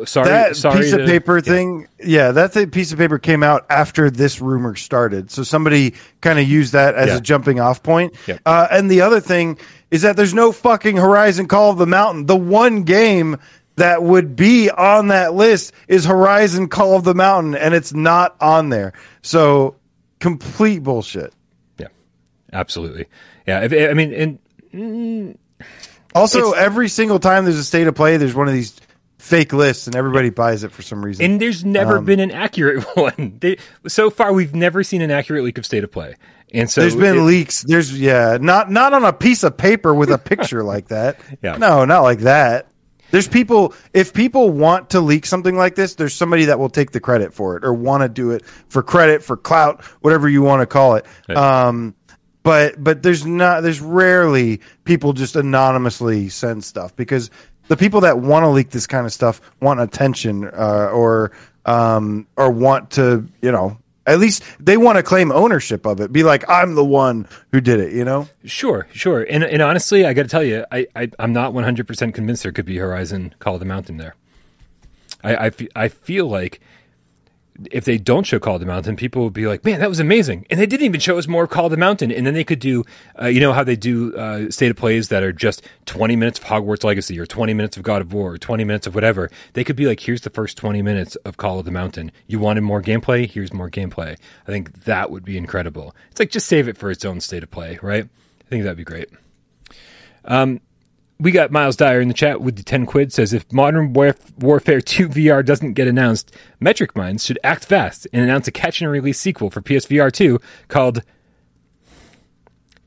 sorry, 0.05 0.29
that 0.29 0.55
sorry 0.55 0.83
piece 0.83 0.93
of 0.93 1.05
paper 1.05 1.39
yeah. 1.39 1.43
thing, 1.43 1.89
yeah, 1.99 2.31
that 2.31 2.53
th- 2.53 2.71
piece 2.71 2.93
of 2.93 2.99
paper 2.99 3.19
came 3.19 3.43
out 3.43 3.67
after 3.71 4.09
this 4.09 4.41
rumor 4.41 4.77
started. 4.77 5.33
So 5.33 5.43
somebody 5.43 5.95
kind 6.21 6.39
of 6.39 6.47
used 6.49 6.75
that 6.75 6.95
as 6.95 7.09
Yeah. 7.09 7.17
a 7.17 7.21
jumping 7.21 7.59
off 7.59 7.83
point. 7.83 8.15
Yep. 8.29 8.41
Uh, 8.47 8.69
and 8.71 8.89
the 8.89 9.01
other 9.01 9.19
thing 9.19 9.59
is 9.91 10.03
that 10.03 10.17
there's 10.17 10.35
no 10.35 10.53
fucking 10.53 10.97
Horizon 10.97 11.49
Call 11.49 11.73
of 11.73 11.79
the 11.79 11.87
Mountain. 11.89 12.27
The 12.27 12.37
one 12.37 12.85
game 12.85 13.39
that 13.77 14.03
would 14.03 14.37
be 14.37 14.71
on 14.71 15.09
that 15.09 15.35
list 15.35 15.73
is 15.89 16.05
Horizon 16.05 16.69
Call 16.69 16.97
of 16.97 17.05
the 17.05 17.15
Mountain, 17.15 17.55
and 17.55 17.75
it's 17.75 17.93
not 17.95 18.37
on 18.41 18.69
there. 18.71 18.93
So 19.23 19.77
complete 20.21 20.83
bullshit. 20.83 21.33
Yeah, 21.79 21.89
absolutely. 22.53 23.07
Yeah, 23.47 23.61
if, 23.63 23.91
I 23.91 23.95
mean, 23.95 24.13
and 24.13 24.39
mm, 24.75 25.37
Also, 26.15 26.53
every 26.53 26.89
single 26.89 27.19
time 27.19 27.45
there's 27.45 27.59
a 27.59 27.65
state 27.65 27.87
of 27.87 27.95
play, 27.95 28.17
there's 28.17 28.35
one 28.35 28.49
of 28.49 28.55
these 28.55 28.75
fake 29.19 29.53
lists, 29.53 29.87
and 29.87 29.95
everybody 29.97 30.31
buys 30.31 30.65
it 30.65 30.73
for 30.73 30.83
some 30.83 31.05
reason. 31.05 31.25
and 31.25 31.41
there's 31.41 31.65
never 31.65 31.99
um, 31.99 32.05
been 32.05 32.21
an 32.21 32.31
accurate 32.31 32.83
one. 32.97 33.39
They, 33.41 33.59
so 33.89 34.09
far, 34.11 34.33
we've 34.33 34.55
never 34.55 34.83
seen 34.83 35.03
an 35.03 35.11
accurate 35.11 35.45
leak 35.45 35.59
of 35.59 35.67
state 35.67 35.85
of 35.85 35.91
play, 35.93 36.15
and 36.55 36.71
so 36.71 36.81
There's 36.81 36.97
been 36.97 37.19
it- 37.19 37.23
leaks. 37.23 37.63
There's 37.63 37.99
yeah, 37.99 38.39
not 38.41 38.71
not 38.71 38.93
on 38.95 39.05
a 39.05 39.13
piece 39.13 39.43
of 39.43 39.57
paper 39.57 39.93
with 39.95 40.11
a 40.11 40.19
picture 40.19 40.63
like 40.65 40.89
that. 40.89 41.21
Yeah. 41.43 41.57
No, 41.57 41.85
not 41.85 42.03
like 42.03 42.21
that. 42.21 42.69
There's 43.11 43.29
people 43.29 43.75
if 43.93 44.13
people 44.13 44.51
want 44.51 44.91
to 44.91 45.01
leak 45.01 45.27
something 45.27 45.57
like 45.57 45.75
this, 45.75 45.95
there's 45.95 46.15
somebody 46.15 46.47
that 46.47 46.59
will 46.59 46.69
take 46.69 46.91
the 46.91 47.01
credit 47.01 47.33
for 47.33 47.57
it 47.57 47.65
or 47.65 47.73
want 47.73 48.03
to 48.03 48.09
do 48.09 48.31
it 48.33 48.45
for 48.69 48.83
credit, 48.83 49.23
for 49.23 49.37
clout, 49.37 49.85
whatever 50.01 50.29
you 50.29 50.43
want 50.43 50.61
to 50.63 50.67
call 50.67 50.97
it. 50.97 51.07
Um 51.37 51.95
but 52.43 52.83
but 52.83 53.03
there's 53.03 53.27
not 53.27 53.63
there's 53.63 53.81
rarely 53.81 54.61
people 54.85 55.13
just 55.13 55.35
anonymously 55.35 56.29
send 56.29 56.63
stuff 56.65 56.95
because 56.95 57.31
the 57.69 57.77
people 57.77 58.01
that 58.03 58.19
want 58.21 58.45
to 58.45 58.49
leak 58.49 58.71
this 58.71 58.87
kind 58.87 59.05
of 59.05 59.13
stuff 59.13 59.41
want 59.61 59.81
attention 59.81 60.45
uh, 60.45 60.91
or 60.93 61.33
um 61.65 62.27
or 62.37 62.51
want 62.51 62.93
to, 62.93 63.27
you 63.43 63.51
know, 63.51 63.79
at 64.07 64.19
least 64.19 64.43
they 64.61 64.77
want 64.77 64.97
to 64.97 65.03
claim 65.03 65.33
ownership 65.33 65.85
of 65.87 66.01
it. 66.01 66.13
Be 66.13 66.23
like, 66.23 66.49
I'm 66.49 66.75
the 66.75 66.85
one 66.85 67.29
who 67.53 67.61
did 67.61 67.81
it, 67.81 67.93
you 67.93 68.05
know? 68.05 68.29
Sure, 68.45 68.87
sure. 68.93 69.23
And 69.23 69.45
and 69.45 69.61
honestly, 69.61 70.07
I 70.07 70.13
got 70.13 70.23
to 70.23 70.29
tell 70.29 70.45
you, 70.45 70.65
I, 70.71 70.87
I 70.95 71.11
I'm 71.19 71.33
not 71.33 71.53
100 71.53 71.87
percent 71.87 72.15
convinced 72.15 72.43
there 72.43 72.53
could 72.53 72.67
be 72.67 72.77
Horizon 72.77 73.35
Call 73.39 73.55
of 73.55 73.61
the 73.61 73.67
Mountain 73.67 73.97
there. 73.97 74.15
I 75.23 75.47
I, 75.47 75.51
I 75.75 75.89
feel 75.89 76.29
like 76.29 76.61
if 77.71 77.85
they 77.85 77.99
don't 77.99 78.25
show 78.25 78.39
Call 78.39 78.55
of 78.55 78.61
the 78.61 78.67
Mountain, 78.67 78.97
people 78.97 79.23
will 79.23 79.31
be 79.31 79.47
like, 79.47 79.65
"Man, 79.65 79.81
that 79.81 79.89
was 79.89 80.01
amazing!" 80.01 80.47
And 80.51 80.61
they 80.61 80.67
didn't 80.67 80.87
even 80.87 81.01
show 81.01 81.19
us 81.19 81.27
more 81.27 81.47
Call 81.47 81.67
of 81.67 81.71
the 81.71 81.77
Mountain. 81.77 82.13
And 82.13 82.27
then 82.27 82.35
they 82.35 82.45
could 82.45 82.59
do, 82.59 82.85
uh, 83.21 83.27
you 83.27 83.41
know, 83.41 83.53
how 83.53 83.65
they 83.65 83.77
do 83.77 84.15
uh, 84.17 84.51
state 84.51 84.71
of 84.71 84.77
plays 84.77 85.09
that 85.09 85.23
are 85.23 85.33
just 85.33 85.63
20 85.87 86.17
minutes 86.17 86.39
of 86.39 86.45
Hogwarts 86.45 86.85
Legacy 86.85 87.19
or 87.19 87.27
20 87.27 87.55
minutes 87.55 87.77
of 87.77 87.83
God 87.83 88.03
of 88.03 88.13
War 88.13 88.33
or 88.33 88.39
20 88.39 88.65
minutes 88.65 88.87
of 88.87 88.95
whatever. 88.95 89.31
They 89.55 89.65
could 89.65 89.77
be 89.77 89.87
like, 89.87 90.01
"Here's 90.01 90.23
the 90.23 90.31
first 90.31 90.57
20 90.57 90.83
minutes 90.83 91.17
of 91.17 91.37
Call 91.37 91.59
of 91.59 91.65
the 91.65 91.71
Mountain. 91.71 92.13
You 92.27 92.39
wanted 92.39 92.63
more 92.63 92.83
gameplay? 92.83 93.29
Here's 93.31 93.53
more 93.53 93.71
gameplay." 93.71 94.17
I 94.47 94.51
think 94.51 94.85
that 94.85 95.11
would 95.11 95.25
be 95.25 95.37
incredible. 95.37 95.95
It's 96.11 96.21
like 96.21 96.31
just 96.31 96.47
save 96.47 96.69
it 96.69 96.77
for 96.77 96.91
its 96.91 97.05
own 97.05 97.21
state 97.21 97.43
of 97.43 97.51
play, 97.51 97.79
right? 97.83 98.05
I 98.05 98.49
think 98.49 98.65
that'd 98.65 98.77
be 98.77 98.85
great. 98.85 99.09
Um, 100.25 100.61
we 101.19 101.31
got 101.31 101.51
Miles 101.51 101.77
Dyer 101.77 102.01
in 102.01 102.09
the 102.09 102.15
chat 102.15 102.41
with 102.41 102.57
the 102.57 102.63
10 102.63 102.87
quid 102.87 103.13
says 103.13 103.33
if 103.33 103.51
Modern 103.53 103.93
Warf- 103.93 104.37
Warfare 104.39 104.81
2 104.81 105.09
VR 105.09 105.45
doesn't 105.45 105.73
get 105.73 105.89
announced, 105.89 106.35
Metric 106.61 106.95
Minds 106.95 107.25
should 107.25 107.39
act 107.43 107.65
fast 107.65 108.07
and 108.13 108.23
announce 108.23 108.47
a 108.49 108.53
catch 108.53 108.81
and 108.81 108.91
release 108.91 109.19
sequel 109.19 109.51
for 109.51 109.63
PSVR 109.63 110.13
2 110.13 110.39
called 110.69 111.03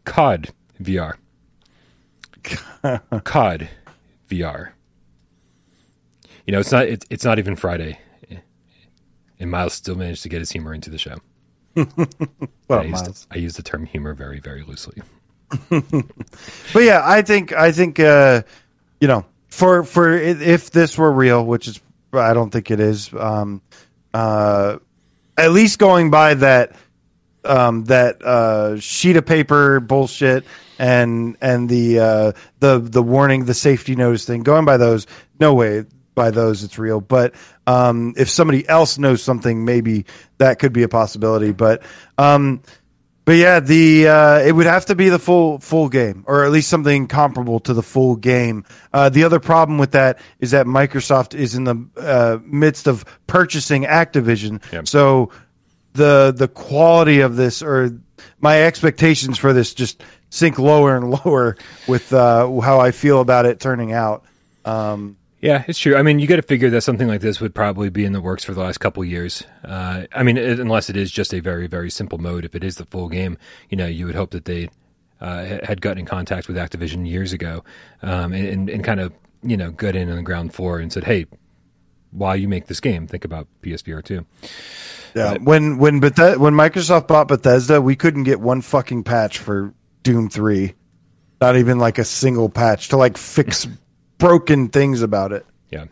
COD 0.05 0.49
VR. 0.82 1.15
COD 3.23 3.69
VR. 4.30 4.69
You 6.45 6.53
know, 6.53 6.59
it's 6.59 6.71
not 6.71 6.88
it's, 6.88 7.05
it's 7.09 7.25
not 7.25 7.38
even 7.39 7.55
Friday. 7.55 7.99
Eh, 8.30 8.38
and 9.39 9.51
Miles 9.51 9.73
still 9.73 9.95
managed 9.95 10.23
to 10.23 10.30
get 10.30 10.39
his 10.39 10.51
humor 10.51 10.73
into 10.73 10.89
the 10.89 10.97
show. 10.97 11.17
Well, 12.67 12.82
I, 12.82 12.84
used, 12.84 13.03
Miles. 13.03 13.27
I 13.32 13.38
use 13.38 13.55
the 13.55 13.63
term 13.63 13.88
humor 13.88 14.13
very, 14.13 14.39
very 14.39 14.61
loosely. 14.61 15.01
But 16.74 16.84
yeah, 16.84 17.02
I 17.04 17.22
think 17.24 17.54
I 17.54 17.72
think 17.72 18.00
uh, 18.00 18.43
you 19.00 19.08
know 19.08 19.26
for 19.47 19.84
for 19.84 20.14
if 20.14 20.72
this 20.72 20.97
were 20.97 21.12
real, 21.12 21.45
which 21.45 21.68
is 21.68 21.80
I 22.14 22.34
don't 22.34 22.52
think 22.52 22.72
it 22.72 22.80
is. 22.80 23.12
Um, 23.14 23.62
uh, 24.14 24.78
at 25.38 25.52
least 25.52 25.80
going 25.80 26.12
by 26.12 26.36
that 26.36 26.76
um, 27.43 27.86
that 27.86 28.22
uh, 28.22 28.80
sheet 28.80 29.16
of 29.16 29.26
paper 29.26 29.80
bullshit 29.80 30.45
and 30.78 31.38
and 31.41 31.70
the 31.70 32.00
uh, 32.00 32.32
the 32.60 32.80
the 32.80 33.04
warning, 33.04 33.45
the 33.45 33.54
safety 33.54 33.95
notice 33.95 34.26
thing. 34.26 34.43
Going 34.43 34.66
by 34.66 34.78
those, 34.78 35.08
no 35.39 35.54
way 35.54 35.86
by 36.16 36.32
those 36.32 36.64
it's 36.64 36.78
real. 36.78 37.02
But 37.02 37.34
um, 37.66 38.14
if 38.18 38.30
somebody 38.30 38.68
else 38.68 38.97
knows 38.97 39.24
something, 39.24 39.64
maybe 39.66 40.06
that 40.38 40.60
could 40.60 40.74
be 40.74 40.84
a 40.84 40.89
possibility. 40.89 41.52
But 41.52 41.82
um, 42.18 42.62
but 43.30 43.36
yeah, 43.36 43.59
the 43.59 44.07
uh, 44.07 44.39
it 44.39 44.51
would 44.51 44.65
have 44.65 44.88
to 44.88 44.95
be 44.95 45.09
the 45.09 45.19
full 45.19 45.59
full 45.59 45.88
game, 45.88 46.23
or 46.25 46.45
at 46.45 46.51
least 46.51 46.67
something 46.67 47.05
comparable 47.05 47.59
to 47.59 47.75
the 47.75 47.84
full 47.84 48.15
game. 48.15 48.65
Uh, 48.91 49.09
the 49.09 49.23
other 49.23 49.39
problem 49.39 49.77
with 49.77 49.91
that 49.91 50.17
is 50.39 50.49
that 50.49 50.65
Microsoft 50.65 51.38
is 51.38 51.53
in 51.53 51.63
the 51.63 51.75
uh, 51.95 52.39
midst 52.43 52.88
of 52.88 53.05
purchasing 53.27 53.84
Activision, 53.84 54.63
Yep. 54.73 54.88
so 54.88 55.30
the 55.93 56.34
the 56.36 56.47
quality 56.47 57.19
of 57.19 57.36
this 57.36 57.61
or 57.61 57.99
my 58.41 58.63
expectations 58.63 59.38
for 59.38 59.53
this 59.53 59.75
just 59.75 60.01
sink 60.32 60.57
lower 60.57 60.97
and 60.97 61.11
lower 61.23 61.55
with 61.88 62.11
uh, 62.11 62.59
how 62.61 62.80
I 62.80 62.89
feel 62.89 63.21
about 63.21 63.45
it 63.45 63.59
turning 63.59 63.93
out. 63.93 64.25
Um, 64.65 65.18
Yeah, 65.41 65.63
it's 65.67 65.79
true. 65.79 65.95
I 65.95 66.01
mean, 66.01 66.19
you 66.19 66.27
got 66.27 66.35
to 66.35 66.41
figure 66.41 66.69
that 66.69 66.81
something 66.81 67.07
like 67.07 67.21
this 67.21 67.39
would 67.39 67.55
probably 67.55 67.89
be 67.89 68.03
in 68.03 68.11
the 68.11 68.19
works 68.19 68.43
for 68.43 68.53
the 68.53 68.59
last 68.59 68.79
couple 68.79 69.03
years. 69.05 69.43
Uh, 69.63 70.05
I 70.11 70.23
mean, 70.23 70.37
it, 70.37 70.59
unless 70.59 70.89
it 70.89 70.97
is 70.97 71.11
just 71.11 71.33
a 71.33 71.39
very, 71.39 71.67
very 71.67 71.89
simple 71.89 72.17
mode. 72.17 72.43
If 72.43 72.55
it 72.55 72.63
is 72.63 72.75
the 72.75 72.85
full 72.85 73.07
game, 73.07 73.37
you 73.69 73.77
know, 73.77 73.85
you 73.85 74.05
would 74.05 74.15
hope 74.15 74.31
that 74.31 74.45
they 74.45 74.69
uh, 75.21 75.59
had 75.63 75.81
gotten 75.81 75.99
in 75.99 76.05
contact 76.05 76.47
with 76.47 76.57
Activision 76.57 77.07
years 77.07 77.31
ago 77.31 77.63
um, 78.01 78.33
and, 78.33 78.69
and, 78.69 78.83
kind 78.83 78.99
of, 78.99 79.13
you 79.41 79.55
know, 79.55 79.71
got 79.71 79.95
in 79.95 80.09
on 80.09 80.17
the 80.17 80.23
ground 80.23 80.53
floor 80.53 80.79
and 80.79 80.91
said, 80.91 81.05
hey, 81.05 81.25
while 82.11 82.35
you 82.35 82.47
make 82.49 82.67
this 82.67 82.81
game, 82.81 83.07
think 83.07 83.23
about 83.23 83.47
PSVR 83.61 84.03
2. 84.03 84.25
yeah, 85.15 85.37
when 85.37 85.77
when 85.77 86.01
Bethe- 86.01 86.37
when 86.37 86.53
Microsoft 86.53 87.07
bought 87.07 87.27
Bethesda, 87.27 87.81
we 87.81 87.95
couldn't 87.95 88.23
get 88.23 88.39
one 88.39 88.61
fucking 88.61 89.03
patch 89.03 89.37
for 89.37 89.73
Doom 90.03 90.29
three, 90.29 90.73
not 91.39 91.55
even 91.55 91.77
like 91.77 91.97
a 91.97 92.03
single 92.03 92.49
patch 92.49 92.89
to 92.89 92.97
like 92.97 93.17
fix 93.17 93.67
broken 94.20 94.70
things 94.70 95.01
about 95.01 95.32
it. 95.32 95.45
Yeah. 95.72 95.86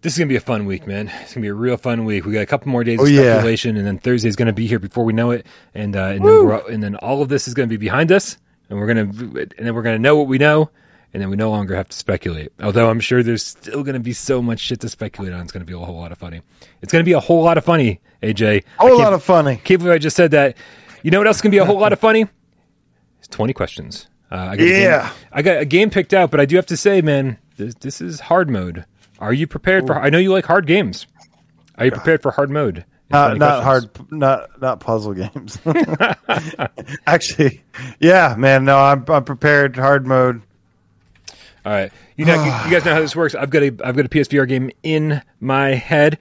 This 0.00 0.14
is 0.14 0.18
gonna 0.18 0.28
be 0.28 0.36
a 0.36 0.40
fun 0.40 0.64
week, 0.66 0.86
man. 0.86 1.08
It's 1.22 1.34
gonna 1.34 1.42
be 1.42 1.48
a 1.48 1.54
real 1.54 1.76
fun 1.76 2.04
week. 2.04 2.24
We 2.24 2.32
got 2.32 2.40
a 2.40 2.46
couple 2.46 2.68
more 2.72 2.82
days 2.82 2.98
of 2.98 3.04
Oh, 3.06 3.08
yeah. 3.08 3.34
speculation, 3.34 3.76
and 3.76 3.86
then 3.86 3.98
Thursday's 3.98 4.34
gonna 4.34 4.52
be 4.52 4.66
here 4.66 4.80
before 4.80 5.04
we 5.04 5.12
know 5.12 5.30
it, 5.30 5.46
and 5.74 5.94
uh, 5.94 6.06
and 6.06 6.24
then 6.24 6.46
we're, 6.46 6.70
and 6.70 6.82
then 6.82 6.96
all 6.96 7.22
of 7.22 7.28
this 7.28 7.46
is 7.46 7.54
gonna 7.54 7.68
be 7.68 7.76
behind 7.76 8.10
us, 8.10 8.36
and 8.68 8.78
we're 8.80 8.86
gonna 8.88 9.02
and 9.02 9.52
then 9.58 9.74
we're 9.74 9.82
gonna 9.82 10.00
know 10.00 10.16
what 10.16 10.26
we 10.26 10.38
know, 10.38 10.70
and 11.14 11.22
then 11.22 11.30
we 11.30 11.36
no 11.36 11.50
longer 11.50 11.76
have 11.76 11.88
to 11.88 11.96
speculate. 11.96 12.50
Although 12.60 12.90
I'm 12.90 12.98
sure 12.98 13.22
there's 13.22 13.44
still 13.44 13.84
gonna 13.84 14.00
be 14.00 14.12
so 14.12 14.42
much 14.42 14.58
shit 14.58 14.80
to 14.80 14.88
speculate 14.88 15.32
on. 15.32 15.40
It's 15.42 15.52
gonna 15.52 15.64
be 15.64 15.72
a 15.72 15.78
whole 15.78 15.98
lot 15.98 16.10
of 16.10 16.18
funny. 16.18 16.40
It's 16.80 16.90
gonna 16.92 17.04
be 17.04 17.12
a 17.12 17.20
whole 17.20 17.44
lot 17.44 17.56
of 17.56 17.64
funny, 17.64 18.00
AJ. 18.24 18.64
A 18.80 18.82
whole 18.82 18.98
lot 18.98 19.12
of 19.12 19.22
funny. 19.22 19.60
Can't 19.62 19.78
believe 19.78 19.94
I 19.94 19.98
just 19.98 20.16
said 20.16 20.32
that. 20.32 20.56
You 21.04 21.12
know 21.12 21.18
what 21.18 21.28
else 21.28 21.40
can 21.40 21.52
be 21.52 21.58
a 21.58 21.64
whole 21.64 21.78
lot 21.78 21.92
of 21.92 22.00
funny? 22.00 22.26
It's 23.20 23.28
20 23.28 23.52
questions. 23.52 24.08
Uh, 24.32 24.36
I 24.52 24.56
got 24.56 24.64
a 24.64 24.68
game- 24.68 24.82
Yeah. 24.82 25.12
I 25.30 25.42
got 25.42 25.58
a 25.58 25.64
game 25.66 25.90
picked 25.90 26.14
out, 26.14 26.30
but 26.30 26.40
I 26.40 26.46
do 26.46 26.56
have 26.56 26.66
to 26.66 26.76
say, 26.76 27.02
man, 27.02 27.36
this, 27.58 27.74
this 27.74 28.00
is 28.00 28.18
hard 28.20 28.48
mode. 28.48 28.84
Are 29.18 29.32
you 29.32 29.46
prepared 29.46 29.86
for? 29.86 29.94
I 29.94 30.08
know 30.10 30.18
you 30.18 30.32
like 30.32 30.46
hard 30.46 30.66
games. 30.66 31.06
Are 31.78 31.84
you 31.84 31.90
prepared 31.92 32.22
for 32.22 32.30
hard 32.32 32.50
mode? 32.50 32.84
Not 33.10 33.36
not 33.36 33.62
hard, 33.62 33.90
not 34.10 34.60
not 34.62 34.80
puzzle 34.80 35.12
games. 35.12 35.58
Actually, 37.06 37.62
yeah, 38.00 38.34
man. 38.38 38.64
No, 38.64 38.78
I'm 38.78 39.04
I'm 39.08 39.24
prepared. 39.24 39.76
Hard 39.76 40.06
mode. 40.06 40.42
All 41.64 41.72
right, 41.72 41.92
you 42.16 42.24
know, 42.24 42.34
you, 42.34 42.50
you 42.64 42.70
guys 42.70 42.84
know 42.84 42.94
how 42.94 43.00
this 43.00 43.14
works. 43.14 43.34
I've 43.34 43.50
got 43.50 43.62
a 43.62 43.66
I've 43.84 43.96
got 43.96 44.06
a 44.06 44.08
PSVR 44.08 44.48
game 44.48 44.70
in 44.82 45.22
my 45.40 45.74
head. 45.74 46.18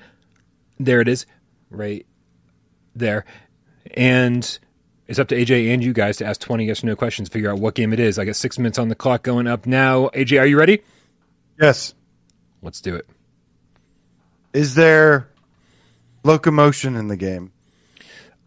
There 0.79 1.01
it 1.01 1.07
is, 1.07 1.25
right 1.69 2.05
there, 2.95 3.25
and 3.95 4.59
it's 5.07 5.19
up 5.19 5.27
to 5.29 5.35
AJ 5.35 5.73
and 5.73 5.83
you 5.83 5.93
guys 5.93 6.17
to 6.17 6.25
ask 6.25 6.41
twenty 6.41 6.65
yes 6.65 6.83
or 6.83 6.87
no 6.87 6.95
questions. 6.95 7.29
Figure 7.29 7.51
out 7.51 7.59
what 7.59 7.75
game 7.75 7.93
it 7.93 7.99
is. 7.99 8.19
I 8.19 8.25
got 8.25 8.35
six 8.35 8.57
minutes 8.57 8.79
on 8.79 8.89
the 8.89 8.95
clock 8.95 9.23
going 9.23 9.47
up 9.47 9.65
now. 9.65 10.09
AJ, 10.09 10.41
are 10.41 10.45
you 10.45 10.57
ready? 10.57 10.81
Yes. 11.59 11.93
Let's 12.61 12.81
do 12.81 12.95
it. 12.95 13.07
Is 14.53 14.75
there 14.75 15.29
locomotion 16.23 16.95
in 16.95 17.07
the 17.07 17.17
game? 17.17 17.51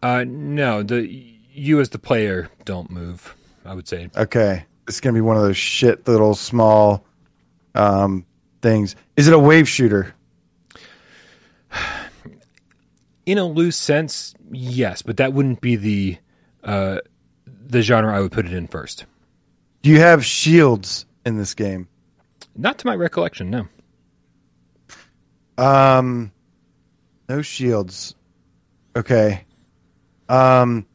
Uh, 0.01 0.23
no, 0.27 0.83
the 0.83 1.07
you 1.51 1.79
as 1.79 1.89
the 1.89 1.99
player 1.99 2.49
don't 2.63 2.89
move. 2.89 3.35
I 3.65 3.73
would 3.73 3.87
say 3.87 4.09
Okay, 4.15 4.65
it's 4.87 4.99
gonna 4.99 5.13
be 5.13 5.21
one 5.21 5.37
of 5.37 5.43
those 5.43 5.57
shit 5.57 6.07
little 6.07 6.35
small 6.35 7.05
um, 7.73 8.25
things. 8.61 8.95
Is 9.15 9.27
it 9.27 9.33
a 9.33 9.39
wave 9.39 9.67
shooter? 9.67 10.13
in 13.25 13.37
a 13.37 13.45
loose 13.45 13.77
sense, 13.77 14.35
yes, 14.51 15.01
but 15.01 15.17
that 15.17 15.33
wouldn't 15.33 15.61
be 15.61 15.75
the 15.75 16.17
uh, 16.65 16.99
the 17.45 17.81
genre 17.81 18.15
I 18.15 18.19
would 18.19 18.31
put 18.31 18.45
it 18.45 18.53
in 18.53 18.67
first. 18.67 19.05
Do 19.81 19.89
you 19.89 19.99
have 19.99 20.25
shields 20.25 21.05
in 21.25 21.37
this 21.37 21.53
game? 21.53 21.87
Not 22.55 22.79
to 22.79 22.87
my 22.87 22.95
recollection, 22.95 23.49
no. 23.49 23.67
Um, 25.57 26.31
no 27.29 27.41
shields. 27.41 28.15
Okay. 28.95 29.45
Um, 30.27 30.85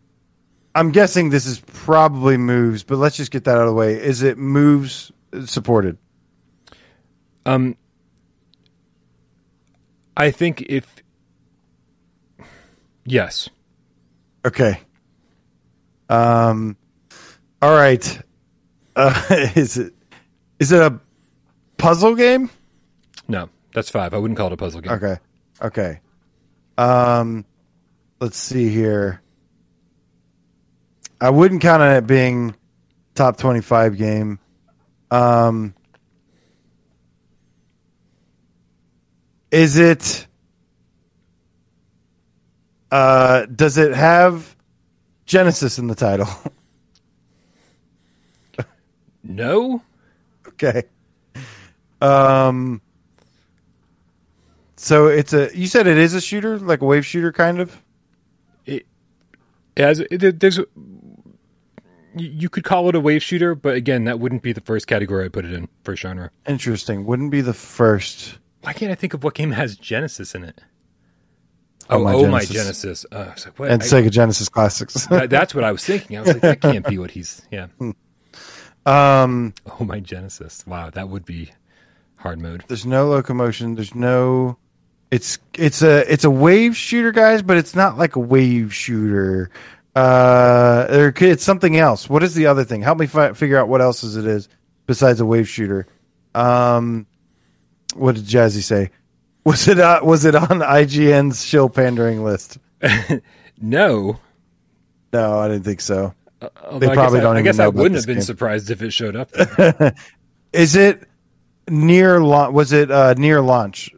I'm 0.75 0.91
guessing 0.91 1.31
this 1.31 1.47
is 1.47 1.61
probably 1.61 2.37
moves, 2.37 2.83
but 2.83 2.97
let's 2.97 3.16
just 3.16 3.31
get 3.31 3.45
that 3.45 3.55
out 3.57 3.62
of 3.62 3.68
the 3.68 3.75
way. 3.75 3.95
Is 3.95 4.23
it 4.23 4.39
moves 4.39 5.12
supported? 5.45 5.97
Um, 7.47 7.77
I 10.16 10.31
think 10.31 10.62
if 10.62 10.87
yes, 13.05 13.49
Okay. 14.45 14.81
Um, 16.11 16.77
all 17.63 17.75
right. 17.75 18.21
Uh, 18.97 19.23
is 19.55 19.79
it 19.79 19.95
is 20.59 20.73
it 20.73 20.83
a 20.83 21.01
puzzle 21.79 22.15
game? 22.17 22.51
no, 23.29 23.49
that's 23.73 23.89
five. 23.89 24.13
I 24.13 24.19
wouldn't 24.19 24.37
call 24.37 24.49
it 24.49 24.53
a 24.53 24.57
puzzle 24.57 24.81
game. 24.81 24.93
Okay. 24.93 25.17
Okay. 25.63 26.01
Um, 26.77 27.45
let's 28.19 28.37
see 28.37 28.69
here. 28.69 29.23
I 31.21 31.31
wouldn't 31.31 31.63
count 31.63 31.83
on 31.83 31.93
it 31.95 32.07
being 32.07 32.57
top 33.15 33.37
twenty-five 33.37 33.97
game. 33.97 34.41
Um, 35.13 35.75
is 39.53 39.79
it? 39.79 40.27
Uh, 42.91 43.47
does 43.47 43.79
it 43.79 43.95
have 43.95 44.57
Genesis 45.31 45.78
in 45.78 45.87
the 45.87 45.95
title? 45.95 46.28
No, 49.22 49.83
okay. 50.49 50.85
Um. 52.01 52.81
So 54.76 55.09
it's 55.09 55.35
a. 55.35 55.55
You 55.55 55.66
said 55.66 55.87
it 55.87 55.99
is 55.99 56.14
a 56.14 56.22
shooter, 56.22 56.59
like 56.59 56.81
a 56.81 56.87
wave 56.87 57.05
shooter, 57.05 57.31
kind 57.31 57.61
of. 57.61 57.83
it 58.64 58.87
has. 59.76 60.01
It, 60.01 60.41
there's. 60.41 60.57
You 60.57 60.66
you 62.16 62.49
could 62.49 62.64
call 62.64 62.89
it 62.89 62.95
a 62.95 63.01
wave 63.01 63.22
shooter, 63.22 63.55
but 63.55 63.76
again, 63.76 64.05
that 64.05 64.18
wouldn't 64.18 64.43
be 64.43 64.55
the 64.55 64.62
first 64.62 64.87
category 64.87 65.26
I 65.26 65.28
put 65.28 65.45
it 65.45 65.53
in 65.53 65.68
for 65.85 65.95
genre. 65.95 66.31
Interesting. 66.49 67.05
Wouldn't 67.05 67.31
be 67.31 67.43
the 67.43 67.55
first. 67.55 68.39
Why 68.62 68.72
can't 68.72 68.91
I 68.91 68.95
think 68.95 69.12
of 69.12 69.22
what 69.22 69.35
game 69.35 69.53
has 69.53 69.76
Genesis 69.76 70.35
in 70.35 70.45
it? 70.45 70.62
Oh, 71.91 71.99
Oh, 72.01 72.05
My 72.05 72.12
oh 72.14 72.26
my 72.26 72.41
Genesis. 72.45 73.03
Genesis. 73.03 73.07
Uh, 73.12 73.16
I 73.16 73.28
like, 73.28 73.59
what? 73.59 73.70
and 73.70 73.82
I- 73.82 73.86
Sega 73.86 74.11
Genesis 74.11 74.49
classics. 74.49 75.07
that- 75.11 75.30
that's 75.30 75.55
what 75.55 75.64
I 75.64 75.72
was 75.72 75.84
thinking. 75.84 76.16
I 76.16 76.20
was 76.20 76.28
like, 76.28 76.41
that 76.43 76.61
can't 76.61 76.86
be 76.86 76.99
what 76.99 77.11
he's. 77.11 77.43
Yeah. 77.51 77.66
um, 78.86 79.55
Oh 79.78 79.84
my 79.84 80.01
Genesis. 80.01 80.64
Wow, 80.66 80.91
that 80.91 81.09
would 81.09 81.24
be 81.24 81.51
hard 82.16 82.38
mode. 82.41 82.64
there's 82.68 82.86
no 82.86 83.09
locomotion. 83.09 83.74
There's 83.74 83.95
no. 83.95 84.57
It's 85.11 85.38
it's 85.55 85.82
a 85.82 86.11
it's 86.12 86.24
a 86.24 86.30
wave 86.30 86.76
shooter, 86.76 87.11
guys, 87.12 87.43
but 87.43 87.57
it's 87.57 87.74
not 87.74 87.99
like 87.99 88.16
a 88.16 88.20
wave 88.20 88.72
shooter. 88.72 89.51
Uh, 89.97 90.86
there 90.86 91.11
could- 91.12 91.30
it's 91.30 91.43
something 91.45 91.76
else. 91.76 92.09
What 92.09 92.22
is 92.22 92.34
the 92.34 92.47
other 92.47 92.62
thing? 92.64 92.80
Help 92.82 92.99
me 92.99 93.07
fi- 93.07 93.32
figure 93.32 93.59
out 93.59 93.68
what 93.68 93.80
else 93.80 94.05
is 94.05 94.16
it 94.16 94.24
is 94.26 94.49
besides 94.86 95.20
a 95.20 95.26
wave 95.26 95.49
shooter. 95.49 95.86
Um, 96.34 97.07
what 97.95 98.14
did 98.14 98.24
Jazzy 98.24 98.62
say? 98.62 98.91
Was 99.45 99.68
it 99.68 99.78
uh, 99.78 100.01
was 100.03 100.24
it 100.24 100.34
on 100.34 100.47
IGN's 100.61 101.45
shill 101.45 101.68
pandering 101.68 102.24
list? 102.24 102.59
No. 103.61 104.18
No, 105.12 105.38
I 105.38 105.49
didn't 105.49 105.64
think 105.64 105.82
so. 105.82 106.14
Although 106.64 106.91
I 106.91 106.95
probably 106.95 107.20
don't 107.20 107.36
I, 107.36 107.41
I 107.41 107.43
guess 107.43 107.59
I 107.59 107.68
wouldn't 107.68 107.95
have 107.97 108.07
been 108.07 108.16
game. 108.16 108.22
surprised 108.22 108.70
if 108.70 108.80
it 108.80 108.91
showed 108.93 109.16
up. 109.16 109.30
there. 109.32 109.95
Is 110.55 110.76
it 110.76 111.07
near 111.68 112.20
launch? 112.20 112.55
Was 112.55 112.72
it 112.72 112.91
uh, 112.91 113.12
near 113.18 113.43
launch? 113.43 113.91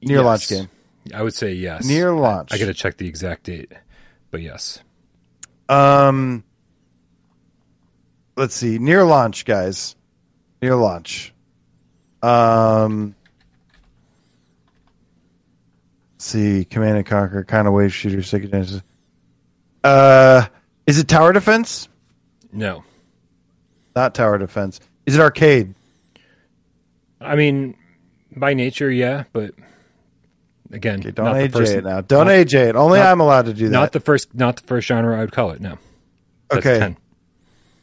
Near 0.00 0.22
launch 0.22 0.48
game. 0.48 0.68
I 1.12 1.22
would 1.22 1.34
say 1.34 1.54
yes. 1.54 1.84
Near 1.84 2.12
launch. 2.12 2.52
I 2.52 2.58
got 2.58 2.66
to 2.66 2.74
check 2.74 2.96
the 2.96 3.08
exact 3.08 3.44
date, 3.44 3.72
but 4.30 4.40
yes. 4.42 4.78
Um, 5.68 6.44
let's 8.36 8.54
see. 8.54 8.78
Near 8.78 9.04
launch, 9.04 9.44
guys. 9.44 9.96
Near 10.62 10.76
launch. 10.76 11.34
Um, 12.22 13.14
let's 16.14 16.15
see. 16.26 16.64
Command 16.64 16.96
and 16.98 17.06
Conquer, 17.06 17.44
kind 17.44 17.66
of 17.66 17.72
wave 17.74 17.92
shooter, 17.94 18.18
Sega 18.18 18.50
Genesis. 18.50 18.82
Uh, 19.84 20.46
is 20.86 20.98
it 20.98 21.08
tower 21.08 21.32
defense? 21.32 21.88
No. 22.52 22.82
Not 23.94 24.14
tower 24.14 24.38
defense. 24.38 24.80
Is 25.06 25.14
it 25.14 25.20
arcade? 25.20 25.74
I 27.20 27.36
mean, 27.36 27.76
by 28.36 28.54
nature, 28.54 28.90
yeah, 28.90 29.24
but 29.32 29.54
again, 30.72 31.00
Okay, 31.00 31.10
don't 31.12 31.26
not 31.26 31.34
the 31.34 31.48
AJ 31.48 31.52
first, 31.52 31.72
it 31.72 31.84
now. 31.84 32.00
Don't 32.02 32.26
not- 32.26 32.32
AJ 32.34 32.68
it. 32.70 32.76
Only 32.76 32.98
not- 32.98 33.08
I'm 33.12 33.20
allowed 33.20 33.46
to 33.46 33.54
do 33.54 33.66
that. 33.68 33.72
Not 33.72 33.92
the 33.92 34.00
first, 34.00 34.34
not 34.34 34.56
the 34.56 34.62
first 34.66 34.86
genre 34.86 35.16
I 35.16 35.20
would 35.20 35.32
call 35.32 35.52
it. 35.52 35.60
No. 35.60 35.78
That's 36.50 36.66
Okay. 36.66 36.78
10. 36.78 36.96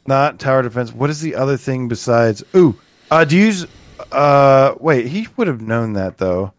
Not 0.05 0.39
tower 0.39 0.61
defense. 0.61 0.93
What 0.93 1.09
is 1.09 1.21
the 1.21 1.35
other 1.35 1.57
thing 1.57 1.87
besides? 1.87 2.43
Ooh, 2.55 2.77
uh, 3.09 3.23
do 3.25 3.37
you 3.37 3.45
use? 3.45 3.65
Uh, 4.11 4.75
wait, 4.79 5.07
he 5.07 5.27
would 5.37 5.47
have 5.47 5.61
known 5.61 5.93
that 5.93 6.17
though. 6.17 6.53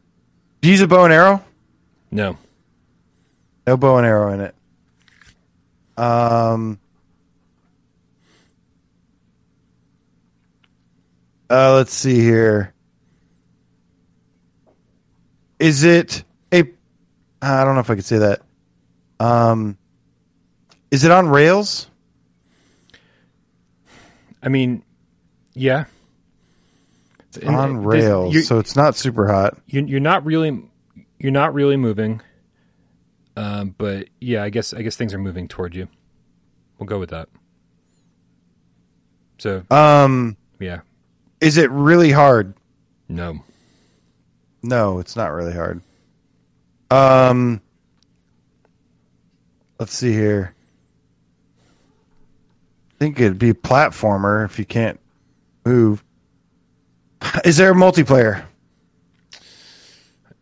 Do 0.63 0.69
you 0.69 0.73
use 0.73 0.81
a 0.81 0.87
bow 0.89 1.05
and 1.05 1.13
arrow? 1.13 1.45
No. 2.15 2.39
No 3.67 3.77
bow 3.77 3.97
and 3.99 4.07
arrow 4.07 4.33
in 4.33 4.41
it. 4.41 4.55
Um. 5.97 6.79
Uh, 11.51 11.75
let's 11.75 11.93
see 11.93 12.21
here. 12.21 12.73
Is 15.59 15.83
it 15.85 16.23
a? 16.53 16.65
I 17.43 17.65
don't 17.65 17.75
know 17.75 17.81
if 17.81 17.91
I 17.91 17.97
could 17.97 18.05
say 18.05 18.19
that. 18.19 18.43
Um. 19.19 19.77
Is 20.93 21.03
it 21.05 21.11
on 21.11 21.29
rails? 21.29 21.91
I 24.41 24.49
mean, 24.51 24.85
yeah. 25.55 25.87
And 27.43 27.57
on 27.57 27.83
there's- 27.83 28.05
rails, 28.05 28.47
so 28.47 28.61
it's 28.61 28.77
not 28.77 28.95
super 28.95 29.27
hot. 29.27 29.59
you're, 29.67 29.85
you're 29.85 29.99
not 30.01 30.25
really, 30.25 30.63
you're 31.25 31.33
not 31.33 31.55
really 31.55 31.79
moving. 31.79 32.21
Um, 33.35 33.75
but 33.79 34.09
yeah, 34.21 34.43
I 34.43 34.51
guess 34.51 34.75
I 34.75 34.83
guess 34.83 34.95
things 34.95 35.15
are 35.15 35.19
moving 35.19 35.49
toward 35.49 35.75
you. 35.75 35.89
We'll 36.79 36.87
go 36.87 36.99
with 36.99 37.09
that. 37.11 37.31
So 39.39 39.65
Um, 39.71 40.37
yeah, 40.61 40.81
is 41.41 41.57
it 41.57 41.71
really 41.71 42.13
hard? 42.13 42.53
no. 43.09 43.41
No, 44.63 44.99
it's 44.99 45.17
not 45.17 45.33
really 45.33 45.53
hard. 45.55 45.81
Um, 46.91 47.61
let's 49.79 49.93
see 49.95 50.13
here. 50.13 50.55
I 52.91 52.95
think 52.99 53.19
it'd 53.21 53.39
be 53.39 53.53
platformer 53.53 54.45
if 54.45 54.59
you 54.59 54.65
can't 54.65 54.99
move. 55.67 56.03
Is 57.45 57.59
there 57.59 57.73
a 57.73 57.75
multiplayer? 57.75 58.45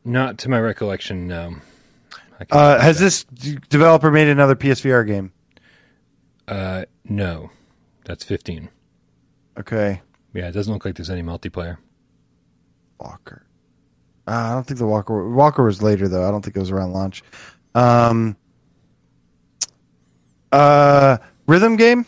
Not 0.05 0.39
to 0.39 0.49
my 0.49 0.61
recollection, 0.61 1.29
no. 1.29 1.57
Uh, 2.51 2.81
has 2.81 2.97
of 2.97 3.03
this 3.05 3.24
developer 3.69 4.11
made 4.11 4.29
another 4.29 4.57
PSVR 4.57 5.07
game? 5.07 5.33
Uh, 6.49 6.85
no. 7.05 7.51
That's 8.05 8.24
15. 8.24 8.69
Okay, 9.61 10.01
Yeah, 10.35 10.49
it 10.49 10.53
doesn't 10.53 10.73
look 10.73 10.85
like 10.85 10.97
there's 10.97 11.11
any 11.11 11.23
multiplayer. 11.23 11.77
Walker. 12.99 13.45
Uh, 14.27 14.31
I 14.31 14.55
don't 14.55 14.66
think 14.66 14.79
the 14.79 14.87
Walker 14.87 15.29
Walker 15.29 15.62
was 15.65 15.83
later 15.83 16.09
though. 16.09 16.27
I 16.27 16.31
don't 16.31 16.43
think 16.43 16.57
it 16.57 16.61
was 16.61 16.70
around 16.70 16.93
launch. 16.93 17.23
Um, 17.74 18.37
uh, 20.53 21.19
rhythm 21.47 21.77
game. 21.77 22.07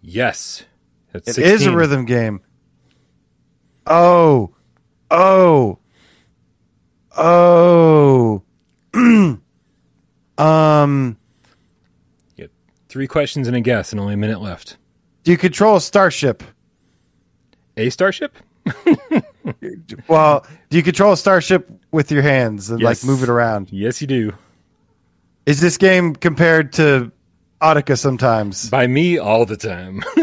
Yes. 0.00 0.64
That's 1.12 1.36
It 1.36 1.44
is 1.44 1.66
a 1.66 1.76
rhythm 1.76 2.04
game. 2.04 2.40
Oh, 3.86 4.54
oh, 5.10 5.78
oh. 7.16 8.42
um, 10.38 11.16
get 12.36 12.50
three 12.88 13.06
questions 13.06 13.46
and 13.46 13.56
a 13.56 13.60
guess, 13.60 13.92
and 13.92 14.00
only 14.00 14.14
a 14.14 14.16
minute 14.16 14.40
left. 14.40 14.76
do 15.24 15.30
you 15.30 15.38
control 15.38 15.76
a 15.76 15.80
starship? 15.80 16.42
A 17.76 17.90
starship? 17.90 18.36
Well, 20.06 20.46
do 20.68 20.76
you 20.76 20.82
control 20.82 21.12
a 21.12 21.16
starship 21.16 21.68
with 21.90 22.12
your 22.12 22.22
hands 22.22 22.70
and 22.70 22.78
Yes. 22.80 23.02
like 23.02 23.08
move 23.10 23.22
it 23.22 23.28
around? 23.28 23.72
Yes, 23.72 24.00
you 24.00 24.06
do. 24.06 24.32
Is 25.46 25.60
this 25.60 25.76
game 25.78 26.14
compared 26.14 26.72
to 26.74 27.10
Audica 27.60 27.98
sometimes? 27.98 28.68
By 28.70 28.86
me 28.86 29.18
all 29.18 29.46
the 29.46 29.56
time. 29.56 30.02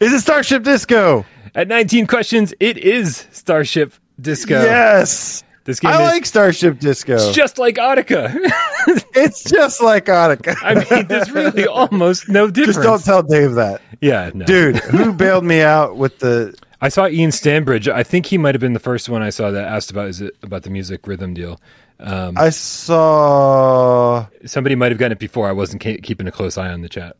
Is 0.00 0.12
it 0.12 0.20
Starship 0.20 0.64
Disco? 0.64 1.24
At 1.54 1.68
19 1.68 2.06
questions, 2.06 2.54
it 2.58 2.78
is 2.78 3.26
Starship 3.32 3.92
Disco. 4.20 4.60
Yes. 4.62 5.44
This 5.64 5.78
game 5.80 5.90
I 5.92 6.02
is 6.02 6.08
like 6.08 6.26
Starship 6.26 6.78
Disco. 6.78 7.14
It's 7.14 7.32
just 7.34 7.58
like 7.58 7.76
Audica. 7.76 8.32
it's 9.14 9.44
just 9.44 9.82
like 9.82 10.06
Audica. 10.06 10.56
I 10.62 10.74
mean, 10.74 11.06
there's 11.06 11.30
really 11.30 11.66
almost 11.68 12.28
no 12.28 12.50
difference. 12.50 12.76
just 12.76 12.86
don't 12.86 13.04
tell 13.04 13.22
Dave 13.22 13.52
that. 13.54 13.82
yeah, 14.00 14.30
no. 14.34 14.46
Dude, 14.46 14.76
who 14.78 15.12
bailed 15.14 15.44
me 15.44 15.60
out 15.60 15.96
with 15.96 16.18
the 16.20 16.54
I 16.80 16.88
saw 16.88 17.06
Ian 17.06 17.30
Stanbridge. 17.30 17.92
I 17.92 18.02
think 18.02 18.24
he 18.26 18.38
might 18.38 18.54
have 18.54 18.60
been 18.60 18.72
the 18.72 18.78
first 18.80 19.08
one 19.10 19.20
I 19.22 19.28
saw 19.30 19.50
that 19.50 19.68
asked 19.68 19.90
about 19.90 20.08
is 20.08 20.22
it 20.22 20.34
about 20.42 20.62
the 20.62 20.70
music 20.70 21.06
rhythm 21.06 21.34
deal. 21.34 21.60
Um, 22.00 22.38
I 22.38 22.48
saw 22.48 24.26
somebody 24.46 24.74
might 24.76 24.90
have 24.90 24.98
gotten 24.98 25.12
it 25.12 25.18
before. 25.18 25.46
I 25.46 25.52
wasn't 25.52 25.82
ke- 25.82 26.02
keeping 26.02 26.26
a 26.26 26.32
close 26.32 26.56
eye 26.56 26.70
on 26.70 26.80
the 26.80 26.88
chat. 26.88 27.16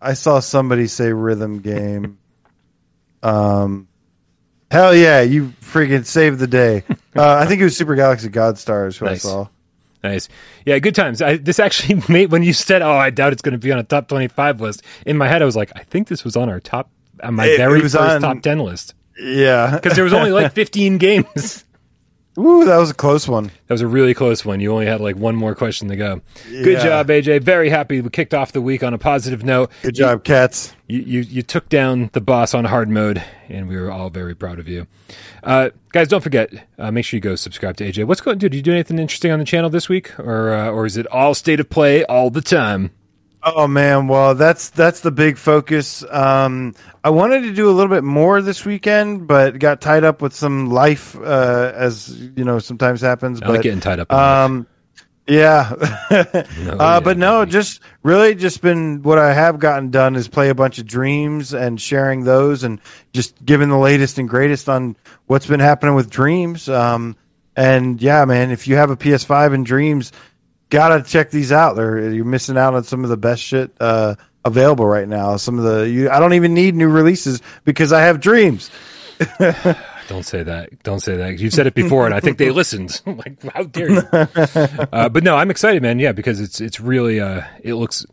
I 0.00 0.14
saw 0.14 0.40
somebody 0.40 0.88
say 0.88 1.12
rhythm 1.12 1.60
game. 1.60 2.18
um, 3.22 3.86
hell 4.72 4.94
yeah, 4.94 5.20
you 5.20 5.52
freaking 5.60 6.04
saved 6.04 6.40
the 6.40 6.46
day. 6.48 6.82
Uh, 7.18 7.38
I 7.42 7.46
think 7.46 7.60
it 7.60 7.64
was 7.64 7.76
Super 7.76 7.94
Galaxy 7.94 8.28
Godstars 8.28 8.96
who 8.98 9.06
Nice. 9.06 9.24
I 9.24 9.28
saw. 9.28 9.48
Nice. 10.04 10.28
Yeah, 10.64 10.78
good 10.78 10.94
times. 10.94 11.20
I, 11.20 11.36
this 11.38 11.58
actually 11.58 12.00
made 12.08 12.30
when 12.30 12.42
you 12.44 12.52
said, 12.52 12.82
"Oh, 12.82 12.92
I 12.92 13.10
doubt 13.10 13.32
it's 13.32 13.42
going 13.42 13.52
to 13.52 13.58
be 13.58 13.72
on 13.72 13.78
a 13.78 13.82
top 13.84 14.08
twenty-five 14.08 14.60
list." 14.60 14.82
In 15.04 15.16
my 15.18 15.26
head, 15.28 15.42
I 15.42 15.44
was 15.44 15.56
like, 15.56 15.72
"I 15.76 15.82
think 15.82 16.06
this 16.08 16.22
was 16.24 16.36
on 16.36 16.48
our 16.48 16.60
top, 16.60 16.88
on 17.22 17.34
my 17.34 17.46
It- 17.46 17.56
very 17.56 17.80
it 17.80 17.82
was 17.82 17.94
first 17.94 18.16
on- 18.16 18.20
top 18.20 18.42
ten 18.42 18.60
list." 18.60 18.94
Yeah, 19.20 19.72
Because 19.74 19.94
there 19.96 20.04
was 20.04 20.12
only 20.12 20.30
like 20.30 20.52
fifteen 20.54 20.98
games. 20.98 21.64
Ooh, 22.38 22.64
that 22.64 22.76
was 22.76 22.90
a 22.90 22.94
close 22.94 23.26
one. 23.26 23.46
That 23.46 23.74
was 23.74 23.80
a 23.80 23.88
really 23.88 24.14
close 24.14 24.44
one. 24.44 24.60
You 24.60 24.72
only 24.72 24.86
had 24.86 25.00
like 25.00 25.16
one 25.16 25.34
more 25.34 25.56
question 25.56 25.88
to 25.88 25.96
go. 25.96 26.20
Good 26.48 26.80
job, 26.80 27.08
AJ. 27.08 27.42
Very 27.42 27.68
happy. 27.68 28.00
We 28.00 28.10
kicked 28.10 28.32
off 28.32 28.52
the 28.52 28.60
week 28.60 28.84
on 28.84 28.94
a 28.94 28.98
positive 28.98 29.42
note. 29.44 29.72
Good 29.82 29.96
job, 29.96 30.22
cats. 30.22 30.72
You, 30.86 31.00
you 31.00 31.20
you 31.20 31.42
took 31.42 31.68
down 31.68 32.10
the 32.12 32.20
boss 32.20 32.54
on 32.54 32.64
hard 32.64 32.88
mode, 32.88 33.22
and 33.48 33.68
we 33.68 33.76
were 33.76 33.90
all 33.90 34.08
very 34.08 34.36
proud 34.36 34.60
of 34.60 34.68
you. 34.68 34.86
Uh, 35.42 35.70
guys, 35.90 36.06
don't 36.06 36.22
forget. 36.22 36.50
Uh, 36.78 36.92
make 36.92 37.04
sure 37.04 37.16
you 37.16 37.22
go 37.22 37.34
subscribe 37.34 37.76
to 37.78 37.90
AJ. 37.90 38.04
What's 38.04 38.20
going? 38.20 38.38
Dude, 38.38 38.52
Do 38.52 38.56
you 38.56 38.62
do 38.62 38.72
anything 38.72 38.98
interesting 39.00 39.32
on 39.32 39.40
the 39.40 39.44
channel 39.44 39.68
this 39.68 39.88
week, 39.88 40.16
or 40.20 40.54
uh, 40.54 40.70
or 40.70 40.86
is 40.86 40.96
it 40.96 41.06
all 41.08 41.34
state 41.34 41.58
of 41.58 41.68
play 41.68 42.04
all 42.04 42.30
the 42.30 42.40
time? 42.40 42.92
Oh 43.56 43.68
man, 43.68 44.08
well 44.08 44.34
that's 44.34 44.70
that's 44.70 45.00
the 45.00 45.10
big 45.10 45.38
focus. 45.38 46.04
Um, 46.08 46.74
I 47.02 47.10
wanted 47.10 47.42
to 47.42 47.52
do 47.52 47.70
a 47.70 47.72
little 47.72 47.94
bit 47.94 48.04
more 48.04 48.42
this 48.42 48.64
weekend, 48.64 49.26
but 49.26 49.58
got 49.58 49.80
tied 49.80 50.04
up 50.04 50.22
with 50.22 50.34
some 50.34 50.70
life, 50.70 51.16
uh, 51.16 51.72
as 51.74 52.08
you 52.08 52.44
know 52.44 52.58
sometimes 52.58 53.00
happens. 53.00 53.40
I 53.42 53.46
but 53.46 53.52
like 53.54 53.62
getting 53.62 53.80
tied 53.80 54.00
up. 54.00 54.12
Um, 54.12 54.66
yeah, 55.26 55.72
uh, 56.10 56.44
yeah, 56.58 57.00
but 57.00 57.18
no, 57.18 57.44
just 57.44 57.80
really 58.02 58.34
just 58.34 58.62
been 58.62 59.02
what 59.02 59.18
I 59.18 59.32
have 59.34 59.58
gotten 59.58 59.90
done 59.90 60.16
is 60.16 60.26
play 60.26 60.48
a 60.48 60.54
bunch 60.54 60.78
of 60.78 60.86
dreams 60.86 61.52
and 61.52 61.80
sharing 61.80 62.24
those, 62.24 62.64
and 62.64 62.80
just 63.12 63.44
giving 63.44 63.68
the 63.68 63.78
latest 63.78 64.18
and 64.18 64.28
greatest 64.28 64.68
on 64.68 64.96
what's 65.26 65.46
been 65.46 65.60
happening 65.60 65.94
with 65.94 66.10
dreams. 66.10 66.68
Um, 66.68 67.16
and 67.54 68.00
yeah, 68.00 68.24
man, 68.24 68.50
if 68.50 68.68
you 68.68 68.76
have 68.76 68.90
a 68.90 68.96
PS5 68.96 69.52
and 69.52 69.66
dreams, 69.66 70.12
gotta 70.70 71.02
check 71.02 71.30
these 71.30 71.52
out. 71.52 71.74
They're 71.74 72.10
you're 72.10 72.24
missing 72.24 72.56
out 72.56 72.74
on 72.74 72.84
some 72.84 73.04
of 73.04 73.10
the 73.10 73.16
best 73.16 73.42
shit 73.42 73.72
uh, 73.80 74.16
available 74.44 74.86
right 74.86 75.08
now. 75.08 75.36
Some 75.36 75.58
of 75.58 75.64
the 75.64 75.88
you, 75.88 76.10
I 76.10 76.20
don't 76.20 76.34
even 76.34 76.54
need 76.54 76.74
new 76.74 76.88
releases 76.88 77.40
because 77.64 77.92
I 77.92 78.02
have 78.02 78.20
dreams. 78.20 78.70
Don't 80.08 80.22
say 80.22 80.42
that. 80.42 80.82
Don't 80.84 81.00
say 81.00 81.18
that. 81.18 81.38
You've 81.38 81.52
said 81.52 81.66
it 81.66 81.74
before, 81.74 82.06
and 82.06 82.14
I 82.14 82.20
think 82.20 82.38
they 82.38 82.50
listened. 82.50 83.02
like, 83.06 83.42
how 83.52 83.64
dare 83.64 83.90
you? 83.90 83.98
uh, 84.12 85.10
but 85.10 85.22
no, 85.22 85.36
I'm 85.36 85.50
excited, 85.50 85.82
man. 85.82 85.98
Yeah, 85.98 86.12
because 86.12 86.40
it's 86.40 86.62
it's 86.62 86.80
really 86.80 87.20
uh, 87.20 87.42
it 87.62 87.74
looks 87.74 88.06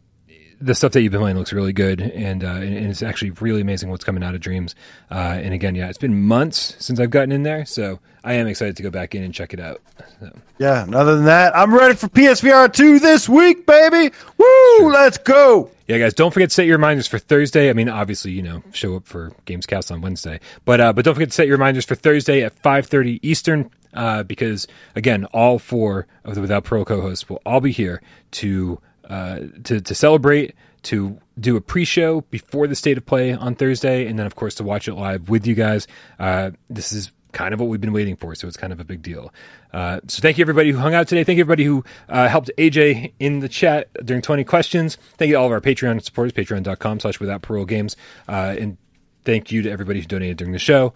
the 0.62 0.76
stuff 0.76 0.92
that 0.94 1.02
you've 1.02 1.12
been 1.12 1.22
playing 1.22 1.38
looks 1.38 1.54
really 1.54 1.74
good, 1.74 2.02
and 2.02 2.44
uh, 2.44 2.48
and, 2.48 2.76
and 2.76 2.88
it's 2.88 3.04
actually 3.04 3.32
really 3.32 3.62
amazing 3.62 3.90
what's 3.90 4.04
coming 4.04 4.24
out 4.24 4.36
of 4.36 4.42
Dreams. 4.42 4.76
Uh, 5.12 5.40
and 5.42 5.54
again, 5.54 5.76
yeah, 5.76 5.90
it's 5.90 5.98
been 5.98 6.22
months 6.24 6.76
since 6.80 7.00
I've 7.00 7.10
gotten 7.10 7.32
in 7.32 7.44
there, 7.44 7.66
so 7.66 8.00
I 8.24 8.34
am 8.34 8.48
excited 8.48 8.76
to 8.78 8.84
go 8.84 8.90
back 8.90 9.16
in 9.16 9.24
and 9.24 9.34
check 9.34 9.54
it 9.54 9.60
out. 9.60 9.82
So, 10.20 10.32
Yeah, 10.58 10.84
and 10.84 10.96
other 10.96 11.16
than 11.16 11.26
that, 11.26 11.56
I'm 11.56 11.74
ready 11.74 11.96
for 11.96 12.08
PSVR 12.08 12.72
2 12.74 13.00
this 13.00 13.30
week, 13.30 13.66
baby. 13.66 14.14
Woo, 14.38 14.92
let's 14.92 15.18
go. 15.18 15.70
yeah, 15.88 15.98
guys, 16.00 16.14
don't 16.14 16.34
forget 16.34 16.50
to 16.50 16.54
set 16.56 16.66
your 16.66 16.78
reminders 16.78 17.08
for 17.08 17.20
Thursday. 17.20 17.70
I 17.70 17.74
mean, 17.74 17.90
obviously, 17.90 18.32
you 18.32 18.42
know, 18.42 18.64
show 18.72 18.96
up 18.96 19.06
for 19.06 19.32
Gamescast 19.46 19.92
on 19.92 20.02
Wednesday, 20.02 20.40
but 20.64 20.82
uh, 20.82 20.94
but 20.94 21.06
don't 21.06 21.14
forget 21.14 21.30
to 21.30 21.36
set 21.36 21.48
your 21.48 21.58
reminders 21.58 21.86
for 21.86 21.96
Thursday 21.96 22.44
at 22.44 22.62
5:30 22.62 23.20
Eastern. 23.22 23.70
Uh, 23.94 24.24
because 24.24 24.68
again, 24.94 25.24
all 25.32 25.58
four 25.58 26.06
of 26.26 26.36
the 26.36 26.42
Without 26.42 26.66
Parole 26.66 26.84
co-hosts 26.84 27.30
will 27.30 27.42
all 27.46 27.62
be 27.62 27.72
here 27.72 28.02
to 28.32 28.82
uh, 29.10 29.40
to 29.64 29.82
to 29.82 29.96
celebrate, 29.96 30.56
to 30.84 31.20
do 31.40 31.56
a 31.56 31.62
pre-show 31.62 32.22
before 32.22 32.68
the 32.68 32.76
state 32.76 32.98
of 32.98 33.06
play 33.06 33.34
on 33.34 33.56
Thursday, 33.56 34.08
and 34.08 34.18
then 34.18 34.26
of 34.26 34.36
course 34.36 34.56
to 34.56 34.64
watch 34.64 34.88
it 34.88 34.94
live 34.96 35.30
with 35.30 35.46
you 35.46 35.56
guys. 35.56 35.88
Uh, 36.20 36.52
this 36.70 36.92
is 36.92 37.12
kind 37.36 37.54
of 37.54 37.60
what 37.60 37.68
we've 37.68 37.82
been 37.82 37.94
waiting 37.94 38.16
for, 38.16 38.34
so 38.34 38.48
it's 38.48 38.58
kind 38.58 38.72
of 38.72 38.80
a 38.80 38.84
big 38.84 39.02
deal. 39.02 39.32
Uh, 39.74 40.00
so 40.08 40.22
thank 40.22 40.38
you 40.38 40.44
everybody 40.44 40.72
who 40.72 40.78
hung 40.78 40.94
out 40.94 41.08
today. 41.08 41.24
Thank 41.24 41.38
you 41.38 41.42
everybody 41.42 41.66
who 41.66 41.84
uh, 42.08 42.30
helped 42.30 42.50
AJ 42.58 43.12
in 43.20 43.42
the 43.42 43.50
chat 43.50 43.90
during 44.06 44.22
20 44.22 44.46
questions. 44.46 44.98
Thank 45.18 45.28
you 45.28 45.36
to 45.36 45.40
all 45.40 45.48
of 45.48 45.52
our 45.52 45.60
Patreon 45.60 46.02
supporters, 46.02 46.32
patreon.com 46.32 47.02
slash 47.02 47.20
without 47.20 47.42
parole 47.42 47.66
games. 47.66 47.98
Uh, 48.28 48.56
and 48.58 48.78
thank 49.26 49.52
you 49.52 49.62
to 49.64 49.70
everybody 49.70 50.00
who 50.00 50.06
donated 50.06 50.38
during 50.38 50.54
the 50.54 50.60
show. 50.60 50.94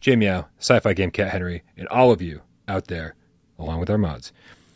Jay 0.00 0.14
Meow, 0.14 0.46
Sci-Fi 0.58 0.92
Game 0.92 1.10
Cat 1.10 1.30
Henry, 1.30 1.62
and 1.76 1.88
all 1.88 2.10
of 2.12 2.20
you 2.20 2.42
out 2.68 2.88
there, 2.88 3.14
along 3.58 3.80
with 3.80 3.88
our 3.88 3.98
mods, 3.98 4.30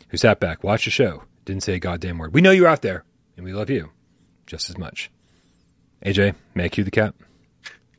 who 0.09 0.17
sat 0.17 0.39
back, 0.39 0.63
watched 0.63 0.85
the 0.85 0.91
show, 0.91 1.23
didn't 1.47 1.63
say 1.63 1.75
a 1.75 1.79
goddamn 1.79 2.17
word. 2.17 2.33
We 2.33 2.41
know 2.41 2.51
you're 2.51 2.67
out 2.67 2.81
there, 2.81 3.03
and 3.37 3.45
we 3.45 3.53
love 3.53 3.69
you 3.69 3.89
just 4.45 4.69
as 4.69 4.77
much. 4.77 5.09
AJ, 6.05 6.35
may 6.53 6.65
I 6.65 6.69
cue 6.69 6.83
the 6.83 6.91
cat? 6.91 7.15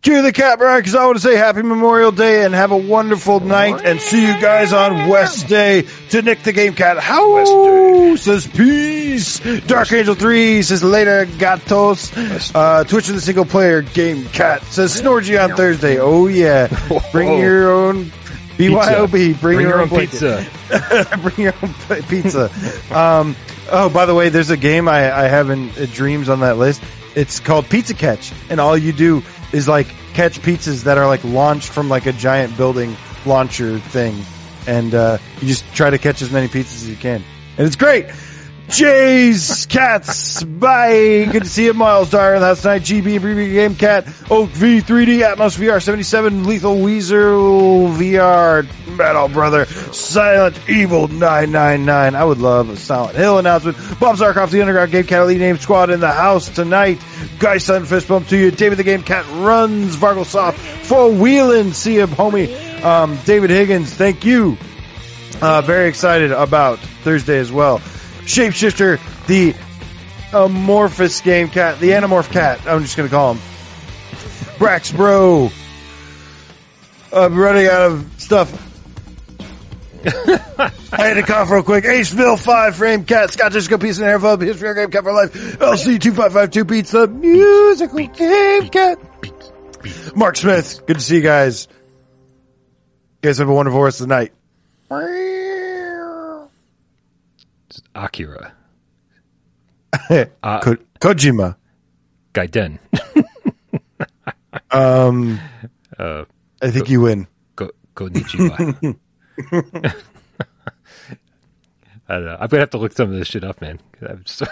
Cue 0.02 0.22
the 0.22 0.32
cat, 0.32 0.58
Brian, 0.58 0.78
because 0.78 0.94
I 0.94 1.04
want 1.06 1.16
to 1.16 1.22
say 1.22 1.34
happy 1.34 1.62
Memorial 1.62 2.12
Day 2.12 2.44
and 2.44 2.54
have 2.54 2.70
a 2.70 2.76
wonderful 2.76 3.40
night 3.40 3.84
and 3.84 4.00
see 4.00 4.20
you 4.20 4.40
guys 4.40 4.72
on 4.72 5.08
West 5.08 5.48
Day. 5.48 5.86
To 6.10 6.22
Nick 6.22 6.42
the 6.44 6.52
Game 6.52 6.74
Cat, 6.74 6.98
how 6.98 8.14
says 8.16 8.46
peace. 8.46 9.40
Dark 9.66 9.92
Angel 9.92 10.14
3 10.14 10.62
says 10.62 10.84
later, 10.84 11.24
gatos. 11.38 12.12
Uh, 12.54 12.84
Twitch 12.84 13.08
of 13.08 13.16
the 13.16 13.20
single 13.20 13.44
player 13.44 13.82
Game 13.82 14.24
Cat 14.26 14.62
says 14.64 15.00
Snorgy 15.00 15.42
on 15.42 15.56
Thursday. 15.56 15.98
Oh 15.98 16.28
yeah. 16.28 16.68
Bring 17.12 17.38
your 17.38 17.70
own 17.70 18.12
BYOB. 18.58 19.40
Bring, 19.40 19.60
your, 19.60 19.80
own, 19.80 19.88
blanket. 19.88 20.10
pizza. 20.10 21.18
Bring 21.22 21.38
your 21.38 21.54
own 21.62 22.02
pizza. 22.02 22.50
um, 22.94 23.36
oh, 23.70 23.88
by 23.88 24.04
the 24.04 24.14
way, 24.14 24.28
there's 24.28 24.50
a 24.50 24.56
game 24.56 24.88
I, 24.88 25.12
I 25.12 25.28
have 25.28 25.50
in 25.50 25.70
uh, 25.70 25.86
Dreams 25.92 26.28
on 26.28 26.40
that 26.40 26.58
list. 26.58 26.82
It's 27.14 27.40
called 27.40 27.68
Pizza 27.68 27.94
Catch, 27.94 28.32
and 28.50 28.60
all 28.60 28.76
you 28.76 28.92
do 28.92 29.22
is 29.52 29.68
like 29.68 29.86
catch 30.12 30.40
pizzas 30.40 30.84
that 30.84 30.98
are 30.98 31.06
like 31.06 31.22
launched 31.24 31.70
from 31.70 31.88
like 31.88 32.06
a 32.06 32.12
giant 32.12 32.56
building 32.56 32.96
launcher 33.24 33.78
thing, 33.78 34.24
and 34.66 34.94
uh, 34.94 35.18
you 35.40 35.48
just 35.48 35.64
try 35.74 35.90
to 35.90 35.98
catch 35.98 36.20
as 36.20 36.30
many 36.30 36.48
pizzas 36.48 36.74
as 36.74 36.88
you 36.88 36.96
can, 36.96 37.22
and 37.56 37.66
it's 37.66 37.76
great. 37.76 38.06
Jay's 38.68 39.66
Cats. 39.66 40.42
Bye. 40.42 41.26
Good 41.32 41.44
to 41.44 41.48
see 41.48 41.64
you, 41.64 41.74
Miles 41.74 42.10
Dyer. 42.10 42.38
That's 42.38 42.64
night. 42.64 42.82
GB 42.82 43.18
Preview 43.18 43.52
Game 43.52 43.74
Cat. 43.74 44.06
Oak 44.30 44.50
V 44.50 44.80
3D 44.80 45.20
Atmos 45.20 45.58
VR 45.58 45.82
77. 45.82 46.44
Lethal 46.44 46.76
Weezer 46.76 47.88
VR. 47.96 48.96
Metal 48.96 49.28
Brother. 49.28 49.64
Silent 49.64 50.58
Evil 50.68 51.08
999. 51.08 52.14
I 52.14 52.24
would 52.24 52.38
love 52.38 52.68
a 52.68 52.76
Silent 52.76 53.16
Hill 53.16 53.38
announcement. 53.38 53.76
Bob 53.98 54.16
Zarkoff, 54.16 54.50
the 54.50 54.60
Underground 54.60 54.90
Game 54.90 55.04
Cat 55.04 55.22
Elite 55.22 55.38
Name 55.38 55.56
Squad 55.56 55.88
in 55.90 56.00
the 56.00 56.12
house 56.12 56.48
tonight. 56.48 57.00
Guy 57.38 57.58
Sun 57.58 57.86
Fist 57.86 58.06
Bump 58.08 58.28
to 58.28 58.36
you. 58.36 58.50
David 58.50 58.76
the 58.78 58.84
Game 58.84 59.02
Cat 59.02 59.24
runs. 59.30 59.96
Varglesoft. 59.96 60.54
For 60.84 61.10
Wheeling. 61.10 61.72
See 61.72 61.94
you, 61.96 62.06
homie. 62.06 62.82
Um, 62.84 63.18
David 63.24 63.50
Higgins, 63.50 63.92
thank 63.94 64.24
you. 64.24 64.56
Uh, 65.40 65.62
very 65.62 65.88
excited 65.88 66.32
about 66.32 66.78
Thursday 66.78 67.38
as 67.38 67.50
well. 67.50 67.80
Shapeshifter, 68.28 69.00
the 69.26 69.54
amorphous 70.34 71.22
game 71.22 71.48
cat, 71.48 71.80
the 71.80 71.90
anamorph 71.90 72.30
cat. 72.30 72.60
I'm 72.66 72.82
just 72.82 72.96
going 72.96 73.08
to 73.08 73.14
call 73.14 73.34
him 73.34 73.40
Brax 74.58 74.94
Bro. 74.94 75.50
I'm 77.10 77.38
running 77.38 77.66
out 77.66 77.90
of 77.90 78.12
stuff. 78.18 78.52
I 80.04 80.70
had 80.92 81.14
to 81.14 81.22
cough 81.22 81.50
real 81.50 81.62
quick. 81.62 81.84
Aceville 81.84 82.38
5 82.38 82.76
frame 82.76 83.04
cat, 83.06 83.30
Scott 83.30 83.52
Disco 83.52 83.78
Piece 83.78 83.96
and 83.96 84.06
Hair 84.06 84.18
Club, 84.18 84.42
his 84.42 84.60
fair 84.60 84.74
game 84.74 84.90
cat 84.90 85.04
for 85.04 85.12
life. 85.12 85.32
LC 85.32 85.98
2552 85.98 86.64
beats 86.64 86.90
the 86.90 87.08
musical 87.08 88.06
game 88.06 88.68
cat. 88.68 88.98
Mark 90.14 90.36
Smith, 90.36 90.84
good 90.86 90.96
to 90.96 91.02
see 91.02 91.16
you 91.16 91.22
guys. 91.22 91.66
You 93.22 93.28
guys 93.28 93.38
have 93.38 93.48
a 93.48 93.54
wonderful 93.54 93.80
rest 93.80 94.02
of 94.02 94.08
the 94.08 94.14
night. 94.14 94.32
Akira. 98.04 98.52
Ko- 100.08 100.76
Kojima. 101.00 101.56
Gaiden. 102.34 102.78
Um, 104.70 105.38
uh, 105.98 106.24
I 106.60 106.70
think 106.70 106.88
you 106.90 107.02
win. 107.02 107.26
Go, 107.56 107.70
Konnichiwa. 107.94 108.96
I 112.08 112.14
don't 112.14 112.24
know. 112.24 112.36
I'm 112.40 112.48
gonna 112.48 112.60
have 112.62 112.70
to 112.70 112.78
look 112.78 112.92
some 112.92 113.10
of 113.10 113.16
this 113.18 113.28
shit 113.28 113.44
up, 113.44 113.60
man. 113.60 113.78
I've 114.06 114.26
sort 114.26 114.50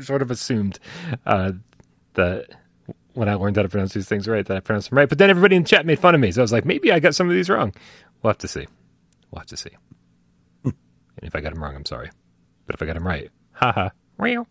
sort 0.00 0.22
of 0.22 0.30
assumed 0.30 0.78
uh, 1.24 1.52
that 2.14 2.48
when 3.14 3.28
I 3.28 3.34
learned 3.34 3.56
how 3.56 3.62
to 3.62 3.68
pronounce 3.68 3.94
these 3.94 4.08
things 4.08 4.26
right, 4.28 4.44
that 4.46 4.56
I 4.56 4.60
pronounced 4.60 4.90
them 4.90 4.98
right. 4.98 5.08
But 5.08 5.18
then 5.18 5.30
everybody 5.30 5.56
in 5.56 5.62
the 5.62 5.68
chat 5.68 5.86
made 5.86 5.98
fun 5.98 6.14
of 6.14 6.20
me, 6.20 6.30
so 6.32 6.40
I 6.40 6.44
was 6.44 6.52
like, 6.52 6.64
maybe 6.64 6.92
I 6.92 6.98
got 7.00 7.14
some 7.14 7.28
of 7.28 7.34
these 7.34 7.48
wrong. 7.48 7.72
We'll 8.22 8.30
have 8.30 8.38
to 8.38 8.48
see. 8.48 8.66
We'll 9.30 9.40
have 9.40 9.46
to 9.48 9.56
see. 9.56 9.70
and 10.64 10.74
if 11.22 11.34
I 11.34 11.40
got 11.40 11.52
them 11.54 11.62
wrong, 11.62 11.74
I'm 11.74 11.86
sorry. 11.86 12.10
But 12.66 12.74
if 12.76 12.82
I 12.82 12.86
got 12.86 12.96
him 12.96 13.06
right, 13.06 13.30
haha. 13.52 13.90
Well, 14.18 14.46